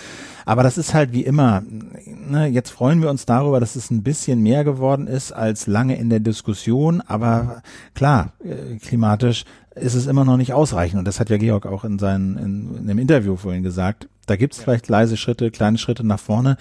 Aber 0.47 0.63
das 0.63 0.77
ist 0.77 0.93
halt 0.93 1.13
wie 1.13 1.25
immer. 1.25 1.63
Ne, 2.29 2.47
jetzt 2.49 2.71
freuen 2.71 3.01
wir 3.01 3.09
uns 3.09 3.25
darüber, 3.25 3.61
dass 3.61 3.77
es 3.77 3.91
ein 3.91 4.03
bisschen 4.03 4.43
mehr 4.43 4.65
geworden 4.65 5.07
ist 5.07 5.33
als 5.33 5.67
lange 5.67 5.97
in 5.97 6.11
der 6.11 6.21
Diskussion. 6.21 7.01
Aber 7.01 7.63
klar, 7.95 8.33
äh, 8.45 8.77
klimatisch 8.77 9.45
ist 9.75 9.95
es 9.95 10.07
immer 10.07 10.25
noch 10.25 10.37
nicht 10.37 10.53
ausreichend. 10.53 10.99
Und 10.99 11.09
das 11.09 11.19
hat 11.19 11.31
ja 11.31 11.37
Georg 11.37 11.67
auch 11.67 11.85
in, 11.85 11.99
seinen, 11.99 12.37
in, 12.37 12.89
in 12.89 12.99
Interview 12.99 13.37
vorhin 13.37 13.63
gesagt. 13.63 14.09
Da 14.27 14.37
gibt 14.37 14.55
es 14.55 14.59
ja. 14.59 14.65
vielleicht 14.65 14.89
leise 14.89 15.17
Schritte, 15.17 15.51
kleine 15.51 15.79
Schritte 15.79 16.07
nach 16.07 16.21
vorne. 16.21 16.57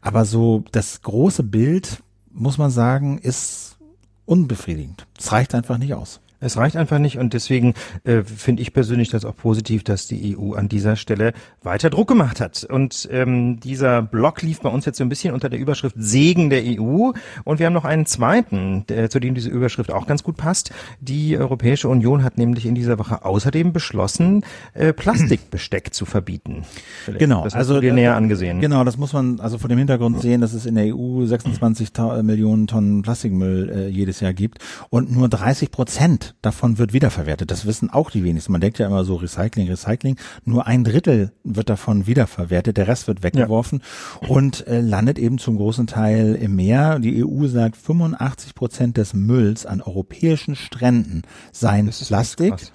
Aber 0.00 0.24
so 0.24 0.64
das 0.72 1.02
große 1.02 1.42
Bild, 1.42 2.02
muss 2.30 2.58
man 2.58 2.70
sagen, 2.70 3.18
ist 3.18 3.76
unbefriedigend. 4.24 5.06
Es 5.18 5.32
reicht 5.32 5.54
einfach 5.54 5.78
nicht 5.78 5.94
aus. 5.94 6.20
Es 6.40 6.56
reicht 6.56 6.76
einfach 6.76 6.98
nicht 6.98 7.18
und 7.18 7.34
deswegen 7.34 7.74
äh, 8.04 8.22
finde 8.22 8.62
ich 8.62 8.72
persönlich 8.72 9.10
das 9.10 9.24
auch 9.24 9.36
positiv, 9.36 9.82
dass 9.82 10.06
die 10.06 10.36
EU 10.36 10.54
an 10.54 10.68
dieser 10.68 10.94
Stelle 10.94 11.32
weiter 11.62 11.90
Druck 11.90 12.08
gemacht 12.08 12.40
hat. 12.40 12.64
Und 12.64 13.08
ähm, 13.10 13.58
dieser 13.58 14.02
Block 14.02 14.42
lief 14.42 14.60
bei 14.60 14.68
uns 14.68 14.84
jetzt 14.84 14.98
so 14.98 15.04
ein 15.04 15.08
bisschen 15.08 15.34
unter 15.34 15.48
der 15.48 15.58
Überschrift 15.58 15.96
Segen 15.98 16.48
der 16.48 16.62
EU 16.62 17.10
und 17.44 17.58
wir 17.58 17.66
haben 17.66 17.72
noch 17.72 17.84
einen 17.84 18.06
zweiten, 18.06 18.84
der, 18.86 19.10
zu 19.10 19.18
dem 19.18 19.34
diese 19.34 19.50
Überschrift 19.50 19.90
auch 19.90 20.06
ganz 20.06 20.22
gut 20.22 20.36
passt. 20.36 20.70
Die 21.00 21.36
Europäische 21.36 21.88
Union 21.88 22.22
hat 22.22 22.38
nämlich 22.38 22.66
in 22.66 22.76
dieser 22.76 22.98
Woche 23.00 23.24
außerdem 23.24 23.72
beschlossen, 23.72 24.44
äh, 24.74 24.92
Plastikbesteck 24.92 25.92
zu 25.92 26.06
verbieten. 26.06 26.62
Vielleicht. 27.04 27.18
Genau, 27.18 27.42
das 27.44 27.54
hast 27.54 27.60
also 27.60 27.74
du 27.74 27.80
dir 27.80 27.92
näher 27.92 28.14
angesehen. 28.14 28.60
Genau, 28.60 28.84
das 28.84 28.96
muss 28.96 29.12
man 29.12 29.40
also 29.40 29.58
vor 29.58 29.68
dem 29.68 29.78
Hintergrund 29.78 30.20
sehen, 30.20 30.40
dass 30.40 30.52
es 30.52 30.66
in 30.66 30.76
der 30.76 30.94
EU 30.94 31.26
26 31.26 31.90
Millionen 32.22 32.68
Tonnen 32.68 33.02
Plastikmüll 33.02 33.70
äh, 33.70 33.88
jedes 33.88 34.20
Jahr 34.20 34.32
gibt 34.32 34.58
und 34.90 35.10
nur 35.10 35.28
30 35.28 35.72
Prozent 35.72 36.27
davon 36.42 36.78
wird 36.78 36.92
wiederverwertet. 36.92 37.50
Das 37.50 37.66
wissen 37.66 37.90
auch 37.90 38.10
die 38.10 38.24
wenigsten. 38.24 38.52
Man 38.52 38.60
denkt 38.60 38.78
ja 38.78 38.86
immer 38.86 39.04
so 39.04 39.16
Recycling, 39.16 39.68
Recycling. 39.68 40.16
Nur 40.44 40.66
ein 40.66 40.84
Drittel 40.84 41.32
wird 41.44 41.68
davon 41.68 42.06
wiederverwertet. 42.06 42.76
Der 42.76 42.88
Rest 42.88 43.08
wird 43.08 43.22
weggeworfen 43.22 43.82
ja. 44.22 44.28
und 44.28 44.66
äh, 44.66 44.80
landet 44.80 45.18
eben 45.18 45.38
zum 45.38 45.56
großen 45.56 45.86
Teil 45.86 46.34
im 46.34 46.56
Meer. 46.56 46.98
Die 46.98 47.24
EU 47.24 47.46
sagt, 47.46 47.76
85 47.76 48.54
Prozent 48.54 48.96
des 48.96 49.14
Mülls 49.14 49.66
an 49.66 49.80
europäischen 49.80 50.56
Stränden 50.56 51.22
seien 51.52 51.88
Plastik. 51.90 52.72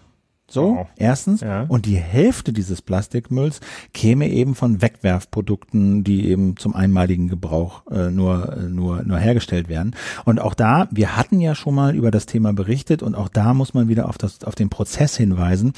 So, 0.54 0.76
wow. 0.76 0.88
erstens. 0.97 1.41
Ja. 1.41 1.66
Und 1.68 1.88
die 1.88 1.97
Hälfte 1.97 2.54
dieses 2.54 2.84
Plastikmülls 2.84 3.60
käme 3.91 4.30
eben 4.30 4.54
von 4.54 4.84
Wegwerfprodukten, 4.84 6.04
die 6.04 6.30
eben 6.30 6.58
zum 6.58 6.76
einmaligen 6.76 7.28
Gebrauch 7.28 7.82
äh, 7.89 8.12
nur, 8.12 8.54
äh, 8.56 8.62
nur, 8.70 9.01
nur 9.01 9.18
hergestellt 9.18 9.68
werden. 9.68 9.95
Und 10.26 10.39
auch 10.39 10.54
da, 10.54 10.88
wir 10.91 11.18
hatten 11.18 11.39
ja 11.39 11.56
schon 11.56 11.74
mal 11.74 11.95
über 11.95 12.12
das 12.12 12.28
Thema 12.28 12.54
berichtet 12.54 13.01
und 13.01 13.16
auch 13.16 13.30
da 13.30 13.56
muss 13.56 13.74
man 13.74 13.88
wieder 13.88 14.08
auf, 14.08 14.20
das, 14.20 14.43
auf 14.43 14.54
den 14.54 14.70
Prozess 14.70 15.18
hinweisen 15.18 15.74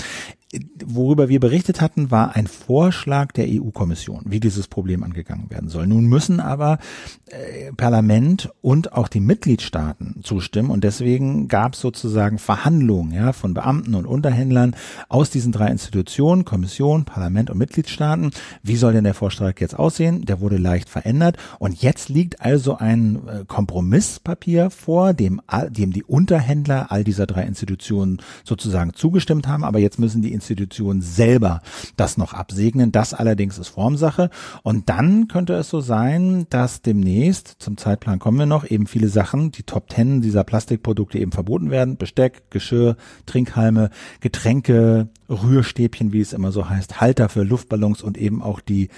worüber 0.86 1.30
wir 1.30 1.40
berichtet 1.40 1.82
hatten, 1.82 2.12
war 2.12 2.36
ein 2.36 2.48
Vorschlag 2.48 3.32
der 3.32 3.48
EU-Kommission, 3.48 4.24
wie 4.26 4.40
dieses 4.40 4.68
Problem 4.68 5.04
angegangen 5.04 5.50
werden 5.50 5.70
soll. 5.70 5.88
Nun 5.88 6.06
müssen 6.06 6.40
aber 6.40 6.80
äh, 7.28 7.72
Parlament 7.74 8.52
und 8.62 8.94
auch 8.94 9.08
die 9.08 9.20
Mitgliedstaaten 9.20 10.22
zustimmen 10.24 10.70
und 10.70 10.84
deswegen 10.84 11.48
gab 11.48 11.74
es 11.74 11.80
sozusagen 11.80 12.38
Verhandlungen 12.38 13.12
ja, 13.14 13.34
von 13.34 13.54
Beamten 13.54 13.96
und 13.96 14.06
Unterhändlern 14.06 14.76
aus 15.10 15.30
diesen 15.30 15.52
drei 15.52 15.68
Institutionen, 15.68 16.46
Kommission, 16.46 17.06
Parlament 17.06 17.50
und 17.50 17.58
Mitgliedstaaten. 17.58 18.32
Wie 18.64 18.76
soll 18.76 18.94
denn 18.94 19.04
der 19.04 19.14
Vorschlag 19.14 19.60
jetzt 19.60 19.78
aussehen? 19.78 20.26
Der 20.26 20.40
wurde 20.40 20.58
leicht 20.58 20.90
verändert 20.90 21.38
und 21.60 21.82
jetzt 21.82 22.10
liegt 22.10 22.42
also 22.42 22.78
ein 22.78 23.28
äh, 23.28 23.46
Kompromisspapier 23.46 24.70
vor, 24.70 25.14
dem, 25.14 25.42
dem 25.70 25.92
die 25.92 26.04
Unterhändler 26.04 26.92
all 26.92 27.04
dieser 27.04 27.26
drei 27.26 27.44
Institutionen 27.44 28.22
sozusagen 28.44 28.94
zugestimmt 28.94 29.48
haben, 29.48 29.64
aber 29.64 29.80
jetzt 29.80 30.00
müssen 30.00 30.22
die 30.22 30.34
Institutionen 30.46 31.02
selber 31.02 31.62
das 31.98 32.18
noch 32.18 32.34
absegnen. 32.34 32.92
Das 32.92 33.14
allerdings 33.14 33.58
ist 33.58 33.70
Formsache. 33.70 34.30
Und 34.64 34.90
dann 34.90 35.28
könnte 35.28 35.54
es 35.54 35.70
so 35.70 35.82
sein, 35.82 36.46
dass 36.50 36.82
demnächst, 36.82 37.56
zum 37.60 37.78
Zeitplan 37.78 38.20
kommen 38.20 38.38
wir 38.38 38.46
noch, 38.46 38.70
eben 38.70 38.86
viele 38.86 39.08
Sachen, 39.08 39.52
die 39.52 39.64
Top 39.64 39.90
Ten 39.90 40.22
dieser 40.22 40.44
Plastikprodukte 40.44 41.18
eben 41.18 41.32
verboten 41.32 41.72
werden. 41.72 41.98
Besteck, 41.98 42.52
Geschirr, 42.52 42.96
Trinkhalme, 43.26 43.90
Getränke, 44.20 45.10
Rührstäbchen, 45.30 46.14
wie 46.14 46.22
es 46.22 46.34
immer 46.34 46.52
so 46.52 46.70
heißt, 46.70 47.02
Halter 47.02 47.30
für 47.30 47.44
Luftballons 47.44 48.04
und 48.04 48.18
eben 48.18 48.44
auch 48.44 48.60
die 48.60 48.90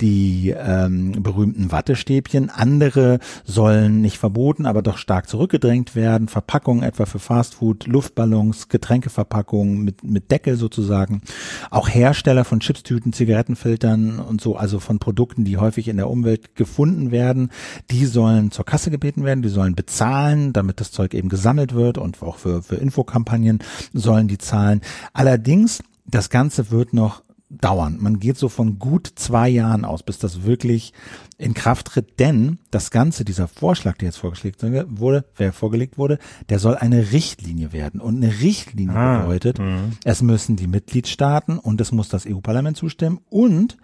die 0.00 0.54
ähm, 0.56 1.22
berühmten 1.22 1.72
Wattestäbchen. 1.72 2.50
Andere 2.50 3.18
sollen 3.44 4.00
nicht 4.00 4.18
verboten, 4.18 4.66
aber 4.66 4.82
doch 4.82 4.98
stark 4.98 5.28
zurückgedrängt 5.28 5.94
werden. 5.94 6.28
Verpackungen 6.28 6.82
etwa 6.82 7.06
für 7.06 7.18
Fastfood, 7.18 7.86
Luftballons, 7.86 8.68
Getränkeverpackungen 8.68 9.82
mit, 9.82 10.04
mit 10.04 10.30
Deckel 10.30 10.56
sozusagen. 10.56 11.22
Auch 11.70 11.88
Hersteller 11.88 12.44
von 12.44 12.60
Chipstüten, 12.60 13.12
Zigarettenfiltern 13.12 14.18
und 14.20 14.40
so, 14.40 14.56
also 14.56 14.80
von 14.80 14.98
Produkten, 14.98 15.44
die 15.44 15.58
häufig 15.58 15.88
in 15.88 15.96
der 15.96 16.08
Umwelt 16.08 16.54
gefunden 16.54 17.10
werden, 17.10 17.50
die 17.90 18.06
sollen 18.06 18.50
zur 18.50 18.64
Kasse 18.64 18.90
gebeten 18.90 19.24
werden, 19.24 19.42
die 19.42 19.48
sollen 19.48 19.74
bezahlen, 19.74 20.52
damit 20.52 20.80
das 20.80 20.90
Zeug 20.90 21.14
eben 21.14 21.28
gesammelt 21.28 21.74
wird 21.74 21.98
und 21.98 22.22
auch 22.22 22.38
für, 22.38 22.62
für 22.62 22.76
Infokampagnen 22.76 23.58
sollen 23.92 24.28
die 24.28 24.38
zahlen. 24.38 24.80
Allerdings 25.12 25.82
das 26.06 26.30
Ganze 26.30 26.70
wird 26.70 26.92
noch 26.92 27.22
dauern. 27.50 27.98
Man 28.00 28.20
geht 28.20 28.38
so 28.38 28.48
von 28.48 28.78
gut 28.78 29.10
zwei 29.16 29.48
Jahren 29.48 29.84
aus, 29.84 30.02
bis 30.02 30.18
das 30.18 30.44
wirklich 30.44 30.92
in 31.36 31.52
Kraft 31.52 31.88
tritt, 31.88 32.20
denn 32.20 32.58
das 32.70 32.90
Ganze, 32.90 33.24
dieser 33.24 33.48
Vorschlag, 33.48 33.98
der 33.98 34.06
jetzt 34.06 34.18
vorgeschlagen 34.18 34.98
wurde, 34.98 35.24
wer 35.36 35.52
vorgelegt 35.52 35.98
wurde, 35.98 36.18
der 36.48 36.58
soll 36.58 36.76
eine 36.76 37.12
Richtlinie 37.12 37.72
werden. 37.72 38.00
Und 38.00 38.16
eine 38.16 38.40
Richtlinie 38.40 38.96
ah, 38.96 39.18
bedeutet, 39.20 39.58
mh. 39.58 39.90
es 40.04 40.22
müssen 40.22 40.56
die 40.56 40.68
Mitgliedstaaten 40.68 41.58
und 41.58 41.80
es 41.80 41.92
muss 41.92 42.08
das 42.08 42.26
EU-Parlament 42.26 42.76
zustimmen 42.76 43.20
und 43.28 43.76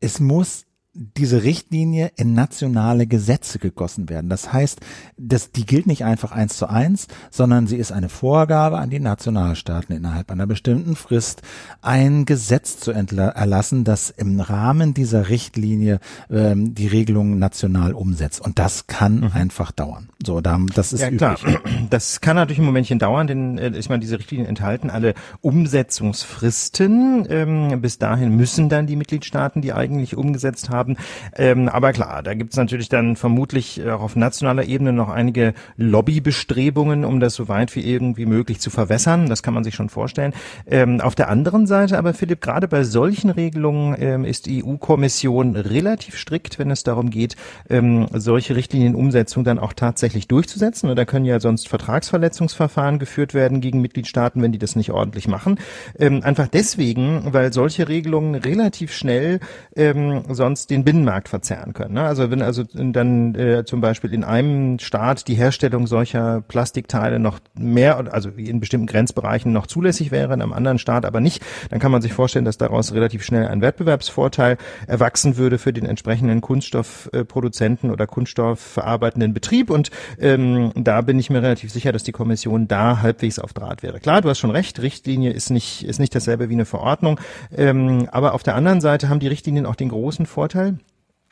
es 0.00 0.20
muss 0.20 0.67
diese 0.98 1.44
Richtlinie 1.44 2.10
in 2.16 2.34
nationale 2.34 3.06
Gesetze 3.06 3.60
gegossen 3.60 4.08
werden. 4.08 4.28
Das 4.28 4.52
heißt, 4.52 4.80
das, 5.16 5.52
die 5.52 5.64
gilt 5.64 5.86
nicht 5.86 6.04
einfach 6.04 6.32
eins 6.32 6.56
zu 6.56 6.68
eins, 6.68 7.06
sondern 7.30 7.68
sie 7.68 7.76
ist 7.76 7.92
eine 7.92 8.08
Vorgabe 8.08 8.78
an 8.78 8.90
die 8.90 8.98
Nationalstaaten 8.98 9.94
innerhalb 9.94 10.30
einer 10.32 10.48
bestimmten 10.48 10.96
Frist, 10.96 11.42
ein 11.82 12.24
Gesetz 12.24 12.80
zu 12.80 12.90
erlassen, 12.90 13.84
das 13.84 14.10
im 14.10 14.40
Rahmen 14.40 14.92
dieser 14.92 15.28
Richtlinie 15.28 16.00
ähm, 16.30 16.74
die 16.74 16.88
Regelungen 16.88 17.38
national 17.38 17.92
umsetzt. 17.92 18.40
Und 18.40 18.58
das 18.58 18.88
kann 18.88 19.20
mhm. 19.20 19.30
einfach 19.32 19.70
dauern. 19.70 20.08
So, 20.26 20.40
da, 20.40 20.58
das 20.74 20.92
ist 20.92 21.00
ja, 21.00 21.10
üblich. 21.10 21.20
klar. 21.20 21.60
Das 21.90 22.20
kann 22.20 22.36
natürlich 22.36 22.58
ein 22.58 22.64
Momentchen 22.64 22.98
dauern, 22.98 23.28
denn 23.28 23.56
äh, 23.56 23.70
ich 23.78 23.88
meine, 23.88 24.00
diese 24.00 24.18
Richtlinien 24.18 24.48
enthalten 24.48 24.90
alle 24.90 25.14
Umsetzungsfristen. 25.42 27.26
Ähm, 27.30 27.80
bis 27.80 27.98
dahin 27.98 28.34
müssen 28.36 28.68
dann 28.68 28.86
die 28.88 28.96
Mitgliedstaaten 28.96 29.62
die 29.62 29.72
eigentlich 29.72 30.16
umgesetzt 30.16 30.70
haben 30.70 30.87
haben. 30.88 30.96
Ähm, 31.36 31.68
aber 31.68 31.92
klar, 31.92 32.22
da 32.22 32.34
gibt 32.34 32.52
es 32.52 32.56
natürlich 32.56 32.88
dann 32.88 33.16
vermutlich 33.16 33.84
auch 33.88 34.00
auf 34.00 34.16
nationaler 34.16 34.64
Ebene 34.64 34.92
noch 34.92 35.08
einige 35.08 35.54
Lobbybestrebungen, 35.76 37.04
um 37.04 37.20
das 37.20 37.34
so 37.34 37.48
weit 37.48 37.74
wie 37.76 37.80
irgendwie 37.80 38.26
möglich 38.26 38.60
zu 38.60 38.70
verwässern. 38.70 39.28
Das 39.28 39.42
kann 39.42 39.54
man 39.54 39.64
sich 39.64 39.74
schon 39.74 39.88
vorstellen. 39.88 40.32
Ähm, 40.66 41.00
auf 41.00 41.14
der 41.14 41.28
anderen 41.28 41.66
Seite 41.66 41.98
aber, 41.98 42.14
Philipp, 42.14 42.40
gerade 42.40 42.68
bei 42.68 42.84
solchen 42.84 43.30
Regelungen 43.30 43.96
ähm, 43.98 44.24
ist 44.24 44.46
die 44.46 44.64
EU-Kommission 44.64 45.56
relativ 45.56 46.16
strikt, 46.16 46.58
wenn 46.58 46.70
es 46.70 46.82
darum 46.82 47.10
geht, 47.10 47.36
ähm, 47.68 48.06
solche 48.12 48.56
Richtlinienumsetzung 48.56 49.44
dann 49.44 49.58
auch 49.58 49.72
tatsächlich 49.72 50.28
durchzusetzen. 50.28 50.90
Und 50.90 50.96
da 50.96 51.04
können 51.04 51.24
ja 51.24 51.40
sonst 51.40 51.68
Vertragsverletzungsverfahren 51.68 52.98
geführt 52.98 53.34
werden 53.34 53.60
gegen 53.60 53.80
Mitgliedstaaten, 53.80 54.42
wenn 54.42 54.52
die 54.52 54.58
das 54.58 54.76
nicht 54.76 54.90
ordentlich 54.90 55.28
machen. 55.28 55.58
Ähm, 55.98 56.22
einfach 56.22 56.48
deswegen, 56.48 57.32
weil 57.32 57.52
solche 57.52 57.88
Regelungen 57.88 58.34
relativ 58.34 58.92
schnell 58.92 59.40
ähm, 59.76 60.22
sonst 60.28 60.67
den 60.70 60.84
Binnenmarkt 60.84 61.28
verzerren 61.28 61.72
können. 61.72 61.94
Ne? 61.94 62.02
Also 62.02 62.30
wenn 62.30 62.42
also 62.42 62.62
dann 62.64 63.34
äh, 63.34 63.64
zum 63.64 63.80
Beispiel 63.80 64.12
in 64.12 64.22
einem 64.24 64.78
Staat 64.78 65.28
die 65.28 65.34
Herstellung 65.34 65.86
solcher 65.86 66.42
Plastikteile 66.42 67.18
noch 67.18 67.38
mehr, 67.54 68.12
also 68.12 68.28
in 68.30 68.60
bestimmten 68.60 68.86
Grenzbereichen 68.86 69.52
noch 69.52 69.66
zulässig 69.66 70.10
wäre, 70.10 70.34
in 70.34 70.42
einem 70.42 70.52
anderen 70.52 70.78
Staat 70.78 71.06
aber 71.06 71.20
nicht, 71.20 71.42
dann 71.70 71.80
kann 71.80 71.90
man 71.90 72.02
sich 72.02 72.12
vorstellen, 72.12 72.44
dass 72.44 72.58
daraus 72.58 72.92
relativ 72.92 73.22
schnell 73.24 73.48
ein 73.48 73.62
Wettbewerbsvorteil 73.62 74.58
erwachsen 74.86 75.36
würde 75.36 75.58
für 75.58 75.72
den 75.72 75.86
entsprechenden 75.86 76.40
Kunststoffproduzenten 76.42 77.90
oder 77.90 78.06
kunststoffverarbeitenden 78.06 79.32
Betrieb. 79.32 79.70
Und 79.70 79.90
ähm, 80.20 80.72
da 80.74 81.00
bin 81.00 81.18
ich 81.18 81.30
mir 81.30 81.42
relativ 81.42 81.72
sicher, 81.72 81.92
dass 81.92 82.02
die 82.02 82.12
Kommission 82.12 82.68
da 82.68 83.00
halbwegs 83.00 83.38
auf 83.38 83.54
Draht 83.54 83.82
wäre. 83.82 84.00
Klar, 84.00 84.20
du 84.20 84.28
hast 84.28 84.38
schon 84.38 84.50
recht, 84.50 84.82
Richtlinie 84.82 85.32
ist 85.32 85.50
nicht, 85.50 85.84
ist 85.84 85.98
nicht 85.98 86.14
dasselbe 86.14 86.50
wie 86.50 86.54
eine 86.54 86.66
Verordnung. 86.66 87.18
Ähm, 87.56 88.08
aber 88.12 88.34
auf 88.34 88.42
der 88.42 88.54
anderen 88.54 88.80
Seite 88.80 89.08
haben 89.08 89.20
die 89.20 89.28
Richtlinien 89.28 89.64
auch 89.64 89.76
den 89.76 89.88
großen 89.88 90.26
Vorteil, 90.26 90.57
ähm, 90.58 90.80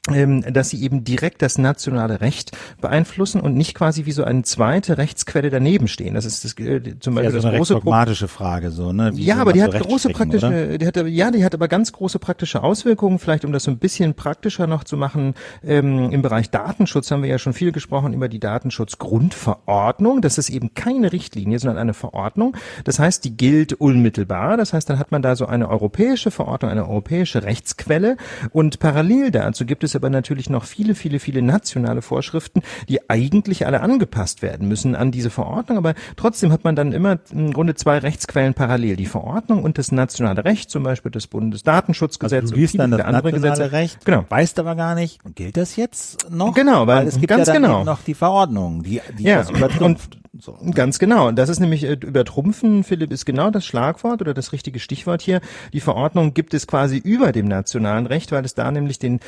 dass 0.07 0.71
sie 0.71 0.83
eben 0.83 1.05
direkt 1.05 1.43
das 1.43 1.59
nationale 1.59 2.21
Recht 2.21 2.57
beeinflussen 2.81 3.41
und 3.41 3.57
nicht 3.57 3.75
quasi 3.75 4.07
wie 4.07 4.13
so 4.13 4.25
eine 4.25 4.43
zweite 4.43 4.99
Rechtsquelle 4.99 5.51
daneben 5.51 5.89
stehen. 5.89 6.15
Das 6.15 6.25
ist 6.25 6.45
das, 6.45 6.55
äh, 6.59 6.99
zum 7.01 7.15
Beispiel 7.15 7.35
ja, 7.35 7.41
so 7.41 7.49
das 7.49 7.57
große 7.57 7.75
pragmatische 7.75 8.29
Frage 8.29 8.71
so, 8.71 8.93
ne? 8.93 9.11
Wie 9.15 9.25
ja, 9.25 9.37
aber 9.37 9.53
die 9.53 9.63
hat 9.63 9.79
große 9.79 10.11
praktische, 10.11 10.79
die 10.79 10.87
hat, 10.87 10.97
ja, 10.97 11.31
die 11.31 11.45
hat 11.45 11.55
aber 11.55 11.69
ganz 11.69 11.93
große 11.93 12.19
praktische 12.19 12.63
Auswirkungen. 12.63 13.19
Vielleicht 13.19 13.45
um 13.45 13.53
das 13.53 13.65
so 13.65 13.71
ein 13.71 13.79
bisschen 13.79 14.15
praktischer 14.15 14.67
noch 14.67 14.85
zu 14.85 14.97
machen 14.97 15.35
ähm, 15.65 16.11
im 16.11 16.23
Bereich 16.23 16.51
Datenschutz 16.51 17.11
haben 17.11 17.23
wir 17.23 17.31
ja 17.31 17.39
schon 17.39 17.53
viel 17.53 17.73
gesprochen 17.73 18.13
über 18.13 18.29
die 18.29 18.39
Datenschutzgrundverordnung. 18.39 20.23
Das 20.23 20.39
ist 20.39 20.51
eben 20.51 20.75
keine 20.75 21.13
Richtlinie, 21.13 21.59
sondern 21.59 21.79
eine 21.79 21.95
Verordnung. 21.95 22.57
Das 22.85 22.99
heißt, 22.99 23.25
die 23.25 23.37
gilt 23.37 23.73
unmittelbar. 23.73 24.57
Das 24.57 24.73
heißt, 24.73 24.89
dann 24.89 24.99
hat 24.99 25.11
man 25.11 25.23
da 25.23 25.35
so 25.35 25.47
eine 25.47 25.69
europäische 25.69 26.31
Verordnung, 26.31 26.71
eine 26.71 26.89
europäische 26.89 27.43
Rechtsquelle 27.43 28.17
und 28.53 28.79
parallel 28.79 29.31
dazu 29.31 29.67
gibt 29.67 29.83
es 29.83 29.96
aber 29.97 30.11
natürlich 30.11 30.51
noch 30.51 30.65
viele, 30.65 30.95
viele, 30.95 31.19
viele 31.19 31.43
nationale 31.43 32.03
Vorschriften, 32.03 32.63
die 32.89 33.09
eigentlich 33.11 33.67
alle 33.67 33.81
angepasst 33.81 34.43
werden 34.43 34.69
müssen 34.69 34.95
an 34.95 35.11
diese 35.11 35.31
Verordnung. 35.31 35.79
Aber 35.79 35.95
trotzdem 36.17 36.53
hat 36.53 36.65
man 36.65 36.77
dann 36.77 36.93
immer 36.93 37.19
im 37.33 37.53
Grunde 37.53 37.75
zwei 37.75 37.99
Rechtsquellen 37.99 38.55
parallel. 38.55 38.97
Die 38.97 39.07
Verordnung 39.07 39.63
und 39.63 39.79
das 39.79 39.93
nationale 39.93 40.45
Recht, 40.45 40.71
zum 40.71 40.83
Beispiel 40.83 41.11
das 41.11 41.27
Bundesdatenschutzgesetz. 41.27 42.43
Also 42.43 42.55
du 42.55 42.61
liest 42.61 42.79
dann 42.79 42.91
das 42.91 43.01
andere 43.01 43.33
nationale 43.33 43.57
Gesetze. 43.57 43.73
Recht, 43.73 44.05
genau. 44.05 44.25
weißt 44.29 44.59
aber 44.59 44.75
gar 44.77 44.95
nicht, 44.95 45.21
gilt 45.35 45.57
das 45.57 45.77
jetzt 45.77 46.31
noch? 46.31 46.55
Genau, 46.55 46.87
weil, 46.87 46.99
weil 46.99 47.09
es 47.09 47.15
gibt 47.15 47.29
ganz 47.29 47.49
ja 47.49 47.55
dann 47.55 47.63
genau. 47.63 47.85
noch 47.85 48.03
die 48.03 48.15
Verordnung, 48.15 48.83
die, 48.83 49.01
die 49.19 49.25
ja, 49.25 49.39
das 49.39 49.51
übertrumpft. 49.51 50.19
So. 50.41 50.57
Ganz 50.75 50.99
genau. 50.99 51.29
Und 51.29 51.37
das 51.37 51.49
ist 51.49 51.61
nämlich 51.61 51.85
äh, 51.85 51.93
übertrumpfen, 51.93 52.85
Philipp, 52.85 53.13
ist 53.13 53.25
genau 53.25 53.51
das 53.51 53.65
Schlagwort 53.65 54.21
oder 54.21 54.35
das 54.35 54.53
richtige 54.53 54.79
Stichwort 54.79 55.23
hier. 55.23 55.41
Die 55.73 55.81
Verordnung 55.81 56.35
gibt 56.35 56.55
es 56.55 56.67
quasi 56.67 56.99
über 56.99 57.33
dem 57.33 57.47
nationalen 57.47 58.07
Recht, 58.07 58.33
weil 58.33 58.45
es 58.45 58.55
da 58.55 58.71
nämlich 58.71 58.99
den 58.99 59.21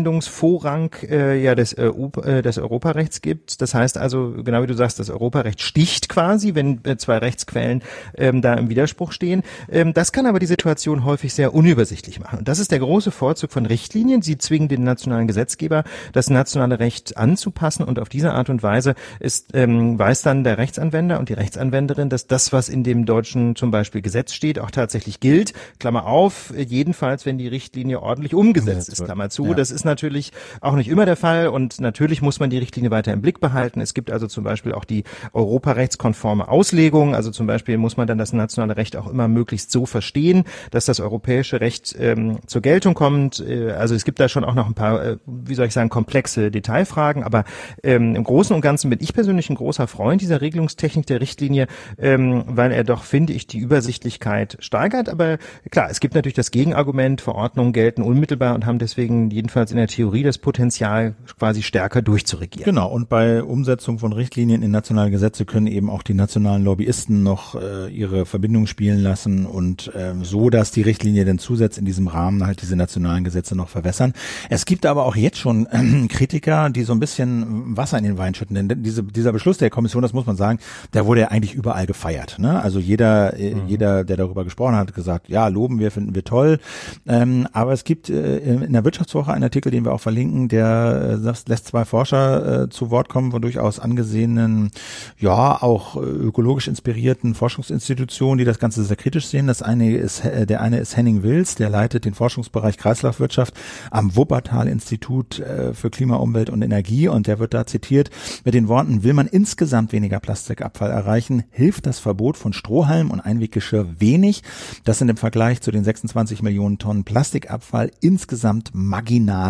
Anwendungsvorrang 0.00 0.94
äh, 1.08 1.42
ja 1.42 1.54
des, 1.54 1.72
äh, 1.74 1.86
äh, 1.86 2.42
des 2.42 2.58
Europarechts 2.58 3.20
gibt. 3.20 3.60
Das 3.60 3.74
heißt 3.74 3.98
also, 3.98 4.34
genau 4.42 4.62
wie 4.62 4.66
du 4.66 4.74
sagst, 4.74 4.98
das 4.98 5.10
Europarecht 5.10 5.60
sticht 5.60 6.08
quasi, 6.08 6.54
wenn 6.54 6.80
äh, 6.84 6.96
zwei 6.96 7.18
Rechtsquellen 7.18 7.82
ähm, 8.16 8.42
da 8.42 8.54
im 8.54 8.70
Widerspruch 8.70 9.12
stehen. 9.12 9.42
Ähm, 9.70 9.92
das 9.92 10.12
kann 10.12 10.26
aber 10.26 10.38
die 10.38 10.46
Situation 10.46 11.04
häufig 11.04 11.34
sehr 11.34 11.54
unübersichtlich 11.54 12.20
machen. 12.20 12.40
Und 12.40 12.48
das 12.48 12.58
ist 12.58 12.70
der 12.70 12.78
große 12.78 13.10
Vorzug 13.10 13.52
von 13.52 13.66
Richtlinien. 13.66 14.22
Sie 14.22 14.38
zwingen 14.38 14.68
den 14.68 14.84
nationalen 14.84 15.26
Gesetzgeber, 15.26 15.84
das 16.12 16.30
nationale 16.30 16.78
Recht 16.78 17.16
anzupassen 17.16 17.84
und 17.84 17.98
auf 17.98 18.08
diese 18.08 18.32
Art 18.32 18.48
und 18.50 18.62
Weise 18.62 18.94
ist, 19.18 19.48
ähm, 19.54 19.98
weiß 19.98 20.22
dann 20.22 20.44
der 20.44 20.58
Rechtsanwender 20.58 21.18
und 21.18 21.28
die 21.28 21.34
Rechtsanwenderin, 21.34 22.08
dass 22.08 22.26
das, 22.26 22.52
was 22.52 22.68
in 22.68 22.84
dem 22.84 23.04
deutschen 23.04 23.56
zum 23.56 23.70
Beispiel 23.70 24.00
Gesetz 24.00 24.32
steht, 24.32 24.58
auch 24.58 24.70
tatsächlich 24.70 25.20
gilt. 25.20 25.52
Klammer 25.78 26.06
auf, 26.06 26.52
jedenfalls, 26.56 27.26
wenn 27.26 27.38
die 27.38 27.48
Richtlinie 27.48 28.00
ordentlich 28.00 28.34
umgesetzt 28.34 28.88
ist, 28.88 29.04
Klammer 29.04 29.30
zu. 29.30 29.46
Ja. 29.46 29.54
Das 29.54 29.70
ist 29.70 29.84
natürlich 29.90 30.32
auch 30.60 30.74
nicht 30.74 30.88
immer 30.88 31.04
der 31.04 31.16
Fall 31.16 31.48
und 31.48 31.80
natürlich 31.80 32.22
muss 32.22 32.40
man 32.40 32.50
die 32.50 32.58
Richtlinie 32.58 32.90
weiter 32.90 33.12
im 33.12 33.20
Blick 33.20 33.40
behalten. 33.40 33.80
Es 33.80 33.94
gibt 33.94 34.10
also 34.10 34.26
zum 34.26 34.44
Beispiel 34.44 34.72
auch 34.72 34.84
die 34.84 35.04
europarechtskonforme 35.32 36.48
Auslegung. 36.48 37.14
Also 37.14 37.30
zum 37.30 37.46
Beispiel 37.46 37.76
muss 37.76 37.96
man 37.96 38.06
dann 38.06 38.18
das 38.18 38.32
nationale 38.32 38.76
Recht 38.76 38.96
auch 38.96 39.08
immer 39.08 39.28
möglichst 39.28 39.70
so 39.70 39.86
verstehen, 39.86 40.44
dass 40.70 40.84
das 40.84 41.00
europäische 41.00 41.60
Recht 41.60 41.96
ähm, 41.98 42.38
zur 42.46 42.62
Geltung 42.62 42.94
kommt. 42.94 43.40
Äh, 43.40 43.72
also 43.72 43.94
es 43.94 44.04
gibt 44.04 44.20
da 44.20 44.28
schon 44.28 44.44
auch 44.44 44.54
noch 44.54 44.66
ein 44.66 44.74
paar, 44.74 45.04
äh, 45.04 45.16
wie 45.26 45.54
soll 45.54 45.66
ich 45.66 45.74
sagen, 45.74 45.88
komplexe 45.88 46.50
Detailfragen. 46.50 47.24
Aber 47.24 47.44
ähm, 47.82 48.14
im 48.14 48.24
Großen 48.24 48.54
und 48.54 48.62
Ganzen 48.62 48.90
bin 48.90 49.00
ich 49.02 49.12
persönlich 49.12 49.50
ein 49.50 49.56
großer 49.56 49.86
Freund 49.86 50.22
dieser 50.22 50.40
Regelungstechnik 50.40 51.06
der 51.06 51.20
Richtlinie, 51.20 51.66
ähm, 51.98 52.44
weil 52.46 52.72
er 52.72 52.84
doch, 52.84 53.02
finde 53.02 53.32
ich, 53.32 53.46
die 53.46 53.58
Übersichtlichkeit 53.58 54.56
steigert. 54.60 55.08
Aber 55.08 55.38
klar, 55.70 55.88
es 55.90 56.00
gibt 56.00 56.14
natürlich 56.14 56.34
das 56.34 56.50
Gegenargument, 56.50 57.20
Verordnungen 57.20 57.72
gelten 57.72 58.02
unmittelbar 58.02 58.54
und 58.54 58.66
haben 58.66 58.78
deswegen 58.78 59.30
jedenfalls 59.30 59.69
in 59.70 59.76
der 59.76 59.86
Theorie 59.86 60.22
das 60.22 60.38
Potenzial, 60.38 61.14
quasi 61.38 61.62
stärker 61.62 62.02
durchzuregieren. 62.02 62.64
Genau, 62.64 62.88
und 62.88 63.08
bei 63.08 63.42
Umsetzung 63.42 63.98
von 63.98 64.12
Richtlinien 64.12 64.62
in 64.62 64.70
nationale 64.70 65.10
Gesetze 65.10 65.44
können 65.44 65.66
eben 65.66 65.90
auch 65.90 66.02
die 66.02 66.14
nationalen 66.14 66.64
Lobbyisten 66.64 67.22
noch 67.22 67.54
äh, 67.54 67.88
ihre 67.88 68.26
Verbindung 68.26 68.66
spielen 68.66 69.00
lassen 69.00 69.46
und 69.46 69.94
äh, 69.94 70.14
so, 70.22 70.50
dass 70.50 70.70
die 70.70 70.82
Richtlinie 70.82 71.24
dann 71.24 71.38
zusetzt 71.38 71.78
in 71.78 71.84
diesem 71.84 72.08
Rahmen 72.08 72.46
halt 72.46 72.62
diese 72.62 72.76
nationalen 72.76 73.24
Gesetze 73.24 73.56
noch 73.56 73.68
verwässern. 73.68 74.12
Es 74.48 74.64
gibt 74.64 74.86
aber 74.86 75.06
auch 75.06 75.16
jetzt 75.16 75.38
schon 75.38 75.66
äh, 75.66 76.06
Kritiker, 76.08 76.70
die 76.70 76.82
so 76.82 76.92
ein 76.92 77.00
bisschen 77.00 77.76
Wasser 77.76 77.98
in 77.98 78.04
den 78.04 78.18
Wein 78.18 78.34
schütten, 78.34 78.54
denn 78.54 78.82
diese, 78.82 79.02
dieser 79.02 79.32
Beschluss 79.32 79.58
der 79.58 79.70
Kommission, 79.70 80.02
das 80.02 80.12
muss 80.12 80.26
man 80.26 80.36
sagen, 80.36 80.58
der 80.94 81.06
wurde 81.06 81.22
ja 81.22 81.28
eigentlich 81.28 81.54
überall 81.54 81.86
gefeiert. 81.86 82.38
Ne? 82.38 82.60
Also 82.62 82.78
jeder, 82.78 83.38
äh, 83.38 83.54
mhm. 83.54 83.66
jeder, 83.66 84.04
der 84.04 84.16
darüber 84.16 84.44
gesprochen 84.44 84.76
hat, 84.76 84.94
gesagt, 84.94 85.28
ja, 85.28 85.48
loben 85.48 85.78
wir, 85.78 85.90
finden 85.90 86.14
wir 86.14 86.24
toll. 86.24 86.58
Ähm, 87.06 87.46
aber 87.52 87.72
es 87.72 87.84
gibt 87.84 88.08
äh, 88.08 88.38
in 88.38 88.72
der 88.72 88.84
Wirtschaftswoche 88.84 89.32
einen 89.32 89.44
Artikel, 89.44 89.59
den 89.68 89.84
wir 89.84 89.92
auch 89.92 90.00
verlinken, 90.00 90.48
der 90.48 91.20
äh, 91.22 91.32
lässt 91.46 91.66
zwei 91.66 91.84
Forscher 91.84 92.62
äh, 92.62 92.68
zu 92.70 92.90
Wort 92.90 93.08
kommen 93.08 93.32
von 93.32 93.42
durchaus 93.42 93.78
angesehenen, 93.78 94.70
ja, 95.18 95.60
auch 95.60 95.96
äh, 95.96 96.00
ökologisch 96.00 96.68
inspirierten 96.68 97.34
Forschungsinstitutionen, 97.34 98.38
die 98.38 98.44
das 98.44 98.58
Ganze 98.58 98.84
sehr 98.84 98.96
kritisch 98.96 99.26
sehen. 99.26 99.46
Das 99.46 99.62
eine 99.62 99.94
ist, 99.96 100.24
äh, 100.24 100.46
der 100.46 100.60
eine 100.60 100.78
ist 100.78 100.96
Henning 100.96 101.22
Wills, 101.22 101.56
der 101.56 101.68
leitet 101.70 102.04
den 102.04 102.14
Forschungsbereich 102.14 102.78
Kreislaufwirtschaft 102.78 103.54
am 103.90 104.14
Wuppertal-Institut 104.16 105.40
äh, 105.40 105.74
für 105.74 105.90
Klima, 105.90 106.16
Umwelt 106.16 106.50
und 106.50 106.62
Energie 106.62 107.08
und 107.08 107.26
der 107.26 107.38
wird 107.38 107.54
da 107.54 107.66
zitiert 107.66 108.10
mit 108.44 108.54
den 108.54 108.68
Worten, 108.68 109.02
will 109.02 109.14
man 109.14 109.26
insgesamt 109.26 109.92
weniger 109.92 110.20
Plastikabfall 110.20 110.90
erreichen, 110.90 111.44
hilft 111.50 111.86
das 111.86 111.98
Verbot 111.98 112.36
von 112.36 112.52
Strohhalm 112.52 113.10
und 113.10 113.20
Einweggeschirr 113.20 113.86
wenig. 113.98 114.42
Das 114.84 114.98
sind 114.98 115.08
im 115.08 115.16
Vergleich 115.16 115.60
zu 115.60 115.70
den 115.70 115.84
26 115.84 116.42
Millionen 116.42 116.78
Tonnen 116.78 117.04
Plastikabfall 117.04 117.90
insgesamt 118.00 118.74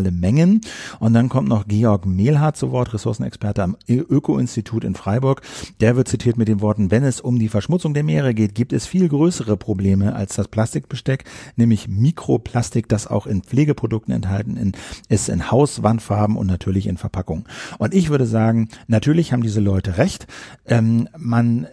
marginale 0.00 0.10
Mengen. 0.10 0.60
Und 0.98 1.14
dann 1.14 1.28
kommt 1.28 1.48
noch 1.48 1.66
Georg 1.66 2.06
Mehlhardt 2.06 2.56
zu 2.56 2.70
Wort, 2.72 2.92
Ressourcenexperte 2.94 3.62
am 3.62 3.76
Öko-Institut 3.88 4.84
in 4.84 4.94
Freiburg. 4.94 5.42
Der 5.80 5.96
wird 5.96 6.08
zitiert 6.08 6.36
mit 6.36 6.48
den 6.48 6.60
Worten, 6.60 6.90
wenn 6.90 7.04
es 7.04 7.20
um 7.20 7.38
die 7.38 7.48
Verschmutzung 7.48 7.94
der 7.94 8.04
Meere 8.04 8.34
geht, 8.34 8.54
gibt 8.54 8.72
es 8.72 8.86
viel 8.86 9.08
größere 9.08 9.56
Probleme 9.56 10.14
als 10.14 10.34
das 10.36 10.48
Plastikbesteck, 10.48 11.24
nämlich 11.56 11.88
Mikroplastik, 11.88 12.88
das 12.88 13.06
auch 13.06 13.26
in 13.26 13.42
Pflegeprodukten 13.42 14.14
enthalten 14.14 14.72
ist, 15.08 15.28
in 15.28 15.50
Hauswandfarben 15.50 16.36
und 16.36 16.46
natürlich 16.46 16.86
in 16.86 16.96
Verpackungen. 16.96 17.44
Und 17.78 17.94
ich 17.94 18.10
würde 18.10 18.26
sagen, 18.26 18.68
natürlich 18.86 19.32
haben 19.32 19.42
diese 19.42 19.60
Leute 19.60 19.98
recht. 19.98 20.26
Ähm, 20.66 21.08
man, 21.16 21.66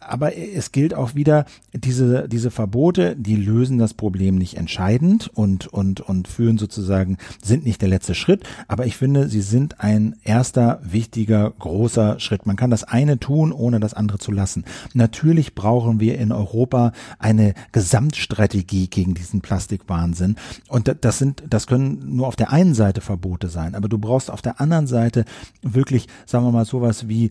aber 0.00 0.36
es 0.36 0.72
gilt 0.72 0.94
auch 0.94 1.14
wieder, 1.14 1.44
diese, 1.72 2.28
diese 2.28 2.50
Verbote, 2.50 3.16
die 3.16 3.36
lösen 3.36 3.78
das 3.78 3.94
Problem 3.94 4.36
nicht 4.36 4.56
entscheidend 4.56 5.30
und, 5.34 5.66
und, 5.66 6.00
und 6.00 6.28
führen 6.28 6.58
sozusagen, 6.58 7.18
sind 7.44 7.64
nicht 7.64 7.82
der 7.82 7.88
letzte 7.88 8.14
Schritt. 8.14 8.44
Aber 8.68 8.86
ich 8.86 8.96
finde, 8.96 9.28
sie 9.28 9.42
sind 9.42 9.80
ein 9.80 10.16
erster 10.24 10.80
wichtiger, 10.82 11.50
großer 11.58 12.18
Schritt. 12.20 12.46
Man 12.46 12.56
kann 12.56 12.70
das 12.70 12.84
eine 12.84 13.18
tun, 13.18 13.52
ohne 13.52 13.80
das 13.80 13.94
andere 13.94 14.18
zu 14.18 14.32
lassen. 14.32 14.64
Natürlich 14.92 15.54
brauchen 15.54 16.00
wir 16.00 16.18
in 16.18 16.32
Europa 16.32 16.92
eine 17.18 17.54
Gesamtstrategie 17.72 18.88
gegen 18.88 19.14
diesen 19.14 19.40
Plastikwahnsinn. 19.40 20.36
Und 20.68 20.94
das 21.00 21.18
sind, 21.18 21.42
das 21.48 21.66
können 21.66 22.16
nur 22.16 22.26
auf 22.26 22.36
der 22.36 22.52
einen 22.52 22.74
Seite 22.74 23.00
Verbote 23.00 23.48
sein. 23.48 23.74
Aber 23.74 23.88
du 23.88 23.98
brauchst 23.98 24.30
auf 24.30 24.42
der 24.42 24.60
anderen 24.60 24.86
Seite 24.86 25.24
wirklich, 25.62 26.08
sagen 26.26 26.44
wir 26.44 26.52
mal, 26.52 26.64
sowas 26.64 27.08
wie 27.08 27.30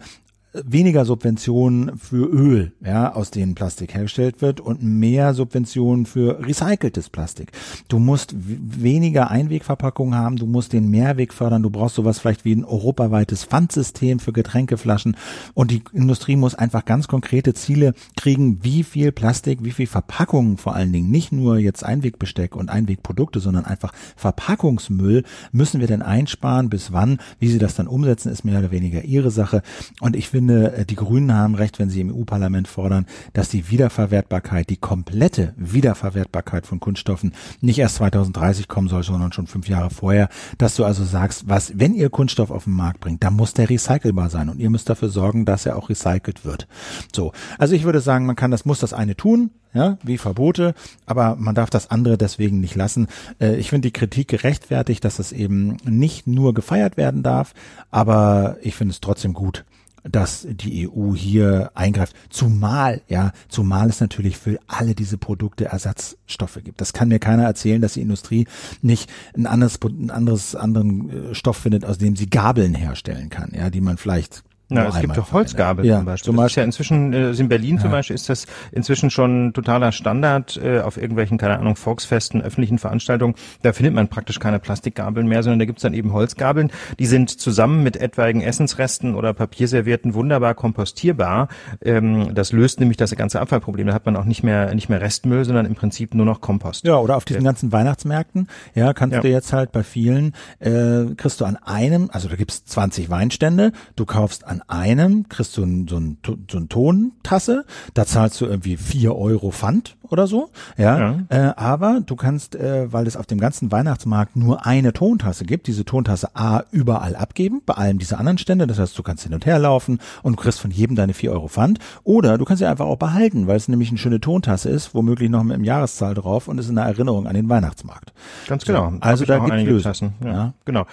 weniger 0.54 1.04
Subventionen 1.06 1.98
für 1.98 2.28
Öl, 2.28 2.74
ja, 2.86 3.14
aus 3.14 3.32
denen 3.32 3.56
Plastik 3.56 3.94
hergestellt 3.96 4.42
wird 4.42 4.60
und 4.60 4.84
mehr 4.84 5.34
Subventionen 5.34 6.06
für 6.06 6.46
recyceltes 6.46 7.10
Plastik. 7.10 7.52
Du 7.88 7.98
musst 7.98 8.36
weniger 8.38 9.32
Einwegverpackungen 9.32 10.16
haben, 10.16 10.36
du 10.36 10.46
musst 10.46 10.74
den 10.74 10.90
Mehrweg 10.90 11.34
fördern, 11.34 11.64
du 11.64 11.72
brauchst 11.72 11.96
sowas 11.96 12.20
vielleicht 12.20 12.46
wie 12.46 12.56
ein 12.56 12.66
europaweites 12.66 13.46
Pfandsystem 13.46 14.20
für 14.20 14.32
Getränkeflaschen 14.32 15.18
und 15.56 15.72
die 15.72 15.84
Industrie 15.92 16.36
muss 16.36 16.56
einfach 16.56 16.86
ganz 16.86 17.08
konkrete 17.08 17.56
Ziele 17.56 17.94
kriegen, 18.16 18.64
wie 18.64 18.84
viel 18.84 19.12
Plastik, 19.12 19.64
wie 19.64 19.72
viel 19.72 19.88
Verpackungen 19.88 20.58
vor 20.58 20.76
allen 20.76 20.94
Dingen, 20.94 21.10
nicht 21.10 21.32
nur 21.32 21.58
jetzt 21.58 21.84
Einwegbesteck 21.84 22.56
und 22.56 22.70
Einwegprodukte, 22.70 23.40
sondern 23.40 23.66
einfach 23.66 23.92
Verpackungsmüll 24.16 25.24
müssen 25.52 25.80
wir 25.80 25.88
denn 25.88 26.04
einsparen, 26.04 26.70
bis 26.70 26.94
wann, 26.94 27.18
wie 27.40 27.48
sie 27.48 27.60
das 27.60 27.76
dann 27.76 27.88
umsetzen, 27.88 28.32
ist 28.32 28.46
mehr 28.46 28.60
oder 28.60 28.72
weniger 28.72 29.04
ihre 29.04 29.32
Sache 29.32 29.64
und 30.00 30.16
ich 30.16 30.30
finde 30.30 30.43
finde, 30.44 30.74
äh, 30.74 30.86
die 30.86 30.96
Grünen 30.96 31.34
haben 31.34 31.56
recht, 31.56 31.80
wenn 31.80 31.90
sie 31.90 32.02
im 32.02 32.14
EU-Parlament 32.14 32.68
fordern, 32.68 33.06
dass 33.32 33.48
die 33.48 33.70
Wiederverwertbarkeit, 33.70 34.70
die 34.70 34.76
komplette 34.76 35.54
Wiederverwertbarkeit 35.56 36.68
von 36.68 36.82
Kunststoffen 36.82 37.34
nicht 37.62 37.80
erst 37.80 37.96
2030 37.96 38.68
kommen 38.68 38.90
soll, 38.90 39.04
sondern 39.04 39.32
schon 39.32 39.48
fünf 39.48 39.70
Jahre 39.70 39.90
vorher, 39.90 40.28
dass 40.58 40.76
du 40.76 40.84
also 40.84 41.06
sagst, 41.06 41.48
was, 41.48 41.80
wenn 41.80 41.94
ihr 41.94 42.10
Kunststoff 42.10 42.52
auf 42.52 42.66
den 42.66 42.74
Markt 42.74 43.00
bringt, 43.00 43.24
dann 43.24 43.36
muss 43.36 43.54
der 43.54 43.70
recycelbar 43.70 44.30
sein 44.30 44.50
und 44.50 44.60
ihr 44.60 44.70
müsst 44.70 44.90
dafür 44.90 45.08
sorgen, 45.08 45.46
dass 45.46 45.66
er 45.66 45.78
auch 45.78 45.90
recycelt 45.90 46.44
wird. 46.44 46.68
So. 47.16 47.32
Also 47.58 47.74
ich 47.74 47.86
würde 47.86 48.02
sagen, 48.02 48.26
man 48.26 48.36
kann 48.36 48.52
das, 48.52 48.66
muss 48.66 48.80
das 48.80 48.92
eine 48.92 49.16
tun, 49.16 49.52
ja, 49.74 49.98
wie 50.04 50.18
Verbote, 50.18 50.76
aber 51.06 51.38
man 51.38 51.56
darf 51.56 51.70
das 51.70 51.90
andere 51.90 52.18
deswegen 52.18 52.60
nicht 52.60 52.76
lassen. 52.76 53.08
Äh, 53.40 53.56
ich 53.56 53.70
finde 53.70 53.88
die 53.88 53.94
Kritik 53.94 54.28
gerechtfertigt, 54.28 55.06
dass 55.06 55.20
es 55.20 55.32
eben 55.32 55.78
nicht 55.86 56.28
nur 56.28 56.54
gefeiert 56.54 56.98
werden 56.98 57.24
darf, 57.24 57.54
aber 57.92 58.58
ich 58.62 58.76
finde 58.76 58.92
es 58.92 59.02
trotzdem 59.02 59.34
gut, 59.34 59.64
dass 60.04 60.46
die 60.50 60.90
EU 60.90 61.16
hier 61.16 61.72
eingreift. 61.76 62.16
Zumal, 62.30 63.02
ja, 63.08 63.32
zumal 63.48 63.90
es 63.90 64.02
natürlich 64.02 64.38
für 64.38 64.60
alle 64.68 64.96
diese 64.96 65.18
Produkte 65.18 65.66
Ersatzstoffe 65.66 66.60
gibt. 66.64 66.82
Das 66.82 66.94
kann 66.94 67.08
mir 67.08 67.20
keiner 67.20 67.44
erzählen, 67.44 67.82
dass 67.82 67.94
die 67.94 68.02
Industrie 68.02 68.48
nicht 68.82 69.10
ein 69.36 69.48
anderes, 69.48 69.80
ein 69.82 70.12
anderes, 70.12 70.56
anderen 70.56 71.32
äh, 71.32 71.36
Stoff 71.36 71.58
findet, 71.58 71.86
aus 71.86 71.98
dem 71.98 72.16
sie 72.16 72.30
Gabeln 72.30 72.76
herstellen 72.76 73.30
kann, 73.30 73.52
ja, 73.56 73.70
die 73.70 73.82
man 73.82 73.98
vielleicht 73.98 74.44
na, 74.74 74.88
es 74.88 75.00
gibt 75.00 75.18
doch 75.18 75.32
Holzgabel 75.32 75.86
ja, 75.86 75.98
zum 75.98 76.06
Beispiel. 76.06 76.26
Zum 76.26 76.36
Beispiel. 76.36 76.62
ja 76.62 76.66
inzwischen, 76.66 77.14
äh, 77.14 77.32
in 77.32 77.50
Berlin 77.50 77.76
ja. 77.76 77.82
zum 77.82 77.92
Beispiel 77.92 78.16
ist 78.16 78.30
das 78.30 78.46
inzwischen 78.72 79.10
schon 79.10 79.54
totaler 79.54 79.92
Standard 79.92 80.60
äh, 80.64 80.80
auf 80.80 80.98
irgendwelchen, 80.98 81.38
keine 81.38 81.58
Ahnung, 81.60 81.76
Volksfesten, 81.76 82.42
öffentlichen 82.42 82.78
Veranstaltungen. 82.78 83.36
Da 83.62 83.74
findet 83.74 83.94
man 83.94 84.08
praktisch 84.08 84.40
keine 84.40 84.60
Plastikgabeln 84.60 85.28
mehr, 85.28 85.44
sondern 85.44 85.60
da 85.60 85.66
gibt's 85.66 85.84
dann 85.84 85.94
eben 85.94 86.14
Holzgabeln. 86.14 86.72
Die 87.00 87.06
sind 87.06 87.30
zusammen 87.30 87.84
mit 87.84 87.98
etwaigen 87.98 88.42
Essensresten 88.42 89.16
oder 89.16 89.34
Papierservierten 89.34 90.14
wunderbar 90.14 90.54
kompostierbar. 90.56 91.48
Ähm, 91.84 92.34
das 92.34 92.52
löst 92.52 92.80
nämlich 92.80 92.98
das 92.98 93.16
ganze 93.16 93.40
Abfallproblem. 93.40 93.88
Da 93.88 93.94
hat 93.94 94.06
man 94.06 94.16
auch 94.16 94.26
nicht 94.26 94.44
mehr, 94.44 94.74
nicht 94.74 94.90
mehr 94.90 95.02
Restmüll, 95.02 95.46
sondern 95.46 95.66
im 95.66 95.76
Prinzip 95.76 96.14
nur 96.16 96.26
noch 96.26 96.42
Kompost. 96.42 96.86
Ja, 96.86 96.98
oder 96.98 97.16
auf 97.18 97.26
diesen 97.26 97.44
ganzen 97.44 97.72
Weihnachtsmärkten, 97.72 98.48
ja, 98.76 98.94
kannst 98.94 99.16
ja. 99.16 99.22
du 99.22 99.30
jetzt 99.30 99.54
halt 99.54 99.72
bei 99.72 99.84
vielen, 99.84 100.34
äh, 100.60 101.14
kriegst 101.16 101.42
du 101.42 101.46
an 101.46 101.58
einem, 101.58 102.10
also 102.12 102.28
da 102.30 102.36
gibt's 102.36 102.66
20 102.66 103.10
Weinstände, 103.10 103.72
du 103.96 104.06
kaufst 104.06 104.46
an 104.46 104.62
einem 104.68 105.30
kriegst 105.30 105.58
du 105.58 105.64
ein, 105.64 105.88
so, 105.88 105.98
ein, 105.98 106.18
so 106.50 106.58
ein 106.58 106.70
Tontasse, 106.70 107.66
da 107.94 108.06
zahlst 108.06 108.40
du 108.42 108.46
irgendwie 108.46 108.78
vier 108.78 109.16
Euro 109.16 109.52
Pfand 109.52 109.96
oder 110.10 110.28
so, 110.28 110.50
ja. 110.78 111.00
ja. 111.00 111.20
Äh, 111.30 111.54
aber 111.56 112.02
du 112.06 112.16
kannst, 112.16 112.56
äh, 112.56 112.92
weil 112.92 113.08
es 113.08 113.18
auf 113.18 113.26
dem 113.26 113.40
ganzen 113.40 113.72
Weihnachtsmarkt 113.72 114.36
nur 114.36 114.66
eine 114.66 114.94
Tontasse 114.94 115.46
gibt, 115.46 115.68
diese 115.68 115.86
Tontasse 115.86 116.36
A 116.36 116.64
überall 116.72 117.16
abgeben, 117.16 117.62
bei 117.66 117.74
allen 117.74 117.98
dieser 117.98 118.20
anderen 118.20 118.38
Stände. 118.38 118.68
Das 118.68 118.80
heißt, 118.80 118.98
du 118.98 119.04
kannst 119.04 119.24
hin 119.24 119.34
und 119.34 119.46
her 119.46 119.60
laufen 119.60 120.00
und 120.22 120.38
du 120.38 120.42
kriegst 120.42 120.60
von 120.60 120.72
jedem 120.72 120.96
deine 120.96 121.14
vier 121.14 121.32
Euro 121.32 121.48
Pfand. 121.48 121.80
Oder 122.04 122.38
du 122.38 122.46
kannst 122.46 122.60
sie 122.60 122.66
einfach 122.66 122.86
auch 122.86 122.98
behalten, 122.98 123.48
weil 123.48 123.58
es 123.58 123.68
nämlich 123.68 123.90
eine 123.90 123.98
schöne 123.98 124.20
Tontasse 124.20 124.70
ist, 124.70 124.94
womöglich 124.94 125.30
noch 125.30 125.44
mit 125.44 125.58
dem 125.58 125.64
Jahreszahl 125.64 126.14
drauf 126.14 126.48
und 126.48 126.60
ist 126.60 126.70
eine 126.70 126.82
Erinnerung 126.82 127.28
an 127.28 127.34
den 127.34 127.50
Weihnachtsmarkt. 127.50 128.14
Ganz 128.48 128.66
genau. 128.66 128.92
So, 128.92 128.98
also 129.00 129.26
da 129.26 129.40
gibt 129.40 129.72
es 129.72 129.84
Tassen. 129.84 130.14
Ja, 130.24 130.32
ja, 130.32 130.54
genau. 130.66 130.86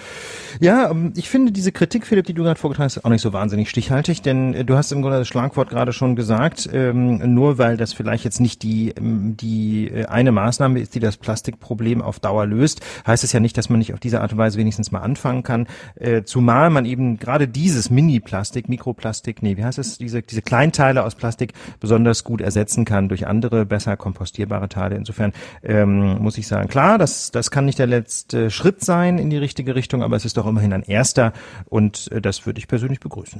Ja, 0.61 0.91
ähm, 0.91 1.13
ich 1.17 1.29
finde 1.29 1.53
diese 1.53 1.73
Kritik, 1.73 2.07
Philipp, 2.07 2.27
die 2.27 2.35
du 2.35 2.43
gerade 2.43 2.59
vorgetragen 2.59 2.87
hast, 2.87 3.05
auch 3.05 3.11
nicht 3.11 3.23
so 3.23 3.33
wahnsinnig 3.33 3.50
wahnsinnig 3.51 3.71
stichhaltig, 3.71 4.23
denn 4.23 4.55
äh, 4.55 4.65
du 4.65 4.77
hast 4.77 4.93
im 4.93 5.03
Grunde 5.03 5.19
das 5.19 5.27
Schlagwort 5.27 5.71
gerade 5.71 5.93
schon 5.93 6.15
gesagt, 6.15 6.71
ähm, 6.73 7.35
nur 7.35 7.59
weil 7.59 7.77
das 7.77 7.93
vielleicht 7.93 8.23
jetzt 8.23 8.41
nicht 8.41 8.63
die, 8.63 8.91
ähm, 8.91 9.37
die 9.37 9.89
äh, 9.89 10.07
eine 10.07 10.31
Maßnahme 10.31 10.79
ist, 10.79 10.95
die 10.95 11.01
das 11.01 11.17
Plastikproblem 11.17 12.01
auf 12.01 12.21
Dauer 12.21 12.47
löst, 12.47 12.81
heißt 13.05 13.25
es 13.25 13.33
ja 13.33 13.41
nicht, 13.41 13.59
dass 13.59 13.69
man 13.69 13.81
nicht 13.81 13.93
auf 13.93 13.99
diese 13.99 14.21
Art 14.21 14.31
und 14.31 14.39
Weise 14.39 14.57
wenigstens 14.57 14.93
mal 14.93 15.01
anfangen 15.01 15.43
kann, 15.43 15.67
äh, 15.97 16.23
zumal 16.23 16.71
man 16.71 16.85
eben 16.85 17.19
gerade 17.19 17.49
dieses 17.49 17.91
Mini-Plastik, 17.91 18.69
Mikroplastik, 18.69 19.43
nee, 19.43 19.57
wie 19.57 19.65
heißt 19.65 19.81
es, 19.81 19.99
diese, 19.99 20.23
diese 20.23 20.43
Kleinteile 20.43 21.03
aus 21.03 21.17
Plastik 21.17 21.53
besonders 21.81 22.23
gut 22.23 22.41
ersetzen 22.41 22.85
kann 22.85 23.09
durch 23.09 23.27
andere, 23.27 23.67
besser 23.67 23.97
kompostierbare 23.97 24.69
Teile. 24.69 24.95
Insofern 24.95 25.33
ähm, 25.65 26.19
muss 26.23 26.39
ich 26.39 26.47
sagen, 26.47 26.69
klar, 26.69 26.99
das, 26.99 27.33
das 27.33 27.51
kann 27.51 27.65
nicht 27.65 27.81
der 27.81 27.89
letzte 27.89 28.49
Schritt 28.53 28.85
sein 28.85 29.19
in 29.19 29.29
die 29.29 29.39
richtige 29.39 29.75
Richtung, 29.75 30.05
aber 30.05 30.15
es 30.15 30.25
ist 30.25 30.37
doch 30.37 30.47
immerhin 30.47 30.73
ein 30.73 30.85
erster 30.85 31.33
und 31.67 32.13
äh, 32.13 32.21
das 32.21 32.47
würde 32.47 32.61
ich 32.61 32.69
persönlich 32.69 33.01
begrüßen. 33.01 33.40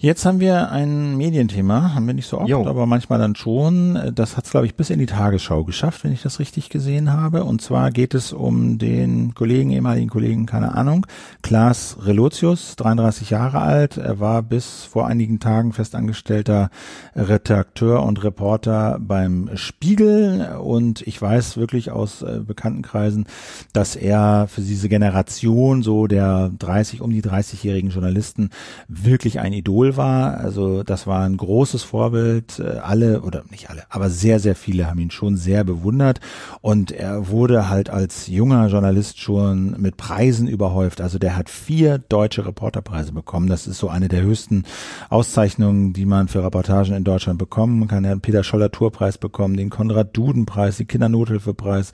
Jetzt 0.00 0.24
haben 0.24 0.38
wir 0.38 0.70
ein 0.70 1.16
Medienthema, 1.16 1.92
haben 1.92 2.06
wir 2.06 2.14
nicht 2.14 2.28
so 2.28 2.38
oft, 2.38 2.48
jo. 2.48 2.64
aber 2.64 2.86
manchmal 2.86 3.18
dann 3.18 3.34
schon. 3.34 4.12
Das 4.14 4.36
hat 4.36 4.44
es, 4.44 4.52
glaube 4.52 4.64
ich, 4.64 4.76
bis 4.76 4.90
in 4.90 5.00
die 5.00 5.06
Tagesschau 5.06 5.64
geschafft, 5.64 6.04
wenn 6.04 6.12
ich 6.12 6.22
das 6.22 6.38
richtig 6.38 6.68
gesehen 6.68 7.12
habe. 7.12 7.42
Und 7.42 7.62
zwar 7.62 7.90
geht 7.90 8.14
es 8.14 8.32
um 8.32 8.78
den 8.78 9.34
Kollegen, 9.34 9.72
ehemaligen 9.72 10.08
Kollegen, 10.08 10.46
keine 10.46 10.76
Ahnung, 10.76 11.04
Klaas 11.42 11.96
Relotius, 12.00 12.76
33 12.76 13.30
Jahre 13.30 13.58
alt. 13.58 13.96
Er 13.96 14.20
war 14.20 14.44
bis 14.44 14.84
vor 14.84 15.08
einigen 15.08 15.40
Tagen 15.40 15.72
festangestellter 15.72 16.70
Redakteur 17.16 18.04
und 18.04 18.22
Reporter 18.22 19.00
beim 19.00 19.50
Spiegel. 19.54 20.58
Und 20.62 21.04
ich 21.08 21.20
weiß 21.20 21.56
wirklich 21.56 21.90
aus 21.90 22.22
äh, 22.22 22.38
Bekanntenkreisen, 22.38 23.26
dass 23.72 23.96
er 23.96 24.46
für 24.48 24.60
diese 24.60 24.88
Generation 24.88 25.82
so 25.82 26.06
der 26.06 26.52
30, 26.56 27.00
um 27.00 27.10
die 27.10 27.22
30-jährigen 27.22 27.90
Journalisten 27.90 28.50
wirklich 28.86 29.40
ein 29.40 29.52
Idol 29.52 29.87
Idol 29.88 29.96
war. 29.96 30.38
Also 30.38 30.82
das 30.82 31.06
war 31.06 31.24
ein 31.24 31.36
großes 31.36 31.82
Vorbild. 31.82 32.58
Äh, 32.58 32.78
alle 32.78 33.22
oder 33.22 33.44
nicht 33.50 33.70
alle, 33.70 33.82
aber 33.90 34.10
sehr, 34.10 34.40
sehr 34.40 34.54
viele 34.54 34.86
haben 34.88 34.98
ihn 35.00 35.10
schon 35.10 35.36
sehr 35.36 35.64
bewundert. 35.64 36.20
Und 36.60 36.90
er 36.92 37.28
wurde 37.28 37.68
halt 37.68 37.90
als 37.90 38.26
junger 38.26 38.66
Journalist 38.68 39.20
schon 39.20 39.80
mit 39.80 39.96
Preisen 39.96 40.48
überhäuft. 40.48 41.00
Also 41.00 41.18
der 41.18 41.36
hat 41.36 41.48
vier 41.50 41.98
deutsche 41.98 42.46
Reporterpreise 42.46 43.12
bekommen. 43.12 43.48
Das 43.48 43.66
ist 43.66 43.78
so 43.78 43.88
eine 43.88 44.08
der 44.08 44.22
höchsten 44.22 44.64
Auszeichnungen, 45.08 45.92
die 45.92 46.04
man 46.06 46.28
für 46.28 46.44
Reportagen 46.44 46.94
in 46.94 47.04
Deutschland 47.04 47.38
bekommen 47.38 47.88
kann. 47.88 48.04
Er 48.04 48.10
hat 48.10 48.18
den 48.18 48.20
Peter 48.20 48.44
Scholler 48.44 48.70
Tourpreis 48.70 49.18
bekommen, 49.18 49.56
den 49.56 49.70
Konrad 49.70 50.16
Duden 50.16 50.46
Preis, 50.46 50.76
den 50.76 50.88
Kindernothilfepreis, 50.88 51.92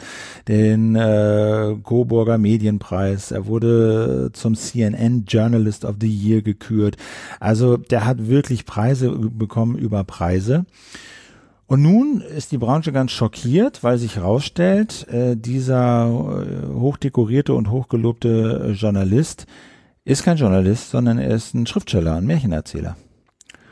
den 0.48 0.96
äh, 0.96 1.74
Coburger 1.82 2.38
Medienpreis. 2.38 3.30
Er 3.30 3.46
wurde 3.46 4.30
zum 4.32 4.54
CNN 4.54 5.24
Journalist 5.26 5.84
of 5.84 5.96
the 6.00 6.08
Year 6.08 6.42
gekürt. 6.42 6.96
Also 7.40 7.78
der 7.90 8.04
hat 8.04 8.28
wirklich 8.28 8.66
Preise 8.66 9.10
bekommen 9.10 9.76
über 9.76 10.04
Preise. 10.04 10.66
Und 11.66 11.82
nun 11.82 12.20
ist 12.20 12.52
die 12.52 12.58
Branche 12.58 12.92
ganz 12.92 13.10
schockiert, 13.10 13.82
weil 13.82 13.98
sich 13.98 14.16
herausstellt, 14.16 15.08
äh, 15.08 15.34
dieser 15.36 16.06
äh, 16.06 16.74
hochdekorierte 16.74 17.54
und 17.54 17.70
hochgelobte 17.70 18.74
Journalist 18.76 19.46
ist 20.04 20.22
kein 20.22 20.36
Journalist, 20.36 20.90
sondern 20.90 21.18
er 21.18 21.34
ist 21.34 21.54
ein 21.54 21.66
Schriftsteller, 21.66 22.16
ein 22.16 22.26
Märchenerzähler. 22.26 22.96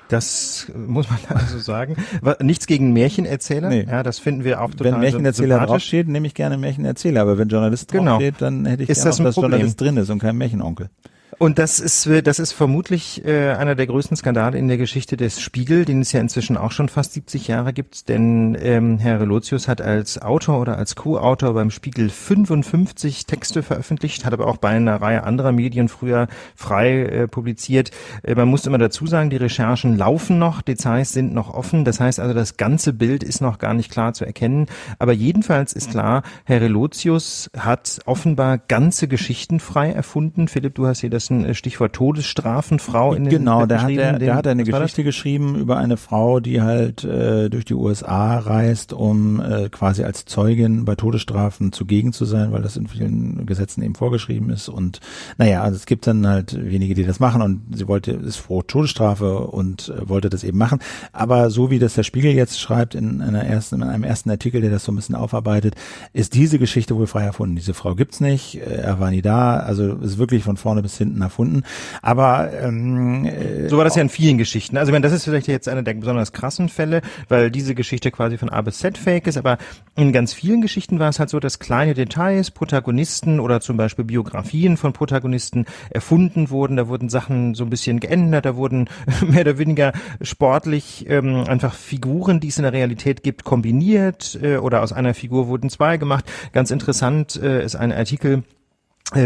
Das 0.09 0.71
muss 0.75 1.09
man 1.09 1.19
also 1.39 1.59
sagen. 1.59 1.97
Nichts 2.41 2.67
gegen 2.67 2.93
Märchenerzähler. 2.93 3.69
Nee. 3.69 3.87
Ja, 3.89 4.03
das 4.03 4.19
finden 4.19 4.45
wir 4.45 4.61
auch 4.61 4.71
total 4.71 4.93
Wenn 4.93 5.01
Märchenerzähler 5.01 5.67
draufsteht, 5.67 6.09
nehme 6.09 6.27
ich 6.27 6.35
gerne 6.35 6.59
Märchenerzähler. 6.59 7.23
Aber 7.23 7.39
wenn 7.39 7.49
Journalist 7.49 7.93
genau. 7.93 8.13
draufsteht, 8.13 8.35
dann 8.39 8.67
hätte 8.67 8.83
ich 8.83 8.91
ist 8.91 8.99
gerne, 8.99 9.11
das 9.11 9.21
auch, 9.21 9.25
dass 9.25 9.35
Problem. 9.35 9.53
Journalist 9.53 9.81
drin 9.81 9.97
ist 9.97 10.11
und 10.11 10.19
kein 10.19 10.37
Märchenonkel. 10.37 10.91
Und 11.39 11.59
das 11.59 11.81
ist, 11.81 12.09
das 12.25 12.39
ist 12.39 12.53
vermutlich 12.53 13.25
äh, 13.25 13.51
einer 13.53 13.75
der 13.75 13.87
größten 13.87 14.17
Skandale 14.17 14.59
in 14.59 14.69
der 14.69 14.77
Geschichte 14.77 15.17
des 15.17 15.41
Spiegel, 15.41 15.85
den 15.85 16.03
es 16.03 16.13
ja 16.13 16.21
inzwischen 16.21 16.57
auch 16.57 16.73
schon 16.73 16.89
fast 16.89 17.15
70 17.15 17.49
Jahre 17.49 17.73
gibt. 17.73 18.09
Denn 18.09 18.57
ähm, 18.61 18.99
Herr 18.99 19.21
Relotius 19.21 19.67
hat 19.67 19.81
als 19.81 20.21
Autor 20.21 20.61
oder 20.61 20.77
als 20.77 20.95
Co-Autor 20.95 21.55
beim 21.55 21.71
Spiegel 21.71 22.11
55 22.11 23.27
Texte 23.27 23.63
veröffentlicht, 23.63 24.25
hat 24.25 24.35
aber 24.35 24.47
auch 24.47 24.59
bei 24.59 24.71
einer 24.71 25.01
Reihe 25.01 25.25
anderer 25.25 25.53
Medien 25.53 25.89
früher 25.89 26.29
frei 26.55 27.03
äh, 27.03 27.29
publiziert. 27.29 27.91
Äh, 28.23 28.35
man 28.35 28.49
muss 28.49 28.67
immer 28.67 28.79
dazu 28.79 29.07
sagen, 29.07 29.31
die 29.31 29.37
Recherchen 29.37 29.97
laufen 29.97 30.39
noch, 30.39 30.61
Details 30.61 31.13
sind 31.13 31.33
noch 31.33 31.53
offen. 31.53 31.85
Das 31.85 31.99
heißt 31.99 32.21
also, 32.21 32.35
das 32.35 32.59
ganze 32.59 32.93
Bild 32.93 33.23
ist 33.25 33.41
noch 33.41 33.59
gar 33.59 33.75
nicht 33.75 33.91
klar 33.91 34.13
zu 34.13 34.27
erkennen. 34.27 34.67
Aber 34.99 35.13
jedenfalls 35.13 35.73
ist 35.73 35.91
klar, 35.91 36.23
Herr 36.45 36.61
Relotius 36.61 37.51
hat 37.57 38.01
offenbar 38.05 38.59
ganze 38.59 39.09
Geschichten 39.09 39.61
frei 39.61 39.91
erfunden. 39.91 40.47
Philipp, 40.47 40.75
du 40.75 40.87
hast 40.87 41.01
hier 41.01 41.11
das 41.11 41.22
ein 41.31 41.45
äh, 41.45 41.55
Stichwort 41.55 41.93
Todesstrafenfrau 41.95 43.15
in 43.15 43.25
den 43.25 43.31
Genau, 43.31 43.67
der 43.67 43.83
hat, 43.83 43.91
der, 43.91 44.19
der 44.19 44.35
hat 44.35 44.47
eine 44.47 44.65
Geschichte 44.65 45.05
geschrieben 45.05 45.57
über 45.57 45.77
eine 45.77 45.97
Frau, 45.97 46.41
die 46.41 46.63
halt 46.63 47.05
äh, 47.05 47.49
durch 47.49 47.65
die 47.65 47.75
USA 47.75 48.39
reist, 48.39 48.93
um 48.93 49.41
äh, 49.41 49.69
quasi 49.69 50.05
als 50.05 50.25
Zeugin 50.25 50.85
bei 50.85 50.95
Todesstrafen 50.95 51.73
zugegen 51.73 52.13
zu 52.13 52.25
sein, 52.25 52.53
weil 52.53 52.63
das 52.63 52.77
in 52.77 52.87
vielen 52.87 53.47
Gesetzen 53.47 53.83
eben 53.83 53.95
vorgeschrieben 53.95 54.51
ist. 54.51 54.69
Und 54.69 55.01
naja, 55.39 55.63
also 55.63 55.77
es 55.77 55.87
gibt 55.87 56.07
dann 56.07 56.27
halt 56.27 56.59
wenige, 56.59 56.95
die 56.95 57.05
das 57.05 57.21
machen 57.21 57.43
und 57.43 57.63
sie 57.77 57.89
wollte, 57.89 58.13
ist 58.13 58.37
froh 58.37 58.63
Todesstrafe 58.63 59.39
und 59.39 59.89
äh, 59.89 60.09
wollte 60.09 60.31
das 60.31 60.45
eben 60.45 60.59
machen. 60.59 60.79
Aber 61.13 61.51
so 61.51 61.71
wie 61.71 61.79
das 61.79 61.95
der 61.95 62.03
Spiegel 62.03 62.33
jetzt 62.33 62.61
schreibt 62.61 62.95
in 62.95 63.21
einer 63.21 63.45
ersten, 63.45 63.77
in 63.77 63.83
einem 63.83 64.05
ersten 64.05 64.31
Artikel, 64.31 64.61
der 64.61 64.71
das 64.71 64.85
so 64.85 64.93
ein 64.93 64.97
bisschen 64.97 65.15
aufarbeitet, 65.15 65.75
ist 66.13 66.35
diese 66.35 66.59
Geschichte 66.59 66.97
wohl 66.97 67.07
frei 67.07 67.25
erfunden. 67.25 67.57
Diese 67.57 67.75
Frau 67.75 67.95
gibt's 67.95 68.21
nicht, 68.21 68.57
äh, 68.57 68.83
er 68.83 69.01
war 69.01 69.11
nie 69.11 69.23
da, 69.23 69.59
also 69.59 69.95
ist 69.95 70.19
wirklich 70.19 70.45
von 70.45 70.57
vorne 70.57 70.83
bis 70.83 70.99
hinten 70.99 71.12
erfunden. 71.21 71.65
Aber 72.01 72.51
ähm, 72.53 73.27
äh, 73.27 73.69
so 73.69 73.77
war 73.77 73.85
das 73.85 73.97
ja 73.97 74.03
in 74.03 74.09
vielen 74.09 74.39
Geschichten. 74.39 74.77
Also 74.77 74.91
ich 74.91 74.93
meine, 74.93 75.03
das 75.03 75.13
ist 75.13 75.25
vielleicht 75.25 75.49
jetzt 75.49 75.69
einer 75.69 75.83
der 75.83 75.95
besonders 75.95 76.33
krassen 76.33 76.69
Fälle, 76.69 77.03
weil 77.29 77.51
diese 77.51 77.75
Geschichte 77.75 78.11
quasi 78.11 78.39
von 78.39 78.49
A 78.49 78.63
bis 78.63 78.79
Z 78.79 78.97
fake 78.97 79.27
ist. 79.27 79.37
Aber 79.37 79.59
in 79.97 80.13
ganz 80.13 80.33
vielen 80.33 80.63
Geschichten 80.63 80.99
war 80.99 81.09
es 81.09 81.19
halt 81.19 81.31
so, 81.31 81.41
dass 81.41 81.59
kleine 81.59 81.95
Details, 81.95 82.51
Protagonisten 82.51 83.41
oder 83.41 83.61
zum 83.61 83.77
Beispiel 83.77 84.05
Biografien 84.05 84.77
von 84.77 84.93
Protagonisten 84.93 85.67
erfunden 85.91 86.51
wurden. 86.51 86.77
Da 86.77 86.89
wurden 86.89 87.09
Sachen 87.09 87.55
so 87.55 87.65
ein 87.65 87.71
bisschen 87.71 88.01
geändert. 88.01 88.47
Da 88.47 88.57
wurden 88.57 88.89
mehr 89.27 89.43
oder 89.43 89.59
weniger 89.59 89.93
sportlich 90.23 91.07
ähm, 91.09 91.45
einfach 91.47 91.75
Figuren, 91.75 92.41
die 92.41 92.49
es 92.49 92.59
in 92.59 92.63
der 92.63 92.73
Realität 92.73 93.23
gibt, 93.23 93.45
kombiniert 93.45 94.39
äh, 94.43 94.57
oder 94.57 94.83
aus 94.83 94.93
einer 94.93 95.15
Figur 95.15 95.49
wurden 95.49 95.69
zwei 95.69 95.97
gemacht. 95.97 96.25
Ganz 96.53 96.71
interessant 96.71 97.37
äh, 97.37 97.65
ist 97.65 97.77
ein 97.77 97.93
Artikel 97.93 98.45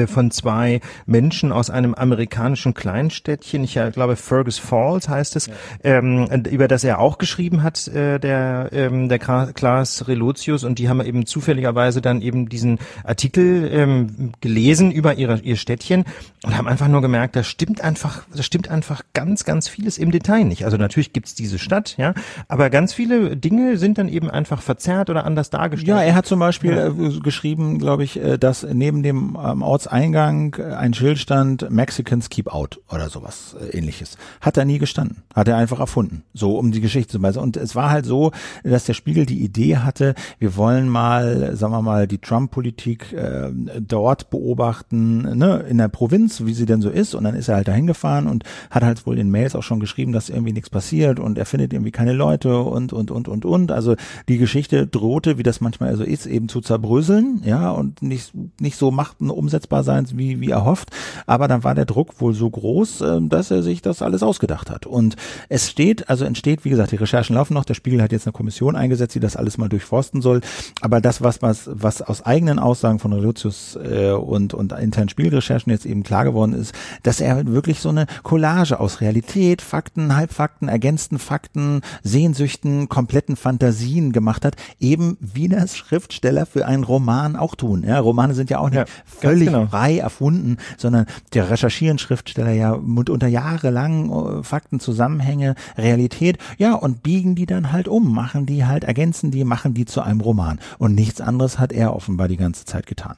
von 0.06 0.30
zwei 0.30 0.80
Menschen 1.06 1.52
aus 1.52 1.70
einem 1.70 1.94
amerikanischen 1.94 2.74
Kleinstädtchen, 2.74 3.64
ich 3.64 3.78
glaube 3.92 4.16
Fergus 4.16 4.58
Falls 4.58 5.08
heißt 5.08 5.36
es, 5.36 5.46
ja. 5.46 5.54
ähm, 5.84 6.28
über 6.50 6.68
das 6.68 6.84
er 6.84 6.98
auch 6.98 7.18
geschrieben 7.18 7.62
hat, 7.62 7.88
äh, 7.88 8.18
der 8.18 8.70
ähm, 8.72 9.08
der 9.08 9.18
Klaas 9.18 10.08
Relotius 10.08 10.64
und 10.64 10.78
die 10.78 10.88
haben 10.88 11.00
eben 11.00 11.26
zufälligerweise 11.26 12.00
dann 12.00 12.20
eben 12.22 12.48
diesen 12.48 12.78
Artikel 13.04 13.68
ähm, 13.72 14.32
gelesen 14.40 14.90
über 14.90 15.14
ihre, 15.14 15.40
ihr 15.40 15.56
Städtchen 15.56 16.04
und 16.44 16.56
haben 16.56 16.68
einfach 16.68 16.88
nur 16.88 17.02
gemerkt, 17.02 17.36
da 17.36 17.42
stimmt 17.42 17.80
einfach, 17.80 18.22
da 18.34 18.42
stimmt 18.42 18.70
einfach 18.70 19.02
ganz, 19.14 19.44
ganz 19.44 19.68
vieles 19.68 19.98
im 19.98 20.10
Detail 20.10 20.44
nicht. 20.44 20.64
Also 20.64 20.76
natürlich 20.76 21.12
gibt's 21.12 21.34
diese 21.34 21.58
Stadt, 21.58 21.96
ja, 21.98 22.14
aber 22.48 22.70
ganz 22.70 22.92
viele 22.94 23.36
Dinge 23.36 23.76
sind 23.76 23.98
dann 23.98 24.08
eben 24.08 24.30
einfach 24.30 24.62
verzerrt 24.62 25.10
oder 25.10 25.24
anders 25.24 25.50
dargestellt. 25.50 25.88
Ja, 25.88 26.02
er 26.02 26.14
hat 26.14 26.26
zum 26.26 26.38
Beispiel 26.38 26.72
ja. 26.72 26.88
äh, 26.88 27.20
geschrieben, 27.20 27.78
glaube 27.78 28.04
ich, 28.04 28.22
äh, 28.22 28.38
dass 28.38 28.62
neben 28.62 29.02
dem 29.02 29.36
ähm, 29.42 29.62
Ortseingang 29.76 30.56
äh, 30.58 30.74
ein 30.74 30.94
Schild 30.94 31.18
stand, 31.18 31.70
Mexicans 31.70 32.30
keep 32.30 32.48
out 32.48 32.80
oder 32.90 33.10
sowas 33.10 33.54
äh, 33.60 33.76
ähnliches. 33.76 34.16
Hat 34.40 34.56
er 34.56 34.64
nie 34.64 34.78
gestanden. 34.78 35.22
Hat 35.34 35.48
er 35.48 35.58
einfach 35.58 35.80
erfunden. 35.80 36.22
So, 36.32 36.56
um 36.58 36.72
die 36.72 36.80
Geschichte 36.80 37.12
zu 37.12 37.22
weisen. 37.22 37.42
Und 37.42 37.58
es 37.58 37.76
war 37.76 37.90
halt 37.90 38.06
so, 38.06 38.32
dass 38.64 38.86
der 38.86 38.94
Spiegel 38.94 39.26
die 39.26 39.44
Idee 39.44 39.76
hatte, 39.76 40.14
wir 40.38 40.56
wollen 40.56 40.88
mal, 40.88 41.54
sagen 41.56 41.74
wir 41.74 41.82
mal, 41.82 42.06
die 42.06 42.16
Trump-Politik 42.16 43.12
äh, 43.12 43.50
dort 43.80 44.30
beobachten, 44.30 45.36
ne, 45.36 45.66
in 45.68 45.76
der 45.76 45.88
Provinz, 45.88 46.46
wie 46.46 46.54
sie 46.54 46.64
denn 46.64 46.80
so 46.80 46.88
ist. 46.88 47.14
Und 47.14 47.24
dann 47.24 47.34
ist 47.34 47.48
er 47.48 47.56
halt 47.56 47.68
dahin 47.68 47.86
gefahren 47.86 48.28
und 48.28 48.44
hat 48.70 48.82
halt 48.82 49.06
wohl 49.06 49.18
in 49.18 49.30
Mails 49.30 49.54
auch 49.54 49.62
schon 49.62 49.80
geschrieben, 49.80 50.12
dass 50.12 50.30
irgendwie 50.30 50.54
nichts 50.54 50.70
passiert 50.70 51.20
und 51.20 51.36
er 51.36 51.44
findet 51.44 51.74
irgendwie 51.74 51.92
keine 51.92 52.14
Leute 52.14 52.60
und, 52.60 52.94
und, 52.94 53.10
und, 53.10 53.28
und, 53.28 53.44
und. 53.44 53.72
Also 53.72 53.94
die 54.28 54.38
Geschichte 54.38 54.86
drohte, 54.86 55.36
wie 55.36 55.42
das 55.42 55.60
manchmal 55.60 55.94
so 55.98 56.02
ist, 56.02 56.24
eben 56.24 56.48
zu 56.48 56.62
zerbröseln, 56.62 57.42
ja, 57.44 57.70
und 57.70 58.00
nicht, 58.00 58.32
nicht 58.58 58.78
so 58.78 58.90
machten, 58.90 59.28
umsetzen 59.28 59.55
umsetzbar 59.56 59.82
sein, 59.82 60.06
wie, 60.12 60.40
wie 60.40 60.50
erhofft. 60.50 60.90
Aber 61.26 61.48
dann 61.48 61.64
war 61.64 61.74
der 61.74 61.86
Druck 61.86 62.20
wohl 62.20 62.34
so 62.34 62.48
groß, 62.50 63.00
äh, 63.00 63.20
dass 63.22 63.50
er 63.50 63.62
sich 63.62 63.82
das 63.82 64.02
alles 64.02 64.22
ausgedacht 64.22 64.70
hat. 64.70 64.86
Und 64.86 65.16
es 65.48 65.70
steht, 65.70 66.10
also 66.10 66.24
entsteht, 66.24 66.64
wie 66.64 66.70
gesagt, 66.70 66.92
die 66.92 66.96
Recherchen 66.96 67.34
laufen 67.34 67.54
noch. 67.54 67.64
Der 67.64 67.74
Spiegel 67.74 68.02
hat 68.02 68.12
jetzt 68.12 68.26
eine 68.26 68.32
Kommission 68.32 68.76
eingesetzt, 68.76 69.14
die 69.14 69.20
das 69.20 69.36
alles 69.36 69.56
mal 69.56 69.68
durchforsten 69.68 70.20
soll. 70.20 70.42
Aber 70.82 71.00
das, 71.00 71.22
was, 71.22 71.40
was, 71.42 71.70
was 71.72 72.02
aus 72.02 72.24
eigenen 72.24 72.58
Aussagen 72.58 72.98
von 72.98 73.12
Reluzius 73.12 73.78
äh, 73.82 74.10
und, 74.10 74.52
und 74.52 74.72
internen 74.72 75.08
Spielrecherchen 75.08 75.72
jetzt 75.72 75.86
eben 75.86 76.02
klar 76.02 76.24
geworden 76.24 76.52
ist, 76.52 76.74
dass 77.02 77.20
er 77.20 77.46
wirklich 77.46 77.80
so 77.80 77.88
eine 77.88 78.06
Collage 78.22 78.78
aus 78.78 79.00
Realität, 79.00 79.62
Fakten, 79.62 80.14
Halbfakten, 80.14 80.68
ergänzten 80.68 81.18
Fakten, 81.18 81.80
Sehnsüchten, 82.02 82.88
kompletten 82.88 83.36
Fantasien 83.36 84.12
gemacht 84.12 84.44
hat, 84.44 84.56
eben 84.80 85.16
wie 85.20 85.48
das 85.48 85.76
Schriftsteller 85.76 86.44
für 86.44 86.66
einen 86.66 86.84
Roman 86.84 87.36
auch 87.36 87.54
tun. 87.54 87.84
Ja, 87.86 87.98
Romane 87.98 88.34
sind 88.34 88.50
ja 88.50 88.58
auch 88.58 88.68
nicht 88.68 88.78
ja, 88.78 88.84
völlig 89.04 89.45
völlig 89.46 89.60
genau. 89.60 89.70
frei 89.70 89.98
erfunden, 89.98 90.56
sondern 90.76 91.06
der 91.34 91.50
recherchieren 91.50 91.98
Schriftsteller 91.98 92.52
ja 92.52 92.72
unter 93.10 93.28
jahrelang 93.28 94.40
äh, 94.40 94.42
Fakten, 94.42 94.80
Zusammenhänge, 94.80 95.54
Realität, 95.76 96.38
ja, 96.58 96.74
und 96.74 97.02
biegen 97.02 97.34
die 97.34 97.46
dann 97.46 97.72
halt 97.72 97.88
um, 97.88 98.14
machen 98.14 98.46
die 98.46 98.64
halt, 98.64 98.84
ergänzen 98.84 99.30
die, 99.30 99.44
machen 99.44 99.74
die 99.74 99.84
zu 99.84 100.00
einem 100.02 100.20
Roman. 100.20 100.58
Und 100.78 100.94
nichts 100.94 101.20
anderes 101.20 101.58
hat 101.58 101.72
er 101.72 101.94
offenbar 101.94 102.28
die 102.28 102.36
ganze 102.36 102.64
Zeit 102.64 102.86
getan. 102.86 103.16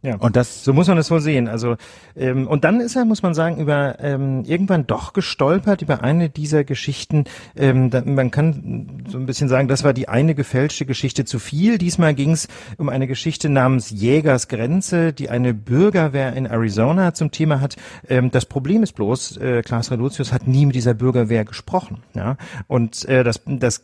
Ja, 0.00 0.14
und 0.16 0.36
das 0.36 0.62
so 0.62 0.72
muss 0.72 0.86
man 0.86 0.96
es 0.96 1.10
wohl 1.10 1.20
sehen. 1.20 1.48
Also 1.48 1.76
ähm, 2.14 2.46
und 2.46 2.62
dann 2.62 2.80
ist 2.80 2.94
er, 2.94 3.04
muss 3.04 3.22
man 3.22 3.34
sagen, 3.34 3.56
über 3.56 3.96
ähm, 3.98 4.44
irgendwann 4.44 4.86
doch 4.86 5.12
gestolpert 5.12 5.82
über 5.82 6.04
eine 6.04 6.30
dieser 6.30 6.62
Geschichten. 6.62 7.24
Ähm, 7.56 7.90
da, 7.90 8.02
man 8.02 8.30
kann 8.30 9.02
so 9.08 9.18
ein 9.18 9.26
bisschen 9.26 9.48
sagen, 9.48 9.66
das 9.66 9.82
war 9.82 9.92
die 9.92 10.08
eine 10.08 10.36
gefälschte 10.36 10.86
Geschichte 10.86 11.24
zu 11.24 11.40
viel. 11.40 11.78
Diesmal 11.78 12.14
ging 12.14 12.30
es 12.30 12.46
um 12.76 12.88
eine 12.88 13.08
Geschichte 13.08 13.48
namens 13.48 13.90
Jägers 13.90 14.46
Grenze, 14.46 15.12
die 15.12 15.30
eine 15.30 15.52
Bürgerwehr 15.52 16.32
in 16.34 16.46
Arizona 16.46 17.12
zum 17.12 17.32
Thema 17.32 17.60
hat. 17.60 17.74
Ähm, 18.08 18.30
das 18.30 18.46
Problem 18.46 18.84
ist 18.84 18.92
bloß, 18.92 19.38
äh, 19.38 19.62
Klaas 19.62 19.90
Reluzius 19.90 20.32
hat 20.32 20.46
nie 20.46 20.64
mit 20.64 20.76
dieser 20.76 20.94
Bürgerwehr 20.94 21.44
gesprochen. 21.44 22.04
Ja, 22.14 22.36
und 22.68 23.04
äh, 23.06 23.24
das 23.24 23.42
das 23.46 23.82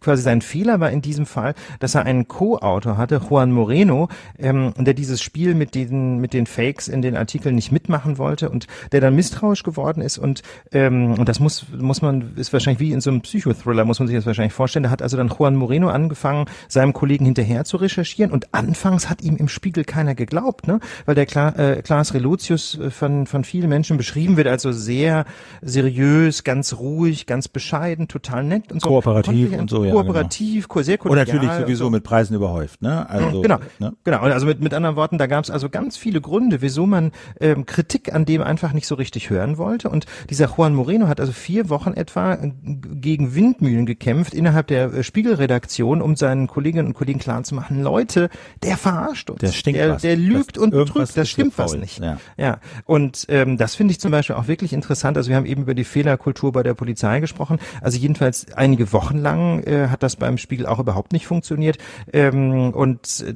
quasi 0.00 0.22
sein 0.22 0.40
Fehler 0.42 0.80
war 0.80 0.90
in 0.90 1.00
diesem 1.00 1.26
Fall, 1.26 1.54
dass 1.78 1.94
er 1.94 2.04
einen 2.04 2.28
Co-Autor 2.28 2.96
hatte, 2.96 3.20
Juan 3.28 3.52
Moreno, 3.52 4.08
ähm, 4.38 4.74
der 4.76 4.94
dieses 4.94 5.22
Spiel 5.22 5.54
mit 5.54 5.74
den 5.74 6.18
mit 6.18 6.32
den 6.32 6.46
Fakes 6.46 6.88
in 6.88 7.02
den 7.02 7.16
Artikeln 7.16 7.54
nicht 7.54 7.72
mitmachen 7.72 8.18
wollte 8.18 8.50
und 8.50 8.66
der 8.92 9.00
dann 9.00 9.14
misstrauisch 9.14 9.62
geworden 9.62 10.00
ist 10.00 10.18
und 10.18 10.42
ähm, 10.72 11.14
und 11.18 11.28
das 11.28 11.40
muss 11.40 11.66
muss 11.76 12.02
man 12.02 12.34
ist 12.36 12.52
wahrscheinlich 12.52 12.80
wie 12.80 12.92
in 12.92 13.00
so 13.00 13.10
einem 13.10 13.20
Psychothriller 13.22 13.84
muss 13.84 13.98
man 13.98 14.08
sich 14.08 14.16
das 14.16 14.26
wahrscheinlich 14.26 14.52
vorstellen. 14.52 14.84
Da 14.84 14.90
hat 14.90 15.02
also 15.02 15.16
dann 15.16 15.28
Juan 15.28 15.56
Moreno 15.56 15.88
angefangen, 15.88 16.46
seinem 16.68 16.92
Kollegen 16.92 17.24
hinterher 17.24 17.64
zu 17.64 17.76
recherchieren 17.76 18.32
und 18.32 18.52
anfangs 18.52 19.08
hat 19.08 19.22
ihm 19.22 19.36
im 19.36 19.48
Spiegel 19.48 19.84
keiner 19.84 20.14
geglaubt, 20.14 20.66
ne, 20.66 20.80
weil 21.06 21.14
der 21.14 21.26
Kla 21.26 21.50
äh, 21.50 21.82
Klaas 21.82 22.14
Relotius 22.14 22.78
äh, 22.78 22.90
von 22.90 23.26
von 23.26 23.44
vielen 23.44 23.68
Menschen 23.68 23.96
beschrieben 23.96 24.36
wird 24.36 24.48
also 24.48 24.72
sehr 24.72 25.24
seriös, 25.62 26.44
ganz 26.44 26.74
ruhig, 26.74 27.26
ganz 27.26 27.48
bescheiden, 27.48 28.08
total 28.08 28.44
nett 28.44 28.72
und 28.72 28.82
so. 28.82 28.88
Kooperativ 28.88 29.43
und 29.52 29.70
so, 29.70 29.84
ja. 29.84 29.92
Kooperativ, 29.92 30.68
genau. 30.68 30.82
sehr 30.82 30.98
kollegial. 30.98 31.26
Und 31.26 31.34
natürlich 31.34 31.60
sowieso 31.60 31.84
so. 31.84 31.90
mit 31.90 32.04
Preisen 32.04 32.34
überhäuft, 32.34 32.82
ne? 32.82 33.08
Also, 33.08 33.40
genau, 33.40 33.58
ne? 33.78 33.94
genau. 34.04 34.18
Also 34.20 34.46
mit, 34.46 34.60
mit 34.60 34.74
anderen 34.74 34.96
Worten, 34.96 35.18
da 35.18 35.26
gab 35.26 35.44
es 35.44 35.50
also 35.50 35.68
ganz 35.68 35.96
viele 35.96 36.20
Gründe, 36.20 36.62
wieso 36.62 36.86
man 36.86 37.12
ähm, 37.40 37.66
Kritik 37.66 38.14
an 38.14 38.24
dem 38.24 38.42
einfach 38.42 38.72
nicht 38.72 38.86
so 38.86 38.94
richtig 38.94 39.30
hören 39.30 39.58
wollte. 39.58 39.88
Und 39.88 40.06
dieser 40.30 40.48
Juan 40.56 40.74
Moreno 40.74 41.08
hat 41.08 41.20
also 41.20 41.32
vier 41.32 41.68
Wochen 41.68 41.92
etwa 41.92 42.34
äh, 42.34 42.52
gegen 42.64 43.34
Windmühlen 43.34 43.86
gekämpft 43.86 44.34
innerhalb 44.34 44.66
der 44.68 44.92
äh, 44.92 45.02
Spiegelredaktion, 45.02 46.02
um 46.02 46.16
seinen 46.16 46.46
Kolleginnen 46.46 46.88
und 46.88 46.94
Kollegen 46.94 47.18
klarzumachen, 47.18 47.82
Leute, 47.82 48.30
der 48.62 48.76
verarscht 48.76 49.30
uns. 49.30 49.40
Der 49.40 49.52
stinkt 49.52 49.80
der, 49.80 49.94
was. 49.94 50.02
Der 50.02 50.16
lügt 50.16 50.56
das 50.56 50.62
und 50.62 50.70
betrügt, 50.70 51.16
das 51.16 51.28
stimmt 51.28 51.56
was 51.56 51.74
nicht. 51.74 52.00
Ja. 52.00 52.18
ja. 52.36 52.58
Und 52.84 53.26
ähm, 53.28 53.56
das 53.56 53.74
finde 53.74 53.92
ich 53.92 54.00
zum 54.00 54.10
Beispiel 54.10 54.36
auch 54.36 54.48
wirklich 54.48 54.72
interessant. 54.72 55.16
Also 55.16 55.28
wir 55.28 55.36
haben 55.36 55.46
eben 55.46 55.62
über 55.62 55.74
die 55.74 55.84
Fehlerkultur 55.84 56.52
bei 56.52 56.62
der 56.62 56.74
Polizei 56.74 57.20
gesprochen. 57.20 57.58
Also 57.80 57.98
jedenfalls 57.98 58.46
einige 58.54 58.92
Wochen 58.92 59.18
lang 59.18 59.33
äh, 59.34 59.74
äh, 59.74 59.88
hat 59.88 60.02
das 60.02 60.16
beim 60.16 60.38
Spiegel 60.38 60.66
auch 60.66 60.78
überhaupt 60.78 61.12
nicht 61.12 61.26
funktioniert. 61.26 61.78
Ähm, 62.12 62.70
und 62.72 63.24
äh, 63.26 63.34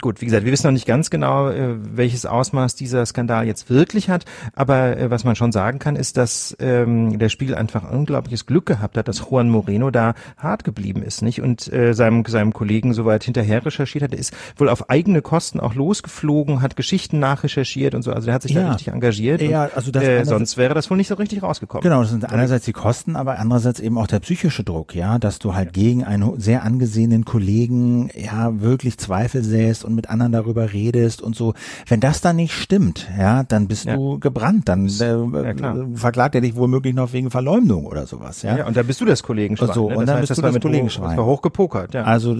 gut, 0.00 0.20
wie 0.20 0.26
gesagt, 0.26 0.44
wir 0.44 0.52
wissen 0.52 0.66
noch 0.66 0.72
nicht 0.72 0.86
ganz 0.86 1.10
genau, 1.10 1.48
äh, 1.48 1.76
welches 1.78 2.26
Ausmaß 2.26 2.74
dieser 2.74 3.04
Skandal 3.06 3.46
jetzt 3.46 3.70
wirklich 3.70 4.10
hat. 4.10 4.24
Aber 4.54 4.96
äh, 4.96 5.10
was 5.10 5.24
man 5.24 5.36
schon 5.36 5.52
sagen 5.52 5.78
kann, 5.78 5.96
ist, 5.96 6.16
dass 6.16 6.56
ähm, 6.60 7.18
der 7.18 7.28
Spiegel 7.28 7.54
einfach 7.54 7.90
unglaubliches 7.90 8.46
Glück 8.46 8.66
gehabt 8.66 8.96
hat, 8.96 9.08
dass 9.08 9.30
Juan 9.30 9.48
Moreno 9.48 9.90
da 9.90 10.14
hart 10.36 10.64
geblieben 10.64 11.02
ist, 11.02 11.22
nicht? 11.22 11.40
Und 11.40 11.72
äh, 11.72 11.94
seinem, 11.94 12.24
seinem 12.26 12.52
Kollegen 12.52 12.92
soweit 12.94 13.24
hinterher 13.24 13.64
recherchiert 13.64 14.04
hat. 14.04 14.12
Er 14.12 14.18
ist 14.18 14.34
wohl 14.56 14.68
auf 14.68 14.90
eigene 14.90 15.22
Kosten 15.22 15.60
auch 15.60 15.74
losgeflogen, 15.74 16.62
hat 16.62 16.76
Geschichten 16.76 17.18
nachrecherchiert 17.18 17.94
und 17.94 18.02
so. 18.02 18.12
Also 18.12 18.28
er 18.28 18.34
hat 18.34 18.42
sich 18.42 18.52
ja. 18.52 18.62
da 18.62 18.70
richtig 18.70 18.88
engagiert. 18.88 19.42
Ja, 19.42 19.64
und, 19.64 19.76
also 19.76 19.90
das 19.90 20.02
äh, 20.02 20.24
sonst 20.24 20.56
wäre 20.56 20.74
das 20.74 20.90
wohl 20.90 20.96
nicht 20.96 21.08
so 21.08 21.14
richtig 21.14 21.42
rausgekommen. 21.42 21.82
Genau, 21.82 22.02
das 22.02 22.10
sind 22.10 22.24
einerseits 22.24 22.64
die 22.64 22.72
Kosten, 22.72 23.16
aber 23.16 23.38
andererseits 23.38 23.80
eben 23.80 23.98
auch 23.98 24.06
der 24.06 24.20
psychische 24.20 24.64
Druck, 24.64 24.94
ja, 24.94 25.18
dass 25.18 25.35
du 25.44 25.54
halt 25.54 25.72
gegen 25.72 26.04
einen 26.04 26.40
sehr 26.40 26.62
angesehenen 26.62 27.24
Kollegen 27.24 28.10
ja 28.14 28.60
wirklich 28.60 28.98
Zweifel 28.98 29.42
säst 29.42 29.84
und 29.84 29.94
mit 29.94 30.08
anderen 30.10 30.32
darüber 30.32 30.72
redest 30.72 31.22
und 31.22 31.36
so. 31.36 31.54
Wenn 31.86 32.00
das 32.00 32.20
dann 32.20 32.36
nicht 32.36 32.52
stimmt, 32.52 33.08
ja, 33.18 33.42
dann 33.42 33.68
bist 33.68 33.84
ja. 33.84 33.96
du 33.96 34.18
gebrannt, 34.18 34.68
dann 34.68 34.86
äh, 34.86 35.54
ja, 35.60 35.76
verklagt 35.94 36.34
er 36.34 36.40
dich 36.40 36.56
womöglich 36.56 36.94
noch 36.94 37.12
wegen 37.12 37.30
Verleumdung 37.30 37.86
oder 37.86 38.06
sowas, 38.06 38.42
ja. 38.42 38.58
Ja, 38.58 38.66
und 38.66 38.76
da 38.76 38.82
bist 38.82 39.00
du 39.00 39.04
das 39.04 39.22
Kollegenschwein. 39.22 39.72
So, 39.72 39.88
ne? 39.88 39.96
und 39.96 40.06
dann 40.06 40.18
heißt, 40.18 40.28
bist 40.28 40.38
du 40.38 40.42
das 40.42 40.60
Kollegenschwein. 40.60 41.10
Das 41.10 41.18
war 41.18 41.26
hochgepokert, 41.26 41.94
ja. 41.94 42.04
Also 42.04 42.36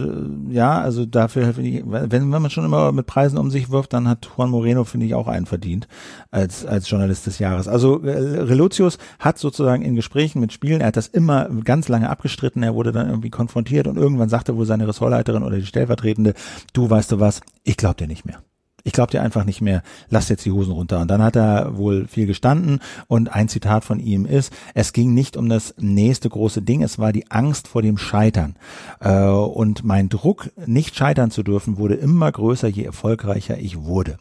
ja, 0.48 0.80
also 0.80 1.06
dafür 1.06 1.56
ich, 1.58 1.82
wenn, 1.86 2.32
wenn 2.32 2.42
man 2.42 2.50
schon 2.50 2.64
immer 2.64 2.92
mit 2.92 3.06
Preisen 3.06 3.38
um 3.38 3.50
sich 3.50 3.70
wirft, 3.70 3.92
dann 3.92 4.08
hat 4.08 4.28
Juan 4.36 4.50
Moreno 4.50 4.84
finde 4.84 5.06
ich 5.06 5.14
auch 5.14 5.28
einen 5.28 5.46
verdient 5.46 5.88
als 6.30 6.64
als 6.66 6.88
Journalist 6.88 7.26
des 7.26 7.38
Jahres. 7.38 7.68
Also 7.68 8.02
äh, 8.02 8.10
Relotius 8.10 8.98
hat 9.18 9.38
sozusagen 9.38 9.82
in 9.82 9.94
Gesprächen 9.94 10.40
mit 10.40 10.52
Spielen, 10.52 10.80
er 10.80 10.88
hat 10.88 10.96
das 10.96 11.08
immer 11.08 11.48
ganz 11.64 11.88
lange 11.88 12.10
abgestritten, 12.10 12.62
er 12.62 12.74
wurde 12.74 12.85
dann 12.92 13.08
irgendwie 13.08 13.30
konfrontiert 13.30 13.86
und 13.86 13.96
irgendwann 13.96 14.28
sagte 14.28 14.56
wohl 14.56 14.66
seine 14.66 14.88
Ressortleiterin 14.88 15.42
oder 15.42 15.56
die 15.56 15.66
Stellvertretende, 15.66 16.34
du 16.72 16.88
weißt 16.88 17.12
du 17.12 17.20
was, 17.20 17.40
ich 17.64 17.76
glaub 17.76 17.96
dir 17.96 18.06
nicht 18.06 18.24
mehr. 18.24 18.42
Ich 18.86 18.92
glaub 18.92 19.10
dir 19.10 19.20
einfach 19.20 19.44
nicht 19.44 19.60
mehr, 19.60 19.82
lass 20.10 20.28
jetzt 20.28 20.44
die 20.44 20.52
Hosen 20.52 20.70
runter. 20.70 21.00
Und 21.00 21.10
dann 21.10 21.20
hat 21.20 21.34
er 21.34 21.76
wohl 21.76 22.06
viel 22.06 22.26
gestanden 22.26 22.78
und 23.08 23.34
ein 23.34 23.48
Zitat 23.48 23.84
von 23.84 23.98
ihm 23.98 24.26
ist, 24.26 24.52
es 24.74 24.92
ging 24.92 25.12
nicht 25.12 25.36
um 25.36 25.48
das 25.48 25.74
nächste 25.76 26.28
große 26.28 26.62
Ding, 26.62 26.84
es 26.84 26.96
war 26.96 27.12
die 27.12 27.28
Angst 27.28 27.66
vor 27.66 27.82
dem 27.82 27.98
Scheitern. 27.98 28.54
Äh, 29.00 29.24
und 29.24 29.82
mein 29.82 30.08
Druck, 30.08 30.52
nicht 30.66 30.94
scheitern 30.94 31.32
zu 31.32 31.42
dürfen, 31.42 31.78
wurde 31.78 31.94
immer 31.94 32.30
größer, 32.30 32.68
je 32.68 32.84
erfolgreicher 32.84 33.58
ich 33.58 33.82
wurde. 33.82 34.18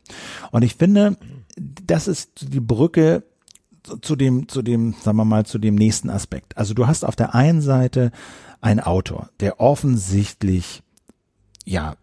Und 0.49 0.63
ich 0.63 0.73
finde, 0.73 1.15
das 1.55 2.07
ist 2.07 2.51
die 2.51 2.59
Brücke 2.59 3.21
zu 4.01 4.15
dem, 4.15 4.47
zu 4.47 4.61
dem, 4.61 4.95
sagen 4.99 5.17
wir 5.17 5.25
mal, 5.25 5.45
zu 5.45 5.59
dem 5.59 5.75
nächsten 5.75 6.09
Aspekt. 6.09 6.57
Also 6.57 6.73
du 6.73 6.87
hast 6.87 7.05
auf 7.05 7.15
der 7.15 7.35
einen 7.35 7.61
Seite 7.61 8.11
ein 8.61 8.79
Autor, 8.79 9.29
der 9.39 9.59
offensichtlich, 9.59 10.83
ja, 11.65 11.95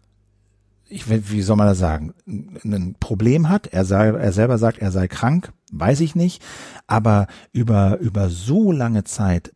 ich, 0.87 1.09
wie 1.09 1.41
soll 1.41 1.55
man 1.55 1.67
das 1.67 1.79
sagen, 1.79 2.13
ein 2.27 2.95
Problem 2.99 3.49
hat. 3.49 3.67
Er, 3.67 3.83
sei, 3.83 4.09
er 4.09 4.31
selber 4.31 4.57
sagt, 4.57 4.77
er 4.77 4.91
sei 4.91 5.07
krank, 5.07 5.51
weiß 5.71 6.01
ich 6.01 6.15
nicht. 6.15 6.43
Aber 6.85 7.27
über, 7.51 7.97
über 7.97 8.29
so 8.29 8.71
lange 8.71 9.03
Zeit 9.03 9.53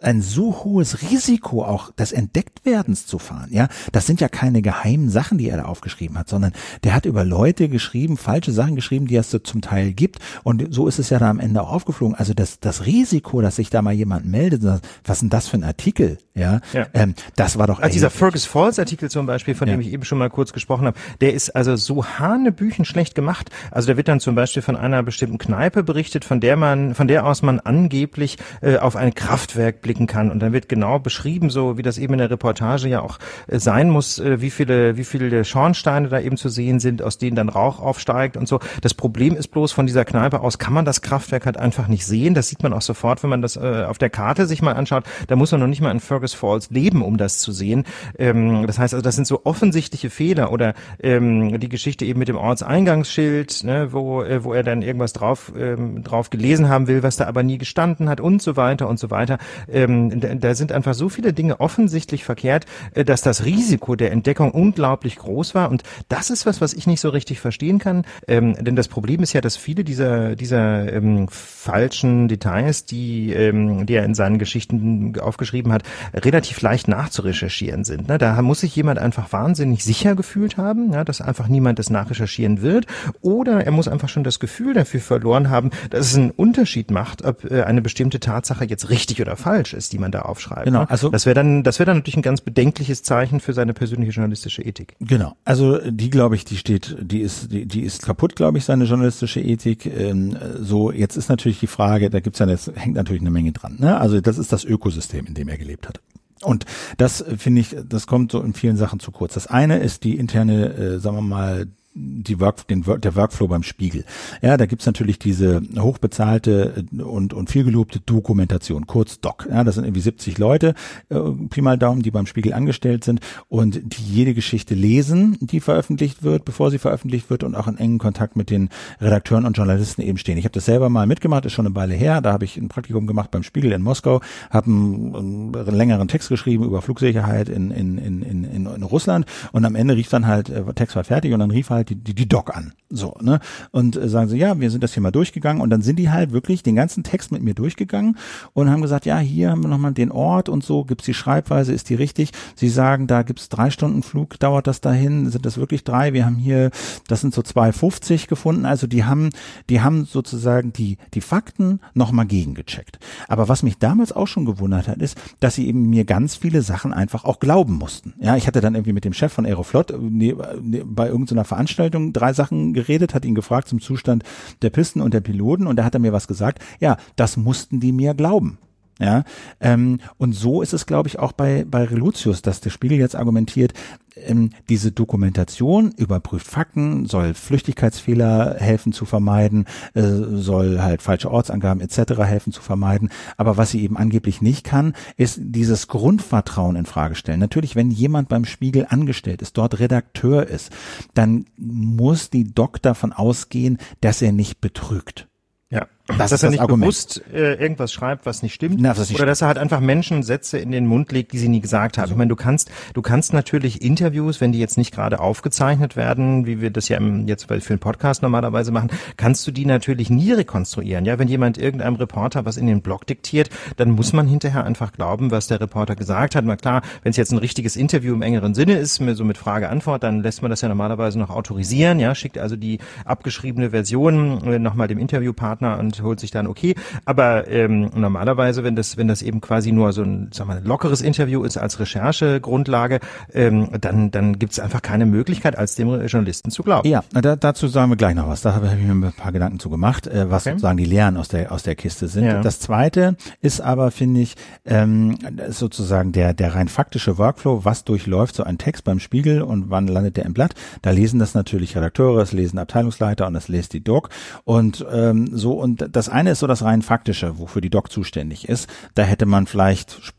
ein 0.00 0.20
so 0.20 0.64
hohes 0.64 1.02
Risiko 1.10 1.64
auch 1.64 1.90
des 1.92 2.12
Entdecktwerdens 2.12 3.06
zu 3.06 3.18
fahren. 3.18 3.48
Ja, 3.50 3.68
das 3.92 4.06
sind 4.06 4.20
ja 4.20 4.28
keine 4.28 4.60
geheimen 4.60 5.08
Sachen, 5.08 5.38
die 5.38 5.48
er 5.48 5.56
da 5.56 5.64
aufgeschrieben 5.64 6.18
hat, 6.18 6.28
sondern 6.28 6.52
der 6.84 6.94
hat 6.94 7.06
über 7.06 7.24
Leute 7.24 7.68
geschrieben, 7.68 8.18
falsche 8.18 8.52
Sachen 8.52 8.76
geschrieben, 8.76 9.06
die 9.06 9.16
es 9.16 9.30
so 9.30 9.38
zum 9.38 9.62
Teil 9.62 9.92
gibt. 9.92 10.18
Und 10.42 10.74
so 10.74 10.86
ist 10.86 10.98
es 10.98 11.10
ja 11.10 11.18
da 11.18 11.30
am 11.30 11.40
Ende 11.40 11.62
auch 11.62 11.70
aufgeflogen. 11.70 12.14
Also 12.14 12.34
das, 12.34 12.60
das 12.60 12.84
Risiko, 12.84 13.40
dass 13.40 13.56
sich 13.56 13.70
da 13.70 13.80
mal 13.80 13.94
jemand 13.94 14.26
meldet, 14.26 14.62
was 14.62 15.16
ist 15.16 15.22
denn 15.22 15.30
das 15.30 15.48
für 15.48 15.56
ein 15.56 15.64
Artikel? 15.64 16.18
Ja, 16.34 16.60
ja. 16.74 16.86
Ähm, 16.92 17.14
das 17.34 17.58
war 17.58 17.66
doch. 17.66 17.80
Also 17.80 17.94
dieser 17.94 18.10
Fergus 18.10 18.44
Falls 18.44 18.78
Artikel 18.78 19.10
zum 19.10 19.24
Beispiel, 19.24 19.54
von 19.54 19.68
ja. 19.68 19.74
dem 19.74 19.80
ich 19.80 19.90
eben 19.90 20.04
schon 20.04 20.18
mal 20.18 20.28
kurz 20.28 20.52
gesprochen 20.52 20.86
habe, 20.86 20.98
der 21.22 21.32
ist 21.32 21.56
also 21.56 21.76
so 21.76 22.04
hanebüchen 22.04 22.84
schlecht 22.84 23.14
gemacht. 23.14 23.50
Also 23.70 23.88
da 23.88 23.96
wird 23.96 24.08
dann 24.08 24.20
zum 24.20 24.34
Beispiel 24.34 24.60
von 24.60 24.76
einer 24.76 25.02
bestimmten 25.02 25.38
Kneipe 25.38 25.82
berichtet, 25.82 26.26
von 26.26 26.40
der 26.40 26.56
man, 26.56 26.94
von 26.94 27.08
der 27.08 27.24
aus 27.24 27.40
man 27.40 27.60
angeblich 27.60 28.36
äh, 28.60 28.76
auf 28.76 28.96
ein 28.96 29.14
Kraftwerk 29.14 29.80
blicken 29.86 30.08
kann. 30.08 30.32
Und 30.32 30.40
dann 30.40 30.52
wird 30.52 30.68
genau 30.68 30.98
beschrieben, 30.98 31.48
so 31.48 31.78
wie 31.78 31.82
das 31.82 31.96
eben 31.96 32.14
in 32.14 32.18
der 32.18 32.28
Reportage 32.28 32.88
ja 32.88 33.02
auch 33.02 33.18
äh, 33.46 33.60
sein 33.60 33.88
muss, 33.88 34.18
äh, 34.18 34.40
wie 34.40 34.50
viele, 34.50 34.96
wie 34.96 35.04
viele 35.04 35.44
Schornsteine 35.44 36.08
da 36.08 36.18
eben 36.18 36.36
zu 36.36 36.48
sehen 36.48 36.80
sind, 36.80 37.02
aus 37.02 37.18
denen 37.18 37.36
dann 37.36 37.48
Rauch 37.48 37.78
aufsteigt 37.78 38.36
und 38.36 38.48
so. 38.48 38.58
Das 38.82 38.94
Problem 38.94 39.36
ist 39.36 39.48
bloß, 39.48 39.70
von 39.70 39.86
dieser 39.86 40.04
Kneipe 40.04 40.40
aus 40.40 40.58
kann 40.58 40.72
man 40.72 40.84
das 40.84 41.02
Kraftwerk 41.02 41.46
halt 41.46 41.56
einfach 41.56 41.86
nicht 41.86 42.04
sehen. 42.04 42.34
Das 42.34 42.48
sieht 42.48 42.64
man 42.64 42.72
auch 42.72 42.82
sofort, 42.82 43.22
wenn 43.22 43.30
man 43.30 43.42
das 43.42 43.54
äh, 43.56 43.84
auf 43.88 43.98
der 43.98 44.10
Karte 44.10 44.46
sich 44.46 44.60
mal 44.60 44.72
anschaut. 44.72 45.04
Da 45.28 45.36
muss 45.36 45.52
man 45.52 45.60
noch 45.60 45.68
nicht 45.68 45.80
mal 45.80 45.92
in 45.92 46.00
Fergus 46.00 46.34
Falls 46.34 46.68
leben, 46.70 47.02
um 47.02 47.16
das 47.16 47.38
zu 47.38 47.52
sehen. 47.52 47.84
Ähm, 48.18 48.66
das 48.66 48.80
heißt 48.80 48.92
also, 48.92 49.04
das 49.04 49.14
sind 49.14 49.28
so 49.28 49.42
offensichtliche 49.44 50.10
Fehler 50.10 50.50
oder 50.50 50.74
ähm, 51.00 51.60
die 51.60 51.68
Geschichte 51.68 52.04
eben 52.04 52.18
mit 52.18 52.26
dem 52.26 52.36
Ortseingangsschild, 52.36 53.62
ne, 53.62 53.92
wo, 53.92 54.24
wo 54.40 54.52
er 54.52 54.64
dann 54.64 54.82
irgendwas 54.82 55.12
drauf, 55.12 55.52
ähm, 55.56 56.02
drauf 56.02 56.30
gelesen 56.30 56.68
haben 56.68 56.88
will, 56.88 57.04
was 57.04 57.16
da 57.16 57.26
aber 57.26 57.44
nie 57.44 57.58
gestanden 57.58 58.08
hat 58.08 58.20
und 58.20 58.42
so 58.42 58.56
weiter 58.56 58.88
und 58.88 58.98
so 58.98 59.10
weiter 59.10 59.38
ähm, 59.76 60.40
da, 60.40 60.54
sind 60.54 60.72
einfach 60.72 60.94
so 60.94 61.10
viele 61.10 61.34
Dinge 61.34 61.60
offensichtlich 61.60 62.24
verkehrt, 62.24 62.64
äh, 62.94 63.04
dass 63.04 63.20
das 63.20 63.44
Risiko 63.44 63.94
der 63.94 64.10
Entdeckung 64.10 64.50
unglaublich 64.50 65.16
groß 65.16 65.54
war. 65.54 65.70
Und 65.70 65.82
das 66.08 66.30
ist 66.30 66.46
was, 66.46 66.60
was 66.60 66.72
ich 66.72 66.86
nicht 66.86 67.00
so 67.00 67.10
richtig 67.10 67.40
verstehen 67.40 67.78
kann. 67.78 68.04
Ähm, 68.26 68.54
denn 68.54 68.74
das 68.74 68.88
Problem 68.88 69.22
ist 69.22 69.34
ja, 69.34 69.42
dass 69.42 69.56
viele 69.56 69.84
dieser, 69.84 70.34
dieser 70.34 70.92
ähm, 70.92 71.28
falschen 71.28 72.26
Details, 72.28 72.86
die, 72.86 73.32
ähm, 73.32 73.84
die 73.84 73.94
er 73.94 74.04
in 74.04 74.14
seinen 74.14 74.38
Geschichten 74.38 75.18
aufgeschrieben 75.20 75.72
hat, 75.72 75.82
relativ 76.14 76.62
leicht 76.62 76.88
nachzurecherchieren 76.88 77.84
sind. 77.84 78.08
Ne? 78.08 78.16
Da 78.16 78.40
muss 78.40 78.60
sich 78.60 78.74
jemand 78.74 78.98
einfach 78.98 79.30
wahnsinnig 79.32 79.84
sicher 79.84 80.14
gefühlt 80.14 80.56
haben, 80.56 80.92
ja, 80.92 81.04
dass 81.04 81.20
einfach 81.20 81.48
niemand 81.48 81.78
das 81.78 81.90
nachrecherchieren 81.90 82.62
wird. 82.62 82.86
Oder 83.20 83.66
er 83.66 83.72
muss 83.72 83.88
einfach 83.88 84.08
schon 84.08 84.24
das 84.24 84.40
Gefühl 84.40 84.72
dafür 84.72 85.00
verloren 85.00 85.50
haben, 85.50 85.70
dass 85.90 86.06
es 86.06 86.16
einen 86.16 86.30
Unterschied 86.30 86.90
macht, 86.90 87.24
ob 87.24 87.44
äh, 87.50 87.62
eine 87.62 87.82
bestimmte 87.82 88.20
Tatsache 88.20 88.64
jetzt 88.64 88.88
richtig 88.88 89.20
oder 89.20 89.36
falsch 89.36 89.65
falsch 89.66 89.74
ist, 89.74 89.92
die 89.92 89.98
man 89.98 90.12
da 90.12 90.22
aufschreibt. 90.22 90.64
Genau, 90.64 90.80
ne? 90.80 90.90
also 90.90 91.10
das 91.10 91.26
wäre 91.26 91.34
dann, 91.34 91.62
das 91.62 91.78
wäre 91.78 91.86
dann 91.86 91.98
natürlich 91.98 92.16
ein 92.16 92.22
ganz 92.22 92.40
bedenkliches 92.40 93.02
Zeichen 93.02 93.40
für 93.40 93.52
seine 93.52 93.74
persönliche 93.74 94.12
journalistische 94.12 94.62
Ethik. 94.62 94.96
Genau, 95.00 95.34
also 95.44 95.78
die 95.90 96.10
glaube 96.10 96.36
ich, 96.36 96.44
die 96.44 96.56
steht, 96.56 96.96
die 97.00 97.20
ist, 97.20 97.52
die, 97.52 97.66
die 97.66 97.82
ist 97.82 98.02
kaputt, 98.02 98.36
glaube 98.36 98.58
ich, 98.58 98.64
seine 98.64 98.84
journalistische 98.84 99.40
Ethik. 99.40 99.86
Ähm, 99.86 100.36
so, 100.60 100.92
jetzt 100.92 101.16
ist 101.16 101.28
natürlich 101.28 101.60
die 101.60 101.66
Frage, 101.66 102.10
da 102.10 102.20
gibt's 102.20 102.38
ja, 102.38 102.46
das 102.46 102.70
hängt 102.74 102.96
natürlich 102.96 103.22
eine 103.22 103.30
Menge 103.30 103.52
dran. 103.52 103.76
Ne? 103.78 103.98
Also 103.98 104.20
das 104.20 104.38
ist 104.38 104.52
das 104.52 104.64
Ökosystem, 104.64 105.26
in 105.26 105.34
dem 105.34 105.48
er 105.48 105.58
gelebt 105.58 105.88
hat. 105.88 106.00
Und 106.42 106.66
das 106.98 107.24
finde 107.38 107.62
ich, 107.62 107.74
das 107.88 108.06
kommt 108.06 108.30
so 108.30 108.42
in 108.42 108.52
vielen 108.52 108.76
Sachen 108.76 109.00
zu 109.00 109.10
kurz. 109.10 109.34
Das 109.34 109.46
eine 109.46 109.78
ist 109.78 110.04
die 110.04 110.16
interne, 110.16 110.74
äh, 110.74 110.98
sagen 110.98 111.16
wir 111.16 111.22
mal, 111.22 111.66
die 111.96 112.38
Work, 112.40 112.68
den, 112.68 112.82
der 112.82 113.16
Workflow 113.16 113.48
beim 113.48 113.62
Spiegel. 113.62 114.04
Ja, 114.42 114.56
da 114.56 114.66
gibt's 114.66 114.84
natürlich 114.84 115.18
diese 115.18 115.62
hochbezahlte 115.78 116.84
und, 116.98 117.32
und 117.32 117.50
vielgelobte 117.50 118.00
Dokumentation, 118.00 118.86
kurz 118.86 119.20
Doc. 119.20 119.48
Ja, 119.50 119.64
das 119.64 119.76
sind 119.76 119.84
irgendwie 119.84 120.02
70 120.02 120.36
Leute, 120.36 120.74
äh, 121.08 121.18
Pi 121.48 121.62
mal 121.62 121.78
Daumen, 121.78 122.02
die 122.02 122.10
beim 122.10 122.26
Spiegel 122.26 122.52
angestellt 122.52 123.04
sind 123.04 123.20
und 123.48 123.80
die 123.82 124.02
jede 124.02 124.34
Geschichte 124.34 124.74
lesen, 124.74 125.38
die 125.40 125.60
veröffentlicht 125.60 126.22
wird, 126.22 126.44
bevor 126.44 126.70
sie 126.70 126.78
veröffentlicht 126.78 127.30
wird 127.30 127.42
und 127.42 127.54
auch 127.54 127.66
in 127.66 127.78
engen 127.78 127.98
Kontakt 127.98 128.36
mit 128.36 128.50
den 128.50 128.68
Redakteuren 129.00 129.46
und 129.46 129.56
Journalisten 129.56 130.02
eben 130.02 130.18
stehen. 130.18 130.36
Ich 130.36 130.44
habe 130.44 130.52
das 130.52 130.66
selber 130.66 130.90
mal 130.90 131.06
mitgemacht, 131.06 131.46
ist 131.46 131.54
schon 131.54 131.66
eine 131.66 131.74
Weile 131.74 131.94
her. 131.94 132.20
Da 132.20 132.32
habe 132.32 132.44
ich 132.44 132.58
ein 132.58 132.68
Praktikum 132.68 133.06
gemacht 133.06 133.30
beim 133.30 133.42
Spiegel 133.42 133.72
in 133.72 133.82
Moskau, 133.82 134.20
habe 134.50 134.66
einen, 134.66 135.54
einen, 135.54 135.76
längeren 135.76 136.08
Text 136.08 136.28
geschrieben 136.28 136.64
über 136.64 136.82
Flugsicherheit 136.82 137.48
in, 137.48 137.70
in, 137.70 137.96
in, 137.98 138.22
in, 138.22 138.44
in 138.66 138.82
Russland 138.82 139.26
und 139.52 139.64
am 139.64 139.74
Ende 139.74 139.96
rief 139.96 140.08
dann 140.08 140.26
halt, 140.26 140.50
äh, 140.50 140.62
Text 140.74 140.96
war 140.96 141.04
fertig 141.04 141.32
und 141.32 141.40
dann 141.40 141.50
rief 141.50 141.70
halt 141.70 141.85
die, 141.88 141.94
die, 141.94 142.14
die 142.14 142.28
Doc 142.28 142.56
an. 142.56 142.72
So, 142.88 143.16
ne? 143.20 143.40
Und 143.72 143.96
äh, 143.96 144.08
sagen 144.08 144.28
sie, 144.28 144.38
ja, 144.38 144.60
wir 144.60 144.70
sind 144.70 144.84
das 144.84 144.94
hier 144.94 145.02
mal 145.02 145.10
durchgegangen 145.10 145.60
und 145.60 145.70
dann 145.70 145.82
sind 145.82 145.98
die 145.98 146.10
halt 146.10 146.32
wirklich 146.32 146.62
den 146.62 146.76
ganzen 146.76 147.02
Text 147.02 147.32
mit 147.32 147.42
mir 147.42 147.54
durchgegangen 147.54 148.16
und 148.52 148.70
haben 148.70 148.82
gesagt, 148.82 149.06
ja, 149.06 149.18
hier 149.18 149.50
haben 149.50 149.62
wir 149.62 149.68
nochmal 149.68 149.92
den 149.92 150.12
Ort 150.12 150.48
und 150.48 150.62
so, 150.62 150.84
gibt's 150.84 151.04
die 151.04 151.14
Schreibweise, 151.14 151.72
ist 151.72 151.88
die 151.90 151.96
richtig? 151.96 152.30
Sie 152.54 152.68
sagen, 152.68 153.08
da 153.08 153.22
gibt's 153.22 153.48
drei 153.48 153.70
Stunden 153.70 154.02
Flug, 154.02 154.38
dauert 154.38 154.68
das 154.68 154.80
dahin, 154.80 155.30
sind 155.30 155.46
das 155.46 155.58
wirklich 155.58 155.82
drei? 155.82 156.12
Wir 156.12 156.26
haben 156.26 156.36
hier, 156.36 156.70
das 157.08 157.22
sind 157.22 157.34
so 157.34 157.42
2,50 157.42 158.28
gefunden, 158.28 158.66
also 158.66 158.86
die 158.86 159.04
haben, 159.04 159.30
die 159.68 159.80
haben 159.80 160.04
sozusagen 160.04 160.72
die, 160.72 160.98
die 161.14 161.20
Fakten 161.20 161.80
nochmal 161.94 162.26
gegengecheckt. 162.26 163.00
Aber 163.26 163.48
was 163.48 163.64
mich 163.64 163.78
damals 163.78 164.12
auch 164.12 164.28
schon 164.28 164.44
gewundert 164.44 164.86
hat, 164.86 164.98
ist, 164.98 165.18
dass 165.40 165.56
sie 165.56 165.66
eben 165.66 165.90
mir 165.90 166.04
ganz 166.04 166.36
viele 166.36 166.62
Sachen 166.62 166.92
einfach 166.92 167.24
auch 167.24 167.40
glauben 167.40 167.74
mussten. 167.74 168.14
Ja, 168.20 168.36
ich 168.36 168.46
hatte 168.46 168.60
dann 168.60 168.74
irgendwie 168.74 168.92
mit 168.92 169.04
dem 169.04 169.12
Chef 169.12 169.32
von 169.32 169.44
Aeroflot 169.44 169.90
äh, 169.90 169.98
ne, 169.98 170.36
ne, 170.62 170.84
bei 170.84 171.08
irgendeiner 171.08 171.44
Veranstaltung 171.44 171.75
Veranstaltung 171.76 172.12
drei 172.12 172.32
Sachen 172.32 172.72
geredet, 172.72 173.14
hat 173.14 173.24
ihn 173.24 173.34
gefragt 173.34 173.68
zum 173.68 173.80
Zustand 173.80 174.24
der 174.62 174.70
Pisten 174.70 175.00
und 175.02 175.12
der 175.12 175.20
Piloten 175.20 175.66
und 175.66 175.76
da 175.76 175.84
hat 175.84 175.94
er 175.94 176.00
mir 176.00 176.12
was 176.12 176.26
gesagt. 176.26 176.62
Ja, 176.80 176.96
das 177.16 177.36
mussten 177.36 177.80
die 177.80 177.92
mir 177.92 178.14
glauben. 178.14 178.58
Ja, 178.98 179.24
ähm, 179.60 180.00
und 180.16 180.32
so 180.32 180.62
ist 180.62 180.72
es, 180.72 180.86
glaube 180.86 181.08
ich, 181.08 181.18
auch 181.18 181.32
bei, 181.32 181.66
bei 181.68 181.84
Relucius, 181.84 182.40
dass 182.40 182.62
der 182.62 182.70
Spiegel 182.70 182.98
jetzt 182.98 183.14
argumentiert, 183.14 183.74
ähm, 184.16 184.50
diese 184.70 184.90
Dokumentation 184.90 185.92
überprüft 185.92 186.46
Fakten, 186.46 187.04
soll 187.04 187.34
Flüchtigkeitsfehler 187.34 188.56
helfen 188.58 188.92
zu 188.92 189.04
vermeiden, 189.04 189.66
äh, 189.92 190.02
soll 190.02 190.80
halt 190.80 191.02
falsche 191.02 191.30
Ortsangaben 191.30 191.82
etc. 191.82 192.22
helfen 192.22 192.54
zu 192.54 192.62
vermeiden. 192.62 193.10
Aber 193.36 193.58
was 193.58 193.70
sie 193.70 193.82
eben 193.82 193.98
angeblich 193.98 194.40
nicht 194.40 194.64
kann, 194.64 194.94
ist 195.18 195.38
dieses 195.42 195.88
Grundvertrauen 195.88 196.76
in 196.76 196.86
Frage 196.86 197.16
stellen. 197.16 197.40
Natürlich, 197.40 197.76
wenn 197.76 197.90
jemand 197.90 198.30
beim 198.30 198.46
Spiegel 198.46 198.86
angestellt 198.88 199.42
ist, 199.42 199.58
dort 199.58 199.78
Redakteur 199.78 200.46
ist, 200.46 200.72
dann 201.12 201.44
muss 201.58 202.30
die 202.30 202.54
Doc 202.54 202.80
davon 202.80 203.12
ausgehen, 203.12 203.76
dass 204.00 204.22
er 204.22 204.32
nicht 204.32 204.62
betrügt. 204.62 205.28
Ja. 205.68 205.86
Das 206.06 206.30
dass 206.30 206.42
er 206.42 206.50
nicht 206.50 206.60
Argument. 206.60 206.82
bewusst 206.82 207.22
äh, 207.32 207.54
irgendwas 207.54 207.92
schreibt, 207.92 208.26
was 208.26 208.42
nicht 208.42 208.54
stimmt, 208.54 208.76
Na, 208.78 208.92
nicht 208.92 209.14
oder 209.14 209.26
dass 209.26 209.40
er 209.40 209.48
halt 209.48 209.58
einfach 209.58 209.80
Menschen 209.80 210.22
Sätze 210.22 210.58
in 210.58 210.70
den 210.70 210.86
Mund 210.86 211.10
legt, 211.10 211.32
die 211.32 211.38
sie 211.38 211.48
nie 211.48 211.60
gesagt 211.60 211.98
haben. 211.98 212.02
Also. 212.04 212.14
Ich 212.14 212.18
meine, 212.18 212.28
du 212.28 212.36
kannst, 212.36 212.70
du 212.94 213.02
kannst 213.02 213.32
natürlich 213.32 213.82
Interviews, 213.82 214.40
wenn 214.40 214.52
die 214.52 214.60
jetzt 214.60 214.78
nicht 214.78 214.94
gerade 214.94 215.18
aufgezeichnet 215.18 215.96
werden, 215.96 216.46
wie 216.46 216.60
wir 216.60 216.70
das 216.70 216.88
ja 216.88 216.96
im, 216.96 217.26
jetzt 217.26 217.46
für 217.46 217.54
einen 217.54 217.78
Podcast 217.80 218.22
normalerweise 218.22 218.70
machen, 218.70 218.90
kannst 219.16 219.46
du 219.46 219.50
die 219.50 219.66
natürlich 219.66 220.08
nie 220.08 220.32
rekonstruieren. 220.32 221.04
Ja, 221.04 221.18
wenn 221.18 221.28
jemand 221.28 221.58
irgendeinem 221.58 221.96
Reporter 221.96 222.44
was 222.44 222.56
in 222.56 222.66
den 222.66 222.82
Blog 222.82 223.06
diktiert, 223.06 223.50
dann 223.76 223.90
muss 223.90 224.12
man 224.12 224.28
hinterher 224.28 224.64
einfach 224.64 224.92
glauben, 224.92 225.32
was 225.32 225.48
der 225.48 225.60
Reporter 225.60 225.96
gesagt 225.96 226.36
hat. 226.36 226.44
Na 226.44 226.56
klar, 226.56 226.82
wenn 227.02 227.10
es 227.10 227.16
jetzt 227.16 227.32
ein 227.32 227.38
richtiges 227.38 227.74
Interview 227.74 228.14
im 228.14 228.22
engeren 228.22 228.54
Sinne 228.54 228.74
ist, 228.74 228.96
so 228.96 229.24
mit 229.24 229.38
Frage-Antwort, 229.38 230.04
dann 230.04 230.22
lässt 230.22 230.42
man 230.42 230.50
das 230.50 230.60
ja 230.60 230.68
normalerweise 230.68 231.18
noch 231.18 231.30
autorisieren. 231.30 231.98
Ja, 231.98 232.14
schickt 232.14 232.38
also 232.38 232.54
die 232.54 232.78
abgeschriebene 233.04 233.70
Version 233.70 234.44
äh, 234.44 234.58
nochmal 234.58 234.86
dem 234.86 234.98
Interviewpartner 234.98 235.78
und 235.78 235.95
holt 236.02 236.20
sich 236.20 236.30
dann 236.30 236.46
okay. 236.46 236.74
Aber 237.04 237.48
ähm, 237.48 237.90
normalerweise, 237.94 238.64
wenn 238.64 238.76
das, 238.76 238.96
wenn 238.96 239.08
das 239.08 239.22
eben 239.22 239.40
quasi 239.40 239.72
nur 239.72 239.92
so 239.92 240.02
ein, 240.02 240.30
sagen 240.32 240.50
wir, 240.50 240.60
lockeres 240.60 241.00
Interview 241.00 241.44
ist 241.44 241.56
als 241.56 241.80
Recherchegrundlage, 241.80 243.00
ähm, 243.32 243.70
dann, 243.80 244.10
dann 244.10 244.38
gibt 244.38 244.52
es 244.52 244.60
einfach 244.60 244.82
keine 244.82 245.06
Möglichkeit, 245.06 245.56
als 245.56 245.74
dem 245.74 245.88
Journalisten 246.06 246.50
zu 246.50 246.62
glauben. 246.62 246.88
Ja, 246.88 247.02
da, 247.12 247.36
dazu 247.36 247.68
sagen 247.68 247.90
wir 247.90 247.96
gleich 247.96 248.14
noch 248.14 248.28
was. 248.28 248.42
Da 248.42 248.54
habe 248.54 248.66
ich 248.68 248.86
mir 248.86 248.92
ein 248.92 249.12
paar 249.12 249.32
Gedanken 249.32 249.58
zu 249.58 249.70
gemacht, 249.70 250.06
äh, 250.06 250.30
was 250.30 250.44
okay. 250.44 250.52
sozusagen 250.52 250.76
die 250.76 250.84
Lehren 250.84 251.16
aus 251.16 251.28
der 251.28 251.52
aus 251.52 251.62
der 251.62 251.74
Kiste 251.74 252.08
sind. 252.08 252.24
Ja. 252.24 252.40
Das 252.40 252.60
zweite 252.60 253.16
ist 253.40 253.60
aber, 253.60 253.90
finde 253.90 254.20
ich, 254.20 254.36
ähm, 254.64 255.16
sozusagen 255.48 256.12
der 256.12 256.34
der 256.34 256.54
rein 256.54 256.68
faktische 256.68 257.18
Workflow, 257.18 257.64
was 257.64 257.84
durchläuft 257.84 258.34
so 258.34 258.44
ein 258.44 258.58
Text 258.58 258.84
beim 258.84 259.00
Spiegel 259.00 259.42
und 259.42 259.70
wann 259.70 259.86
landet 259.86 260.16
der 260.16 260.24
im 260.24 260.34
Blatt. 260.34 260.54
Da 260.82 260.90
lesen 260.90 261.18
das 261.18 261.34
natürlich 261.34 261.76
Redakteure, 261.76 262.22
es 262.22 262.32
lesen 262.32 262.58
Abteilungsleiter 262.58 263.26
und 263.26 263.34
es 263.34 263.48
lest 263.48 263.72
die 263.72 263.82
Doc 263.82 264.10
und 264.44 264.84
ähm, 264.90 265.28
so 265.32 265.52
und 265.52 265.85
das 265.90 266.08
eine 266.08 266.30
ist 266.30 266.40
so 266.40 266.46
das 266.46 266.62
rein 266.62 266.82
faktische, 266.82 267.38
wofür 267.38 267.62
die 267.62 267.70
Doc 267.70 267.90
zuständig 267.90 268.48
ist. 268.48 268.68
Da 268.94 269.02
hätte 269.02 269.26
man 269.26 269.46
vielleicht 269.46 270.14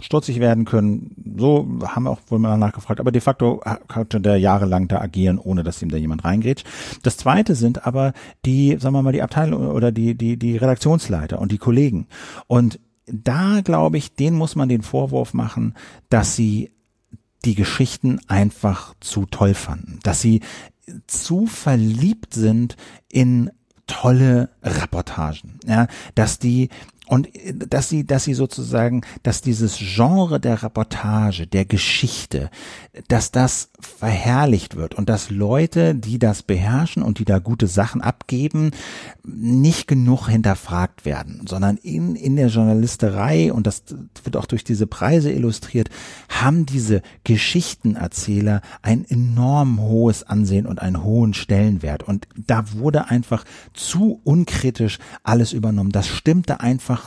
stutzig 0.00 0.40
werden 0.40 0.64
können. 0.64 1.34
So 1.38 1.66
haben 1.84 2.04
wir 2.04 2.10
auch 2.10 2.20
wohl 2.28 2.38
mal 2.38 2.56
nachgefragt. 2.56 3.00
Aber 3.00 3.10
de 3.10 3.20
facto 3.20 3.62
konnte 3.88 4.20
der 4.20 4.36
jahrelang 4.36 4.88
da 4.88 5.00
agieren, 5.00 5.38
ohne 5.38 5.64
dass 5.64 5.82
ihm 5.82 5.90
da 5.90 5.96
jemand 5.96 6.24
reingeht. 6.24 6.64
Das 7.02 7.16
zweite 7.16 7.54
sind 7.54 7.86
aber 7.86 8.12
die, 8.44 8.76
sagen 8.78 8.94
wir 8.94 9.02
mal, 9.02 9.12
die 9.12 9.22
Abteilung 9.22 9.68
oder 9.68 9.90
die, 9.90 10.14
die, 10.14 10.36
die 10.36 10.56
Redaktionsleiter 10.56 11.40
und 11.40 11.50
die 11.50 11.58
Kollegen. 11.58 12.06
Und 12.46 12.78
da 13.06 13.60
glaube 13.62 13.98
ich, 13.98 14.14
denen 14.14 14.36
muss 14.36 14.54
man 14.54 14.68
den 14.68 14.82
Vorwurf 14.82 15.34
machen, 15.34 15.74
dass 16.10 16.36
sie 16.36 16.70
die 17.44 17.54
Geschichten 17.54 18.20
einfach 18.26 18.94
zu 19.00 19.24
toll 19.26 19.54
fanden, 19.54 20.00
dass 20.02 20.20
sie 20.20 20.40
zu 21.06 21.46
verliebt 21.46 22.34
sind 22.34 22.76
in 23.10 23.50
tolle 23.88 24.50
Reportagen, 24.62 25.58
ja, 25.66 25.88
dass 26.14 26.38
die 26.38 26.68
und 27.08 27.34
äh, 27.34 27.54
dass 27.54 27.88
sie, 27.88 28.06
dass 28.06 28.24
sie 28.24 28.34
sozusagen, 28.34 29.02
dass 29.22 29.40
dieses 29.40 29.78
Genre 29.78 30.38
der 30.38 30.62
Reportage, 30.62 31.46
der 31.46 31.64
Geschichte, 31.64 32.50
dass 33.08 33.32
das 33.32 33.70
verherrlicht 33.80 34.76
wird 34.76 34.94
und 34.94 35.08
dass 35.08 35.30
Leute, 35.30 35.94
die 35.94 36.18
das 36.18 36.42
beherrschen 36.42 37.02
und 37.02 37.18
die 37.18 37.24
da 37.24 37.38
gute 37.38 37.66
Sachen 37.66 38.00
abgeben, 38.00 38.72
nicht 39.24 39.88
genug 39.88 40.28
hinterfragt 40.28 41.04
werden, 41.04 41.46
sondern 41.48 41.76
in, 41.78 42.14
in 42.16 42.36
der 42.36 42.48
Journalisterei, 42.48 43.52
und 43.52 43.66
das 43.66 43.84
wird 44.22 44.36
auch 44.36 44.46
durch 44.46 44.64
diese 44.64 44.86
Preise 44.86 45.30
illustriert, 45.32 45.90
haben 46.28 46.66
diese 46.66 47.02
Geschichtenerzähler 47.24 48.62
ein 48.82 49.04
enorm 49.04 49.80
hohes 49.80 50.24
Ansehen 50.24 50.66
und 50.66 50.80
einen 50.80 51.02
hohen 51.02 51.34
Stellenwert. 51.34 52.02
Und 52.02 52.26
da 52.36 52.72
wurde 52.72 53.08
einfach 53.08 53.44
zu 53.72 54.20
unkritisch 54.24 54.98
alles 55.22 55.52
übernommen. 55.52 55.92
Das 55.92 56.08
stimmte 56.08 56.60
einfach 56.60 56.97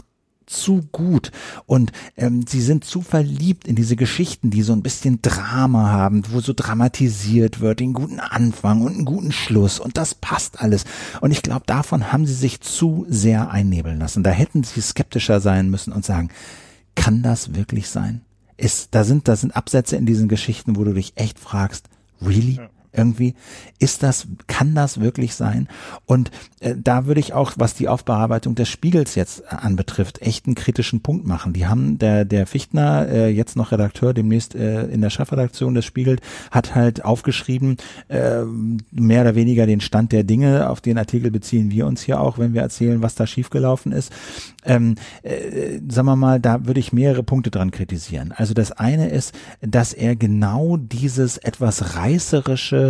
zu 0.51 0.81
gut 0.91 1.31
und 1.65 1.91
ähm, 2.17 2.45
sie 2.47 2.61
sind 2.61 2.83
zu 2.85 3.01
verliebt 3.01 3.67
in 3.67 3.75
diese 3.75 3.95
Geschichten, 3.95 4.49
die 4.51 4.61
so 4.61 4.73
ein 4.73 4.83
bisschen 4.83 5.21
Drama 5.21 5.89
haben, 5.89 6.23
wo 6.29 6.41
so 6.41 6.53
dramatisiert 6.55 7.61
wird, 7.61 7.79
den 7.79 7.93
guten 7.93 8.19
Anfang 8.19 8.81
und 8.81 8.93
einen 8.93 9.05
guten 9.05 9.31
Schluss 9.31 9.79
und 9.79 9.97
das 9.97 10.13
passt 10.13 10.61
alles. 10.61 10.85
Und 11.21 11.31
ich 11.31 11.41
glaube, 11.41 11.63
davon 11.65 12.11
haben 12.11 12.25
sie 12.25 12.33
sich 12.33 12.61
zu 12.61 13.05
sehr 13.07 13.51
einnebeln 13.51 13.99
lassen. 13.99 14.23
Da 14.23 14.31
hätten 14.31 14.63
sie 14.63 14.81
skeptischer 14.81 15.39
sein 15.39 15.69
müssen 15.69 15.93
und 15.93 16.05
sagen, 16.05 16.29
kann 16.95 17.23
das 17.23 17.55
wirklich 17.55 17.89
sein? 17.89 18.21
Ist, 18.57 18.89
da 18.91 19.03
sind, 19.03 19.27
da 19.27 19.35
sind 19.35 19.55
Absätze 19.55 19.95
in 19.95 20.05
diesen 20.05 20.27
Geschichten, 20.27 20.75
wo 20.75 20.83
du 20.83 20.93
dich 20.93 21.13
echt 21.15 21.39
fragst, 21.39 21.89
really? 22.21 22.57
Ja 22.57 22.69
irgendwie. 22.93 23.35
Ist 23.79 24.03
das, 24.03 24.27
kann 24.47 24.75
das 24.75 24.99
wirklich 24.99 25.35
sein? 25.35 25.67
Und 26.05 26.31
äh, 26.59 26.75
da 26.77 27.05
würde 27.05 27.19
ich 27.19 27.33
auch, 27.33 27.53
was 27.57 27.73
die 27.73 27.87
Aufbearbeitung 27.87 28.55
des 28.55 28.69
Spiegels 28.69 29.15
jetzt 29.15 29.41
äh, 29.41 29.55
anbetrifft, 29.55 30.21
echt 30.21 30.45
einen 30.45 30.55
kritischen 30.55 31.01
Punkt 31.01 31.25
machen. 31.25 31.53
Die 31.53 31.67
haben, 31.67 31.97
der, 31.97 32.25
der 32.25 32.47
Fichtner, 32.47 33.07
äh, 33.07 33.29
jetzt 33.29 33.55
noch 33.55 33.71
Redakteur, 33.71 34.13
demnächst 34.13 34.55
äh, 34.55 34.83
in 34.87 35.01
der 35.01 35.09
Chefredaktion 35.09 35.73
des 35.73 35.85
Spiegel, 35.85 36.17
hat 36.51 36.75
halt 36.75 37.05
aufgeschrieben, 37.05 37.77
äh, 38.09 38.41
mehr 38.91 39.21
oder 39.21 39.35
weniger 39.35 39.65
den 39.65 39.81
Stand 39.81 40.11
der 40.11 40.23
Dinge. 40.23 40.69
Auf 40.69 40.81
den 40.81 40.97
Artikel 40.97 41.31
beziehen 41.31 41.71
wir 41.71 41.87
uns 41.87 42.01
hier 42.01 42.19
auch, 42.19 42.37
wenn 42.37 42.53
wir 42.53 42.61
erzählen, 42.61 43.01
was 43.01 43.15
da 43.15 43.25
schiefgelaufen 43.25 43.91
ist. 43.91 44.11
Ähm, 44.65 44.95
äh, 45.23 45.79
sagen 45.89 46.07
wir 46.07 46.15
mal, 46.15 46.39
da 46.39 46.65
würde 46.65 46.79
ich 46.79 46.93
mehrere 46.93 47.23
Punkte 47.23 47.51
dran 47.51 47.71
kritisieren. 47.71 48.33
Also 48.35 48.53
das 48.53 48.71
eine 48.71 49.09
ist, 49.09 49.33
dass 49.61 49.93
er 49.93 50.15
genau 50.15 50.77
dieses 50.77 51.37
etwas 51.37 51.95
reißerische 51.95 52.80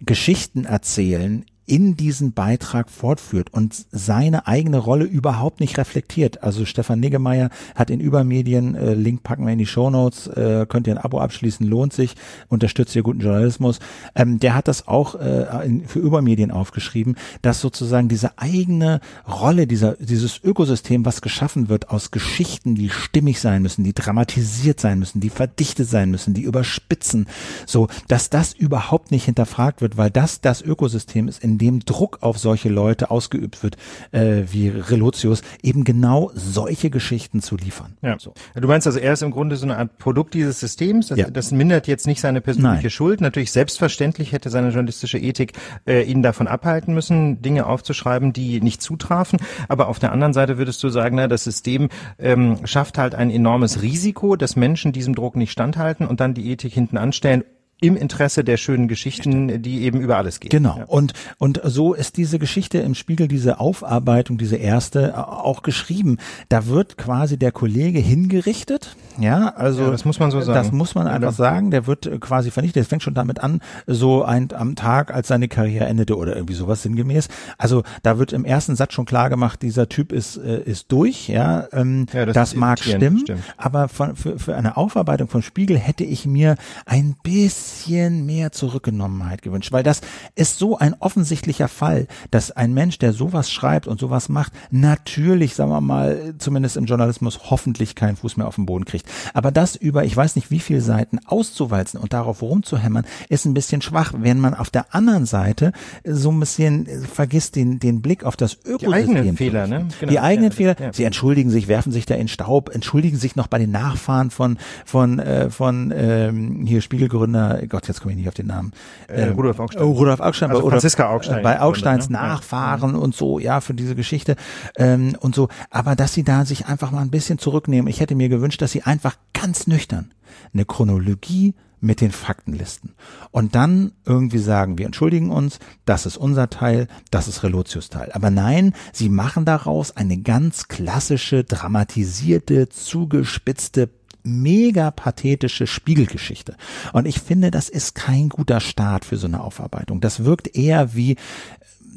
Geschichten 0.00 0.64
erzählen 0.64 1.44
in 1.70 1.96
diesen 1.96 2.32
Beitrag 2.32 2.90
fortführt 2.90 3.54
und 3.54 3.86
seine 3.92 4.48
eigene 4.48 4.78
Rolle 4.78 5.04
überhaupt 5.04 5.60
nicht 5.60 5.78
reflektiert. 5.78 6.42
Also 6.42 6.64
Stefan 6.64 6.98
Niggemeier 6.98 7.48
hat 7.76 7.90
in 7.90 8.00
Übermedien, 8.00 8.74
äh, 8.74 8.94
Link 8.94 9.22
packen 9.22 9.46
wir 9.46 9.52
in 9.52 9.58
die 9.60 9.66
Shownotes, 9.66 10.26
äh, 10.26 10.66
könnt 10.68 10.88
ihr 10.88 10.94
ein 10.94 10.98
Abo 10.98 11.20
abschließen, 11.20 11.64
lohnt 11.64 11.92
sich, 11.92 12.16
unterstützt 12.48 12.96
ihr 12.96 13.04
guten 13.04 13.20
Journalismus. 13.20 13.78
Ähm, 14.16 14.40
der 14.40 14.56
hat 14.56 14.66
das 14.66 14.88
auch 14.88 15.14
äh, 15.14 15.64
in, 15.64 15.86
für 15.86 16.00
Übermedien 16.00 16.50
aufgeschrieben, 16.50 17.14
dass 17.40 17.60
sozusagen 17.60 18.08
diese 18.08 18.36
eigene 18.36 19.00
Rolle, 19.28 19.68
dieser, 19.68 19.94
dieses 19.94 20.42
Ökosystem, 20.42 21.04
was 21.04 21.22
geschaffen 21.22 21.68
wird 21.68 21.90
aus 21.90 22.10
Geschichten, 22.10 22.74
die 22.74 22.90
stimmig 22.90 23.38
sein 23.38 23.62
müssen, 23.62 23.84
die 23.84 23.94
dramatisiert 23.94 24.80
sein 24.80 24.98
müssen, 24.98 25.20
die 25.20 25.30
verdichtet 25.30 25.88
sein 25.88 26.10
müssen, 26.10 26.34
die 26.34 26.42
überspitzen, 26.42 27.28
so, 27.64 27.86
dass 28.08 28.28
das 28.28 28.54
überhaupt 28.54 29.12
nicht 29.12 29.26
hinterfragt 29.26 29.82
wird, 29.82 29.96
weil 29.96 30.10
das 30.10 30.40
das 30.40 30.62
Ökosystem 30.62 31.28
ist, 31.28 31.44
in 31.44 31.59
dem 31.60 31.80
Druck 31.80 32.18
auf 32.22 32.38
solche 32.38 32.68
Leute 32.68 33.10
ausgeübt 33.10 33.62
wird, 33.62 33.76
äh, 34.12 34.42
wie 34.50 34.68
Relotius, 34.68 35.42
eben 35.62 35.84
genau 35.84 36.30
solche 36.34 36.90
Geschichten 36.90 37.40
zu 37.40 37.56
liefern. 37.56 37.96
Ja. 38.02 38.18
So. 38.18 38.34
Du 38.54 38.66
meinst 38.66 38.86
also, 38.86 38.98
er 38.98 39.12
ist 39.12 39.22
im 39.22 39.30
Grunde 39.30 39.56
so 39.56 39.66
eine 39.66 39.76
Art 39.76 39.98
Produkt 39.98 40.34
dieses 40.34 40.60
Systems, 40.60 41.08
das, 41.08 41.18
ja. 41.18 41.30
das 41.30 41.52
mindert 41.52 41.86
jetzt 41.86 42.06
nicht 42.06 42.20
seine 42.20 42.40
persönliche 42.40 42.82
Nein. 42.82 42.90
Schuld. 42.90 43.20
Natürlich 43.20 43.52
selbstverständlich 43.52 44.32
hätte 44.32 44.50
seine 44.50 44.68
journalistische 44.68 45.18
Ethik 45.18 45.52
äh, 45.86 46.02
ihn 46.02 46.22
davon 46.22 46.48
abhalten 46.48 46.94
müssen, 46.94 47.42
Dinge 47.42 47.66
aufzuschreiben, 47.66 48.32
die 48.32 48.60
nicht 48.60 48.82
zutrafen. 48.82 49.38
Aber 49.68 49.88
auf 49.88 49.98
der 49.98 50.12
anderen 50.12 50.32
Seite 50.32 50.58
würdest 50.58 50.82
du 50.82 50.88
sagen, 50.88 51.16
na, 51.16 51.28
das 51.28 51.44
System 51.44 51.88
ähm, 52.18 52.58
schafft 52.64 52.98
halt 52.98 53.14
ein 53.14 53.30
enormes 53.30 53.82
Risiko, 53.82 54.36
dass 54.36 54.56
Menschen 54.56 54.92
diesem 54.92 55.14
Druck 55.14 55.36
nicht 55.36 55.52
standhalten 55.52 56.06
und 56.06 56.20
dann 56.20 56.34
die 56.34 56.50
Ethik 56.50 56.72
hinten 56.72 56.96
anstellen 56.96 57.44
im 57.80 57.96
Interesse 57.96 58.44
der 58.44 58.56
schönen 58.56 58.88
Geschichten, 58.88 59.62
die 59.62 59.82
eben 59.82 60.00
über 60.00 60.16
alles 60.16 60.40
gehen. 60.40 60.50
Genau. 60.50 60.76
Ja. 60.78 60.84
Und, 60.84 61.12
und 61.38 61.60
so 61.64 61.94
ist 61.94 62.16
diese 62.16 62.38
Geschichte 62.38 62.78
im 62.78 62.94
Spiegel, 62.94 63.28
diese 63.28 63.60
Aufarbeitung, 63.60 64.38
diese 64.38 64.56
erste, 64.56 65.28
auch 65.28 65.62
geschrieben. 65.62 66.18
Da 66.48 66.66
wird 66.66 66.96
quasi 66.96 67.38
der 67.38 67.52
Kollege 67.52 67.98
hingerichtet. 67.98 68.96
Ja, 69.20 69.48
also. 69.48 69.84
Ja, 69.84 69.90
das 69.90 70.04
muss 70.04 70.18
man 70.18 70.30
so 70.30 70.40
sagen. 70.40 70.54
Das 70.54 70.72
muss 70.72 70.94
man 70.94 71.06
einfach 71.06 71.32
sagen. 71.32 71.70
Der 71.70 71.86
wird 71.86 72.10
quasi 72.20 72.50
vernichtet. 72.50 72.82
Das 72.82 72.88
fängt 72.88 73.02
schon 73.02 73.14
damit 73.14 73.40
an, 73.40 73.60
so 73.86 74.24
ein, 74.24 74.48
am 74.52 74.76
Tag, 74.76 75.12
als 75.12 75.28
seine 75.28 75.48
Karriere 75.48 75.86
endete 75.86 76.16
oder 76.16 76.34
irgendwie 76.34 76.54
sowas 76.54 76.82
sinngemäß. 76.82 77.28
Also, 77.58 77.82
da 78.02 78.18
wird 78.18 78.32
im 78.32 78.44
ersten 78.44 78.76
Satz 78.76 78.94
schon 78.94 79.04
klar 79.04 79.30
gemacht, 79.30 79.62
dieser 79.62 79.88
Typ 79.88 80.12
ist, 80.12 80.36
äh, 80.36 80.62
ist 80.62 80.90
durch. 80.92 81.28
Ja, 81.28 81.66
ähm, 81.72 82.06
ja 82.12 82.26
das, 82.26 82.34
das 82.34 82.54
mag 82.54 82.80
stimmen. 82.80 83.20
Stimmt. 83.20 83.42
Aber 83.56 83.88
von, 83.88 84.16
für, 84.16 84.38
für 84.38 84.56
eine 84.56 84.76
Aufarbeitung 84.76 85.28
von 85.28 85.42
Spiegel 85.42 85.78
hätte 85.78 86.04
ich 86.04 86.26
mir 86.26 86.56
ein 86.86 87.16
bisschen 87.22 88.26
mehr 88.26 88.52
Zurückgenommenheit 88.52 89.42
gewünscht, 89.42 89.72
weil 89.72 89.82
das 89.82 90.00
ist 90.34 90.58
so 90.58 90.78
ein 90.78 90.94
offensichtlicher 90.98 91.68
Fall, 91.68 92.06
dass 92.30 92.50
ein 92.50 92.72
Mensch, 92.72 92.98
der 92.98 93.12
sowas 93.12 93.50
schreibt 93.50 93.86
und 93.86 94.00
sowas 94.00 94.28
macht, 94.28 94.52
natürlich, 94.70 95.54
sagen 95.54 95.70
wir 95.70 95.80
mal, 95.80 96.34
zumindest 96.38 96.76
im 96.76 96.84
Journalismus 96.84 97.50
hoffentlich 97.50 97.94
keinen 97.94 98.16
Fuß 98.16 98.36
mehr 98.36 98.48
auf 98.48 98.56
den 98.56 98.66
Boden 98.66 98.84
kriegt. 98.84 99.09
Aber 99.34 99.50
das 99.50 99.76
über, 99.76 100.04
ich 100.04 100.16
weiß 100.16 100.36
nicht 100.36 100.50
wie 100.50 100.60
viele 100.60 100.80
Seiten 100.80 101.18
auszuwalzen 101.24 102.00
und 102.00 102.12
darauf 102.12 102.42
rumzuhämmern, 102.42 103.04
ist 103.28 103.44
ein 103.44 103.54
bisschen 103.54 103.82
schwach, 103.82 104.12
wenn 104.16 104.40
man 104.40 104.54
auf 104.54 104.70
der 104.70 104.94
anderen 104.94 105.26
Seite 105.26 105.72
so 106.04 106.30
ein 106.30 106.40
bisschen 106.40 106.86
vergisst 107.12 107.56
den, 107.56 107.78
den 107.78 108.02
Blick 108.02 108.24
auf 108.24 108.36
das 108.36 108.54
Ökosystem. 108.64 108.78
Die 108.78 108.94
eigenen 108.94 109.36
Fehler, 109.36 109.66
ne? 109.66 109.88
Genau. 110.00 110.10
Die 110.10 110.20
eigenen 110.20 110.50
ja, 110.50 110.56
Fehler. 110.56 110.76
Ja. 110.80 110.92
Sie 110.92 111.04
entschuldigen 111.04 111.50
sich, 111.50 111.68
werfen 111.68 111.92
sich 111.92 112.06
da 112.06 112.14
in 112.14 112.28
Staub, 112.28 112.74
entschuldigen 112.74 113.16
sich 113.16 113.36
noch 113.36 113.46
bei 113.46 113.58
den 113.58 113.70
Nachfahren 113.70 114.30
von, 114.30 114.58
von, 114.84 115.18
äh, 115.18 115.50
von 115.50 115.92
ähm, 115.94 116.64
hier 116.66 116.80
Spiegelgründer 116.80 117.60
Gott, 117.68 117.88
jetzt 117.88 118.00
komme 118.00 118.12
ich 118.12 118.18
nicht 118.18 118.28
auf 118.28 118.34
den 118.34 118.46
Namen. 118.46 118.72
Äh, 119.08 119.28
ähm, 119.28 119.34
Rudolf 119.34 119.58
Augstein. 119.60 119.82
Oh, 119.82 119.92
Rudolf 119.92 120.20
Augstein. 120.20 120.50
Also 120.50 120.68
Franziska 120.68 121.10
Augstein. 121.10 121.42
Bei 121.42 121.60
Augsteins 121.60 122.06
Grunde, 122.06 122.22
ne? 122.22 122.28
Nachfahren 122.28 122.94
ja. 122.94 122.98
und 122.98 123.14
so, 123.14 123.38
ja, 123.38 123.60
für 123.60 123.74
diese 123.74 123.94
Geschichte 123.94 124.36
ähm, 124.76 125.16
und 125.20 125.34
so. 125.34 125.48
Aber 125.70 125.96
dass 125.96 126.14
sie 126.14 126.24
da 126.24 126.44
sich 126.44 126.66
einfach 126.66 126.90
mal 126.90 127.00
ein 127.00 127.10
bisschen 127.10 127.38
zurücknehmen. 127.38 127.88
Ich 127.88 128.00
hätte 128.00 128.14
mir 128.14 128.28
gewünscht, 128.28 128.62
dass 128.62 128.72
sie 128.72 128.82
einfach 128.90 129.16
ganz 129.32 129.66
nüchtern 129.66 130.12
eine 130.52 130.64
Chronologie 130.64 131.54
mit 131.80 132.02
den 132.02 132.12
Faktenlisten. 132.12 132.94
Und 133.30 133.54
dann 133.54 133.92
irgendwie 134.04 134.38
sagen, 134.38 134.76
wir 134.76 134.84
entschuldigen 134.84 135.30
uns, 135.30 135.58
das 135.86 136.04
ist 136.04 136.18
unser 136.18 136.50
Teil, 136.50 136.88
das 137.10 137.26
ist 137.26 137.42
Relotius 137.42 137.88
Teil. 137.88 138.12
Aber 138.12 138.30
nein, 138.30 138.74
sie 138.92 139.08
machen 139.08 139.46
daraus 139.46 139.96
eine 139.96 140.18
ganz 140.18 140.68
klassische, 140.68 141.42
dramatisierte, 141.42 142.68
zugespitzte 142.68 143.88
mega 144.22 144.90
pathetische 144.90 145.66
Spiegelgeschichte. 145.66 146.56
Und 146.92 147.06
ich 147.06 147.20
finde, 147.20 147.50
das 147.50 147.70
ist 147.70 147.94
kein 147.94 148.28
guter 148.28 148.60
Start 148.60 149.06
für 149.06 149.16
so 149.16 149.26
eine 149.26 149.40
Aufarbeitung. 149.40 150.02
Das 150.02 150.24
wirkt 150.24 150.54
eher 150.54 150.94
wie 150.94 151.16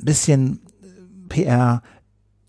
bisschen 0.02 0.60
PR 1.28 1.82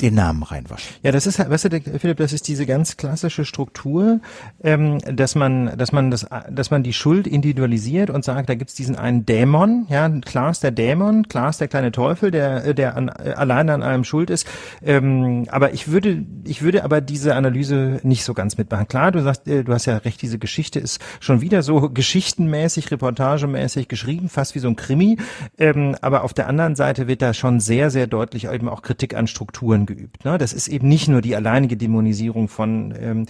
den 0.00 0.14
Namen 0.14 0.42
reinwaschen. 0.42 0.96
Ja, 1.02 1.12
das 1.12 1.26
ist 1.26 1.38
weißt 1.38 1.66
du, 1.66 1.80
Philipp, 1.98 2.16
das 2.16 2.32
ist 2.32 2.48
diese 2.48 2.66
ganz 2.66 2.96
klassische 2.96 3.44
Struktur, 3.44 4.20
ähm, 4.62 4.98
dass 4.98 5.36
man, 5.36 5.78
dass 5.78 5.92
man 5.92 6.10
das, 6.10 6.26
dass 6.50 6.70
man 6.72 6.82
die 6.82 6.92
Schuld 6.92 7.28
individualisiert 7.28 8.10
und 8.10 8.24
sagt, 8.24 8.48
da 8.48 8.56
gibt's 8.56 8.74
diesen 8.74 8.96
einen 8.96 9.24
Dämon, 9.24 9.86
ja, 9.88 10.08
klar 10.08 10.50
ist 10.50 10.64
der 10.64 10.72
Dämon, 10.72 11.28
klar 11.28 11.50
ist 11.50 11.60
der 11.60 11.68
kleine 11.68 11.92
Teufel, 11.92 12.32
der, 12.32 12.74
der 12.74 12.96
an, 12.96 13.08
alleine 13.08 13.72
an 13.72 13.82
allem 13.84 14.02
schuld 14.02 14.30
ist. 14.30 14.48
Ähm, 14.82 15.46
aber 15.48 15.72
ich 15.74 15.88
würde, 15.88 16.24
ich 16.44 16.62
würde 16.62 16.82
aber 16.82 17.00
diese 17.00 17.36
Analyse 17.36 18.00
nicht 18.02 18.24
so 18.24 18.34
ganz 18.34 18.58
mitmachen. 18.58 18.88
Klar, 18.88 19.12
du 19.12 19.22
sagst, 19.22 19.46
äh, 19.46 19.62
du 19.62 19.72
hast 19.72 19.86
ja 19.86 19.98
recht, 19.98 20.20
diese 20.22 20.38
Geschichte 20.38 20.80
ist 20.80 21.00
schon 21.20 21.40
wieder 21.40 21.62
so 21.62 21.88
geschichtenmäßig, 21.88 22.90
reportagemäßig 22.90 23.86
geschrieben, 23.86 24.28
fast 24.28 24.56
wie 24.56 24.58
so 24.58 24.68
ein 24.68 24.76
Krimi. 24.76 25.18
Ähm, 25.56 25.94
aber 26.00 26.24
auf 26.24 26.34
der 26.34 26.48
anderen 26.48 26.74
Seite 26.74 27.06
wird 27.06 27.22
da 27.22 27.32
schon 27.32 27.60
sehr, 27.60 27.90
sehr 27.90 28.08
deutlich 28.08 28.46
eben 28.48 28.68
auch 28.68 28.82
Kritik 28.82 29.14
an 29.14 29.28
Strukturen 29.28 29.83
geübt. 29.86 30.24
Ne? 30.24 30.38
Das 30.38 30.52
ist 30.52 30.68
eben 30.68 30.88
nicht 30.88 31.08
nur 31.08 31.20
die 31.20 31.36
alleinige 31.36 31.76
Dämonisierung 31.76 32.48
von 32.48 32.94
ähm, 32.98 33.26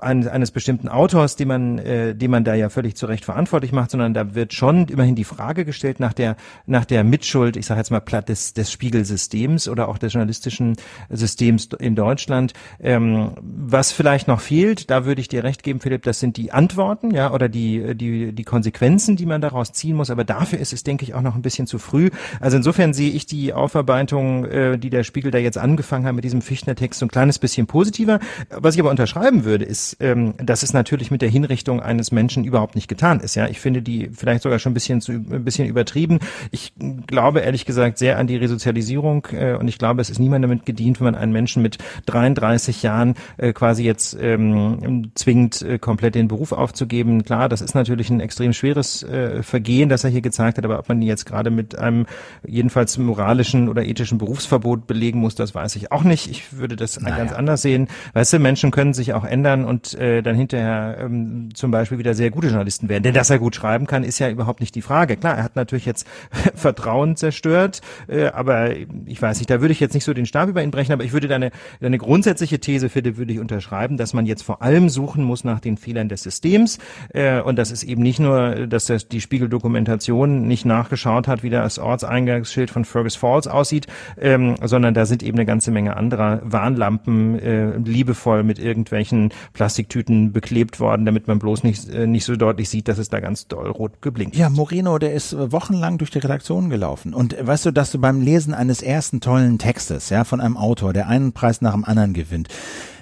eines, 0.00 0.26
eines 0.28 0.50
bestimmten 0.50 0.88
Autors, 0.88 1.36
den 1.36 1.48
man, 1.48 1.78
äh, 1.78 2.14
den 2.14 2.30
man 2.30 2.44
da 2.44 2.54
ja 2.54 2.68
völlig 2.68 2.96
zu 2.96 3.06
Recht 3.06 3.24
verantwortlich 3.24 3.72
macht, 3.72 3.90
sondern 3.90 4.14
da 4.14 4.34
wird 4.34 4.52
schon 4.52 4.88
immerhin 4.88 5.14
die 5.14 5.24
Frage 5.24 5.64
gestellt 5.64 6.00
nach 6.00 6.12
der 6.12 6.36
nach 6.66 6.84
der 6.84 7.04
Mitschuld, 7.04 7.56
ich 7.56 7.66
sage 7.66 7.80
jetzt 7.80 7.90
mal 7.90 8.00
platt 8.00 8.28
des, 8.28 8.54
des 8.54 8.70
Spiegelsystems 8.70 9.68
oder 9.68 9.88
auch 9.88 9.98
des 9.98 10.12
journalistischen 10.12 10.76
Systems 11.10 11.68
in 11.78 11.94
Deutschland. 11.94 12.52
Ähm, 12.80 13.32
was 13.40 13.92
vielleicht 13.92 14.28
noch 14.28 14.40
fehlt, 14.40 14.90
da 14.90 15.04
würde 15.04 15.20
ich 15.20 15.28
dir 15.28 15.44
recht 15.44 15.62
geben, 15.62 15.80
Philipp, 15.80 16.02
das 16.02 16.20
sind 16.20 16.36
die 16.36 16.52
Antworten, 16.52 17.12
ja, 17.12 17.32
oder 17.32 17.48
die 17.48 17.94
die 17.94 18.32
die 18.32 18.44
Konsequenzen, 18.44 19.16
die 19.16 19.26
man 19.26 19.40
daraus 19.40 19.72
ziehen 19.72 19.96
muss. 19.96 20.10
Aber 20.10 20.24
dafür 20.24 20.58
ist 20.58 20.72
es, 20.72 20.82
denke 20.82 21.04
ich, 21.04 21.14
auch 21.14 21.22
noch 21.22 21.34
ein 21.34 21.42
bisschen 21.42 21.66
zu 21.66 21.78
früh. 21.78 22.10
Also 22.40 22.56
insofern 22.56 22.94
sehe 22.94 23.10
ich 23.10 23.26
die 23.26 23.52
Aufarbeitung, 23.52 24.44
äh, 24.44 24.78
die 24.78 24.90
der 24.90 25.04
Spiegel 25.04 25.30
da 25.30 25.38
jetzt 25.38 25.58
an 25.58 25.75
angefangen 25.76 26.06
haben 26.06 26.16
mit 26.16 26.24
diesem 26.24 26.40
Fichtner-Text, 26.40 27.00
so 27.00 27.06
ein 27.06 27.10
kleines 27.10 27.38
bisschen 27.38 27.66
positiver. 27.66 28.18
Was 28.50 28.74
ich 28.74 28.80
aber 28.80 28.88
unterschreiben 28.88 29.44
würde, 29.44 29.66
ist, 29.66 29.98
ähm, 30.00 30.32
dass 30.38 30.62
es 30.62 30.72
natürlich 30.72 31.10
mit 31.10 31.20
der 31.20 31.28
Hinrichtung 31.28 31.80
eines 31.80 32.12
Menschen 32.12 32.44
überhaupt 32.44 32.76
nicht 32.76 32.88
getan 32.88 33.20
ist. 33.20 33.34
Ja, 33.34 33.46
ich 33.46 33.60
finde 33.60 33.82
die 33.82 34.08
vielleicht 34.14 34.42
sogar 34.42 34.58
schon 34.58 34.70
ein 34.70 34.74
bisschen 34.74 35.02
zu, 35.02 35.12
ein 35.12 35.44
bisschen 35.44 35.68
übertrieben. 35.68 36.20
Ich 36.50 36.72
glaube 37.06 37.40
ehrlich 37.40 37.66
gesagt 37.66 37.98
sehr 37.98 38.18
an 38.18 38.26
die 38.26 38.36
Resozialisierung 38.36 39.26
äh, 39.32 39.54
und 39.54 39.68
ich 39.68 39.76
glaube, 39.76 40.00
es 40.00 40.08
ist 40.08 40.18
niemand 40.18 40.44
damit 40.44 40.64
gedient, 40.64 40.98
wenn 40.98 41.04
man 41.04 41.14
einen 41.14 41.32
Menschen 41.32 41.62
mit 41.62 41.76
33 42.06 42.82
Jahren 42.82 43.14
äh, 43.36 43.52
quasi 43.52 43.84
jetzt 43.84 44.16
ähm, 44.18 45.10
zwingt, 45.14 45.60
äh, 45.60 45.78
komplett 45.78 46.14
den 46.14 46.28
Beruf 46.28 46.52
aufzugeben. 46.52 47.22
Klar, 47.22 47.50
das 47.50 47.60
ist 47.60 47.74
natürlich 47.74 48.08
ein 48.08 48.20
extrem 48.20 48.54
schweres 48.54 49.02
äh, 49.02 49.42
Vergehen, 49.42 49.90
das 49.90 50.04
er 50.04 50.10
hier 50.10 50.22
gezeigt 50.22 50.56
hat, 50.56 50.64
aber 50.64 50.78
ob 50.78 50.88
man 50.88 51.02
jetzt 51.02 51.26
gerade 51.26 51.50
mit 51.50 51.78
einem 51.78 52.06
jedenfalls 52.46 52.96
moralischen 52.96 53.68
oder 53.68 53.84
ethischen 53.84 54.16
Berufsverbot 54.16 54.86
belegen 54.86 55.20
muss, 55.20 55.34
das 55.34 55.54
weiß 55.54 55.65
weiß 55.66 55.74
ich 55.74 55.90
auch 55.90 56.04
nicht. 56.04 56.30
Ich 56.30 56.56
würde 56.56 56.76
das 56.76 57.00
naja. 57.00 57.16
ganz 57.16 57.32
anders 57.32 57.60
sehen. 57.60 57.88
Weißt 58.12 58.32
du, 58.32 58.38
Menschen 58.38 58.70
können 58.70 58.94
sich 58.94 59.14
auch 59.14 59.24
ändern 59.24 59.64
und 59.64 59.94
äh, 59.94 60.22
dann 60.22 60.36
hinterher 60.36 60.98
ähm, 61.00 61.48
zum 61.54 61.72
Beispiel 61.72 61.98
wieder 61.98 62.14
sehr 62.14 62.30
gute 62.30 62.46
Journalisten 62.46 62.88
werden. 62.88 63.02
Denn 63.02 63.14
dass 63.14 63.30
er 63.30 63.40
gut 63.40 63.56
schreiben 63.56 63.88
kann, 63.88 64.04
ist 64.04 64.20
ja 64.20 64.30
überhaupt 64.30 64.60
nicht 64.60 64.76
die 64.76 64.82
Frage. 64.82 65.16
Klar, 65.16 65.38
er 65.38 65.42
hat 65.42 65.56
natürlich 65.56 65.84
jetzt 65.84 66.06
Vertrauen 66.54 67.16
zerstört, 67.16 67.80
äh, 68.06 68.26
aber 68.26 68.76
ich 69.06 69.20
weiß 69.20 69.38
nicht, 69.38 69.50
da 69.50 69.60
würde 69.60 69.72
ich 69.72 69.80
jetzt 69.80 69.94
nicht 69.94 70.04
so 70.04 70.14
den 70.14 70.26
Stab 70.26 70.48
über 70.48 70.62
ihn 70.62 70.70
brechen, 70.70 70.92
aber 70.92 71.02
ich 71.02 71.12
würde 71.12 71.26
deine, 71.26 71.50
deine 71.80 71.98
grundsätzliche 71.98 72.60
These, 72.60 72.88
für 72.88 73.02
die 73.02 73.16
würde 73.16 73.32
ich 73.32 73.40
unterschreiben, 73.40 73.96
dass 73.96 74.14
man 74.14 74.24
jetzt 74.24 74.42
vor 74.42 74.62
allem 74.62 74.88
suchen 74.88 75.24
muss 75.24 75.42
nach 75.42 75.58
den 75.58 75.76
Fehlern 75.76 76.08
des 76.08 76.22
Systems. 76.22 76.78
Äh, 77.12 77.40
und 77.40 77.56
das 77.56 77.72
ist 77.72 77.82
eben 77.82 78.02
nicht 78.02 78.20
nur, 78.20 78.68
dass 78.68 78.84
das, 78.84 79.08
die 79.08 79.20
Spiegeldokumentation 79.20 80.46
nicht 80.46 80.64
nachgeschaut 80.64 81.26
hat, 81.26 81.42
wie 81.42 81.50
das 81.50 81.80
Ortseingangsschild 81.80 82.70
von 82.70 82.84
Fergus 82.84 83.16
Falls 83.16 83.48
aussieht, 83.48 83.88
ähm, 84.20 84.54
sondern 84.62 84.94
da 84.94 85.06
sind 85.06 85.24
eben 85.24 85.36
eine 85.36 85.46
ganze 85.46 85.55
Menge 85.70 85.96
anderer 85.96 86.40
Warnlampen 86.44 87.38
äh, 87.38 87.76
liebevoll 87.78 88.42
mit 88.42 88.58
irgendwelchen 88.58 89.32
Plastiktüten 89.52 90.32
beklebt 90.32 90.80
worden, 90.80 91.04
damit 91.04 91.28
man 91.28 91.38
bloß 91.38 91.62
nicht, 91.64 91.88
äh, 91.88 92.06
nicht 92.06 92.24
so 92.24 92.36
deutlich 92.36 92.68
sieht, 92.68 92.88
dass 92.88 92.98
es 92.98 93.08
da 93.08 93.20
ganz 93.20 93.48
doll 93.48 93.70
rot 93.70 94.02
geblinkt 94.02 94.36
Ja, 94.36 94.50
Moreno, 94.50 94.98
der 94.98 95.14
ist 95.14 95.34
wochenlang 95.52 95.98
durch 95.98 96.10
die 96.10 96.18
Redaktion 96.18 96.70
gelaufen. 96.70 97.14
Und 97.14 97.36
weißt 97.40 97.66
du, 97.66 97.70
dass 97.70 97.92
du 97.92 98.00
beim 98.00 98.20
Lesen 98.20 98.54
eines 98.54 98.82
ersten 98.82 99.20
tollen 99.20 99.58
Textes, 99.58 100.10
ja, 100.10 100.24
von 100.24 100.40
einem 100.40 100.56
Autor, 100.56 100.92
der 100.92 101.08
einen 101.08 101.32
Preis 101.32 101.60
nach 101.60 101.72
dem 101.72 101.84
anderen 101.84 102.12
gewinnt, 102.12 102.48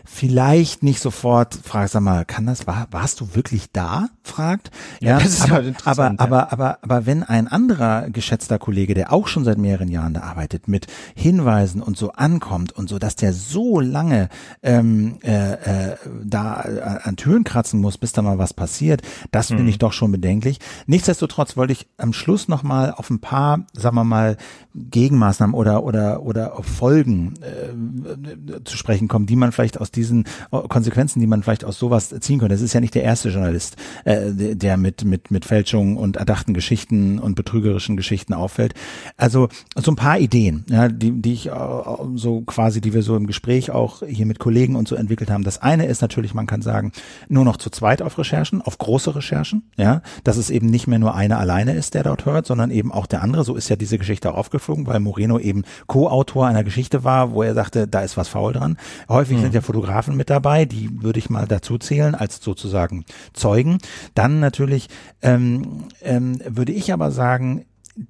vielleicht 0.05 0.83
nicht 0.83 1.01
sofort 1.01 1.55
fragt, 1.55 1.91
sag 1.91 2.03
mal, 2.03 2.25
kann 2.25 2.47
das, 2.47 2.67
war, 2.67 2.87
warst 2.91 3.21
du 3.21 3.35
wirklich 3.35 3.73
da? 3.73 4.09
fragt. 4.25 4.71
Ja, 5.01 5.19
ja 5.19 5.27
aber, 5.45 5.55
halt 5.55 5.87
aber, 5.87 6.05
ja. 6.05 6.15
aber, 6.19 6.53
aber, 6.53 6.79
aber 6.83 7.07
wenn 7.07 7.23
ein 7.23 7.47
anderer 7.47 8.11
geschätzter 8.11 8.59
Kollege, 8.59 8.95
der 8.95 9.13
auch 9.13 9.29
schon 9.29 9.45
seit 9.45 9.59
mehreren 9.59 9.89
Jahren 9.89 10.15
da 10.15 10.23
arbeitet, 10.23 10.67
mit 10.67 10.87
Hinweisen 11.15 11.83
und 11.83 11.97
so 11.97 12.13
ankommt 12.13 12.73
und 12.73 12.89
so, 12.89 12.99
dass 12.99 13.17
der 13.17 13.33
so 13.33 13.81
lange 13.81 14.29
ähm, 14.63 15.19
äh, 15.23 15.53
äh, 15.93 15.97
da 16.25 16.63
äh, 16.63 16.81
an 17.03 17.17
Türen 17.17 17.45
kratzen 17.45 17.81
muss, 17.81 17.99
bis 17.99 18.13
da 18.13 18.23
mal 18.23 18.39
was 18.39 18.55
passiert, 18.55 19.03
das 19.31 19.49
finde 19.49 19.65
mhm. 19.65 19.69
ich 19.69 19.79
doch 19.79 19.93
schon 19.93 20.11
bedenklich. 20.11 20.59
Nichtsdestotrotz 20.87 21.57
wollte 21.57 21.75
ich 21.75 21.87
am 21.99 22.13
Schluss 22.13 22.49
nochmal 22.49 22.93
auf 22.97 23.11
ein 23.11 23.21
paar, 23.21 23.67
sagen 23.75 23.97
wir 23.97 24.05
mal, 24.05 24.37
Gegenmaßnahmen 24.75 25.55
oder 25.55 25.85
oder 25.85 26.23
oder 26.23 26.57
Folgen 26.63 27.35
äh, 27.43 28.65
zu 28.65 28.77
sprechen 28.77 29.07
kommen, 29.07 29.27
die 29.27 29.37
man 29.37 29.53
vielleicht 29.53 29.81
aus 29.81 29.93
diesen 29.97 30.25
äh, 30.53 30.59
Konsequenzen, 30.69 31.21
die 31.21 31.27
man 31.27 31.43
vielleicht 31.43 31.65
aus 31.65 31.79
sowas 31.79 32.15
ziehen 32.21 32.39
könnte. 32.39 32.55
Das 32.55 32.62
ist 32.62 32.73
ja 32.73 32.81
nicht 32.81 32.95
der 32.95 33.03
erste 33.03 33.31
Journalist, 33.31 33.77
äh, 34.05 34.55
der 34.55 34.77
mit 34.77 35.05
mit 35.05 35.31
mit 35.31 35.45
Fälschungen 35.45 35.97
und 35.97 36.16
erdachten 36.16 36.55
Geschichten 36.55 37.19
und 37.19 37.35
betrügerischen 37.35 37.97
Geschichten 37.97 38.33
auffällt. 38.33 38.75
Also 39.16 39.49
so 39.77 39.91
ein 39.91 39.97
paar 39.97 40.19
Ideen, 40.19 40.65
ja, 40.69 40.89
die 40.89 41.11
die 41.21 41.33
ich 41.33 41.47
äh, 41.49 41.53
so 42.15 42.43
quasi, 42.43 42.81
die 42.81 42.95
wir 42.95 43.03
so 43.03 43.16
im 43.16 43.27
Gespräch 43.27 43.71
auch 43.71 44.03
hier 44.07 44.27
mit 44.27 44.39
Kollegen 44.39 44.77
und 44.77 44.87
so 44.87 44.95
entwickelt 44.95 45.31
haben. 45.31 45.45
Das 45.45 45.61
eine 45.61 45.87
ist 45.87 46.03
natürlich, 46.03 46.35
man 46.35 46.47
kann 46.47 46.62
sagen, 46.62 46.93
nur 47.29 47.45
noch 47.45 47.57
zu 47.57 47.71
zweit 47.71 48.03
auf 48.03 48.19
Recherchen, 48.19 48.62
auf 48.62 48.79
große 48.79 49.16
Recherchen, 49.16 49.71
ja, 49.77 50.03
dass 50.23 50.37
es 50.37 50.51
eben 50.51 50.69
nicht 50.69 50.87
mehr 50.87 50.99
nur 50.99 51.15
einer 51.15 51.39
alleine 51.39 51.75
ist, 51.75 51.95
der 51.95 52.05
dort 52.05 52.25
hört, 52.25 52.47
sondern 52.47 52.71
eben 52.71 52.93
auch 52.93 53.07
der 53.07 53.23
andere. 53.23 53.45
So 53.45 53.57
ist 53.57 53.69
ja 53.69 53.77
diese 53.77 53.99
Geschichte 53.99 54.33
auch 54.33 54.45
aufgeflogen, 54.45 54.87
weil 54.87 55.01
Moreno 55.01 55.39
eben 55.39 55.62
Co-Autor 55.87 56.47
einer 56.47 56.65
Geschichte 56.65 57.03
war, 57.03 57.33
wo 57.33 57.43
er 57.43 57.55
sagte, 57.55 57.89
da 57.89 58.01
ist 58.01 58.19
was 58.19 58.29
faul 58.29 58.53
dran. 58.53 58.77
Häufig 59.09 59.39
mhm. 59.39 59.43
sind 59.43 59.55
ja 59.55 59.62
Fotografen 59.62 59.84
mit 60.16 60.31
dabei, 60.31 60.65
die 60.65 61.02
würde 61.02 61.19
ich 61.19 61.31
mal 61.31 61.47
dazu 61.47 61.78
zählen 61.78 62.15
als 62.15 62.43
sozusagen 62.43 63.05
Zeugen. 63.32 63.78
Dann 64.15 64.40
natürlich 64.40 64.89
ähm, 65.23 65.85
ähm, 66.02 66.39
würde 66.47 66.73
ich 66.73 66.93
aber 66.93 67.11
sagen, 67.11 67.66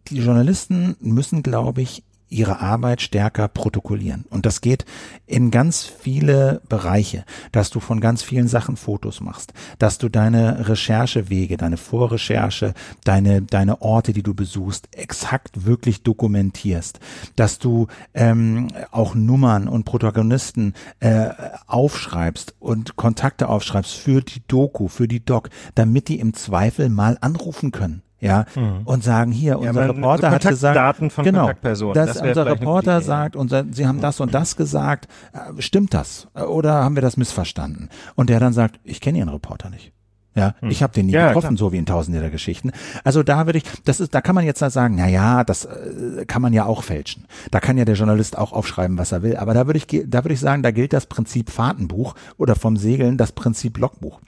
die 0.09 0.19
Journalisten 0.19 0.97
müssen, 1.01 1.43
glaube 1.43 1.83
ich, 1.83 2.05
ihre 2.35 2.61
Arbeit 2.61 3.01
stärker 3.01 3.49
protokollieren. 3.49 4.25
Und 4.29 4.45
das 4.45 4.61
geht 4.61 4.85
in 5.27 5.51
ganz 5.51 5.85
viele 5.85 6.61
Bereiche, 6.69 7.25
dass 7.53 7.71
du 7.71 7.81
von 7.81 8.01
ganz 8.01 8.23
vielen 8.23 8.49
Sachen 8.49 8.77
Fotos 8.77 9.21
machst, 9.21 9.53
dass 9.79 9.99
du 9.99 10.09
deine 10.09 10.69
Recherchewege, 10.69 11.57
deine 11.57 11.77
Vorrecherche, 11.77 12.75
deine, 13.05 13.43
deine 13.43 13.81
Orte, 13.81 14.13
die 14.13 14.23
du 14.23 14.35
besuchst, 14.35 14.89
exakt 14.97 15.65
wirklich 15.65 16.03
dokumentierst, 16.03 16.99
dass 17.37 17.59
du 17.59 17.87
ähm, 18.13 18.69
auch 18.91 19.15
Nummern 19.15 19.69
und 19.69 19.85
Protagonisten 19.85 20.75
äh, 21.01 21.31
aufschreibst 21.67 22.57
und 22.59 22.97
Kontakte 22.97 23.49
aufschreibst 23.49 23.95
für 23.95 24.23
die 24.23 24.43
Doku, 24.49 24.89
für 24.89 25.09
die 25.09 25.25
Doc, 25.25 25.51
damit 25.75 26.09
die 26.09 26.19
im 26.19 26.35
Zweifel 26.35 26.89
mal 26.89 27.17
anrufen 27.21 27.71
können 27.71 28.03
ja, 28.25 28.47
mhm. 28.55 28.83
und 28.85 29.05
sagen 29.05 29.33
hier, 29.33 29.59
unser 29.59 29.83
ja, 29.83 29.93
Reporter 29.93 30.31
hat 30.31 30.47
gesagt, 30.47 30.77
Daten 30.77 31.11
von 31.11 31.25
genau, 31.25 31.51
dass 31.63 31.81
das 32.15 32.21
unser 32.21 32.47
Reporter 32.47 33.01
sagt, 33.03 33.37
unser, 33.37 33.65
Sie 33.71 33.87
haben 33.87 34.01
das 34.01 34.21
und 34.21 34.33
das 34.33 34.57
gesagt, 34.57 35.09
äh, 35.33 35.61
stimmt 35.61 35.95
das 35.95 36.29
oder 36.35 36.73
haben 36.75 36.95
wir 36.95 37.03
das 37.03 37.17
missverstanden? 37.17 37.91
Und 38.15 38.31
der 38.31 38.41
dann 38.41 38.53
sagt, 38.53 38.81
ich 38.83 39.01
kenne 39.01 39.19
Ihren 39.19 39.29
Reporter 39.29 39.69
nicht. 39.71 39.93
Ja, 40.37 40.55
hm. 40.59 40.71
ich 40.71 40.83
habe 40.83 40.93
den 40.93 41.07
nie 41.07 41.13
ja, 41.13 41.29
getroffen, 41.29 41.57
klar. 41.57 41.59
so 41.59 41.73
wie 41.73 41.79
in 41.79 41.87
Tausende 41.87 42.21
der 42.21 42.31
Geschichten. 42.31 42.73
Also 43.05 43.23
da 43.23 43.47
würde 43.47 43.59
ich, 43.59 43.65
das 43.85 44.01
ist, 44.01 44.15
da 44.15 44.21
kann 44.21 44.35
man 44.35 44.45
jetzt 44.45 44.61
da 44.63 44.71
sagen, 44.71 44.97
na 44.97 45.09
ja, 45.09 45.45
das 45.45 45.65
äh, 45.65 46.25
kann 46.27 46.43
man 46.43 46.53
ja 46.53 46.65
auch 46.65 46.83
fälschen. 46.83 47.27
Da 47.53 47.61
kann 47.61 47.79
ja 47.79 47.85
der 47.85 47.95
Journalist 47.95 48.37
auch 48.37 48.53
aufschreiben, 48.53 48.99
was 48.99 49.13
er 49.13 49.23
will. 49.23 49.37
Aber 49.37 49.55
da 49.55 49.67
würde 49.67 49.79
ich, 49.79 49.87
da 49.87 50.25
würde 50.25 50.35
ich 50.35 50.41
sagen, 50.41 50.65
da 50.65 50.73
gilt 50.73 50.93
das 50.93 51.07
Prinzip 51.07 51.51
Fahrtenbuch 51.51 52.15
oder 52.37 52.57
vom 52.57 52.77
Segeln 52.77 53.17
das 53.17 53.31
Prinzip 53.31 53.79
Logbuch. 53.79 54.21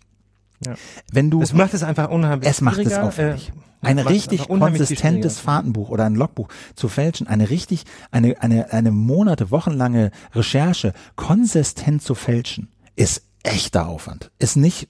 Ja. 0.65 0.75
Wenn 1.13 1.31
du, 1.31 1.43
es 1.43 1.53
macht 1.53 1.75
es 1.75 1.83
einfach 1.83 2.11
unheimlich. 2.11 2.49
Es 2.49 2.61
macht 2.61 2.79
es 2.79 2.95
aufwendig. 2.95 3.53
Äh, 3.83 3.89
ein 3.89 3.99
richtig 3.99 4.49
konsistentes 4.49 5.39
Fahrtenbuch 5.39 5.91
oder 5.91 6.05
ein 6.05 6.15
Logbuch 6.15 6.49
zu 6.75 6.89
fälschen, 6.89 7.27
eine 7.27 7.51
richtig, 7.51 7.85
eine, 8.11 8.41
eine, 8.43 8.73
eine 8.73 8.91
Monate, 8.91 9.51
wochenlange 9.51 10.11
Recherche 10.35 10.93
konsistent 11.15 12.03
zu 12.03 12.15
fälschen, 12.15 12.69
ist 12.97 13.23
echter 13.47 13.89
Aufwand. 13.89 14.31
Ist 14.39 14.57
nicht, 14.57 14.89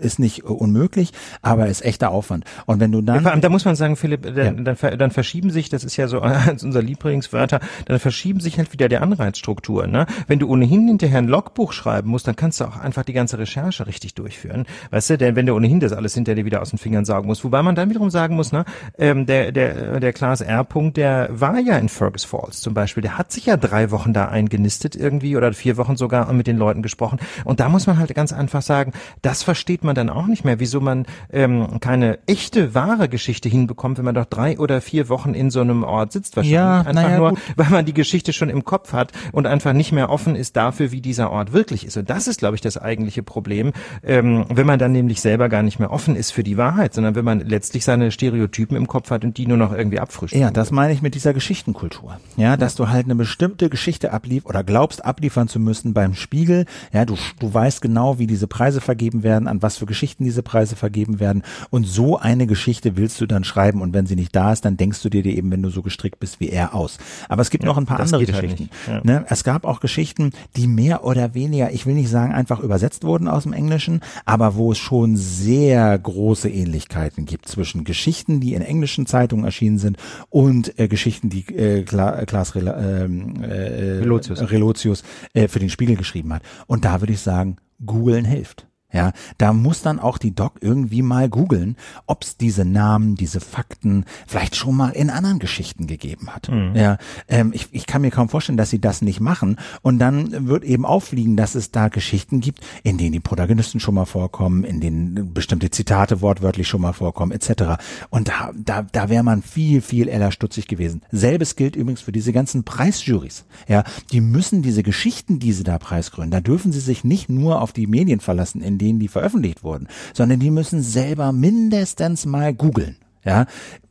ist 0.00 0.18
nicht 0.18 0.44
unmöglich, 0.44 1.12
aber 1.42 1.66
ist 1.66 1.84
echter 1.84 2.10
Aufwand. 2.10 2.44
Und 2.66 2.80
wenn 2.80 2.90
du 2.90 3.02
dann. 3.02 3.24
Ja, 3.24 3.36
da 3.36 3.48
muss 3.48 3.64
man 3.64 3.76
sagen, 3.76 3.96
Philipp, 3.96 4.22
dann, 4.22 4.64
ja. 4.64 4.74
dann, 4.74 4.98
dann 4.98 5.10
verschieben 5.10 5.50
sich, 5.50 5.68
das 5.68 5.84
ist 5.84 5.96
ja 5.96 6.08
so 6.08 6.20
eins 6.22 6.64
unserer 6.64 6.82
Lieblingswörter, 6.82 7.60
dann 7.86 7.98
verschieben 7.98 8.40
sich 8.40 8.58
halt 8.58 8.72
wieder 8.72 8.88
die 8.88 8.96
Anreizstrukturen. 8.96 9.90
Ne? 9.90 10.06
Wenn 10.26 10.38
du 10.38 10.48
ohnehin 10.48 10.88
hinterher 10.88 11.18
ein 11.18 11.28
Logbuch 11.28 11.72
schreiben 11.72 12.10
musst, 12.10 12.26
dann 12.26 12.36
kannst 12.36 12.60
du 12.60 12.64
auch 12.64 12.78
einfach 12.78 13.04
die 13.04 13.12
ganze 13.12 13.38
Recherche 13.38 13.86
richtig 13.86 14.14
durchführen. 14.14 14.66
Weißt 14.90 15.10
du, 15.10 15.18
denn 15.18 15.36
wenn 15.36 15.46
du 15.46 15.54
ohnehin 15.54 15.80
das 15.80 15.92
alles 15.92 16.14
hinter 16.14 16.34
dir 16.34 16.44
wieder 16.44 16.62
aus 16.62 16.70
den 16.70 16.78
Fingern 16.78 17.04
saugen 17.04 17.28
musst. 17.28 17.44
Wobei 17.44 17.62
man 17.62 17.74
dann 17.74 17.90
wiederum 17.90 18.10
sagen 18.10 18.36
muss, 18.36 18.52
ne, 18.52 18.64
ähm, 18.96 19.26
der, 19.26 19.52
der, 19.52 20.00
der 20.00 20.12
Klaas 20.12 20.40
R. 20.40 20.62
-Punkt, 20.62 20.94
der 20.94 21.28
war 21.30 21.58
ja 21.58 21.76
in 21.76 21.88
Fergus 21.88 22.24
Falls 22.24 22.60
zum 22.60 22.74
Beispiel. 22.74 23.02
Der 23.02 23.18
hat 23.18 23.32
sich 23.32 23.46
ja 23.46 23.56
drei 23.56 23.90
Wochen 23.90 24.12
da 24.12 24.28
eingenistet 24.28 24.96
irgendwie 24.96 25.36
oder 25.36 25.52
vier 25.52 25.76
Wochen 25.76 25.96
sogar 25.96 26.32
mit 26.32 26.46
den 26.46 26.56
Leuten 26.56 26.82
gesprochen. 26.82 27.18
Und 27.44 27.60
da 27.60 27.68
muss 27.68 27.86
man 27.86 27.97
halt 27.98 28.14
ganz 28.14 28.32
einfach 28.32 28.62
sagen, 28.62 28.92
das 29.22 29.42
versteht 29.42 29.84
man 29.84 29.94
dann 29.94 30.10
auch 30.10 30.26
nicht 30.26 30.44
mehr, 30.44 30.60
wieso 30.60 30.80
man 30.80 31.06
ähm, 31.32 31.80
keine 31.80 32.18
echte, 32.26 32.74
wahre 32.74 33.08
Geschichte 33.08 33.48
hinbekommt, 33.48 33.98
wenn 33.98 34.04
man 34.04 34.14
doch 34.14 34.26
drei 34.26 34.58
oder 34.58 34.80
vier 34.80 35.08
Wochen 35.08 35.34
in 35.34 35.50
so 35.50 35.60
einem 35.60 35.82
Ort 35.82 36.12
sitzt 36.12 36.36
wahrscheinlich. 36.36 36.54
Ja, 36.54 36.80
einfach 36.80 37.02
ja, 37.02 37.18
nur, 37.18 37.30
gut. 37.30 37.38
weil 37.56 37.70
man 37.70 37.84
die 37.84 37.94
Geschichte 37.94 38.32
schon 38.32 38.48
im 38.48 38.64
Kopf 38.64 38.92
hat 38.92 39.12
und 39.32 39.46
einfach 39.46 39.72
nicht 39.72 39.92
mehr 39.92 40.10
offen 40.10 40.36
ist 40.36 40.56
dafür, 40.56 40.92
wie 40.92 41.00
dieser 41.00 41.30
Ort 41.30 41.52
wirklich 41.52 41.84
ist. 41.86 41.96
Und 41.96 42.10
das 42.10 42.28
ist, 42.28 42.38
glaube 42.38 42.54
ich, 42.54 42.60
das 42.60 42.78
eigentliche 42.78 43.22
Problem, 43.22 43.72
ähm, 44.02 44.44
wenn 44.48 44.66
man 44.66 44.78
dann 44.78 44.92
nämlich 44.92 45.20
selber 45.20 45.48
gar 45.48 45.62
nicht 45.62 45.78
mehr 45.78 45.90
offen 45.90 46.16
ist 46.16 46.30
für 46.30 46.42
die 46.42 46.56
Wahrheit, 46.56 46.94
sondern 46.94 47.14
wenn 47.14 47.24
man 47.24 47.40
letztlich 47.40 47.84
seine 47.84 48.10
Stereotypen 48.10 48.76
im 48.76 48.86
Kopf 48.86 49.10
hat 49.10 49.24
und 49.24 49.36
die 49.36 49.46
nur 49.46 49.56
noch 49.56 49.72
irgendwie 49.72 50.00
abfrischt. 50.00 50.34
Ja, 50.34 50.50
das 50.50 50.70
meine 50.70 50.92
ich 50.92 51.02
mit 51.02 51.14
dieser 51.14 51.32
Geschichtenkultur. 51.32 52.18
Ja, 52.36 52.56
dass 52.56 52.74
du 52.74 52.88
halt 52.88 53.06
eine 53.06 53.14
bestimmte 53.14 53.68
Geschichte 53.68 54.12
ablief 54.12 54.46
oder 54.46 54.64
glaubst 54.64 55.04
abliefern 55.04 55.48
zu 55.48 55.58
müssen 55.60 55.94
beim 55.94 56.14
Spiegel. 56.14 56.66
Ja, 56.92 57.04
du, 57.04 57.16
du 57.38 57.52
weißt 57.52 57.82
genau, 57.88 58.18
wie 58.18 58.26
diese 58.26 58.46
Preise 58.46 58.80
vergeben 58.80 59.22
werden, 59.22 59.48
an 59.48 59.62
was 59.62 59.78
für 59.78 59.86
Geschichten 59.86 60.24
diese 60.24 60.42
Preise 60.42 60.76
vergeben 60.76 61.20
werden. 61.20 61.42
Und 61.70 61.84
so 61.84 62.18
eine 62.18 62.46
Geschichte 62.46 62.96
willst 62.96 63.20
du 63.20 63.26
dann 63.26 63.44
schreiben. 63.44 63.80
Und 63.80 63.94
wenn 63.94 64.06
sie 64.06 64.14
nicht 64.14 64.36
da 64.36 64.52
ist, 64.52 64.64
dann 64.64 64.76
denkst 64.76 65.02
du 65.02 65.08
dir 65.08 65.22
die 65.22 65.36
eben, 65.36 65.50
wenn 65.50 65.62
du 65.62 65.70
so 65.70 65.82
gestrickt 65.82 66.20
bist 66.20 66.38
wie 66.38 66.50
er, 66.50 66.74
aus. 66.74 66.98
Aber 67.28 67.40
es 67.40 67.48
gibt 67.48 67.64
ja, 67.64 67.68
noch 67.68 67.78
ein 67.78 67.86
paar 67.86 68.00
andere 68.00 68.26
Geschichten. 68.26 68.68
Halt 68.86 69.04
ja. 69.06 69.12
ne? 69.20 69.24
Es 69.28 69.42
gab 69.42 69.64
auch 69.64 69.80
Geschichten, 69.80 70.32
die 70.56 70.66
mehr 70.66 71.04
oder 71.04 71.34
weniger, 71.34 71.72
ich 71.72 71.86
will 71.86 71.94
nicht 71.94 72.10
sagen, 72.10 72.34
einfach 72.34 72.60
übersetzt 72.60 73.04
wurden 73.04 73.26
aus 73.26 73.44
dem 73.44 73.54
Englischen, 73.54 74.00
aber 74.26 74.54
wo 74.54 74.72
es 74.72 74.78
schon 74.78 75.16
sehr 75.16 75.98
große 75.98 76.50
Ähnlichkeiten 76.50 77.24
gibt 77.24 77.48
zwischen 77.48 77.84
Geschichten, 77.84 78.40
die 78.40 78.52
in 78.52 78.60
englischen 78.60 79.06
Zeitungen 79.06 79.46
erschienen 79.46 79.78
sind 79.78 79.96
und 80.28 80.78
äh, 80.78 80.88
Geschichten, 80.88 81.30
die 81.30 81.46
äh, 81.54 81.84
Klaas 81.84 82.54
ähm, 82.54 83.42
äh, 83.42 83.98
Relotius, 84.00 84.50
Relotius 84.50 85.02
äh, 85.32 85.48
für 85.48 85.58
den 85.58 85.70
Spiegel 85.70 85.96
geschrieben 85.96 86.34
hat. 86.34 86.42
Und 86.66 86.84
da 86.84 87.00
würde 87.00 87.14
ich 87.14 87.20
sagen, 87.20 87.56
googeln 87.84 88.24
hilft. 88.24 88.67
Ja, 88.90 89.12
da 89.36 89.52
muss 89.52 89.82
dann 89.82 89.98
auch 89.98 90.16
die 90.16 90.34
Doc 90.34 90.54
irgendwie 90.62 91.02
mal 91.02 91.28
googeln, 91.28 91.76
ob 92.06 92.22
es 92.22 92.38
diese 92.38 92.64
Namen, 92.64 93.16
diese 93.16 93.38
Fakten 93.38 94.06
vielleicht 94.26 94.56
schon 94.56 94.74
mal 94.76 94.90
in 94.90 95.10
anderen 95.10 95.38
Geschichten 95.38 95.86
gegeben 95.86 96.34
hat. 96.34 96.48
Mhm. 96.48 96.74
Ja, 96.74 96.96
ähm, 97.28 97.52
ich, 97.52 97.68
ich 97.72 97.86
kann 97.86 98.00
mir 98.00 98.10
kaum 98.10 98.30
vorstellen, 98.30 98.56
dass 98.56 98.70
sie 98.70 98.80
das 98.80 99.02
nicht 99.02 99.20
machen. 99.20 99.56
Und 99.82 99.98
dann 99.98 100.48
wird 100.48 100.64
eben 100.64 100.86
auffliegen, 100.86 101.36
dass 101.36 101.54
es 101.54 101.70
da 101.70 101.88
Geschichten 101.88 102.40
gibt, 102.40 102.60
in 102.82 102.96
denen 102.96 103.12
die 103.12 103.20
Protagonisten 103.20 103.78
schon 103.78 103.94
mal 103.94 104.06
vorkommen, 104.06 104.64
in 104.64 104.80
denen 104.80 105.34
bestimmte 105.34 105.70
Zitate 105.70 106.22
wortwörtlich 106.22 106.66
schon 106.66 106.80
mal 106.80 106.94
vorkommen, 106.94 107.32
etc. 107.32 107.74
Und 108.08 108.28
da, 108.28 108.52
da, 108.56 108.82
da 108.90 109.10
wäre 109.10 109.22
man 109.22 109.42
viel, 109.42 109.82
viel 109.82 110.08
eher 110.08 110.32
stutzig 110.32 110.66
gewesen. 110.66 111.02
Selbes 111.12 111.56
gilt 111.56 111.76
übrigens 111.76 112.00
für 112.00 112.12
diese 112.12 112.32
ganzen 112.32 112.64
Preisjurys. 112.64 113.44
Ja, 113.68 113.84
die 114.12 114.22
müssen 114.22 114.62
diese 114.62 114.82
Geschichten, 114.82 115.38
die 115.38 115.52
sie 115.52 115.64
da 115.64 115.78
preisgründen, 115.78 116.30
da 116.30 116.40
dürfen 116.40 116.72
sie 116.72 116.80
sich 116.80 117.04
nicht 117.04 117.28
nur 117.28 117.60
auf 117.60 117.74
die 117.74 117.86
Medien 117.86 118.20
verlassen, 118.20 118.62
in 118.62 118.77
denen 118.78 118.98
die 118.98 119.08
veröffentlicht 119.08 119.62
wurden, 119.62 119.88
sondern 120.14 120.40
die 120.40 120.50
müssen 120.50 120.82
selber 120.82 121.32
mindestens 121.32 122.26
mal 122.26 122.54
googeln. 122.54 122.96
Ja, 123.24 123.46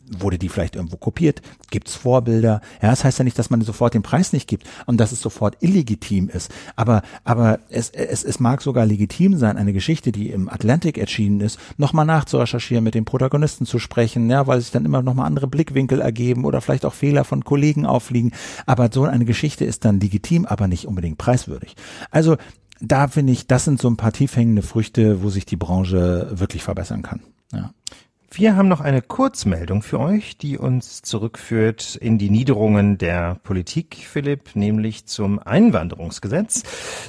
wurde 0.09 0.37
die 0.37 0.49
vielleicht 0.49 0.75
irgendwo 0.75 0.97
kopiert? 0.97 1.41
Gibt 1.69 1.89
es 1.89 1.95
Vorbilder? 1.95 2.61
Ja, 2.81 2.89
das 2.89 3.03
heißt 3.03 3.19
ja 3.19 3.25
nicht, 3.25 3.37
dass 3.37 3.49
man 3.49 3.61
sofort 3.61 3.93
den 3.93 4.03
Preis 4.03 4.33
nicht 4.33 4.47
gibt 4.47 4.65
und 4.85 4.97
dass 4.97 5.11
es 5.11 5.21
sofort 5.21 5.57
illegitim 5.61 6.29
ist. 6.29 6.51
Aber, 6.75 7.01
aber 7.23 7.59
es, 7.69 7.89
es, 7.89 8.23
es 8.23 8.39
mag 8.39 8.61
sogar 8.61 8.85
legitim 8.85 9.37
sein, 9.37 9.57
eine 9.57 9.73
Geschichte, 9.73 10.11
die 10.11 10.29
im 10.29 10.49
Atlantic 10.49 10.97
erschienen 10.97 11.41
ist, 11.41 11.59
nochmal 11.77 12.05
nachzurecherchieren, 12.05 12.83
mit 12.83 12.95
den 12.95 13.05
Protagonisten 13.05 13.65
zu 13.65 13.79
sprechen, 13.79 14.29
ja, 14.29 14.47
weil 14.47 14.61
sich 14.61 14.71
dann 14.71 14.85
immer 14.85 15.01
nochmal 15.01 15.27
andere 15.27 15.47
Blickwinkel 15.47 16.01
ergeben 16.01 16.45
oder 16.45 16.61
vielleicht 16.61 16.85
auch 16.85 16.93
Fehler 16.93 17.23
von 17.23 17.43
Kollegen 17.43 17.85
aufliegen. 17.85 18.31
Aber 18.65 18.89
so 18.91 19.03
eine 19.03 19.25
Geschichte 19.25 19.65
ist 19.65 19.85
dann 19.85 19.99
legitim, 19.99 20.45
aber 20.45 20.67
nicht 20.67 20.87
unbedingt 20.87 21.17
preiswürdig. 21.17 21.75
Also 22.11 22.37
da 22.79 23.07
finde 23.07 23.33
ich, 23.33 23.47
das 23.47 23.65
sind 23.65 23.81
so 23.81 23.89
ein 23.89 23.97
paar 23.97 24.11
tiefhängende 24.11 24.61
Früchte, 24.61 25.21
wo 25.23 25.29
sich 25.29 25.45
die 25.45 25.55
Branche 25.55 26.27
wirklich 26.31 26.63
verbessern 26.63 27.01
kann. 27.01 27.21
Ja. 27.51 27.73
Wir 28.29 28.55
haben 28.55 28.67
noch 28.67 28.81
eine 28.81 29.01
Kurzmeldung 29.01 29.81
für 29.81 29.99
euch, 29.99 30.37
die 30.37 30.57
uns 30.57 31.01
zurückführt 31.01 31.95
in 31.95 32.17
die 32.17 32.29
Niederungen 32.29 32.97
der 32.97 33.35
Politik, 33.41 33.95
Philipp, 34.07 34.55
nämlich 34.55 35.05
zum 35.05 35.39
Einwanderungsgesetz. 35.39 36.63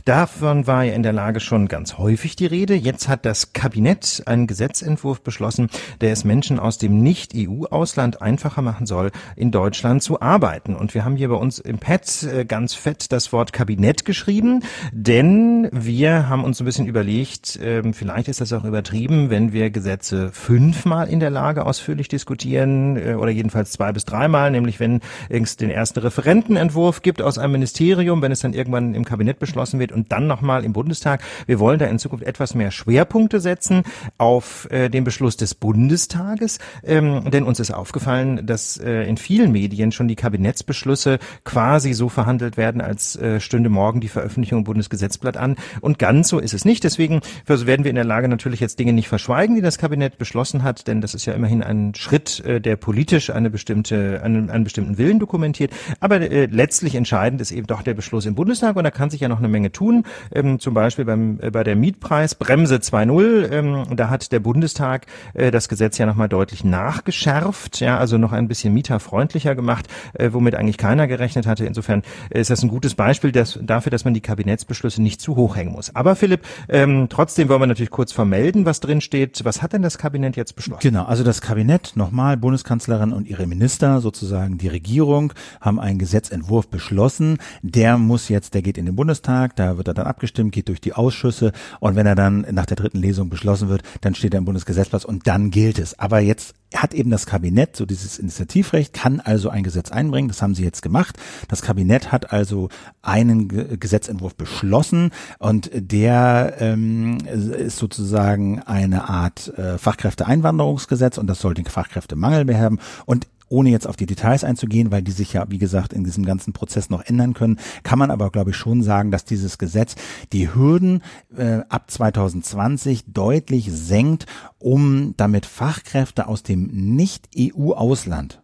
Davon 0.04 0.66
war 0.66 0.84
ja 0.84 0.94
in 0.94 1.02
der 1.02 1.12
Lage 1.12 1.40
schon 1.40 1.66
ganz 1.66 1.98
häufig 1.98 2.36
die 2.36 2.46
Rede. 2.46 2.74
Jetzt 2.74 3.08
hat 3.08 3.26
das 3.26 3.52
Kabinett 3.52 4.22
einen 4.26 4.46
Gesetzentwurf 4.46 5.20
beschlossen, 5.20 5.68
der 6.00 6.12
es 6.12 6.24
Menschen 6.24 6.60
aus 6.60 6.78
dem 6.78 7.02
Nicht-EU-Ausland 7.02 8.22
einfacher 8.22 8.62
machen 8.62 8.86
soll, 8.86 9.10
in 9.34 9.50
Deutschland 9.50 10.02
zu 10.02 10.22
arbeiten. 10.22 10.76
Und 10.76 10.94
wir 10.94 11.04
haben 11.04 11.16
hier 11.16 11.28
bei 11.28 11.34
uns 11.34 11.58
im 11.58 11.78
Pad 11.78 12.22
äh, 12.22 12.44
ganz 12.44 12.74
fett 12.74 13.12
das 13.12 13.32
Wort 13.32 13.52
Kabinett 13.52 14.04
geschrieben, 14.04 14.62
denn 14.92 15.68
wir 15.72 16.28
haben 16.28 16.44
uns 16.44 16.60
ein 16.60 16.64
bisschen 16.64 16.86
überlegt, 16.86 17.58
ähm, 17.60 17.92
vielleicht 17.92 18.28
ist 18.28 18.40
das 18.40 18.52
auch 18.52 18.64
übertrieben, 18.64 19.30
wenn 19.30 19.52
wir 19.52 19.70
Gesetze 19.70 20.30
fünfmal 20.32 21.07
in 21.08 21.20
der 21.20 21.30
Lage 21.30 21.66
ausführlich 21.66 22.08
diskutieren 22.08 22.96
äh, 22.96 23.14
oder 23.14 23.30
jedenfalls 23.30 23.72
zwei 23.72 23.92
bis 23.92 24.04
dreimal, 24.04 24.50
nämlich 24.50 24.80
wenn 24.80 25.00
es 25.28 25.56
den 25.56 25.70
ersten 25.70 26.00
Referentenentwurf 26.00 27.02
gibt 27.02 27.22
aus 27.22 27.38
einem 27.38 27.52
Ministerium, 27.52 28.22
wenn 28.22 28.32
es 28.32 28.40
dann 28.40 28.52
irgendwann 28.52 28.94
im 28.94 29.04
Kabinett 29.04 29.38
beschlossen 29.38 29.80
wird 29.80 29.92
und 29.92 30.12
dann 30.12 30.26
nochmal 30.26 30.64
im 30.64 30.72
Bundestag. 30.72 31.22
Wir 31.46 31.58
wollen 31.58 31.78
da 31.78 31.86
in 31.86 31.98
Zukunft 31.98 32.24
etwas 32.24 32.54
mehr 32.54 32.70
Schwerpunkte 32.70 33.40
setzen 33.40 33.82
auf 34.18 34.68
äh, 34.70 34.88
den 34.88 35.04
Beschluss 35.04 35.36
des 35.36 35.54
Bundestages, 35.54 36.58
ähm, 36.84 37.30
denn 37.30 37.44
uns 37.44 37.60
ist 37.60 37.70
aufgefallen, 37.70 38.46
dass 38.46 38.76
äh, 38.76 39.02
in 39.04 39.16
vielen 39.16 39.52
Medien 39.52 39.92
schon 39.92 40.08
die 40.08 40.16
Kabinettsbeschlüsse 40.16 41.18
quasi 41.44 41.92
so 41.92 42.08
verhandelt 42.08 42.56
werden, 42.56 42.80
als 42.80 43.16
äh, 43.16 43.40
stünde 43.40 43.68
morgen 43.68 44.00
die 44.00 44.08
Veröffentlichung 44.08 44.58
im 44.58 44.64
Bundesgesetzblatt 44.64 45.36
an 45.36 45.56
und 45.80 45.98
ganz 45.98 46.28
so 46.28 46.38
ist 46.38 46.54
es 46.54 46.64
nicht. 46.64 46.84
Deswegen 46.84 47.20
werden 47.46 47.84
wir 47.84 47.90
in 47.90 47.96
der 47.96 48.04
Lage 48.04 48.28
natürlich 48.28 48.60
jetzt 48.60 48.78
Dinge 48.78 48.92
nicht 48.92 49.08
verschweigen, 49.08 49.56
die 49.56 49.62
das 49.62 49.78
Kabinett 49.78 50.18
beschlossen 50.18 50.62
hat, 50.62 50.86
denn 50.86 50.97
denn 50.98 51.02
das 51.02 51.14
ist 51.14 51.26
ja 51.26 51.34
immerhin 51.34 51.62
ein 51.62 51.94
Schritt, 51.94 52.40
äh, 52.44 52.60
der 52.60 52.76
politisch 52.76 53.30
eine 53.30 53.50
bestimmte, 53.50 54.20
einen, 54.22 54.50
einen 54.50 54.64
bestimmten 54.64 54.98
Willen 54.98 55.18
dokumentiert. 55.18 55.72
Aber 56.00 56.20
äh, 56.20 56.46
letztlich 56.46 56.94
entscheidend 56.94 57.40
ist 57.40 57.52
eben 57.52 57.66
doch 57.66 57.82
der 57.82 57.94
Beschluss 57.94 58.26
im 58.26 58.34
Bundestag 58.34 58.76
und 58.76 58.84
da 58.84 58.90
kann 58.90 59.10
sich 59.10 59.20
ja 59.20 59.28
noch 59.28 59.38
eine 59.38 59.48
Menge 59.48 59.72
tun. 59.72 60.04
Ähm, 60.32 60.58
zum 60.58 60.74
Beispiel 60.74 61.04
beim, 61.04 61.38
äh, 61.40 61.50
bei 61.50 61.64
der 61.64 61.76
Mietpreisbremse 61.76 62.76
2.0, 62.76 63.52
ähm, 63.52 63.96
da 63.96 64.10
hat 64.10 64.32
der 64.32 64.40
Bundestag 64.40 65.06
äh, 65.34 65.50
das 65.50 65.68
Gesetz 65.68 65.98
ja 65.98 66.06
nochmal 66.06 66.28
deutlich 66.28 66.64
nachgeschärft, 66.64 67.80
ja, 67.80 67.98
also 67.98 68.18
noch 68.18 68.32
ein 68.32 68.48
bisschen 68.48 68.74
mieterfreundlicher 68.74 69.54
gemacht, 69.54 69.86
äh, 70.14 70.30
womit 70.32 70.54
eigentlich 70.54 70.78
keiner 70.78 71.06
gerechnet 71.06 71.46
hatte. 71.46 71.64
Insofern 71.64 72.02
ist 72.30 72.50
das 72.50 72.62
ein 72.62 72.68
gutes 72.68 72.94
Beispiel 72.94 73.32
dass, 73.32 73.58
dafür, 73.62 73.90
dass 73.90 74.04
man 74.04 74.14
die 74.14 74.20
Kabinettsbeschlüsse 74.20 75.00
nicht 75.02 75.20
zu 75.20 75.36
hoch 75.36 75.56
hängen 75.56 75.72
muss. 75.72 75.94
Aber 75.94 76.16
Philipp, 76.16 76.40
ähm, 76.68 77.06
trotzdem 77.08 77.48
wollen 77.48 77.60
wir 77.60 77.66
natürlich 77.66 77.90
kurz 77.90 78.12
vermelden, 78.12 78.64
was 78.64 78.80
drin 78.80 79.00
steht. 79.00 79.44
Was 79.44 79.62
hat 79.62 79.72
denn 79.72 79.82
das 79.82 79.98
Kabinett 79.98 80.36
jetzt 80.36 80.56
beschlossen? 80.56 80.80
Genau, 80.88 81.04
also 81.04 81.22
das 81.22 81.42
Kabinett, 81.42 81.96
nochmal, 81.96 82.38
Bundeskanzlerin 82.38 83.12
und 83.12 83.28
ihre 83.28 83.46
Minister, 83.46 84.00
sozusagen 84.00 84.56
die 84.56 84.68
Regierung, 84.68 85.34
haben 85.60 85.78
einen 85.78 85.98
Gesetzentwurf 85.98 86.68
beschlossen. 86.68 87.36
Der 87.60 87.98
muss 87.98 88.30
jetzt, 88.30 88.54
der 88.54 88.62
geht 88.62 88.78
in 88.78 88.86
den 88.86 88.96
Bundestag, 88.96 89.54
da 89.56 89.76
wird 89.76 89.88
er 89.88 89.92
dann 89.92 90.06
abgestimmt, 90.06 90.52
geht 90.52 90.68
durch 90.68 90.80
die 90.80 90.94
Ausschüsse 90.94 91.52
und 91.80 91.94
wenn 91.94 92.06
er 92.06 92.14
dann 92.14 92.46
nach 92.52 92.64
der 92.64 92.78
dritten 92.78 93.00
Lesung 93.00 93.28
beschlossen 93.28 93.68
wird, 93.68 93.82
dann 94.00 94.14
steht 94.14 94.32
er 94.32 94.38
im 94.38 94.46
Bundesgesetzplatz 94.46 95.04
und 95.04 95.26
dann 95.26 95.50
gilt 95.50 95.78
es. 95.78 95.98
Aber 95.98 96.20
jetzt 96.20 96.54
hat 96.74 96.94
eben 96.94 97.10
das 97.10 97.26
Kabinett 97.26 97.76
so 97.76 97.86
dieses 97.86 98.18
Initiativrecht, 98.18 98.92
kann 98.92 99.20
also 99.20 99.48
ein 99.48 99.62
Gesetz 99.62 99.90
einbringen. 99.90 100.28
Das 100.28 100.42
haben 100.42 100.54
sie 100.54 100.64
jetzt 100.64 100.82
gemacht. 100.82 101.16
Das 101.48 101.62
Kabinett 101.62 102.12
hat 102.12 102.32
also 102.32 102.68
einen 103.02 103.78
Gesetzentwurf 103.80 104.34
beschlossen 104.34 105.10
und 105.38 105.70
der 105.72 106.56
ähm, 106.60 107.18
ist 107.26 107.78
sozusagen 107.78 108.60
eine 108.60 109.08
Art 109.08 109.48
äh, 109.56 109.78
Fachkräfteeinwanderungsgesetz 109.78 111.18
und 111.18 111.26
das 111.26 111.40
soll 111.40 111.54
den 111.54 111.66
Fachkräftemangel 111.66 112.44
beherben. 112.44 112.78
Und 113.06 113.26
ohne 113.48 113.70
jetzt 113.70 113.86
auf 113.86 113.96
die 113.96 114.06
Details 114.06 114.44
einzugehen, 114.44 114.90
weil 114.90 115.02
die 115.02 115.12
sich 115.12 115.32
ja, 115.32 115.44
wie 115.48 115.58
gesagt, 115.58 115.92
in 115.92 116.04
diesem 116.04 116.24
ganzen 116.24 116.52
Prozess 116.52 116.90
noch 116.90 117.04
ändern 117.04 117.34
können, 117.34 117.58
kann 117.82 117.98
man 117.98 118.10
aber, 118.10 118.30
glaube 118.30 118.50
ich, 118.50 118.56
schon 118.56 118.82
sagen, 118.82 119.10
dass 119.10 119.24
dieses 119.24 119.58
Gesetz 119.58 119.94
die 120.32 120.54
Hürden 120.54 121.02
äh, 121.36 121.60
ab 121.68 121.90
2020 121.90 123.04
deutlich 123.12 123.70
senkt, 123.72 124.26
um 124.58 125.14
damit 125.16 125.46
Fachkräfte 125.46 126.26
aus 126.26 126.42
dem 126.42 126.66
Nicht-EU-Ausland 126.66 128.42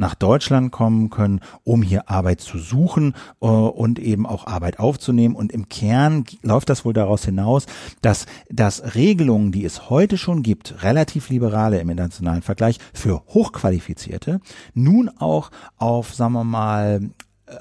nach 0.00 0.14
Deutschland 0.14 0.72
kommen 0.72 1.10
können, 1.10 1.40
um 1.62 1.82
hier 1.82 2.08
Arbeit 2.08 2.40
zu 2.40 2.58
suchen 2.58 3.14
äh, 3.42 3.46
und 3.46 3.98
eben 3.98 4.26
auch 4.26 4.46
Arbeit 4.46 4.78
aufzunehmen. 4.78 5.36
Und 5.36 5.52
im 5.52 5.68
Kern 5.68 6.24
läuft 6.42 6.70
das 6.70 6.86
wohl 6.86 6.94
daraus 6.94 7.24
hinaus, 7.24 7.66
dass, 8.00 8.24
dass 8.48 8.94
Regelungen, 8.94 9.52
die 9.52 9.64
es 9.64 9.90
heute 9.90 10.16
schon 10.16 10.42
gibt, 10.42 10.82
relativ 10.82 11.28
liberale 11.28 11.78
im 11.80 11.90
internationalen 11.90 12.40
Vergleich, 12.40 12.78
für 12.94 13.22
Hochqualifizierte, 13.28 14.40
nun 14.72 15.10
auch 15.18 15.50
auf, 15.76 16.14
sagen 16.14 16.32
wir 16.32 16.44
mal, 16.44 17.10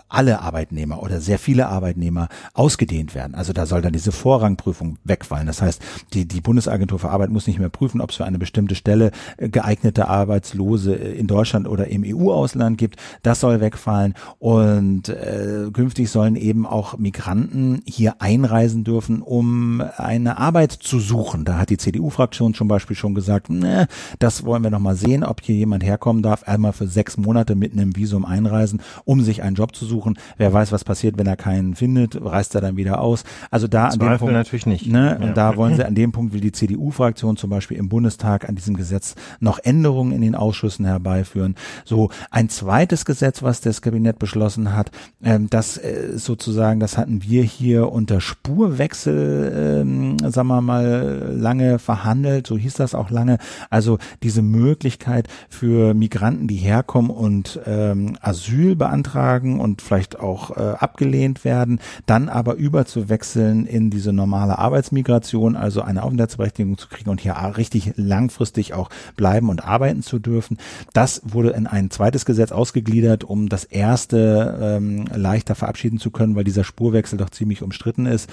alle 0.08 0.42
Arbeitnehmer 0.42 1.02
oder 1.02 1.22
sehr 1.22 1.40
viele 1.40 1.68
Arbeitnehmer 1.68 2.30
ausgedehnt 2.54 3.16
werden. 3.16 3.36
Also 3.36 3.54
da 3.54 3.66
soll 3.66 3.82
dann 3.82 3.94
diese 3.94 4.12
Vorrangprüfung 4.12 4.98
wegfallen. 5.04 5.48
Das 5.48 5.62
heißt, 5.62 5.82
die, 6.14 6.28
die 6.28 6.42
Bundesagentur 6.42 7.00
für 7.00 7.10
Arbeit 7.10 7.30
muss 7.30 7.48
nicht 7.48 7.60
mehr 7.60 7.70
prüfen, 7.70 8.02
ob 8.02 8.12
es 8.12 8.18
für 8.18 8.26
eine 8.26 8.40
bestimmte 8.40 8.76
Stelle 8.76 9.12
äh, 9.38 9.50
geeignete 9.50 10.08
Arbeitslose 10.08 10.96
äh, 10.96 11.14
in 11.14 11.28
Deutschland 11.28 11.68
oder 11.68 11.88
im 11.88 12.04
EU-Ausland 12.06 12.78
gibt. 12.78 12.98
Das 13.24 13.40
soll 13.40 13.62
wegfallen. 13.62 14.14
Und 14.40 15.10
äh, 15.10 15.70
künftig 15.74 16.10
sollen 16.10 16.36
eben 16.36 16.66
auch 16.66 16.98
Migranten 16.98 17.82
hier 17.86 18.22
einreisen 18.22 18.84
dürfen, 18.84 19.22
um 19.22 19.82
eine 19.98 20.38
Arbeit 20.38 20.72
zu 20.72 21.00
suchen. 21.00 21.46
Da 21.46 21.58
hat 21.58 21.70
die 21.70 21.78
CDU-Fraktion 21.78 22.54
zum 22.54 22.68
Beispiel 22.68 22.96
schon 22.96 23.16
gesagt, 23.16 23.50
ne, 23.50 23.88
das 24.20 24.46
wollen 24.46 24.64
wir 24.64 24.70
noch 24.70 24.80
mal 24.80 24.96
sehen, 24.96 25.24
ob 25.24 25.42
hier 25.42 25.56
jemand 25.56 25.84
herkommen 25.84 26.24
darf, 26.24 26.44
einmal 26.44 26.74
für 26.74 26.88
sechs 26.88 27.18
Monate 27.18 27.56
mit 27.56 27.74
einem 27.74 27.96
Visum 27.96 28.26
einreisen, 28.26 28.82
um 29.06 29.22
sich 29.22 29.44
einen 29.44 29.56
Job 29.56 29.76
zu 29.80 29.86
suchen. 29.86 30.20
Wer 30.38 30.54
weiß, 30.54 30.72
was 30.72 30.84
passiert, 30.84 31.18
wenn 31.18 31.28
er 31.28 31.38
keinen 31.38 31.76
findet, 31.76 32.24
reist 32.24 32.54
er 32.56 32.62
dann 32.62 32.78
wieder 32.78 33.02
aus. 33.02 33.24
Also 33.50 33.68
da 33.68 33.88
an 33.88 34.00
dem 34.00 34.18
Punkt 34.18 34.34
natürlich 34.34 34.66
nicht. 34.66 34.86
Ne, 34.88 35.18
ja. 35.20 35.26
Und 35.26 35.38
da 35.38 35.56
wollen 35.56 35.76
sie 35.76 35.86
an 35.86 35.96
dem 35.96 36.12
Punkt 36.12 36.34
will 36.34 36.42
die 36.42 36.52
CDU-Fraktion 36.52 37.38
zum 37.38 37.50
Beispiel 37.50 37.78
im 37.78 37.90
Bundestag 37.90 38.48
an 38.48 38.56
diesem 38.56 38.76
Gesetz 38.76 39.16
noch 39.40 39.60
Änderungen 39.60 40.12
in 40.12 40.22
den 40.22 40.36
Ausschüssen 40.36 40.86
herbeiführen. 40.86 41.56
So 41.86 42.10
ein 42.30 42.50
zweites 42.50 43.06
Gesetz, 43.06 43.42
was 43.42 43.62
das 43.62 43.82
Kabinett 43.82 44.20
beschlossen 44.20 44.76
hat, 44.76 44.92
ähm, 45.24 45.50
das 45.50 45.78
äh, 45.78 46.18
sozusagen, 46.18 46.80
das 46.80 46.98
hatten 46.98 47.24
wir 47.24 47.44
hier 47.44 47.92
unter 47.92 48.22
Spurwechsel, 48.22 49.82
ähm, 49.82 50.18
sagen 50.30 50.48
wir 50.48 50.62
mal, 50.62 51.34
lange 51.36 51.80
verhandelt. 51.80 52.48
So 52.48 52.58
hieß 52.58 52.74
das 52.74 52.94
auch 52.94 53.10
lange. 53.10 53.38
Also 53.70 53.98
diese 54.24 54.42
Möglichkeit 54.42 55.28
für 55.50 55.94
Migranten, 55.94 56.48
die 56.48 56.58
herkommen 56.58 57.12
und 57.12 57.60
ähm, 57.66 58.18
Asyl 58.22 58.76
beantragen 58.76 59.60
und 59.60 59.69
und 59.70 59.82
vielleicht 59.82 60.20
auch 60.20 60.58
äh, 60.58 60.76
abgelehnt 60.80 61.46
werden, 61.46 61.80
dann 62.06 62.28
aber 62.28 62.56
überzuwechseln 62.56 63.66
in 63.66 63.90
diese 63.90 64.12
normale 64.12 64.58
Arbeitsmigration, 64.58 65.56
also 65.56 65.82
eine 65.82 66.04
Aufenthaltsberechtigung 66.04 66.78
zu 66.78 66.88
kriegen 66.88 67.10
und 67.10 67.22
hier 67.22 67.36
richtig 67.56 67.94
langfristig 67.96 68.74
auch 68.74 68.90
bleiben 69.16 69.50
und 69.50 69.64
arbeiten 69.64 70.02
zu 70.02 70.20
dürfen. 70.20 70.58
Das 70.94 71.22
wurde 71.24 71.52
in 71.52 71.68
ein 71.68 71.92
zweites 71.92 72.26
Gesetz 72.26 72.52
ausgegliedert, 72.52 73.24
um 73.24 73.50
das 73.50 73.64
erste 73.64 74.58
ähm, 74.62 75.06
leichter 75.14 75.56
verabschieden 75.56 76.00
zu 76.00 76.10
können, 76.12 76.36
weil 76.36 76.44
dieser 76.44 76.64
Spurwechsel 76.64 77.18
doch 77.18 77.30
ziemlich 77.30 77.62
umstritten 77.62 78.06
ist. 78.06 78.30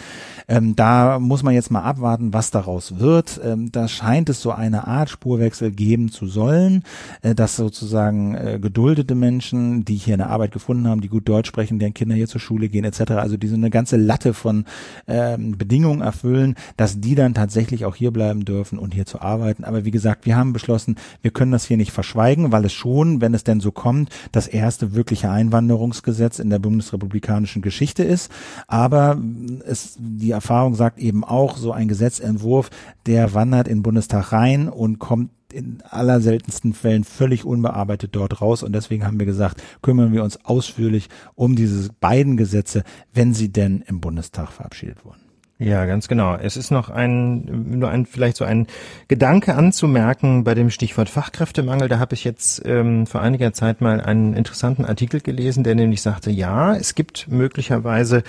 Ähm, 0.48 0.74
da 0.74 1.18
muss 1.18 1.42
man 1.42 1.54
jetzt 1.54 1.70
mal 1.70 1.82
abwarten, 1.82 2.32
was 2.32 2.50
daraus 2.50 2.98
wird. 2.98 3.40
Ähm, 3.44 3.70
da 3.72 3.88
scheint 3.88 4.28
es 4.30 4.40
so 4.40 4.52
eine 4.52 4.86
Art 4.86 5.10
Spurwechsel 5.10 5.70
geben 5.70 6.10
zu 6.10 6.26
sollen, 6.26 6.82
äh, 7.22 7.34
dass 7.34 7.56
sozusagen 7.56 8.34
äh, 8.34 8.58
geduldete 8.60 9.14
Menschen, 9.14 9.84
die 9.84 9.96
hier 9.96 10.14
eine 10.14 10.28
Arbeit 10.28 10.52
gefunden 10.52 10.88
haben, 10.88 11.00
die 11.00 11.08
gut 11.08 11.25
Deutsch 11.28 11.48
sprechen, 11.48 11.78
deren 11.78 11.94
Kinder 11.94 12.14
hier 12.14 12.28
zur 12.28 12.40
Schule 12.40 12.68
gehen 12.68 12.84
etc. 12.84 13.12
Also 13.12 13.36
die 13.36 13.48
so 13.48 13.54
eine 13.54 13.70
ganze 13.70 13.96
Latte 13.96 14.34
von 14.34 14.64
ähm, 15.06 15.58
Bedingungen 15.58 16.00
erfüllen, 16.00 16.54
dass 16.76 17.00
die 17.00 17.14
dann 17.14 17.34
tatsächlich 17.34 17.84
auch 17.84 17.94
hier 17.94 18.10
bleiben 18.10 18.44
dürfen 18.44 18.78
und 18.78 18.94
hier 18.94 19.06
zu 19.06 19.20
arbeiten. 19.20 19.64
Aber 19.64 19.84
wie 19.84 19.90
gesagt, 19.90 20.26
wir 20.26 20.36
haben 20.36 20.52
beschlossen, 20.52 20.96
wir 21.22 21.30
können 21.30 21.52
das 21.52 21.66
hier 21.66 21.76
nicht 21.76 21.92
verschweigen, 21.92 22.52
weil 22.52 22.64
es 22.64 22.72
schon, 22.72 23.20
wenn 23.20 23.34
es 23.34 23.44
denn 23.44 23.60
so 23.60 23.70
kommt, 23.70 24.10
das 24.32 24.48
erste 24.48 24.94
wirkliche 24.94 25.30
Einwanderungsgesetz 25.30 26.38
in 26.38 26.50
der 26.50 26.58
bundesrepublikanischen 26.58 27.62
Geschichte 27.62 28.02
ist. 28.02 28.30
Aber 28.66 29.20
es, 29.66 29.96
die 29.98 30.30
Erfahrung 30.30 30.74
sagt 30.74 30.98
eben 30.98 31.24
auch, 31.24 31.56
so 31.56 31.72
ein 31.72 31.88
Gesetzentwurf, 31.88 32.70
der 33.06 33.34
wandert 33.34 33.68
in 33.68 33.82
Bundestag 33.82 34.32
rein 34.32 34.68
und 34.68 34.98
kommt 34.98 35.30
in 35.56 35.82
aller 35.88 36.20
seltensten 36.20 36.74
Fällen 36.74 37.04
völlig 37.04 37.44
unbearbeitet 37.44 38.10
dort 38.14 38.40
raus. 38.40 38.62
Und 38.62 38.72
deswegen 38.72 39.04
haben 39.04 39.18
wir 39.18 39.26
gesagt, 39.26 39.62
kümmern 39.82 40.12
wir 40.12 40.22
uns 40.22 40.44
ausführlich 40.44 41.08
um 41.34 41.56
diese 41.56 41.90
beiden 42.00 42.36
Gesetze, 42.36 42.84
wenn 43.12 43.34
sie 43.34 43.50
denn 43.50 43.82
im 43.86 44.00
Bundestag 44.00 44.52
verabschiedet 44.52 45.04
wurden. 45.04 45.26
Ja, 45.58 45.86
ganz 45.86 46.06
genau. 46.06 46.36
Es 46.36 46.58
ist 46.58 46.70
noch 46.70 46.90
ein, 46.90 47.78
nur 47.78 47.88
ein, 47.88 48.04
vielleicht 48.04 48.36
so 48.36 48.44
ein 48.44 48.66
Gedanke 49.08 49.54
anzumerken 49.54 50.44
bei 50.44 50.54
dem 50.54 50.68
Stichwort 50.68 51.08
Fachkräftemangel. 51.08 51.88
Da 51.88 51.98
habe 51.98 52.14
ich 52.14 52.24
jetzt 52.24 52.60
ähm, 52.66 53.06
vor 53.06 53.22
einiger 53.22 53.54
Zeit 53.54 53.80
mal 53.80 54.02
einen 54.02 54.34
interessanten 54.34 54.84
Artikel 54.84 55.20
gelesen, 55.20 55.64
der 55.64 55.74
nämlich 55.74 56.02
sagte, 56.02 56.30
ja, 56.30 56.76
es 56.76 56.94
gibt 56.94 57.28
möglicherweise 57.30 58.22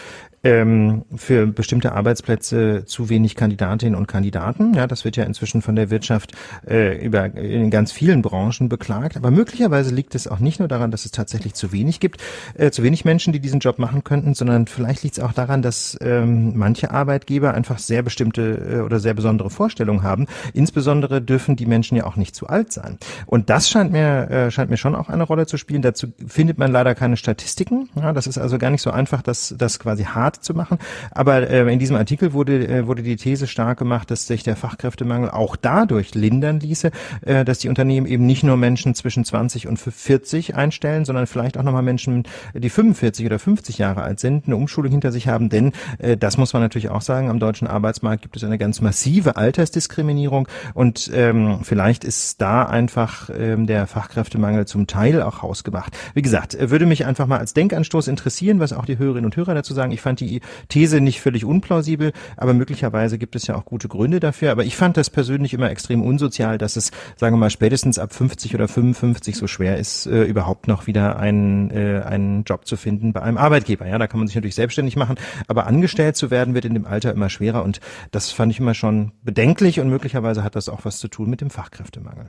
ähm, 0.47 1.03
für 1.13 1.45
bestimmte 1.45 1.91
Arbeitsplätze 1.91 2.85
zu 2.85 3.09
wenig 3.09 3.35
Kandidatinnen 3.35 3.95
und 3.95 4.07
Kandidaten. 4.07 4.73
Ja, 4.73 4.87
das 4.87 5.03
wird 5.03 5.17
ja 5.17 5.25
inzwischen 5.25 5.61
von 5.61 5.75
der 5.75 5.89
Wirtschaft 5.89 6.31
äh, 6.65 7.05
über 7.05 7.25
in 7.35 7.69
ganz 7.69 7.91
vielen 7.91 8.21
Branchen 8.21 8.69
beklagt. 8.69 9.17
Aber 9.17 9.29
möglicherweise 9.29 9.93
liegt 9.93 10.15
es 10.15 10.25
auch 10.27 10.39
nicht 10.39 10.59
nur 10.59 10.69
daran, 10.69 10.89
dass 10.89 11.03
es 11.03 11.11
tatsächlich 11.11 11.53
zu 11.53 11.73
wenig 11.73 11.99
gibt, 11.99 12.21
äh, 12.53 12.71
zu 12.71 12.81
wenig 12.83 13.03
Menschen, 13.03 13.33
die 13.33 13.41
diesen 13.41 13.59
Job 13.59 13.77
machen 13.77 14.05
könnten, 14.05 14.35
sondern 14.35 14.67
vielleicht 14.67 15.03
liegt 15.03 15.17
es 15.17 15.23
auch 15.23 15.33
daran, 15.33 15.61
dass 15.61 15.97
ähm, 15.99 16.53
manche 16.55 16.91
Arbeitgeber 16.91 17.53
einfach 17.53 17.79
sehr 17.79 18.01
bestimmte 18.01 18.77
äh, 18.77 18.79
oder 18.79 18.99
sehr 18.99 19.13
besondere 19.13 19.49
Vorstellungen 19.49 20.03
haben. 20.03 20.27
Insbesondere 20.53 21.21
dürfen 21.21 21.57
die 21.57 21.65
Menschen 21.65 21.97
ja 21.97 22.05
auch 22.05 22.15
nicht 22.15 22.35
zu 22.35 22.47
alt 22.47 22.71
sein. 22.71 22.97
Und 23.25 23.49
das 23.49 23.69
scheint 23.69 23.91
mir 23.91 24.29
äh, 24.29 24.51
scheint 24.51 24.69
mir 24.69 24.77
schon 24.77 24.95
auch 24.95 25.09
eine 25.09 25.23
Rolle 25.23 25.45
zu 25.45 25.57
spielen. 25.57 25.81
Dazu 25.81 26.07
findet 26.25 26.57
man 26.57 26.71
leider 26.71 26.95
keine 26.95 27.17
Statistiken. 27.17 27.89
Ja, 27.95 28.13
das 28.13 28.27
ist 28.27 28.37
also 28.37 28.57
gar 28.57 28.69
nicht 28.69 28.81
so 28.81 28.91
einfach, 28.91 29.21
das 29.21 29.53
das 29.57 29.77
quasi 29.79 30.03
hart 30.05 30.36
zu 30.43 30.53
machen. 30.53 30.77
Aber 31.11 31.49
äh, 31.49 31.71
in 31.71 31.79
diesem 31.79 31.95
Artikel 31.95 32.33
wurde 32.33 32.67
äh, 32.67 32.87
wurde 32.87 33.03
die 33.03 33.15
These 33.15 33.47
stark 33.47 33.79
gemacht, 33.79 34.11
dass 34.11 34.27
sich 34.27 34.43
der 34.43 34.55
Fachkräftemangel 34.55 35.29
auch 35.29 35.55
dadurch 35.55 36.15
lindern 36.15 36.59
ließe, 36.59 36.91
äh, 37.21 37.45
dass 37.45 37.59
die 37.59 37.69
Unternehmen 37.69 38.07
eben 38.07 38.25
nicht 38.25 38.43
nur 38.43 38.57
Menschen 38.57 38.95
zwischen 38.95 39.25
20 39.25 39.67
und 39.67 39.77
40 39.77 40.55
einstellen, 40.55 41.05
sondern 41.05 41.27
vielleicht 41.27 41.57
auch 41.57 41.63
nochmal 41.63 41.83
Menschen, 41.83 42.23
die 42.53 42.69
45 42.69 43.25
oder 43.25 43.39
50 43.39 43.77
Jahre 43.77 44.03
alt 44.03 44.19
sind, 44.19 44.45
eine 44.45 44.55
Umschulung 44.55 44.91
hinter 44.91 45.11
sich 45.11 45.27
haben. 45.27 45.49
Denn 45.49 45.73
äh, 45.99 46.17
das 46.17 46.37
muss 46.37 46.53
man 46.53 46.61
natürlich 46.61 46.89
auch 46.89 47.01
sagen, 47.01 47.29
am 47.29 47.39
deutschen 47.39 47.67
Arbeitsmarkt 47.67 48.21
gibt 48.21 48.35
es 48.35 48.43
eine 48.43 48.57
ganz 48.57 48.81
massive 48.81 49.37
Altersdiskriminierung 49.37 50.47
und 50.73 51.11
ähm, 51.13 51.59
vielleicht 51.63 52.03
ist 52.03 52.41
da 52.41 52.63
einfach 52.63 53.29
ähm, 53.37 53.67
der 53.67 53.87
Fachkräftemangel 53.87 54.65
zum 54.65 54.87
Teil 54.87 55.21
auch 55.21 55.41
hausgemacht. 55.41 55.97
Wie 56.13 56.21
gesagt, 56.21 56.57
würde 56.59 56.85
mich 56.85 57.05
einfach 57.05 57.27
mal 57.27 57.39
als 57.39 57.53
Denkanstoß 57.53 58.07
interessieren, 58.07 58.59
was 58.59 58.73
auch 58.73 58.85
die 58.85 58.97
Hörerinnen 58.97 59.25
und 59.25 59.35
Hörer 59.35 59.53
dazu 59.53 59.73
sagen. 59.73 59.91
Ich 59.91 60.01
fand 60.01 60.19
die 60.19 60.26
These 60.69 61.01
nicht 61.01 61.21
völlig 61.21 61.45
unplausibel, 61.45 62.11
aber 62.35 62.53
möglicherweise 62.53 63.17
gibt 63.17 63.35
es 63.35 63.47
ja 63.47 63.55
auch 63.55 63.65
gute 63.65 63.87
Gründe 63.87 64.19
dafür. 64.19 64.51
Aber 64.51 64.63
ich 64.63 64.75
fand 64.75 64.97
das 64.97 65.09
persönlich 65.09 65.53
immer 65.53 65.69
extrem 65.69 66.01
unsozial, 66.01 66.57
dass 66.57 66.75
es, 66.75 66.91
sagen 67.15 67.35
wir 67.35 67.39
mal, 67.39 67.49
spätestens 67.49 67.99
ab 67.99 68.13
50 68.13 68.55
oder 68.55 68.67
55 68.67 69.35
so 69.35 69.47
schwer 69.47 69.77
ist, 69.77 70.05
äh, 70.05 70.23
überhaupt 70.23 70.67
noch 70.67 70.87
wieder 70.87 71.17
einen, 71.17 71.71
äh, 71.71 72.01
einen 72.05 72.43
Job 72.43 72.67
zu 72.67 72.77
finden 72.77 73.13
bei 73.13 73.21
einem 73.21 73.37
Arbeitgeber. 73.37 73.87
Ja, 73.87 73.97
da 73.97 74.07
kann 74.07 74.19
man 74.19 74.27
sich 74.27 74.35
natürlich 74.35 74.55
selbstständig 74.55 74.95
machen, 74.95 75.15
aber 75.47 75.67
angestellt 75.67 76.15
zu 76.15 76.31
werden 76.31 76.53
wird 76.53 76.65
in 76.65 76.73
dem 76.73 76.85
Alter 76.85 77.11
immer 77.11 77.29
schwerer 77.29 77.63
und 77.63 77.79
das 78.11 78.31
fand 78.31 78.51
ich 78.51 78.59
immer 78.59 78.73
schon 78.73 79.11
bedenklich 79.23 79.79
und 79.79 79.89
möglicherweise 79.89 80.43
hat 80.43 80.55
das 80.55 80.69
auch 80.69 80.85
was 80.85 80.99
zu 80.99 81.07
tun 81.07 81.29
mit 81.29 81.41
dem 81.41 81.49
Fachkräftemangel. 81.49 82.25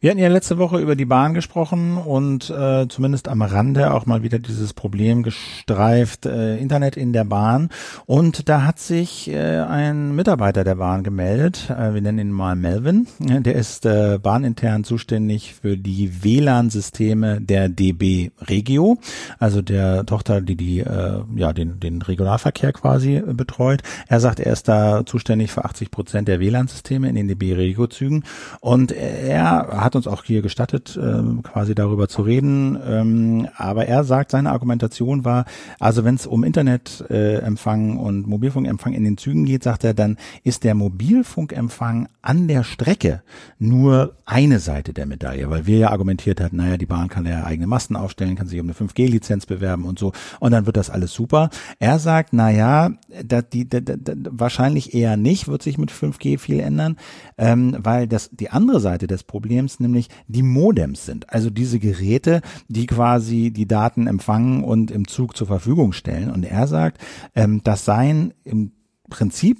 Wir 0.00 0.10
hatten 0.10 0.20
ja 0.20 0.28
letzte 0.28 0.58
Woche 0.58 0.78
über 0.78 0.94
die 0.94 1.04
Bahn 1.04 1.34
gesprochen 1.34 1.96
und 1.96 2.50
äh, 2.50 2.86
zumindest 2.88 3.28
am 3.28 3.42
Rande 3.42 3.92
auch 3.92 4.06
mal 4.06 4.22
wieder 4.22 4.38
dieses 4.38 4.72
Problem 4.72 5.22
gestreift, 5.22 6.26
äh, 6.26 6.56
Internet 6.56 6.96
in 6.96 7.07
der 7.12 7.24
Bahn. 7.24 7.70
Und 8.06 8.48
da 8.48 8.64
hat 8.64 8.78
sich 8.78 9.30
äh, 9.30 9.60
ein 9.60 10.14
Mitarbeiter 10.14 10.64
der 10.64 10.76
Bahn 10.76 11.02
gemeldet, 11.02 11.70
äh, 11.70 11.94
wir 11.94 12.00
nennen 12.00 12.18
ihn 12.18 12.32
mal 12.32 12.56
Melvin. 12.56 13.06
Der 13.18 13.54
ist 13.54 13.86
äh, 13.86 14.18
bahnintern 14.20 14.84
zuständig 14.84 15.54
für 15.54 15.76
die 15.76 16.22
WLAN-Systeme 16.22 17.40
der 17.40 17.68
DB 17.68 18.30
Regio, 18.48 18.98
also 19.38 19.62
der 19.62 20.06
Tochter, 20.06 20.40
die 20.40 20.56
die 20.56 20.80
äh, 20.80 21.22
ja 21.36 21.52
den 21.52 21.80
den 21.80 22.02
Regionalverkehr 22.02 22.72
quasi 22.72 23.16
äh, 23.16 23.34
betreut. 23.34 23.82
Er 24.08 24.20
sagt, 24.20 24.40
er 24.40 24.52
ist 24.52 24.68
da 24.68 25.04
zuständig 25.06 25.50
für 25.50 25.64
80 25.64 25.90
Prozent 25.90 26.28
der 26.28 26.40
WLAN-Systeme 26.40 27.08
in 27.08 27.14
den 27.14 27.28
DB 27.28 27.54
Regio-Zügen 27.54 28.24
und 28.60 28.92
er 28.92 29.68
hat 29.80 29.96
uns 29.96 30.06
auch 30.06 30.24
hier 30.24 30.42
gestattet, 30.42 30.96
äh, 30.96 31.42
quasi 31.42 31.74
darüber 31.74 32.08
zu 32.08 32.22
reden. 32.22 32.78
Ähm, 32.86 33.48
aber 33.56 33.86
er 33.86 34.04
sagt, 34.04 34.30
seine 34.30 34.50
Argumentation 34.50 35.24
war, 35.24 35.44
also 35.78 36.04
wenn 36.04 36.14
es 36.14 36.26
um 36.26 36.44
Internetempfang 36.44 36.97
äh, 37.02 37.42
und 37.68 38.26
Mobilfunkempfang 38.26 38.92
in 38.92 39.04
den 39.04 39.16
Zügen 39.16 39.44
geht, 39.44 39.62
sagt 39.62 39.84
er, 39.84 39.94
dann 39.94 40.16
ist 40.44 40.64
der 40.64 40.74
Mobilfunkempfang 40.74 42.08
an 42.22 42.48
der 42.48 42.64
Strecke 42.64 43.22
nur 43.58 44.16
eine 44.24 44.58
Seite 44.58 44.92
der 44.92 45.06
Medaille, 45.06 45.50
weil 45.50 45.66
wir 45.66 45.78
ja 45.78 45.90
argumentiert 45.90 46.40
hatten, 46.40 46.56
naja, 46.56 46.76
die 46.76 46.86
Bahn 46.86 47.08
kann 47.08 47.26
ja 47.26 47.44
eigene 47.44 47.66
Masten 47.66 47.96
aufstellen, 47.96 48.36
kann 48.36 48.46
sich 48.46 48.60
um 48.60 48.66
eine 48.66 48.74
5G-Lizenz 48.74 49.46
bewerben 49.46 49.84
und 49.84 49.98
so, 49.98 50.12
und 50.40 50.52
dann 50.52 50.66
wird 50.66 50.76
das 50.76 50.90
alles 50.90 51.12
super. 51.12 51.50
Er 51.78 51.98
sagt, 51.98 52.32
naja, 52.32 52.90
da, 53.24 53.42
die, 53.42 53.68
da, 53.68 53.80
da, 53.80 54.12
wahrscheinlich 54.30 54.94
eher 54.94 55.16
nicht, 55.16 55.48
wird 55.48 55.62
sich 55.62 55.78
mit 55.78 55.90
5G 55.90 56.38
viel 56.38 56.60
ändern, 56.60 56.96
ähm, 57.36 57.76
weil 57.78 58.06
das 58.06 58.30
die 58.30 58.50
andere 58.50 58.80
Seite 58.80 59.06
des 59.06 59.24
Problems 59.24 59.80
nämlich 59.80 60.08
die 60.26 60.42
Modems 60.42 61.06
sind. 61.06 61.30
Also 61.32 61.50
diese 61.50 61.78
Geräte, 61.78 62.42
die 62.68 62.86
quasi 62.86 63.50
die 63.50 63.66
Daten 63.66 64.06
empfangen 64.06 64.64
und 64.64 64.90
im 64.90 65.06
Zug 65.06 65.36
zur 65.36 65.46
Verfügung 65.46 65.92
stellen. 65.92 66.30
Und 66.30 66.44
er 66.44 66.66
sagt, 66.66 66.87
ähm, 67.34 67.62
das 67.64 67.84
seien 67.84 68.34
im 68.44 68.72
Prinzip 69.08 69.58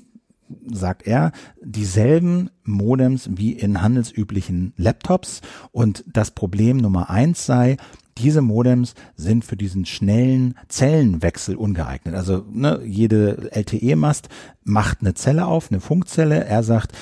sagt 0.70 1.06
er, 1.06 1.32
dieselben 1.62 2.50
Modems 2.64 3.28
wie 3.32 3.52
in 3.52 3.82
handelsüblichen 3.82 4.72
Laptops. 4.76 5.40
Und 5.72 6.04
das 6.06 6.30
Problem 6.30 6.78
Nummer 6.78 7.10
eins 7.10 7.44
sei, 7.46 7.76
diese 8.18 8.42
Modems 8.42 8.94
sind 9.14 9.44
für 9.44 9.56
diesen 9.56 9.86
schnellen 9.86 10.54
Zellenwechsel 10.68 11.54
ungeeignet. 11.54 12.14
Also 12.14 12.44
ne, 12.50 12.80
jede 12.84 13.50
LTE-Mast 13.52 14.28
macht 14.64 14.98
eine 15.00 15.14
Zelle 15.14 15.46
auf, 15.46 15.70
eine 15.70 15.80
Funkzelle. 15.80 16.44
Er 16.44 16.62
sagt, 16.62 16.92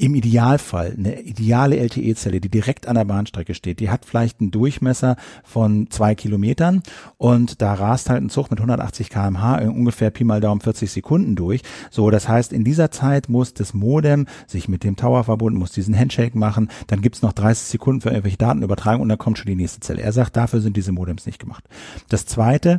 im 0.00 0.14
Idealfall 0.14 0.94
eine 0.96 1.20
ideale 1.22 1.76
LTE-Zelle, 1.76 2.40
die 2.40 2.48
direkt 2.48 2.86
an 2.86 2.94
der 2.94 3.04
Bahnstrecke 3.04 3.52
steht, 3.52 3.80
die 3.80 3.90
hat 3.90 4.04
vielleicht 4.04 4.40
einen 4.40 4.52
Durchmesser 4.52 5.16
von 5.42 5.90
zwei 5.90 6.14
Kilometern 6.14 6.84
und 7.16 7.60
da 7.60 7.74
rast 7.74 8.08
halt 8.08 8.22
ein 8.22 8.30
Zug 8.30 8.48
mit 8.52 8.60
180 8.60 9.10
kmh 9.10 9.58
in 9.58 9.70
ungefähr 9.70 10.10
Pi 10.10 10.22
mal 10.22 10.40
Daumen 10.40 10.60
40 10.60 10.92
Sekunden 10.92 11.34
durch. 11.34 11.62
So, 11.90 12.10
das 12.10 12.28
heißt, 12.28 12.52
in 12.52 12.62
dieser 12.62 12.92
Zeit 12.92 13.28
muss 13.28 13.54
das 13.54 13.74
Modem 13.74 14.26
sich 14.46 14.68
mit 14.68 14.84
dem 14.84 14.94
Tower 14.94 15.24
verbunden, 15.24 15.58
muss 15.58 15.72
diesen 15.72 15.98
Handshake 15.98 16.38
machen, 16.38 16.70
dann 16.86 17.02
gibt's 17.02 17.22
noch 17.22 17.32
30 17.32 17.66
Sekunden 17.66 18.00
für 18.00 18.10
irgendwelche 18.10 18.38
Datenübertragung 18.38 19.02
und 19.02 19.08
dann 19.08 19.18
kommt 19.18 19.38
schon 19.38 19.48
die 19.48 19.56
nächste 19.56 19.80
Zelle. 19.80 20.02
Er 20.02 20.12
sagt, 20.12 20.36
dafür 20.36 20.60
sind 20.60 20.76
diese 20.76 20.92
Modems 20.92 21.26
nicht 21.26 21.40
gemacht. 21.40 21.64
Das 22.08 22.24
zweite, 22.24 22.78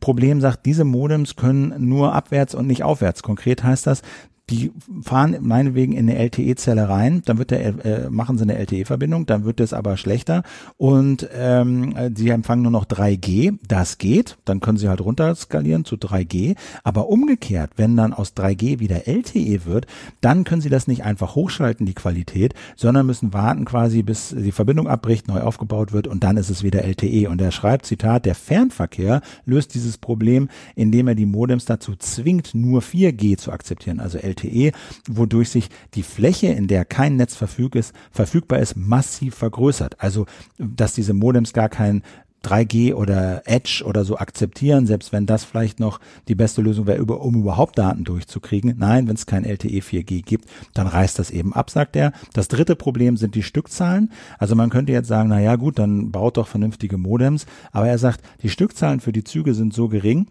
Problem 0.00 0.40
sagt, 0.40 0.66
diese 0.66 0.84
Modems 0.84 1.36
können 1.36 1.88
nur 1.88 2.14
abwärts 2.14 2.54
und 2.54 2.66
nicht 2.66 2.82
aufwärts. 2.82 3.22
Konkret 3.22 3.64
heißt 3.64 3.86
das, 3.86 4.02
die 4.50 4.72
fahren 5.02 5.36
meinetwegen 5.40 5.92
in 5.92 6.08
eine 6.08 6.18
LTE-Zelle 6.18 6.88
rein, 6.88 7.22
dann 7.24 7.38
wird 7.38 7.50
der, 7.50 7.84
äh, 7.84 8.10
machen 8.10 8.36
sie 8.36 8.42
eine 8.44 8.58
LTE-Verbindung, 8.58 9.26
dann 9.26 9.44
wird 9.44 9.60
es 9.60 9.72
aber 9.72 9.96
schlechter. 9.96 10.42
Und 10.76 11.28
ähm, 11.34 11.94
sie 12.14 12.30
empfangen 12.30 12.62
nur 12.62 12.72
noch 12.72 12.86
3G, 12.86 13.58
das 13.66 13.98
geht, 13.98 14.38
dann 14.44 14.60
können 14.60 14.78
sie 14.78 14.88
halt 14.88 15.00
runterskalieren 15.00 15.84
zu 15.84 15.96
3G, 15.96 16.56
aber 16.82 17.08
umgekehrt, 17.08 17.72
wenn 17.76 17.96
dann 17.96 18.12
aus 18.12 18.34
3G 18.36 18.80
wieder 18.80 19.06
LTE 19.06 19.64
wird, 19.64 19.86
dann 20.20 20.44
können 20.44 20.60
sie 20.60 20.68
das 20.68 20.86
nicht 20.86 21.04
einfach 21.04 21.34
hochschalten, 21.34 21.86
die 21.86 21.94
Qualität, 21.94 22.54
sondern 22.76 23.06
müssen 23.06 23.32
warten 23.32 23.64
quasi, 23.64 24.02
bis 24.02 24.34
die 24.36 24.52
Verbindung 24.52 24.88
abbricht, 24.88 25.28
neu 25.28 25.40
aufgebaut 25.40 25.92
wird 25.92 26.06
und 26.06 26.24
dann 26.24 26.36
ist 26.36 26.50
es 26.50 26.62
wieder 26.62 26.84
LTE 26.84 27.28
und 27.28 27.40
er 27.40 27.52
schreibt, 27.52 27.86
Zitat, 27.86 28.26
der 28.26 28.34
Fernverkehr 28.34 29.20
löst 29.44 29.74
dieses 29.74 29.98
Problem, 29.98 30.48
indem 30.74 31.08
er 31.08 31.14
die 31.14 31.26
Modems 31.26 31.64
dazu 31.64 31.94
zwingt, 31.96 32.54
nur 32.54 32.82
4G 32.82 33.36
zu 33.36 33.52
akzeptieren, 33.52 34.00
also 34.00 34.18
LTE 34.18 34.39
LTE, 34.40 34.72
wodurch 35.08 35.50
sich 35.50 35.68
die 35.94 36.02
Fläche, 36.02 36.48
in 36.48 36.66
der 36.66 36.84
kein 36.84 37.16
Netz 37.16 37.34
verfüg 37.34 37.74
ist, 37.74 37.94
verfügbar 38.10 38.58
ist, 38.58 38.76
massiv 38.76 39.34
vergrößert. 39.34 40.00
Also, 40.00 40.26
dass 40.58 40.94
diese 40.94 41.14
Modems 41.14 41.52
gar 41.52 41.68
kein 41.68 42.02
3G 42.42 42.94
oder 42.94 43.42
Edge 43.44 43.82
oder 43.84 44.04
so 44.04 44.16
akzeptieren, 44.16 44.86
selbst 44.86 45.12
wenn 45.12 45.26
das 45.26 45.44
vielleicht 45.44 45.78
noch 45.78 46.00
die 46.26 46.34
beste 46.34 46.62
Lösung 46.62 46.86
wäre, 46.86 47.04
um 47.04 47.34
überhaupt 47.34 47.78
Daten 47.78 48.04
durchzukriegen. 48.04 48.76
Nein, 48.78 49.08
wenn 49.08 49.14
es 49.14 49.26
kein 49.26 49.44
LTE 49.44 49.80
4G 49.80 50.22
gibt, 50.24 50.46
dann 50.72 50.86
reißt 50.86 51.18
das 51.18 51.30
eben 51.30 51.52
ab, 51.52 51.68
sagt 51.68 51.96
er. 51.96 52.12
Das 52.32 52.48
dritte 52.48 52.76
Problem 52.76 53.18
sind 53.18 53.34
die 53.34 53.42
Stückzahlen. 53.42 54.10
Also 54.38 54.56
man 54.56 54.70
könnte 54.70 54.92
jetzt 54.92 55.08
sagen, 55.08 55.28
na 55.28 55.40
ja, 55.40 55.56
gut, 55.56 55.78
dann 55.78 56.12
baut 56.12 56.38
doch 56.38 56.48
vernünftige 56.48 56.96
Modems. 56.96 57.44
Aber 57.72 57.88
er 57.88 57.98
sagt, 57.98 58.22
die 58.42 58.48
Stückzahlen 58.48 59.00
für 59.00 59.12
die 59.12 59.24
Züge 59.24 59.52
sind 59.52 59.74
so 59.74 59.88
gering, 59.88 60.26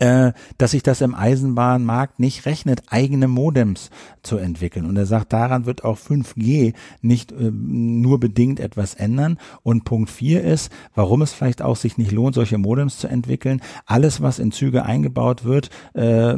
äh, 0.00 0.32
dass 0.58 0.72
sich 0.72 0.82
das 0.82 1.02
im 1.02 1.14
Eisenbahnmarkt 1.14 2.18
nicht 2.18 2.46
rechnet, 2.46 2.82
eigene 2.88 3.28
Modems 3.28 3.90
zu 4.22 4.38
entwickeln. 4.38 4.86
Und 4.86 4.96
er 4.96 5.06
sagt, 5.06 5.32
daran 5.32 5.66
wird 5.66 5.84
auch 5.84 5.98
5G 5.98 6.74
nicht 7.02 7.32
äh, 7.32 7.50
nur 7.52 8.18
bedingt 8.18 8.60
etwas 8.60 8.94
ändern. 8.94 9.38
Und 9.62 9.84
Punkt 9.84 10.10
4 10.10 10.42
ist, 10.42 10.72
warum 10.94 11.22
es 11.22 11.32
vielleicht 11.32 11.62
auch 11.62 11.76
sich 11.76 11.98
nicht 11.98 12.12
lohnt, 12.12 12.34
solche 12.34 12.58
Modems 12.58 12.98
zu 12.98 13.08
entwickeln. 13.08 13.60
Alles, 13.86 14.20
was 14.22 14.38
in 14.38 14.52
Züge 14.52 14.84
eingebaut 14.84 15.44
wird, 15.44 15.70
äh, 15.94 16.34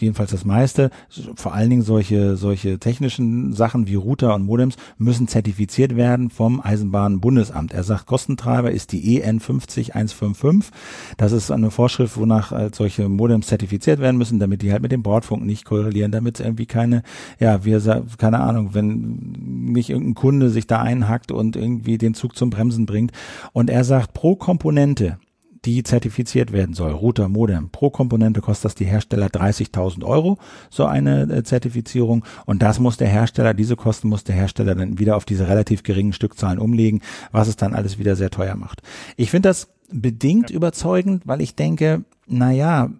jedenfalls 0.00 0.30
das 0.30 0.44
meiste, 0.44 0.90
vor 1.34 1.54
allen 1.54 1.70
Dingen 1.70 1.82
solche, 1.82 2.36
solche 2.36 2.78
technischen 2.78 3.52
Sachen 3.52 3.86
wie 3.86 3.94
Router 3.94 4.34
und 4.34 4.44
Modems 4.44 4.76
müssen 4.98 5.28
zertifiziert 5.28 5.96
werden 5.96 6.30
vom 6.30 6.60
Eisenbahnbundesamt. 6.60 7.72
Er 7.72 7.82
sagt, 7.82 8.06
Kostentreiber 8.06 8.70
ist 8.70 8.92
die 8.92 9.20
EN 9.20 9.40
50155. 9.40 10.72
Das 11.16 11.32
ist 11.32 11.50
eine 11.50 11.70
Vorschrift, 11.70 12.16
wonach 12.16 12.52
als 12.52 12.76
solche 12.76 13.08
Modems 13.08 13.46
zertifiziert 13.46 14.00
werden 14.00 14.16
müssen, 14.16 14.38
damit 14.38 14.62
die 14.62 14.72
halt 14.72 14.82
mit 14.82 14.92
dem 14.92 15.02
Bordfunk 15.02 15.44
nicht 15.44 15.64
korrelieren, 15.64 16.12
damit 16.12 16.38
es 16.38 16.44
irgendwie 16.44 16.66
keine, 16.66 17.02
ja, 17.38 17.64
wir 17.64 17.76
keine 18.18 18.40
Ahnung, 18.40 18.70
wenn 18.72 19.72
nicht 19.72 19.90
irgendein 19.90 20.14
Kunde 20.14 20.50
sich 20.50 20.66
da 20.66 20.80
einhackt 20.80 21.30
und 21.30 21.56
irgendwie 21.56 21.98
den 21.98 22.14
Zug 22.14 22.36
zum 22.36 22.50
Bremsen 22.50 22.86
bringt. 22.86 23.12
Und 23.52 23.70
er 23.70 23.84
sagt, 23.84 24.12
pro 24.12 24.36
Komponente 24.36 25.18
die 25.66 25.82
zertifiziert 25.82 26.52
werden 26.52 26.74
soll. 26.74 26.92
Router, 26.92 27.28
Modem. 27.28 27.70
Pro 27.70 27.90
Komponente 27.90 28.40
kostet 28.40 28.66
das 28.66 28.74
die 28.76 28.84
Hersteller 28.84 29.26
30.000 29.26 30.04
Euro, 30.04 30.38
so 30.70 30.86
eine 30.86 31.22
äh, 31.22 31.42
Zertifizierung. 31.42 32.24
Und 32.46 32.62
das 32.62 32.78
muss 32.78 32.96
der 32.96 33.08
Hersteller, 33.08 33.52
diese 33.52 33.74
Kosten 33.74 34.08
muss 34.08 34.24
der 34.24 34.36
Hersteller 34.36 34.76
dann 34.76 34.98
wieder 34.98 35.16
auf 35.16 35.24
diese 35.24 35.48
relativ 35.48 35.82
geringen 35.82 36.12
Stückzahlen 36.12 36.60
umlegen, 36.60 37.02
was 37.32 37.48
es 37.48 37.56
dann 37.56 37.74
alles 37.74 37.98
wieder 37.98 38.14
sehr 38.14 38.30
teuer 38.30 38.54
macht. 38.54 38.82
Ich 39.16 39.30
finde 39.30 39.48
das 39.48 39.68
bedingt 39.90 40.50
ja. 40.50 40.56
überzeugend, 40.56 41.26
weil 41.26 41.40
ich 41.40 41.56
denke, 41.56 42.04
na 42.26 42.52
ja, 42.52 42.90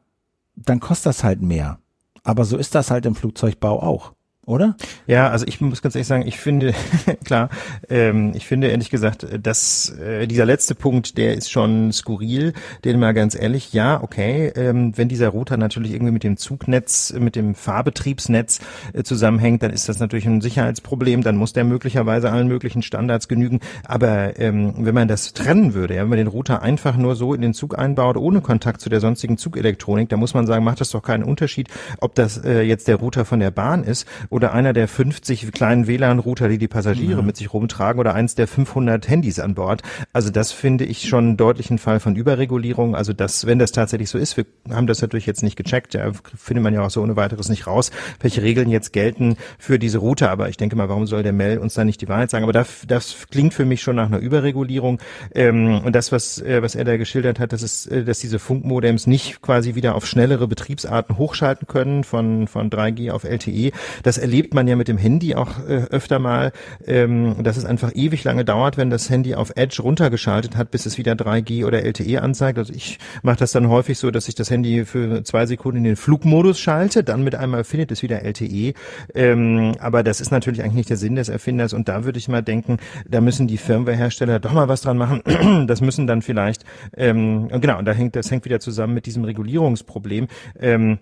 dann 0.56 0.80
kostet 0.80 1.06
das 1.06 1.24
halt 1.24 1.42
mehr. 1.42 1.78
Aber 2.24 2.44
so 2.44 2.56
ist 2.56 2.74
das 2.74 2.90
halt 2.90 3.06
im 3.06 3.14
Flugzeugbau 3.14 3.80
auch 3.80 4.12
oder? 4.46 4.76
Ja, 5.08 5.28
also 5.28 5.44
ich 5.46 5.60
muss 5.60 5.82
ganz 5.82 5.96
ehrlich 5.96 6.06
sagen, 6.06 6.26
ich 6.26 6.38
finde, 6.38 6.72
klar, 7.24 7.50
ähm, 7.90 8.32
ich 8.34 8.46
finde 8.46 8.68
ehrlich 8.68 8.90
gesagt, 8.90 9.26
dass 9.42 9.90
äh, 9.98 10.26
dieser 10.28 10.46
letzte 10.46 10.76
Punkt, 10.76 11.18
der 11.18 11.34
ist 11.34 11.50
schon 11.50 11.92
skurril, 11.92 12.52
den 12.84 13.00
mal 13.00 13.12
ganz 13.12 13.34
ehrlich, 13.34 13.72
ja, 13.72 14.00
okay, 14.02 14.52
ähm, 14.54 14.96
wenn 14.96 15.08
dieser 15.08 15.28
Router 15.28 15.56
natürlich 15.56 15.92
irgendwie 15.92 16.12
mit 16.12 16.22
dem 16.22 16.36
Zugnetz, 16.36 17.12
mit 17.12 17.34
dem 17.34 17.56
Fahrbetriebsnetz 17.56 18.60
äh, 18.92 19.02
zusammenhängt, 19.02 19.64
dann 19.64 19.72
ist 19.72 19.88
das 19.88 19.98
natürlich 19.98 20.26
ein 20.26 20.40
Sicherheitsproblem, 20.40 21.22
dann 21.22 21.36
muss 21.36 21.52
der 21.52 21.64
möglicherweise 21.64 22.30
allen 22.30 22.46
möglichen 22.46 22.82
Standards 22.82 23.26
genügen, 23.26 23.58
aber 23.84 24.38
ähm, 24.38 24.74
wenn 24.78 24.94
man 24.94 25.08
das 25.08 25.32
trennen 25.32 25.74
würde, 25.74 25.96
ja, 25.96 26.02
wenn 26.02 26.10
man 26.10 26.18
den 26.18 26.28
Router 26.28 26.62
einfach 26.62 26.96
nur 26.96 27.16
so 27.16 27.34
in 27.34 27.40
den 27.40 27.52
Zug 27.52 27.76
einbaut, 27.76 28.16
ohne 28.16 28.42
Kontakt 28.42 28.80
zu 28.80 28.90
der 28.90 29.00
sonstigen 29.00 29.38
Zugelektronik, 29.38 30.08
da 30.08 30.16
muss 30.16 30.34
man 30.34 30.46
sagen, 30.46 30.64
macht 30.64 30.80
das 30.80 30.90
doch 30.90 31.02
keinen 31.02 31.24
Unterschied, 31.24 31.68
ob 31.98 32.14
das 32.14 32.38
äh, 32.38 32.62
jetzt 32.62 32.86
der 32.86 32.96
Router 32.96 33.24
von 33.24 33.40
der 33.40 33.50
Bahn 33.50 33.82
ist 33.82 34.06
oder 34.36 34.52
einer 34.52 34.74
der 34.74 34.86
50 34.86 35.50
kleinen 35.50 35.86
WLAN-Router, 35.86 36.50
die 36.50 36.58
die 36.58 36.68
Passagiere 36.68 37.20
ja. 37.20 37.22
mit 37.22 37.38
sich 37.38 37.54
rumtragen 37.54 37.98
oder 37.98 38.14
eins 38.14 38.34
der 38.34 38.46
500 38.46 39.08
Handys 39.08 39.40
an 39.40 39.54
Bord. 39.54 39.80
Also 40.12 40.28
das 40.28 40.52
finde 40.52 40.84
ich 40.84 41.08
schon 41.08 41.24
einen 41.24 41.36
deutlichen 41.38 41.78
Fall 41.78 42.00
von 42.00 42.16
Überregulierung. 42.16 42.94
Also 42.94 43.14
das, 43.14 43.46
wenn 43.46 43.58
das 43.58 43.72
tatsächlich 43.72 44.10
so 44.10 44.18
ist, 44.18 44.36
wir 44.36 44.44
haben 44.70 44.86
das 44.86 45.00
natürlich 45.00 45.24
jetzt 45.24 45.42
nicht 45.42 45.56
gecheckt, 45.56 45.94
ja, 45.94 46.12
findet 46.36 46.62
man 46.62 46.74
ja 46.74 46.82
auch 46.82 46.90
so 46.90 47.00
ohne 47.00 47.16
weiteres 47.16 47.48
nicht 47.48 47.66
raus, 47.66 47.90
welche 48.20 48.42
Regeln 48.42 48.68
jetzt 48.68 48.92
gelten 48.92 49.38
für 49.58 49.78
diese 49.78 49.98
Router. 49.98 50.30
Aber 50.30 50.50
ich 50.50 50.58
denke 50.58 50.76
mal, 50.76 50.90
warum 50.90 51.06
soll 51.06 51.22
der 51.22 51.32
Mel 51.32 51.56
uns 51.56 51.72
da 51.72 51.84
nicht 51.84 52.02
die 52.02 52.08
Wahrheit 52.08 52.28
sagen? 52.28 52.44
Aber 52.44 52.52
das, 52.52 52.82
das 52.86 53.16
klingt 53.30 53.54
für 53.54 53.64
mich 53.64 53.80
schon 53.80 53.96
nach 53.96 54.06
einer 54.06 54.18
Überregulierung. 54.18 55.00
Ähm, 55.34 55.80
und 55.82 55.96
das, 55.96 56.12
was, 56.12 56.42
äh, 56.42 56.60
was 56.60 56.74
er 56.74 56.84
da 56.84 56.98
geschildert 56.98 57.40
hat, 57.40 57.54
dass 57.54 57.62
es, 57.62 57.86
äh, 57.86 58.04
dass 58.04 58.18
diese 58.18 58.38
Funkmodems 58.38 59.06
nicht 59.06 59.40
quasi 59.40 59.76
wieder 59.76 59.94
auf 59.94 60.06
schnellere 60.06 60.46
Betriebsarten 60.46 61.16
hochschalten 61.16 61.66
können 61.66 62.04
von, 62.04 62.48
von 62.48 62.68
3G 62.68 63.10
auf 63.10 63.24
LTE, 63.24 63.72
das 64.02 64.25
erlebt 64.26 64.54
man 64.54 64.66
ja 64.66 64.74
mit 64.74 64.88
dem 64.88 64.98
Handy 64.98 65.36
auch 65.36 65.60
äh, 65.68 65.84
öfter 65.90 66.18
mal, 66.18 66.50
ähm, 66.84 67.44
dass 67.44 67.56
es 67.56 67.64
einfach 67.64 67.94
ewig 67.94 68.24
lange 68.24 68.44
dauert, 68.44 68.76
wenn 68.76 68.90
das 68.90 69.08
Handy 69.08 69.36
auf 69.36 69.52
Edge 69.54 69.80
runtergeschaltet 69.80 70.56
hat, 70.56 70.72
bis 70.72 70.84
es 70.84 70.98
wieder 70.98 71.12
3G 71.12 71.64
oder 71.64 71.84
LTE 71.84 72.20
anzeigt. 72.20 72.58
Also 72.58 72.72
ich 72.72 72.98
mache 73.22 73.36
das 73.36 73.52
dann 73.52 73.68
häufig 73.68 73.98
so, 73.98 74.10
dass 74.10 74.26
ich 74.26 74.34
das 74.34 74.50
Handy 74.50 74.84
für 74.84 75.22
zwei 75.22 75.46
Sekunden 75.46 75.78
in 75.78 75.84
den 75.84 75.96
Flugmodus 75.96 76.58
schalte, 76.58 77.04
dann 77.04 77.22
mit 77.22 77.36
einmal 77.36 77.62
findet 77.62 77.92
es 77.92 78.02
wieder 78.02 78.22
LTE. 78.22 78.74
Ähm, 79.14 79.76
aber 79.78 80.02
das 80.02 80.20
ist 80.20 80.32
natürlich 80.32 80.60
eigentlich 80.60 80.74
nicht 80.74 80.90
der 80.90 80.96
Sinn 80.96 81.14
des 81.14 81.28
Erfinders 81.28 81.72
und 81.72 81.88
da 81.88 82.04
würde 82.04 82.18
ich 82.18 82.26
mal 82.26 82.42
denken, 82.42 82.78
da 83.08 83.20
müssen 83.20 83.46
die 83.46 83.58
Firmwarehersteller 83.58 84.40
doch 84.40 84.52
mal 84.52 84.66
was 84.66 84.80
dran 84.80 84.98
machen. 84.98 85.22
das 85.68 85.80
müssen 85.80 86.08
dann 86.08 86.20
vielleicht, 86.20 86.64
ähm, 86.96 87.46
genau, 87.60 87.78
und 87.78 87.84
da 87.84 87.92
hängt, 87.92 88.16
das 88.16 88.28
hängt 88.28 88.44
wieder 88.44 88.58
zusammen 88.58 88.94
mit 88.94 89.06
diesem 89.06 89.22
Regulierungsproblem. 89.22 90.26
Ähm, 90.58 90.98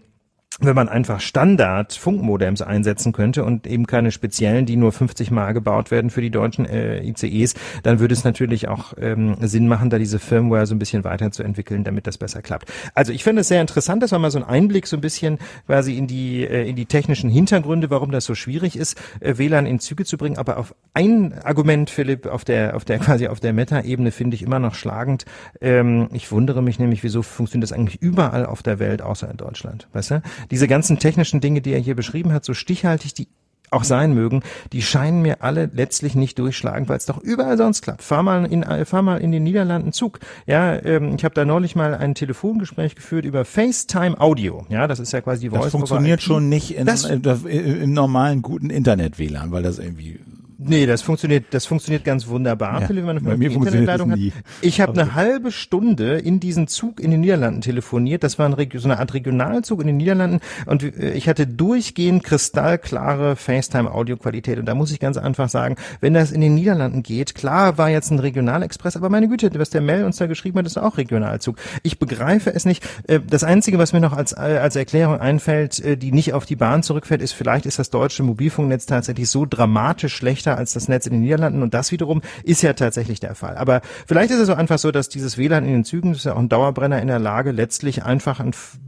wenn 0.60 0.74
man 0.74 0.88
einfach 0.88 1.20
Standard 1.20 1.92
Funkmodems 1.92 2.62
einsetzen 2.62 3.12
könnte 3.12 3.44
und 3.44 3.66
eben 3.66 3.86
keine 3.86 4.12
speziellen, 4.12 4.66
die 4.66 4.76
nur 4.76 4.92
50 4.92 5.30
Mal 5.30 5.52
gebaut 5.52 5.90
werden 5.90 6.10
für 6.10 6.20
die 6.20 6.30
deutschen 6.30 6.64
äh, 6.64 7.02
ICEs, 7.02 7.54
dann 7.82 7.98
würde 7.98 8.14
es 8.14 8.24
natürlich 8.24 8.68
auch 8.68 8.94
ähm, 9.00 9.36
Sinn 9.40 9.68
machen, 9.68 9.90
da 9.90 9.98
diese 9.98 10.18
Firmware 10.18 10.66
so 10.66 10.74
ein 10.74 10.78
bisschen 10.78 11.04
weiterzuentwickeln, 11.04 11.84
damit 11.84 12.06
das 12.06 12.18
besser 12.18 12.42
klappt. 12.42 12.72
Also 12.94 13.12
ich 13.12 13.24
finde 13.24 13.40
es 13.40 13.48
sehr 13.48 13.60
interessant, 13.60 14.02
das 14.02 14.12
war 14.12 14.18
mal 14.18 14.30
so 14.30 14.38
ein 14.38 14.44
Einblick 14.44 14.86
so 14.86 14.96
ein 14.96 15.00
bisschen 15.00 15.38
quasi 15.66 15.96
in 15.96 16.06
die 16.06 16.44
äh, 16.44 16.68
in 16.68 16.76
die 16.76 16.86
technischen 16.86 17.30
Hintergründe, 17.30 17.90
warum 17.90 18.10
das 18.10 18.24
so 18.24 18.34
schwierig 18.34 18.76
ist, 18.76 19.00
äh, 19.20 19.36
WLAN 19.36 19.66
in 19.66 19.80
Züge 19.80 20.04
zu 20.04 20.16
bringen. 20.16 20.38
Aber 20.38 20.58
auf 20.58 20.74
ein 20.94 21.34
Argument, 21.42 21.90
Philipp, 21.90 22.26
auf 22.26 22.44
der 22.44 22.76
auf 22.76 22.84
der 22.84 22.98
quasi 23.00 23.26
auf 23.26 23.40
der 23.40 23.52
Meta-Ebene 23.52 24.12
finde 24.12 24.36
ich 24.36 24.42
immer 24.42 24.60
noch 24.60 24.74
schlagend. 24.74 25.24
Ähm, 25.60 26.08
ich 26.12 26.30
wundere 26.30 26.62
mich 26.62 26.78
nämlich, 26.78 27.02
wieso 27.02 27.22
funktioniert 27.22 27.70
das 27.70 27.76
eigentlich 27.76 28.00
überall 28.00 28.46
auf 28.46 28.62
der 28.62 28.78
Welt 28.78 29.02
außer 29.02 29.28
in 29.30 29.36
Deutschland, 29.36 29.88
weißt 29.92 30.10
du? 30.12 30.22
Diese 30.50 30.68
ganzen 30.68 30.98
technischen 30.98 31.40
Dinge, 31.40 31.60
die 31.60 31.72
er 31.72 31.80
hier 31.80 31.94
beschrieben 31.94 32.32
hat, 32.32 32.44
so 32.44 32.54
stichhaltig 32.54 33.14
die 33.14 33.28
auch 33.74 33.84
sein 33.84 34.14
mögen, 34.14 34.42
die 34.72 34.82
scheinen 34.82 35.20
mir 35.22 35.42
alle 35.42 35.70
letztlich 35.72 36.14
nicht 36.14 36.38
durchschlagen, 36.38 36.88
weil 36.88 36.96
es 36.96 37.06
doch 37.06 37.18
überall 37.18 37.58
sonst 37.58 37.82
klappt. 37.82 38.02
Fahr 38.02 38.22
mal 38.22 38.46
in, 38.46 38.64
fahr 38.86 39.02
mal 39.02 39.20
in 39.20 39.32
den 39.32 39.42
Niederlanden 39.42 39.92
Zug. 39.92 40.20
Ja, 40.46 40.74
ähm, 40.84 41.14
ich 41.16 41.24
habe 41.24 41.34
da 41.34 41.44
neulich 41.44 41.74
mal 41.74 41.94
ein 41.94 42.14
Telefongespräch 42.14 42.94
geführt 42.94 43.24
über 43.24 43.44
FaceTime 43.44 44.20
Audio. 44.20 44.64
Ja, 44.68 44.86
das 44.86 45.00
ist 45.00 45.12
ja 45.12 45.20
quasi 45.20 45.42
die 45.42 45.50
Voice. 45.50 45.62
Das 45.62 45.72
funktioniert 45.72 46.22
schon 46.22 46.48
nicht 46.48 46.76
in, 46.76 46.86
das, 46.86 47.04
in, 47.04 47.22
in, 47.22 47.82
im 47.82 47.92
normalen 47.92 48.42
guten 48.42 48.70
Internet-WLAN, 48.70 49.50
weil 49.50 49.62
das 49.62 49.78
irgendwie 49.78 50.20
Nee, 50.66 50.86
das 50.86 51.02
funktioniert, 51.02 51.46
das 51.50 51.66
funktioniert 51.66 52.04
ganz 52.04 52.26
wunderbar, 52.26 52.80
ja, 52.80 52.86
Philipp, 52.86 53.06
wenn 53.06 53.22
man 53.22 53.32
eine 53.32 53.44
Internetleitung 53.46 54.12
hat. 54.12 54.18
Ich 54.62 54.80
habe 54.80 54.92
eine 54.92 55.14
halbe 55.14 55.52
Stunde 55.52 56.18
in 56.18 56.40
diesen 56.40 56.68
Zug 56.68 57.00
in 57.00 57.10
den 57.10 57.20
Niederlanden 57.20 57.60
telefoniert. 57.60 58.24
Das 58.24 58.38
war 58.38 58.46
ein, 58.46 58.70
so 58.74 58.88
eine 58.88 58.98
Art 58.98 59.12
Regionalzug 59.12 59.80
in 59.82 59.88
den 59.88 59.98
Niederlanden 59.98 60.40
und 60.66 60.82
äh, 60.82 61.12
ich 61.12 61.28
hatte 61.28 61.46
durchgehend 61.46 62.24
kristallklare 62.24 63.36
FaceTime-Audioqualität. 63.36 64.58
Und 64.58 64.66
da 64.66 64.74
muss 64.74 64.90
ich 64.90 65.00
ganz 65.00 65.18
einfach 65.18 65.48
sagen, 65.48 65.76
wenn 66.00 66.14
das 66.14 66.32
in 66.32 66.40
den 66.40 66.54
Niederlanden 66.54 67.02
geht, 67.02 67.34
klar 67.34 67.76
war 67.76 67.90
jetzt 67.90 68.10
ein 68.10 68.18
Regionalexpress, 68.18 68.96
aber 68.96 69.10
meine 69.10 69.28
Güte, 69.28 69.50
was 69.58 69.70
der 69.70 69.82
Mel 69.82 70.04
uns 70.04 70.16
da 70.16 70.26
geschrieben 70.26 70.58
hat, 70.58 70.66
ist 70.66 70.78
auch 70.78 70.96
Regionalzug. 70.96 71.56
Ich 71.82 71.98
begreife 71.98 72.54
es 72.54 72.64
nicht. 72.64 72.86
Äh, 73.06 73.20
das 73.26 73.44
Einzige, 73.44 73.78
was 73.78 73.92
mir 73.92 74.00
noch 74.00 74.14
als, 74.14 74.32
äh, 74.32 74.58
als 74.62 74.76
Erklärung 74.76 75.18
einfällt, 75.18 76.02
die 76.02 76.12
nicht 76.12 76.32
auf 76.32 76.46
die 76.46 76.56
Bahn 76.56 76.82
zurückfällt, 76.82 77.20
ist, 77.20 77.32
vielleicht 77.32 77.66
ist 77.66 77.78
das 77.78 77.90
deutsche 77.90 78.22
Mobilfunknetz 78.22 78.86
tatsächlich 78.86 79.28
so 79.28 79.44
dramatisch 79.44 80.14
schlechter 80.14 80.53
als 80.56 80.72
das 80.72 80.88
Netz 80.88 81.06
in 81.06 81.12
den 81.12 81.22
Niederlanden 81.22 81.62
und 81.62 81.74
das 81.74 81.92
wiederum 81.92 82.22
ist 82.42 82.62
ja 82.62 82.72
tatsächlich 82.72 83.20
der 83.20 83.34
Fall. 83.34 83.56
Aber 83.56 83.80
vielleicht 84.06 84.30
ist 84.30 84.38
es 84.38 84.48
auch 84.48 84.58
einfach 84.58 84.78
so, 84.78 84.90
dass 84.90 85.08
dieses 85.08 85.38
WLAN 85.38 85.64
in 85.64 85.72
den 85.72 85.84
Zügen, 85.84 86.10
das 86.10 86.18
ist 86.18 86.24
ja 86.24 86.34
auch 86.34 86.38
ein 86.38 86.48
Dauerbrenner 86.48 87.00
in 87.00 87.08
der 87.08 87.18
Lage, 87.18 87.50
letztlich 87.52 88.04
einfach 88.04 88.40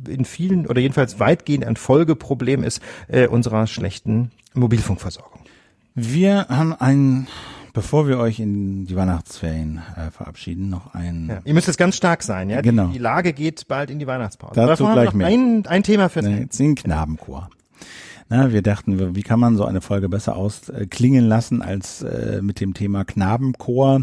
in 0.08 0.24
vielen 0.24 0.66
oder 0.66 0.80
jedenfalls 0.80 1.20
weitgehend 1.20 1.64
ein 1.64 1.76
Folgeproblem 1.76 2.62
ist 2.62 2.80
äh, 3.08 3.26
unserer 3.26 3.66
schlechten 3.66 4.30
Mobilfunkversorgung. 4.54 5.40
Wir 5.94 6.46
haben 6.48 6.74
ein 6.74 7.26
Bevor 7.76 8.08
wir 8.08 8.18
euch 8.18 8.40
in 8.40 8.86
die 8.86 8.96
Weihnachtsferien 8.96 9.82
äh, 9.96 10.10
verabschieden, 10.10 10.70
noch 10.70 10.94
ein. 10.94 11.26
Ja, 11.28 11.38
ihr 11.44 11.52
müsst 11.52 11.66
jetzt 11.66 11.76
ganz 11.76 11.94
stark 11.94 12.22
sein, 12.22 12.48
ja? 12.48 12.62
Genau. 12.62 12.86
Die, 12.86 12.94
die 12.94 12.98
Lage 12.98 13.34
geht 13.34 13.68
bald 13.68 13.90
in 13.90 13.98
die 13.98 14.06
Weihnachtspause. 14.06 14.54
Dazu 14.54 14.86
gleich 14.86 15.12
mehr. 15.12 15.26
Ein, 15.26 15.66
ein 15.66 15.82
Thema 15.82 16.08
für 16.08 16.22
nee, 16.22 16.46
den 16.46 16.74
Knabenchor. 16.74 17.50
Na, 18.28 18.52
wir 18.52 18.62
dachten, 18.62 19.14
wie 19.14 19.22
kann 19.22 19.38
man 19.38 19.56
so 19.56 19.64
eine 19.64 19.80
Folge 19.80 20.08
besser 20.08 20.34
ausklingen 20.34 21.28
lassen 21.28 21.62
als 21.62 22.02
äh, 22.02 22.40
mit 22.42 22.60
dem 22.60 22.74
Thema 22.74 23.04
Knabenchor? 23.04 24.02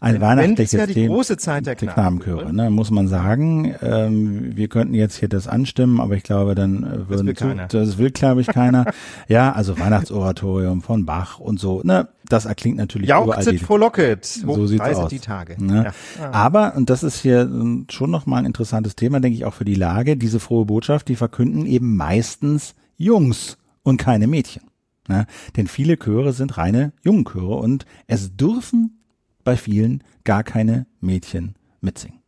Ein 0.00 0.20
weihnachtliches 0.20 0.72
ja 0.72 0.86
die 0.86 0.94
Thema. 0.94 1.14
große 1.14 1.36
Zeit 1.36 1.66
der, 1.66 1.74
der 1.74 1.88
Knabenchöre, 1.88 2.52
ne, 2.52 2.70
muss 2.70 2.92
man 2.92 3.08
sagen. 3.08 3.74
Ähm, 3.82 4.56
wir 4.56 4.68
könnten 4.68 4.94
jetzt 4.94 5.16
hier 5.16 5.28
das 5.28 5.48
anstimmen, 5.48 6.00
aber 6.00 6.14
ich 6.14 6.22
glaube, 6.22 6.54
dann 6.54 6.84
äh, 6.84 7.08
würden 7.08 7.26
das 7.26 7.40
will, 7.40 7.66
zu, 7.68 7.78
das 7.78 7.98
will 7.98 8.10
glaube 8.10 8.40
ich 8.40 8.46
keiner. 8.46 8.84
ja, 9.28 9.52
also 9.52 9.78
Weihnachtsoratorium 9.78 10.82
von 10.82 11.04
Bach 11.04 11.40
und 11.40 11.58
so. 11.58 11.80
Ne, 11.82 12.06
das 12.28 12.44
erklingt 12.44 12.76
natürlich 12.76 13.08
Jauchzet 13.08 13.42
überall. 13.42 13.52
Die, 13.52 13.58
frohlocket. 13.58 14.24
So 14.24 14.66
sieht's 14.66 14.84
aus. 14.84 15.08
die 15.08 15.18
Tage. 15.18 15.56
Ne? 15.58 15.92
Ja. 16.18 16.30
Aber 16.30 16.74
und 16.76 16.88
das 16.88 17.02
ist 17.02 17.20
hier 17.20 17.50
schon 17.90 18.10
noch 18.10 18.26
mal 18.26 18.38
ein 18.38 18.46
interessantes 18.46 18.94
Thema, 18.94 19.18
denke 19.18 19.36
ich, 19.36 19.44
auch 19.44 19.54
für 19.54 19.64
die 19.64 19.74
Lage. 19.74 20.16
Diese 20.16 20.38
frohe 20.38 20.66
Botschaft, 20.66 21.08
die 21.08 21.16
verkünden 21.16 21.66
eben 21.66 21.96
meistens 21.96 22.74
Jungs 22.96 23.58
und 23.82 23.98
keine 23.98 24.26
Mädchen. 24.26 24.62
Ne? 25.08 25.26
Denn 25.56 25.66
viele 25.66 25.96
Chöre 25.96 26.32
sind 26.32 26.58
reine 26.58 26.92
Jungchöre 27.02 27.56
und 27.56 27.86
es 28.06 28.36
dürfen 28.36 29.02
bei 29.44 29.56
vielen 29.56 30.02
gar 30.24 30.42
keine 30.42 30.86
Mädchen 31.00 31.54
mitsingen. 31.80 32.20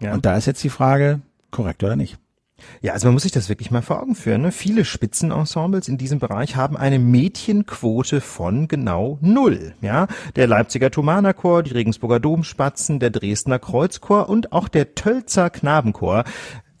Ja. 0.00 0.14
Und 0.14 0.24
da 0.24 0.36
ist 0.36 0.46
jetzt 0.46 0.62
die 0.62 0.70
Frage, 0.70 1.20
korrekt 1.50 1.82
oder 1.82 1.96
nicht? 1.96 2.18
Ja, 2.80 2.92
also 2.92 3.08
man 3.08 3.14
muss 3.14 3.24
sich 3.24 3.32
das 3.32 3.48
wirklich 3.48 3.70
mal 3.70 3.82
vor 3.82 4.00
Augen 4.00 4.14
führen. 4.14 4.42
Ne? 4.42 4.52
Viele 4.52 4.84
Spitzenensembles 4.84 5.88
in 5.88 5.98
diesem 5.98 6.18
Bereich 6.18 6.56
haben 6.56 6.76
eine 6.76 6.98
Mädchenquote 6.98 8.20
von 8.20 8.68
genau 8.68 9.18
null. 9.20 9.74
Ja, 9.80 10.06
der 10.36 10.46
Leipziger 10.46 10.90
Thomanerchor, 10.90 11.62
die 11.62 11.72
Regensburger 11.72 12.20
Domspatzen, 12.20 13.00
der 13.00 13.10
Dresdner 13.10 13.58
Kreuzchor 13.58 14.28
und 14.28 14.52
auch 14.52 14.68
der 14.68 14.94
Tölzer 14.94 15.50
Knabenchor 15.50 16.24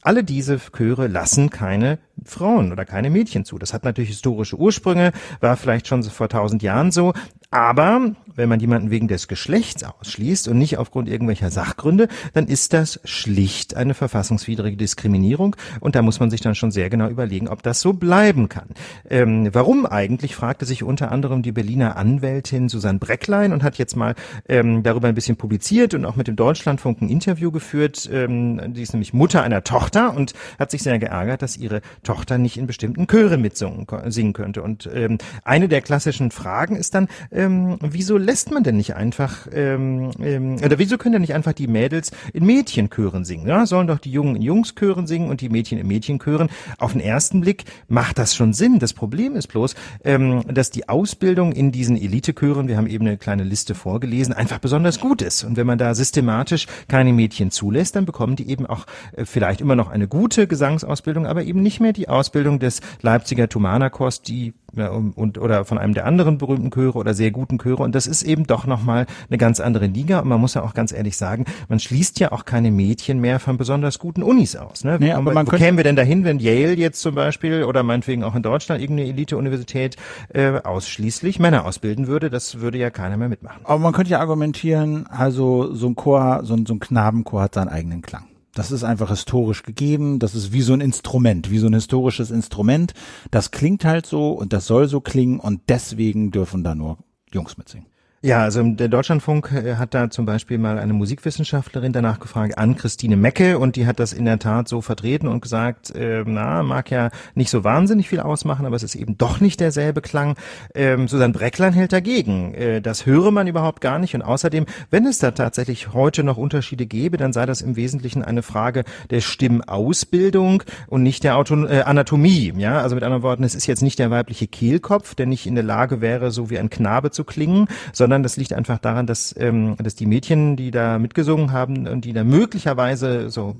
alle 0.04 0.22
diese 0.22 0.60
Chöre 0.70 1.08
lassen 1.08 1.50
keine 1.50 1.98
Frauen 2.24 2.70
oder 2.70 2.84
keine 2.84 3.10
Mädchen 3.10 3.44
zu. 3.44 3.58
Das 3.58 3.72
hat 3.74 3.84
natürlich 3.84 4.10
historische 4.10 4.56
Ursprünge, 4.56 5.12
war 5.40 5.56
vielleicht 5.56 5.88
schon 5.88 6.02
vor 6.04 6.28
tausend 6.28 6.62
Jahren 6.62 6.92
so, 6.92 7.14
Aber 7.54 8.10
wenn 8.34 8.48
man 8.48 8.58
jemanden 8.58 8.90
wegen 8.90 9.06
des 9.06 9.28
Geschlechts 9.28 9.84
ausschließt 9.84 10.48
und 10.48 10.58
nicht 10.58 10.76
aufgrund 10.78 11.08
irgendwelcher 11.08 11.52
Sachgründe, 11.52 12.08
dann 12.32 12.48
ist 12.48 12.72
das 12.72 12.98
schlicht 13.04 13.76
eine 13.76 13.94
verfassungswidrige 13.94 14.76
Diskriminierung 14.76 15.54
und 15.78 15.94
da 15.94 16.02
muss 16.02 16.18
man 16.18 16.30
sich 16.30 16.40
dann 16.40 16.56
schon 16.56 16.72
sehr 16.72 16.90
genau 16.90 17.08
überlegen, 17.08 17.46
ob 17.46 17.62
das 17.62 17.80
so 17.80 17.92
bleiben 17.92 18.48
kann. 18.48 18.70
Ähm, 19.08 19.50
warum 19.52 19.86
eigentlich, 19.86 20.34
fragte 20.34 20.64
sich 20.64 20.82
unter 20.82 21.12
anderem 21.12 21.42
die 21.42 21.52
Berliner 21.52 21.96
Anwältin 21.96 22.68
Susanne 22.68 22.98
Brecklein 22.98 23.52
und 23.52 23.62
hat 23.62 23.78
jetzt 23.78 23.94
mal 23.94 24.16
ähm, 24.48 24.82
darüber 24.82 25.06
ein 25.06 25.14
bisschen 25.14 25.36
publiziert 25.36 25.94
und 25.94 26.04
auch 26.04 26.16
mit 26.16 26.26
dem 26.26 26.34
Deutschlandfunk 26.34 27.02
ein 27.02 27.08
Interview 27.08 27.52
geführt. 27.52 28.10
Ähm, 28.12 28.74
die 28.74 28.82
ist 28.82 28.94
nämlich 28.94 29.12
Mutter 29.12 29.44
einer 29.44 29.62
Tochter 29.62 30.16
und 30.16 30.34
hat 30.58 30.72
sich 30.72 30.82
sehr 30.82 30.98
geärgert, 30.98 31.42
dass 31.42 31.56
ihre 31.56 31.82
Tochter 32.02 32.38
nicht 32.38 32.56
in 32.56 32.66
bestimmten 32.66 33.06
Chören 33.06 33.42
mitsingen 33.42 34.32
könnte. 34.32 34.60
Und 34.62 34.90
ähm, 34.92 35.18
eine 35.44 35.68
der 35.68 35.82
klassischen 35.82 36.32
Fragen 36.32 36.74
ist 36.74 36.96
dann, 36.96 37.06
ähm, 37.44 37.78
wieso 37.80 38.16
lässt 38.16 38.50
man 38.50 38.62
denn 38.62 38.76
nicht 38.76 38.94
einfach, 38.94 39.46
ähm, 39.52 40.10
ähm, 40.20 40.56
oder 40.64 40.78
wieso 40.78 40.98
können 40.98 41.14
denn 41.14 41.22
nicht 41.22 41.34
einfach 41.34 41.52
die 41.52 41.66
Mädels 41.66 42.10
in 42.32 42.44
Mädchenchören 42.44 43.24
singen? 43.24 43.46
Ja, 43.46 43.66
sollen 43.66 43.86
doch 43.86 43.98
die 43.98 44.10
Jungen 44.10 44.36
in 44.36 44.42
Jungschören 44.42 45.06
singen 45.06 45.30
und 45.30 45.40
die 45.40 45.48
Mädchen 45.48 45.78
in 45.78 45.86
Mädchenchören. 45.86 46.48
Auf 46.78 46.92
den 46.92 47.00
ersten 47.00 47.40
Blick 47.40 47.64
macht 47.88 48.18
das 48.18 48.34
schon 48.34 48.52
Sinn. 48.52 48.78
Das 48.78 48.92
Problem 48.92 49.36
ist 49.36 49.48
bloß, 49.48 49.74
ähm, 50.04 50.42
dass 50.48 50.70
die 50.70 50.88
Ausbildung 50.88 51.52
in 51.52 51.72
diesen 51.72 51.96
Elitechören, 51.96 52.68
wir 52.68 52.76
haben 52.76 52.86
eben 52.86 53.06
eine 53.06 53.16
kleine 53.16 53.44
Liste 53.44 53.74
vorgelesen, 53.74 54.34
einfach 54.34 54.58
besonders 54.58 55.00
gut 55.00 55.22
ist. 55.22 55.44
Und 55.44 55.56
wenn 55.56 55.66
man 55.66 55.78
da 55.78 55.94
systematisch 55.94 56.66
keine 56.88 57.12
Mädchen 57.12 57.50
zulässt, 57.50 57.96
dann 57.96 58.06
bekommen 58.06 58.36
die 58.36 58.48
eben 58.48 58.66
auch 58.66 58.86
äh, 59.16 59.24
vielleicht 59.24 59.60
immer 59.60 59.76
noch 59.76 59.90
eine 59.90 60.08
gute 60.08 60.46
Gesangsausbildung, 60.46 61.26
aber 61.26 61.44
eben 61.44 61.62
nicht 61.62 61.80
mehr 61.80 61.92
die 61.92 62.08
Ausbildung 62.08 62.58
des 62.58 62.80
Leipziger 63.02 63.48
Thumana-Chors, 63.48 64.22
die 64.22 64.54
und 64.76 65.38
oder 65.38 65.64
von 65.64 65.78
einem 65.78 65.94
der 65.94 66.06
anderen 66.06 66.38
berühmten 66.38 66.70
Chöre 66.70 66.98
oder 66.98 67.14
sehr 67.14 67.30
guten 67.30 67.58
Chöre 67.58 67.82
und 67.82 67.94
das 67.94 68.06
ist 68.06 68.22
eben 68.22 68.46
doch 68.46 68.66
nochmal 68.66 69.06
eine 69.28 69.38
ganz 69.38 69.60
andere 69.60 69.86
Liga 69.86 70.20
und 70.20 70.28
man 70.28 70.40
muss 70.40 70.54
ja 70.54 70.62
auch 70.62 70.74
ganz 70.74 70.92
ehrlich 70.92 71.16
sagen, 71.16 71.44
man 71.68 71.80
schließt 71.80 72.20
ja 72.20 72.32
auch 72.32 72.44
keine 72.44 72.70
Mädchen 72.70 73.20
mehr 73.20 73.40
von 73.40 73.56
besonders 73.56 73.98
guten 73.98 74.22
Unis 74.22 74.56
aus. 74.56 74.84
Ne? 74.84 74.98
Nee, 75.00 75.12
aber 75.12 75.32
man 75.32 75.46
wo 75.46 75.56
kämen 75.56 75.76
wir 75.76 75.84
denn 75.84 75.96
dahin, 75.96 76.24
wenn 76.24 76.38
Yale 76.38 76.74
jetzt 76.74 77.00
zum 77.00 77.14
Beispiel 77.14 77.64
oder 77.64 77.82
meinetwegen 77.82 78.24
auch 78.24 78.34
in 78.34 78.42
Deutschland 78.42 78.80
irgendeine 78.80 79.08
Elite-Universität 79.10 79.96
äh, 80.32 80.60
ausschließlich 80.62 81.38
Männer 81.38 81.64
ausbilden 81.64 82.06
würde? 82.06 82.30
Das 82.30 82.60
würde 82.60 82.78
ja 82.78 82.90
keiner 82.90 83.16
mehr 83.16 83.28
mitmachen. 83.28 83.60
Aber 83.64 83.78
man 83.78 83.92
könnte 83.92 84.10
ja 84.10 84.20
argumentieren, 84.20 85.06
also 85.08 85.72
so 85.74 85.86
ein 85.88 85.94
Chor, 85.94 86.40
so 86.44 86.54
ein, 86.54 86.66
so 86.66 86.74
ein 86.74 86.80
Knabenchor 86.80 87.42
hat 87.42 87.54
seinen 87.54 87.68
eigenen 87.68 88.02
Klang. 88.02 88.24
Das 88.54 88.70
ist 88.70 88.84
einfach 88.84 89.10
historisch 89.10 89.62
gegeben. 89.62 90.18
Das 90.18 90.34
ist 90.34 90.52
wie 90.52 90.62
so 90.62 90.72
ein 90.72 90.80
Instrument, 90.80 91.50
wie 91.50 91.58
so 91.58 91.66
ein 91.66 91.74
historisches 91.74 92.30
Instrument. 92.30 92.94
Das 93.30 93.50
klingt 93.50 93.84
halt 93.84 94.06
so 94.06 94.32
und 94.32 94.52
das 94.52 94.66
soll 94.66 94.88
so 94.88 95.00
klingen 95.00 95.40
und 95.40 95.62
deswegen 95.68 96.30
dürfen 96.30 96.64
da 96.64 96.74
nur 96.74 96.98
Jungs 97.32 97.56
mitsingen. 97.56 97.88
Ja, 98.24 98.40
also 98.40 98.62
der 98.62 98.88
Deutschlandfunk 98.88 99.52
äh, 99.52 99.74
hat 99.76 99.92
da 99.92 100.08
zum 100.08 100.24
Beispiel 100.24 100.56
mal 100.56 100.78
eine 100.78 100.94
Musikwissenschaftlerin 100.94 101.92
danach 101.92 102.20
gefragt, 102.20 102.56
an 102.56 102.74
Christine 102.74 103.18
Mecke, 103.18 103.58
und 103.58 103.76
die 103.76 103.86
hat 103.86 104.00
das 104.00 104.14
in 104.14 104.24
der 104.24 104.38
Tat 104.38 104.66
so 104.66 104.80
vertreten 104.80 105.28
und 105.28 105.42
gesagt, 105.42 105.94
äh, 105.94 106.24
na, 106.26 106.62
mag 106.62 106.90
ja 106.90 107.10
nicht 107.34 107.50
so 107.50 107.64
wahnsinnig 107.64 108.08
viel 108.08 108.20
ausmachen, 108.20 108.64
aber 108.64 108.76
es 108.76 108.82
ist 108.82 108.94
eben 108.94 109.18
doch 109.18 109.40
nicht 109.40 109.60
derselbe 109.60 110.00
Klang. 110.00 110.38
Ähm, 110.74 111.06
Susanne 111.06 111.34
Brecklein 111.34 111.74
hält 111.74 111.92
dagegen. 111.92 112.54
Äh, 112.54 112.80
das 112.80 113.04
höre 113.04 113.30
man 113.30 113.46
überhaupt 113.46 113.82
gar 113.82 113.98
nicht. 113.98 114.14
Und 114.14 114.22
außerdem, 114.22 114.64
wenn 114.88 115.04
es 115.04 115.18
da 115.18 115.32
tatsächlich 115.32 115.92
heute 115.92 116.24
noch 116.24 116.38
Unterschiede 116.38 116.86
gäbe, 116.86 117.18
dann 117.18 117.34
sei 117.34 117.44
das 117.44 117.60
im 117.60 117.76
Wesentlichen 117.76 118.24
eine 118.24 118.42
Frage 118.42 118.84
der 119.10 119.20
Stimmausbildung 119.20 120.62
und 120.86 121.02
nicht 121.02 121.24
der 121.24 121.36
Auto 121.36 121.62
äh, 121.66 121.82
Anatomie. 121.82 122.54
Ja, 122.56 122.80
also 122.80 122.94
mit 122.94 123.04
anderen 123.04 123.22
Worten, 123.22 123.44
es 123.44 123.54
ist 123.54 123.66
jetzt 123.66 123.82
nicht 123.82 123.98
der 123.98 124.10
weibliche 124.10 124.46
Kehlkopf, 124.46 125.14
der 125.14 125.26
nicht 125.26 125.46
in 125.46 125.56
der 125.56 125.64
Lage 125.64 126.00
wäre, 126.00 126.30
so 126.30 126.48
wie 126.48 126.58
ein 126.58 126.70
Knabe 126.70 127.10
zu 127.10 127.24
klingen, 127.24 127.68
sondern 127.92 128.13
sondern 128.14 128.22
das 128.22 128.36
liegt 128.36 128.52
einfach 128.52 128.78
daran, 128.78 129.08
dass, 129.08 129.34
ähm, 129.36 129.74
dass 129.82 129.96
die 129.96 130.06
Mädchen, 130.06 130.54
die 130.54 130.70
da 130.70 131.00
mitgesungen 131.00 131.50
haben 131.50 131.88
und 131.88 132.04
die 132.04 132.12
da 132.12 132.22
möglicherweise 132.22 133.28
so 133.28 133.56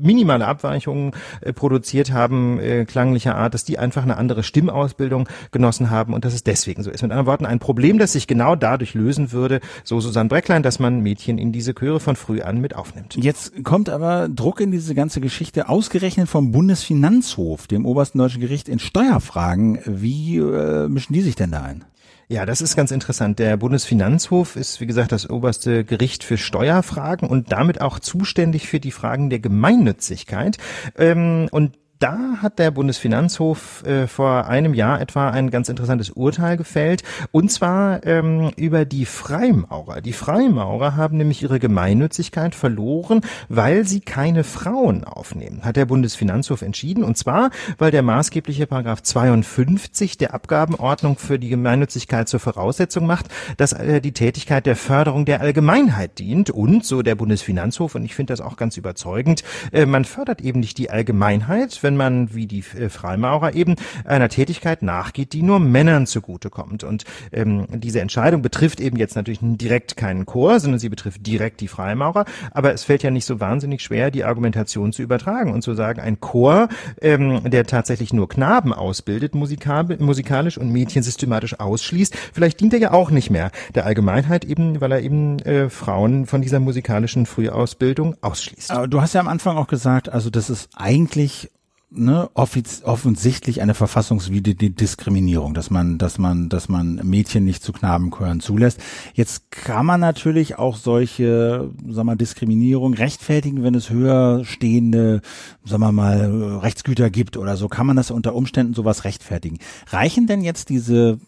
minimale 0.00 0.46
Abweichungen 0.46 1.12
äh, 1.42 1.52
produziert 1.52 2.10
haben, 2.10 2.58
äh, 2.58 2.86
klanglicher 2.86 3.34
Art, 3.34 3.52
dass 3.52 3.64
die 3.64 3.78
einfach 3.78 4.02
eine 4.02 4.16
andere 4.16 4.42
Stimmausbildung 4.42 5.28
genossen 5.50 5.90
haben 5.90 6.14
und 6.14 6.24
dass 6.24 6.32
es 6.32 6.42
deswegen 6.42 6.82
so 6.82 6.90
ist. 6.90 7.02
Mit 7.02 7.10
anderen 7.10 7.26
Worten, 7.26 7.44
ein 7.44 7.58
Problem, 7.58 7.98
das 7.98 8.12
sich 8.12 8.26
genau 8.26 8.56
dadurch 8.56 8.94
lösen 8.94 9.30
würde, 9.30 9.60
so 9.82 10.00
Susanne 10.00 10.30
Brecklein, 10.30 10.62
dass 10.62 10.78
man 10.78 11.00
Mädchen 11.00 11.36
in 11.36 11.52
diese 11.52 11.74
Chöre 11.74 12.00
von 12.00 12.16
früh 12.16 12.40
an 12.40 12.62
mit 12.62 12.74
aufnimmt. 12.74 13.14
Jetzt 13.16 13.62
kommt 13.62 13.90
aber 13.90 14.30
Druck 14.30 14.62
in 14.62 14.70
diese 14.70 14.94
ganze 14.94 15.20
Geschichte, 15.20 15.68
ausgerechnet 15.68 16.30
vom 16.30 16.50
Bundesfinanzhof, 16.50 17.66
dem 17.66 17.84
obersten 17.84 18.16
deutschen 18.16 18.40
Gericht 18.40 18.70
in 18.70 18.78
Steuerfragen. 18.78 19.80
Wie 19.84 20.38
äh, 20.38 20.88
mischen 20.88 21.12
die 21.12 21.20
sich 21.20 21.36
denn 21.36 21.50
da 21.50 21.62
ein? 21.62 21.84
Ja, 22.28 22.46
das 22.46 22.62
ist 22.62 22.74
ganz 22.74 22.90
interessant. 22.90 23.38
Der 23.38 23.56
Bundesfinanzhof 23.56 24.56
ist, 24.56 24.80
wie 24.80 24.86
gesagt, 24.86 25.12
das 25.12 25.28
oberste 25.28 25.84
Gericht 25.84 26.24
für 26.24 26.38
Steuerfragen 26.38 27.28
und 27.28 27.52
damit 27.52 27.80
auch 27.80 27.98
zuständig 27.98 28.66
für 28.66 28.80
die 28.80 28.92
Fragen 28.92 29.28
der 29.28 29.40
Gemeinnützigkeit. 29.40 30.56
Ähm, 30.96 31.48
und 31.50 31.76
da 32.04 32.36
hat 32.42 32.58
der 32.58 32.70
Bundesfinanzhof 32.70 33.82
äh, 33.86 34.06
vor 34.06 34.46
einem 34.46 34.74
Jahr 34.74 35.00
etwa 35.00 35.30
ein 35.30 35.48
ganz 35.48 35.70
interessantes 35.70 36.10
Urteil 36.10 36.58
gefällt, 36.58 37.02
und 37.32 37.50
zwar 37.50 38.04
ähm, 38.04 38.50
über 38.56 38.84
die 38.84 39.06
Freimaurer. 39.06 40.02
Die 40.02 40.12
Freimaurer 40.12 40.96
haben 40.96 41.16
nämlich 41.16 41.42
ihre 41.42 41.58
Gemeinnützigkeit 41.58 42.54
verloren, 42.54 43.22
weil 43.48 43.86
sie 43.86 44.00
keine 44.00 44.44
Frauen 44.44 45.04
aufnehmen, 45.04 45.62
hat 45.64 45.76
der 45.76 45.86
Bundesfinanzhof 45.86 46.60
entschieden, 46.60 47.04
und 47.04 47.16
zwar, 47.16 47.48
weil 47.78 47.90
der 47.90 48.02
maßgebliche 48.02 48.66
Paragraph 48.66 49.02
52 49.02 50.18
der 50.18 50.34
Abgabenordnung 50.34 51.16
für 51.16 51.38
die 51.38 51.48
Gemeinnützigkeit 51.48 52.28
zur 52.28 52.40
Voraussetzung 52.40 53.06
macht, 53.06 53.28
dass 53.56 53.72
äh, 53.72 54.02
die 54.02 54.12
Tätigkeit 54.12 54.66
der 54.66 54.76
Förderung 54.76 55.24
der 55.24 55.40
Allgemeinheit 55.40 56.18
dient. 56.18 56.50
Und, 56.50 56.84
so 56.84 57.00
der 57.00 57.14
Bundesfinanzhof, 57.14 57.94
und 57.94 58.04
ich 58.04 58.14
finde 58.14 58.34
das 58.34 58.42
auch 58.42 58.58
ganz 58.58 58.76
überzeugend, 58.76 59.42
äh, 59.72 59.86
man 59.86 60.04
fördert 60.04 60.42
eben 60.42 60.60
nicht 60.60 60.76
die 60.76 60.90
Allgemeinheit, 60.90 61.82
wenn 61.82 61.93
wenn 61.94 61.98
man, 61.98 62.34
wie 62.34 62.46
die 62.46 62.64
äh, 62.78 62.88
Freimaurer 62.88 63.54
eben, 63.54 63.76
einer 64.04 64.28
Tätigkeit 64.28 64.82
nachgeht, 64.82 65.32
die 65.32 65.42
nur 65.42 65.60
Männern 65.60 66.06
zugutekommt. 66.06 66.82
Und 66.84 67.04
ähm, 67.32 67.66
diese 67.70 68.00
Entscheidung 68.00 68.42
betrifft 68.42 68.80
eben 68.80 68.96
jetzt 68.96 69.16
natürlich 69.16 69.38
direkt 69.42 69.96
keinen 69.96 70.26
Chor, 70.26 70.58
sondern 70.58 70.80
sie 70.80 70.88
betrifft 70.88 71.26
direkt 71.26 71.60
die 71.60 71.68
Freimaurer. 71.68 72.24
Aber 72.50 72.72
es 72.72 72.84
fällt 72.84 73.02
ja 73.02 73.10
nicht 73.10 73.24
so 73.24 73.40
wahnsinnig 73.40 73.82
schwer, 73.82 74.10
die 74.10 74.24
Argumentation 74.24 74.92
zu 74.92 75.02
übertragen 75.02 75.52
und 75.52 75.62
zu 75.62 75.74
sagen, 75.74 76.00
ein 76.00 76.20
Chor, 76.20 76.68
ähm, 77.00 77.42
der 77.44 77.64
tatsächlich 77.66 78.12
nur 78.12 78.28
Knaben 78.28 78.72
ausbildet, 78.72 79.34
musikalisch 79.34 80.58
und 80.58 80.72
Mädchen 80.72 81.02
systematisch 81.02 81.60
ausschließt, 81.60 82.16
vielleicht 82.32 82.60
dient 82.60 82.74
er 82.74 82.80
ja 82.80 82.92
auch 82.92 83.10
nicht 83.10 83.30
mehr 83.30 83.50
der 83.74 83.86
Allgemeinheit 83.86 84.44
eben, 84.44 84.80
weil 84.80 84.92
er 84.92 85.00
eben 85.00 85.38
äh, 85.40 85.70
Frauen 85.70 86.26
von 86.26 86.42
dieser 86.42 86.58
musikalischen 86.58 87.26
Frühausbildung 87.26 88.16
ausschließt. 88.20 88.72
Aber 88.72 88.88
du 88.88 89.00
hast 89.00 89.14
ja 89.14 89.20
am 89.20 89.28
Anfang 89.28 89.56
auch 89.56 89.68
gesagt, 89.68 90.08
also 90.08 90.30
das 90.30 90.50
ist 90.50 90.70
eigentlich 90.74 91.50
ne, 91.96 92.28
offensichtlich 92.34 93.62
eine 93.62 93.74
verfassungswidrige 93.74 94.70
Diskriminierung, 94.70 95.54
dass 95.54 95.70
man, 95.70 95.98
dass 95.98 96.18
man, 96.18 96.48
dass 96.48 96.68
man 96.68 96.96
Mädchen 97.04 97.44
nicht 97.44 97.62
zu 97.62 97.72
Knabenchören 97.72 98.40
zulässt. 98.40 98.80
Jetzt 99.14 99.50
kann 99.50 99.86
man 99.86 100.00
natürlich 100.00 100.58
auch 100.58 100.76
solche, 100.76 101.70
sag 101.88 102.04
mal, 102.04 102.16
Diskriminierung 102.16 102.94
rechtfertigen, 102.94 103.62
wenn 103.62 103.74
es 103.74 103.90
höher 103.90 104.44
stehende, 104.44 105.20
sagen 105.64 105.82
wir 105.82 105.92
mal, 105.92 106.58
Rechtsgüter 106.58 107.10
gibt 107.10 107.36
oder 107.36 107.56
so, 107.56 107.68
kann 107.68 107.86
man 107.86 107.96
das 107.96 108.10
unter 108.10 108.34
Umständen 108.34 108.74
sowas 108.74 109.04
rechtfertigen. 109.04 109.58
Reichen 109.88 110.26
denn 110.26 110.42
jetzt 110.42 110.68
diese 110.68 111.18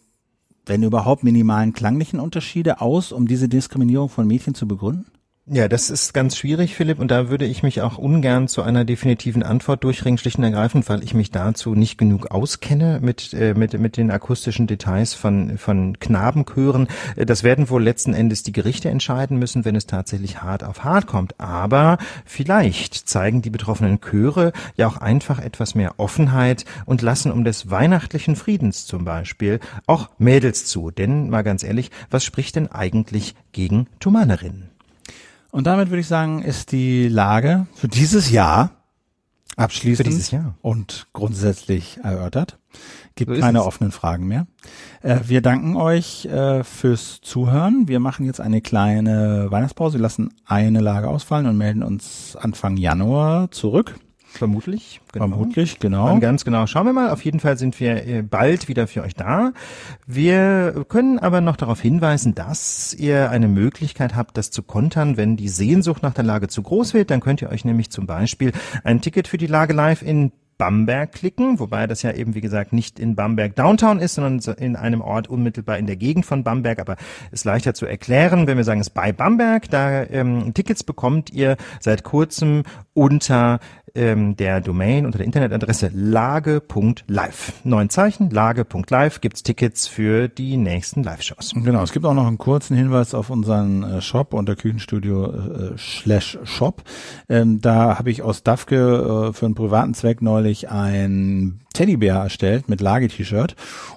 wenn 0.68 0.82
überhaupt 0.82 1.22
minimalen 1.22 1.72
klanglichen 1.72 2.18
Unterschiede 2.18 2.80
aus, 2.80 3.12
um 3.12 3.28
diese 3.28 3.48
Diskriminierung 3.48 4.08
von 4.08 4.26
Mädchen 4.26 4.56
zu 4.56 4.66
begründen? 4.66 5.06
Ja, 5.48 5.68
das 5.68 5.90
ist 5.90 6.12
ganz 6.12 6.36
schwierig, 6.36 6.74
Philipp, 6.74 6.98
und 6.98 7.12
da 7.12 7.28
würde 7.28 7.44
ich 7.44 7.62
mich 7.62 7.80
auch 7.80 7.98
ungern 7.98 8.48
zu 8.48 8.62
einer 8.62 8.84
definitiven 8.84 9.44
Antwort 9.44 9.84
durchringen, 9.84 10.18
schlicht 10.18 10.38
und 10.38 10.44
ergreifend, 10.44 10.88
weil 10.88 11.04
ich 11.04 11.14
mich 11.14 11.30
dazu 11.30 11.76
nicht 11.76 11.98
genug 11.98 12.32
auskenne 12.32 12.98
mit, 13.00 13.32
äh, 13.32 13.54
mit, 13.54 13.78
mit 13.78 13.96
den 13.96 14.10
akustischen 14.10 14.66
Details 14.66 15.14
von, 15.14 15.56
von 15.56 16.00
Knabenchören. 16.00 16.88
Äh, 17.14 17.26
das 17.26 17.44
werden 17.44 17.70
wohl 17.70 17.80
letzten 17.80 18.12
Endes 18.12 18.42
die 18.42 18.50
Gerichte 18.50 18.90
entscheiden 18.90 19.38
müssen, 19.38 19.64
wenn 19.64 19.76
es 19.76 19.86
tatsächlich 19.86 20.42
hart 20.42 20.64
auf 20.64 20.82
hart 20.82 21.06
kommt. 21.06 21.38
Aber 21.38 21.98
vielleicht 22.24 23.08
zeigen 23.08 23.40
die 23.40 23.50
betroffenen 23.50 24.00
Chöre 24.00 24.52
ja 24.74 24.88
auch 24.88 24.96
einfach 24.96 25.38
etwas 25.38 25.76
mehr 25.76 26.00
Offenheit 26.00 26.64
und 26.86 27.02
lassen 27.02 27.30
um 27.30 27.44
des 27.44 27.70
weihnachtlichen 27.70 28.34
Friedens 28.34 28.84
zum 28.84 29.04
Beispiel 29.04 29.60
auch 29.86 30.08
Mädels 30.18 30.66
zu. 30.66 30.90
Denn, 30.90 31.30
mal 31.30 31.42
ganz 31.42 31.62
ehrlich, 31.62 31.92
was 32.10 32.24
spricht 32.24 32.56
denn 32.56 32.66
eigentlich 32.66 33.36
gegen 33.52 33.86
Tumanerinnen? 34.00 34.75
Und 35.56 35.66
damit 35.66 35.88
würde 35.88 36.00
ich 36.00 36.06
sagen, 36.06 36.42
ist 36.42 36.70
die 36.70 37.08
Lage 37.08 37.66
für 37.74 37.88
dieses 37.88 38.30
Jahr 38.30 38.72
abschließend 39.56 40.06
dieses 40.06 40.30
Jahr. 40.30 40.54
und 40.60 41.06
grundsätzlich 41.14 41.98
erörtert. 42.02 42.58
Gibt 43.14 43.34
so 43.34 43.40
keine 43.40 43.60
es. 43.60 43.64
offenen 43.64 43.90
Fragen 43.90 44.26
mehr. 44.26 44.46
Äh, 45.00 45.20
wir 45.24 45.40
danken 45.40 45.76
euch 45.76 46.26
äh, 46.26 46.62
fürs 46.62 47.22
Zuhören. 47.22 47.88
Wir 47.88 48.00
machen 48.00 48.26
jetzt 48.26 48.38
eine 48.38 48.60
kleine 48.60 49.46
Weihnachtspause. 49.48 49.96
Wir 49.96 50.02
lassen 50.02 50.28
eine 50.44 50.80
Lage 50.80 51.08
ausfallen 51.08 51.46
und 51.46 51.56
melden 51.56 51.82
uns 51.82 52.36
Anfang 52.36 52.76
Januar 52.76 53.50
zurück. 53.50 53.98
Vermutlich, 54.38 55.00
genau. 55.12 55.28
Vermutlich, 55.28 55.78
genau. 55.78 56.12
Und 56.12 56.20
ganz 56.20 56.44
genau. 56.44 56.66
Schauen 56.66 56.86
wir 56.86 56.92
mal. 56.92 57.10
Auf 57.10 57.24
jeden 57.24 57.40
Fall 57.40 57.58
sind 57.58 57.78
wir 57.80 58.06
äh, 58.06 58.22
bald 58.22 58.68
wieder 58.68 58.86
für 58.86 59.02
euch 59.02 59.14
da. 59.14 59.52
Wir 60.06 60.84
können 60.88 61.18
aber 61.18 61.40
noch 61.40 61.56
darauf 61.56 61.80
hinweisen, 61.80 62.34
dass 62.34 62.94
ihr 62.94 63.30
eine 63.30 63.48
Möglichkeit 63.48 64.14
habt, 64.14 64.36
das 64.36 64.50
zu 64.50 64.62
kontern, 64.62 65.16
wenn 65.16 65.36
die 65.36 65.48
Sehnsucht 65.48 66.02
nach 66.02 66.14
der 66.14 66.24
Lage 66.24 66.48
zu 66.48 66.62
groß 66.62 66.94
wird. 66.94 67.10
Dann 67.10 67.20
könnt 67.20 67.42
ihr 67.42 67.50
euch 67.50 67.64
nämlich 67.64 67.90
zum 67.90 68.06
Beispiel 68.06 68.52
ein 68.84 69.00
Ticket 69.00 69.28
für 69.28 69.38
die 69.38 69.46
Lage 69.46 69.72
live 69.72 70.02
in 70.02 70.32
Bamberg 70.58 71.12
klicken, 71.12 71.58
wobei 71.58 71.86
das 71.86 72.02
ja 72.02 72.12
eben, 72.12 72.34
wie 72.34 72.40
gesagt, 72.40 72.72
nicht 72.72 72.98
in 72.98 73.14
Bamberg 73.14 73.54
Downtown 73.56 73.98
ist, 73.98 74.14
sondern 74.14 74.56
in 74.56 74.76
einem 74.76 75.00
Ort 75.02 75.28
unmittelbar 75.28 75.78
in 75.78 75.86
der 75.86 75.96
Gegend 75.96 76.24
von 76.24 76.44
Bamberg, 76.44 76.78
aber 76.78 76.96
ist 77.30 77.44
leichter 77.44 77.74
zu 77.74 77.86
erklären, 77.86 78.46
wenn 78.46 78.56
wir 78.56 78.64
sagen, 78.64 78.80
es 78.80 78.88
ist 78.88 78.94
bei 78.94 79.12
Bamberg, 79.12 79.70
da 79.70 80.04
ähm, 80.04 80.54
Tickets 80.54 80.82
bekommt 80.82 81.30
ihr 81.30 81.56
seit 81.80 82.04
kurzem 82.04 82.62
unter 82.96 83.60
ähm, 83.94 84.36
der 84.36 84.60
Domain 84.60 85.06
unter 85.06 85.18
der 85.18 85.26
Internetadresse 85.26 85.90
lage.live. 85.92 87.52
Neun 87.64 87.90
Zeichen, 87.90 88.30
lage.live 88.30 89.20
gibt's 89.20 89.42
Tickets 89.42 89.86
für 89.86 90.28
die 90.28 90.56
nächsten 90.56 91.02
Live-Shows. 91.02 91.52
Genau, 91.54 91.82
es 91.82 91.92
gibt 91.92 92.04
auch 92.04 92.14
noch 92.14 92.26
einen 92.26 92.38
kurzen 92.38 92.76
Hinweis 92.76 93.14
auf 93.14 93.30
unseren 93.30 93.82
äh, 93.82 94.00
Shop 94.00 94.34
unter 94.34 94.56
Küchenstudio 94.56 95.26
äh, 95.26 95.78
slash 95.78 96.38
Shop. 96.44 96.82
Ähm, 97.28 97.60
da 97.60 97.98
habe 97.98 98.10
ich 98.10 98.22
aus 98.22 98.42
Dafke 98.42 99.28
äh, 99.28 99.32
für 99.32 99.46
einen 99.46 99.54
privaten 99.54 99.94
Zweck 99.94 100.22
neulich 100.22 100.70
ein 100.70 101.60
Teddybär 101.76 102.14
erstellt 102.14 102.68
mit 102.68 102.80
Lage-T-Shirt. 102.80 103.54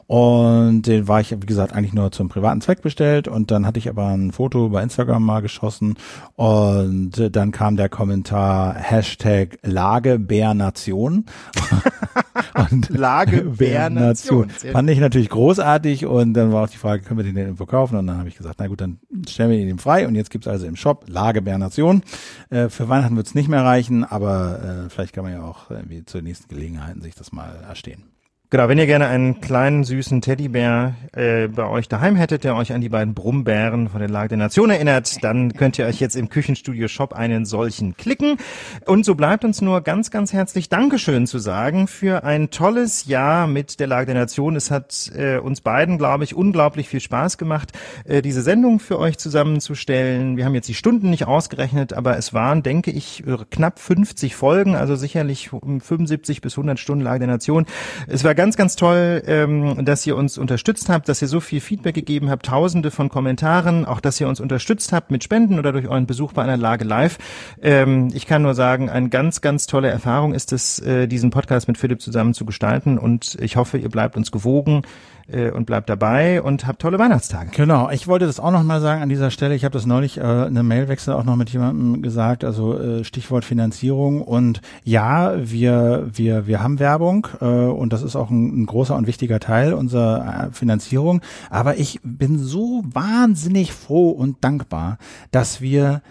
Und 0.07 0.81
den 0.84 1.07
war 1.07 1.22
ich, 1.22 1.31
wie 1.31 1.45
gesagt, 1.45 1.73
eigentlich 1.73 1.93
nur 1.93 2.11
zum 2.11 2.27
privaten 2.27 2.61
Zweck 2.61 2.81
bestellt. 2.81 3.27
Und 3.27 3.51
dann 3.51 3.65
hatte 3.65 3.80
ich 3.80 3.88
aber 3.88 4.07
ein 4.07 4.31
Foto 4.31 4.69
bei 4.69 4.84
Instagram 4.84 5.23
mal 5.23 5.41
geschossen. 5.41 5.95
Und 6.35 7.30
dann 7.31 7.51
kam 7.51 7.77
der 7.77 7.88
Kommentar 7.88 8.76
Hashtag 8.76 9.60
Lagebärnation 9.64 11.26
und 12.72 12.90
Lagebärnation. 12.98 14.49
Fand 14.72 14.90
ich 14.90 14.99
natürlich 14.99 15.30
großartig 15.30 16.06
und 16.06 16.34
dann 16.34 16.52
war 16.52 16.65
auch 16.65 16.69
die 16.69 16.77
Frage, 16.77 17.03
können 17.03 17.19
wir 17.19 17.23
den 17.23 17.36
denn 17.36 17.45
irgendwo 17.45 17.65
kaufen? 17.65 17.98
Und 17.98 18.07
dann 18.07 18.18
habe 18.18 18.30
ich 18.30 18.38
gesagt, 18.38 18.56
na 18.60 18.68
gut, 18.68 18.81
dann 18.81 18.99
stellen 19.27 19.52
wir 19.52 19.57
ihn 19.57 19.80
frei 19.80 20.07
und 20.07 20.15
jetzt 20.15 20.30
gibt's 20.30 20.48
also 20.48 20.65
im 20.65 20.76
Shop 20.76 21.06
Lagebärnation. 21.07 22.03
Äh, 22.49 22.69
für 22.69 22.90
Weihnachten 22.90 23.15
wird's 23.15 23.36
nicht 23.36 23.49
mehr 23.49 23.64
reichen, 23.64 24.03
aber 24.03 24.86
äh, 24.86 24.90
vielleicht 24.90 25.14
kann 25.14 25.23
man 25.23 25.34
ja 25.34 25.44
auch 25.44 25.69
irgendwie 25.69 26.03
zur 26.06 26.22
nächsten 26.22 26.48
Gelegenheit 26.48 27.02
sich 27.02 27.15
das 27.15 27.31
mal 27.31 27.56
erstehen. 27.68 28.09
Genau, 28.52 28.68
wenn 28.68 28.80
ihr 28.80 28.88
gerne 28.88 29.06
einen 29.06 29.42
kleinen 29.42 29.84
süßen 29.84 30.22
Teddybär 30.22 30.96
äh, 31.14 31.48
bei 31.50 31.68
euch 31.68 31.88
daheim 31.88 32.16
hättet, 32.16 32.44
der 32.44 32.56
euch 32.56 32.74
an 32.74 32.82
die 32.82 32.90
beiden 32.90 33.14
Brummbären 33.14 33.90
von 33.90 34.00
der 34.00 34.10
Lage 34.10 34.30
der 34.30 34.40
Nation 34.40 34.72
erinnert, 34.72 35.24
dann 35.24 35.54
könnt 35.54 35.78
ihr 35.78 35.86
euch 35.86 36.00
jetzt 36.00 36.16
im 36.16 36.30
Küchenstudio 36.30 36.88
Shop 36.88 37.14
einen 37.14 37.46
solchen 37.46 37.96
klicken. 37.96 38.38
Und 38.88 39.06
so 39.06 39.14
bleibt 39.14 39.46
uns 39.46 39.62
nur 39.62 39.82
ganz, 39.82 40.10
ganz 40.10 40.34
herzlich 40.34 40.68
Dankeschön 40.68 41.28
zu 41.28 41.38
sagen 41.38 41.86
für 41.86 42.24
ein 42.24 42.50
tolles 42.50 43.06
Jahr 43.06 43.46
mit 43.46 43.80
der 43.80 43.86
Lage 43.86 44.08
der 44.08 44.16
Nation. 44.16 44.56
Es 44.56 44.72
hat 44.72 45.12
äh, 45.16 45.38
uns 45.38 45.62
beiden, 45.62 46.00
glaube 46.00 46.24
ich, 46.24 46.34
unglaublich 46.34 46.90
viel 46.90 47.02
Spaß 47.02 47.38
gemacht, 47.38 47.74
äh, 48.06 48.24
diese 48.24 48.42
Sendung 48.42 48.80
für 48.80 48.98
euch 48.98 49.20
zusammenzustellen. 49.20 50.38
Wir 50.38 50.46
haben 50.46 50.56
jetzt 50.56 50.70
die 50.70 50.74
Stunden 50.74 51.12
nicht 51.12 51.28
ausgerechnet, 51.28 51.94
aber 51.94 52.18
es 52.18 52.34
waren, 52.34 52.64
denke 52.64 52.90
ich, 52.90 53.24
knapp 53.52 53.78
50 53.78 54.36
Folgen, 54.36 54.74
also 54.74 54.96
sicherlich 54.96 55.52
75 55.52 56.42
bis 56.42 56.54
100 56.54 56.80
Stunden 56.80 57.04
Lage 57.04 57.20
der 57.20 57.28
Nation. 57.28 57.68
Es 58.08 58.24
war 58.24 58.39
ganz, 58.40 58.56
ganz 58.56 58.78
toll, 58.78 59.22
ähm, 59.28 59.84
dass 59.84 60.07
ihr 60.07 60.16
uns 60.16 60.38
unterstützt 60.38 60.88
habt, 60.88 61.10
dass 61.10 61.22
ihr 61.22 61.28
so 61.28 61.41
viel 61.41 61.60
Feedback 61.60 61.94
gegeben 61.94 62.30
habt, 62.30 62.45
tausende 62.45 62.90
von 62.90 63.10
Kommentaren, 63.10 63.84
auch 63.84 63.99
dass 63.99 64.22
ihr 64.22 64.30
uns 64.30 64.40
unterstützt 64.40 64.94
habt 64.94 65.11
mit 65.11 65.26
Spenden 65.26 65.60
oder 65.60 65.74
durch 65.74 65.90
euren 65.90 66.06
Besuch 66.06 66.32
bei 66.32 66.44
einer 66.44 66.56
Lage 66.56 66.86
live. 66.86 67.18
Ähm, 67.61 68.07
ich 68.14 68.28
kann 68.28 68.41
nur 68.41 68.53
sagen, 68.53 68.90
eine 68.90 69.10
ganz, 69.10 69.41
ganz 69.41 69.68
tolle 69.68 69.90
Erfahrung 69.90 70.34
ist 70.34 70.53
es, 70.53 70.80
äh, 70.80 71.06
diesen 71.06 71.32
Podcast 71.32 71.68
mit 71.68 71.78
Philipp 71.78 72.02
zusammen 72.02 72.34
zu 72.34 72.45
gestalten 72.45 72.98
und 72.98 73.38
ich 73.41 73.57
hoffe, 73.57 73.78
ihr 73.78 73.90
bleibt 73.90 74.16
uns 74.16 74.32
gewogen 74.32 74.84
äh, 75.31 75.51
und 75.51 75.65
bleibt 75.65 75.89
dabei 75.89 76.41
und 76.41 76.68
habt 76.68 76.81
tolle 76.81 76.99
Weihnachtstage. 76.99 77.51
Genau, 77.56 77.89
ich 77.89 78.07
wollte 78.07 78.26
das 78.26 78.39
auch 78.39 78.51
noch 78.51 78.64
mal 78.64 78.81
sagen 78.81 79.01
an 79.01 79.10
dieser 79.10 79.31
Stelle. 79.31 79.56
Ich 79.56 79.64
habe 79.64 79.73
das 79.73 79.85
neulich 79.85 80.18
äh, 80.18 80.22
in 80.22 80.57
einem 80.57 80.68
Mailwechsel 80.68 81.14
auch 81.14 81.23
noch 81.23 81.35
mit 81.35 81.49
jemandem 81.49 82.01
gesagt, 82.01 82.43
also 82.43 82.77
äh, 82.80 83.03
Stichwort 83.03 83.45
Finanzierung 83.45 84.22
und 84.22 84.61
ja, 84.84 85.34
wir 85.38 86.07
wir 86.11 86.47
wir 86.47 86.61
haben 86.61 86.80
Werbung 86.80 87.27
äh, 87.41 87.45
und 87.45 87.93
das 87.93 88.03
ist 88.03 88.15
auch 88.15 88.30
ein, 88.30 88.61
ein 88.61 88.65
großer 88.65 88.95
und 88.95 89.07
wichtiger 89.07 89.39
Teil 89.39 89.73
unserer 89.73 90.47
äh, 90.47 90.51
Finanzierung, 90.51 91.22
aber 91.49 91.77
ich 91.77 91.99
bin 92.03 92.38
so 92.39 92.84
wahnsinnig 92.85 93.73
froh 93.73 94.10
und 94.10 94.43
dankbar, 94.43 94.97
dass 95.31 95.61
wir 95.61 96.01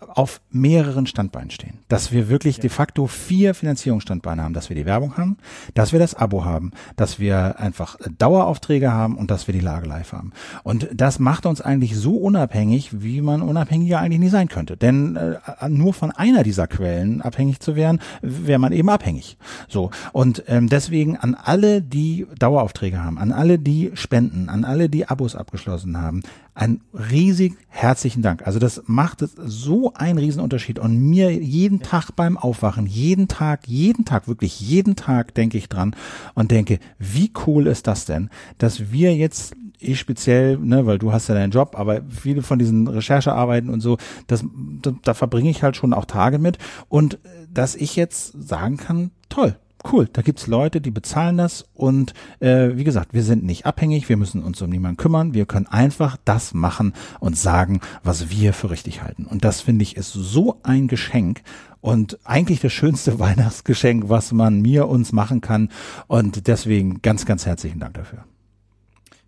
auf 0.00 0.42
mehreren 0.50 1.06
Standbeinen 1.06 1.50
stehen. 1.50 1.78
Dass 1.88 2.12
wir 2.12 2.28
wirklich 2.28 2.56
ja. 2.56 2.62
de 2.62 2.70
facto 2.70 3.06
vier 3.06 3.54
Finanzierungsstandbeine 3.54 4.42
haben, 4.42 4.52
dass 4.52 4.68
wir 4.68 4.76
die 4.76 4.84
Werbung 4.84 5.16
haben, 5.16 5.38
dass 5.74 5.92
wir 5.92 5.98
das 5.98 6.14
Abo 6.14 6.44
haben, 6.44 6.72
dass 6.96 7.18
wir 7.18 7.58
einfach 7.58 7.96
Daueraufträge 8.18 8.92
haben 8.92 9.16
und 9.16 9.30
dass 9.30 9.46
wir 9.46 9.54
die 9.54 9.60
Lage 9.60 9.88
live 9.88 10.12
haben. 10.12 10.32
Und 10.64 10.88
das 10.92 11.18
macht 11.18 11.46
uns 11.46 11.62
eigentlich 11.62 11.96
so 11.96 12.16
unabhängig, 12.16 13.02
wie 13.02 13.22
man 13.22 13.40
unabhängiger 13.40 13.98
eigentlich 14.00 14.20
nie 14.20 14.28
sein 14.28 14.48
könnte. 14.48 14.76
Denn 14.76 15.16
äh, 15.16 15.68
nur 15.68 15.94
von 15.94 16.10
einer 16.10 16.42
dieser 16.42 16.66
Quellen 16.66 17.22
abhängig 17.22 17.60
zu 17.60 17.74
werden, 17.74 18.00
wäre 18.20 18.58
man 18.58 18.72
eben 18.72 18.90
abhängig. 18.90 19.38
So. 19.66 19.90
Und 20.12 20.44
ähm, 20.46 20.68
deswegen 20.68 21.16
an 21.16 21.34
alle, 21.34 21.80
die 21.80 22.26
Daueraufträge 22.38 23.02
haben, 23.02 23.18
an 23.18 23.32
alle, 23.32 23.58
die 23.58 23.92
spenden, 23.94 24.50
an 24.50 24.64
alle, 24.64 24.90
die 24.90 25.08
Abos 25.08 25.36
abgeschlossen 25.36 25.98
haben, 26.00 26.22
ein 26.56 26.80
riesig 26.94 27.54
herzlichen 27.68 28.22
Dank. 28.22 28.46
Also 28.46 28.58
das 28.58 28.82
macht 28.86 29.22
so 29.36 29.92
einen 29.92 30.18
Riesenunterschied. 30.18 30.78
Und 30.78 30.98
mir 30.98 31.30
jeden 31.30 31.80
Tag 31.80 32.12
beim 32.16 32.38
Aufwachen, 32.38 32.86
jeden 32.86 33.28
Tag, 33.28 33.68
jeden 33.68 34.06
Tag, 34.06 34.26
wirklich 34.26 34.58
jeden 34.58 34.96
Tag 34.96 35.34
denke 35.34 35.58
ich 35.58 35.68
dran 35.68 35.94
und 36.34 36.50
denke, 36.50 36.78
wie 36.98 37.30
cool 37.46 37.66
ist 37.66 37.86
das 37.86 38.06
denn, 38.06 38.30
dass 38.58 38.90
wir 38.90 39.14
jetzt 39.14 39.54
ich 39.78 40.00
speziell, 40.00 40.56
ne, 40.56 40.86
weil 40.86 40.98
du 40.98 41.12
hast 41.12 41.28
ja 41.28 41.34
deinen 41.34 41.50
Job, 41.50 41.78
aber 41.78 42.00
viele 42.08 42.40
von 42.40 42.58
diesen 42.58 42.88
Recherchearbeiten 42.88 43.68
und 43.68 43.82
so, 43.82 43.98
das, 44.26 44.42
da, 44.80 44.94
da 45.02 45.12
verbringe 45.12 45.50
ich 45.50 45.62
halt 45.62 45.76
schon 45.76 45.92
auch 45.92 46.06
Tage 46.06 46.38
mit 46.38 46.56
und 46.88 47.18
dass 47.52 47.74
ich 47.74 47.94
jetzt 47.94 48.32
sagen 48.42 48.78
kann, 48.78 49.10
toll, 49.28 49.58
cool, 49.92 50.08
da 50.12 50.22
gibt's 50.22 50.46
Leute, 50.46 50.80
die 50.80 50.90
bezahlen 50.90 51.36
das 51.36 51.66
und 51.74 52.14
äh, 52.40 52.70
wie 52.74 52.84
gesagt, 52.84 53.14
wir 53.14 53.22
sind 53.22 53.44
nicht 53.44 53.66
abhängig, 53.66 54.08
wir 54.08 54.16
müssen 54.16 54.42
uns 54.42 54.60
um 54.62 54.70
niemanden 54.70 54.96
kümmern, 54.96 55.34
wir 55.34 55.46
können 55.46 55.66
einfach 55.66 56.16
das 56.24 56.54
machen 56.54 56.92
und 57.20 57.36
sagen, 57.36 57.80
was 58.02 58.30
wir 58.30 58.52
für 58.52 58.70
richtig 58.70 59.02
halten. 59.02 59.26
Und 59.26 59.44
das 59.44 59.60
finde 59.60 59.82
ich 59.82 59.96
ist 59.96 60.12
so 60.12 60.60
ein 60.62 60.88
Geschenk 60.88 61.42
und 61.80 62.18
eigentlich 62.24 62.60
das 62.60 62.72
schönste 62.72 63.18
Weihnachtsgeschenk, 63.18 64.08
was 64.08 64.32
man 64.32 64.60
mir 64.60 64.88
uns 64.88 65.12
machen 65.12 65.40
kann. 65.40 65.70
Und 66.06 66.48
deswegen 66.48 67.00
ganz, 67.02 67.26
ganz 67.26 67.46
herzlichen 67.46 67.80
Dank 67.80 67.94
dafür. 67.94 68.24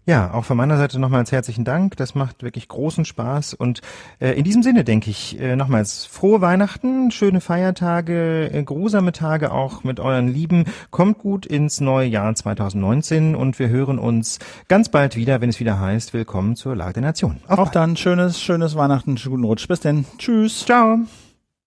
Ja, 0.09 0.32
auch 0.32 0.47
von 0.47 0.56
meiner 0.56 0.78
Seite 0.78 0.98
nochmals 0.98 1.32
herzlichen 1.32 1.66
Dank. 1.66 1.98
Das 1.98 2.14
macht 2.14 2.43
wirklich 2.43 2.66
großen 2.66 3.05
Spaß. 3.05 3.52
Und 3.52 3.82
äh, 4.20 4.30
in 4.30 4.44
diesem 4.44 4.62
Sinne 4.62 4.82
denke 4.82 5.10
ich 5.10 5.39
äh, 5.39 5.55
nochmals 5.55 6.06
frohe 6.06 6.40
Weihnachten, 6.40 7.10
schöne 7.10 7.43
Feiertage, 7.43 8.51
äh, 8.51 8.62
grusame 8.62 9.12
Tage 9.12 9.52
auch 9.52 9.85
mit 9.85 10.01
euren 10.01 10.28
Lieben. 10.28 10.64
Kommt 10.90 11.18
gut 11.18 11.44
ins 11.44 11.82
neue 11.82 12.09
Jahr 12.09 12.35
2019 12.35 13.35
und 13.35 13.59
wir 13.59 13.68
hören 13.68 13.98
uns 13.98 14.39
ganz 14.68 14.89
bald 14.89 15.14
wieder, 15.14 15.43
wenn 15.43 15.51
es 15.51 15.60
wieder 15.60 15.78
heißt, 15.78 16.14
willkommen 16.14 16.56
zur 16.56 16.74
Lage 16.74 16.94
der 16.94 17.02
Nation. 17.02 17.40
Auf 17.47 17.59
auch 17.59 17.64
bald. 17.64 17.76
dann, 17.76 17.97
schönes, 17.98 18.40
schönes 18.40 18.76
Weihnachten, 18.76 19.16
guten 19.16 19.44
Rutsch. 19.44 19.68
Bis 19.68 19.80
denn. 19.80 20.06
Tschüss. 20.16 20.64
Ciao. 20.64 21.01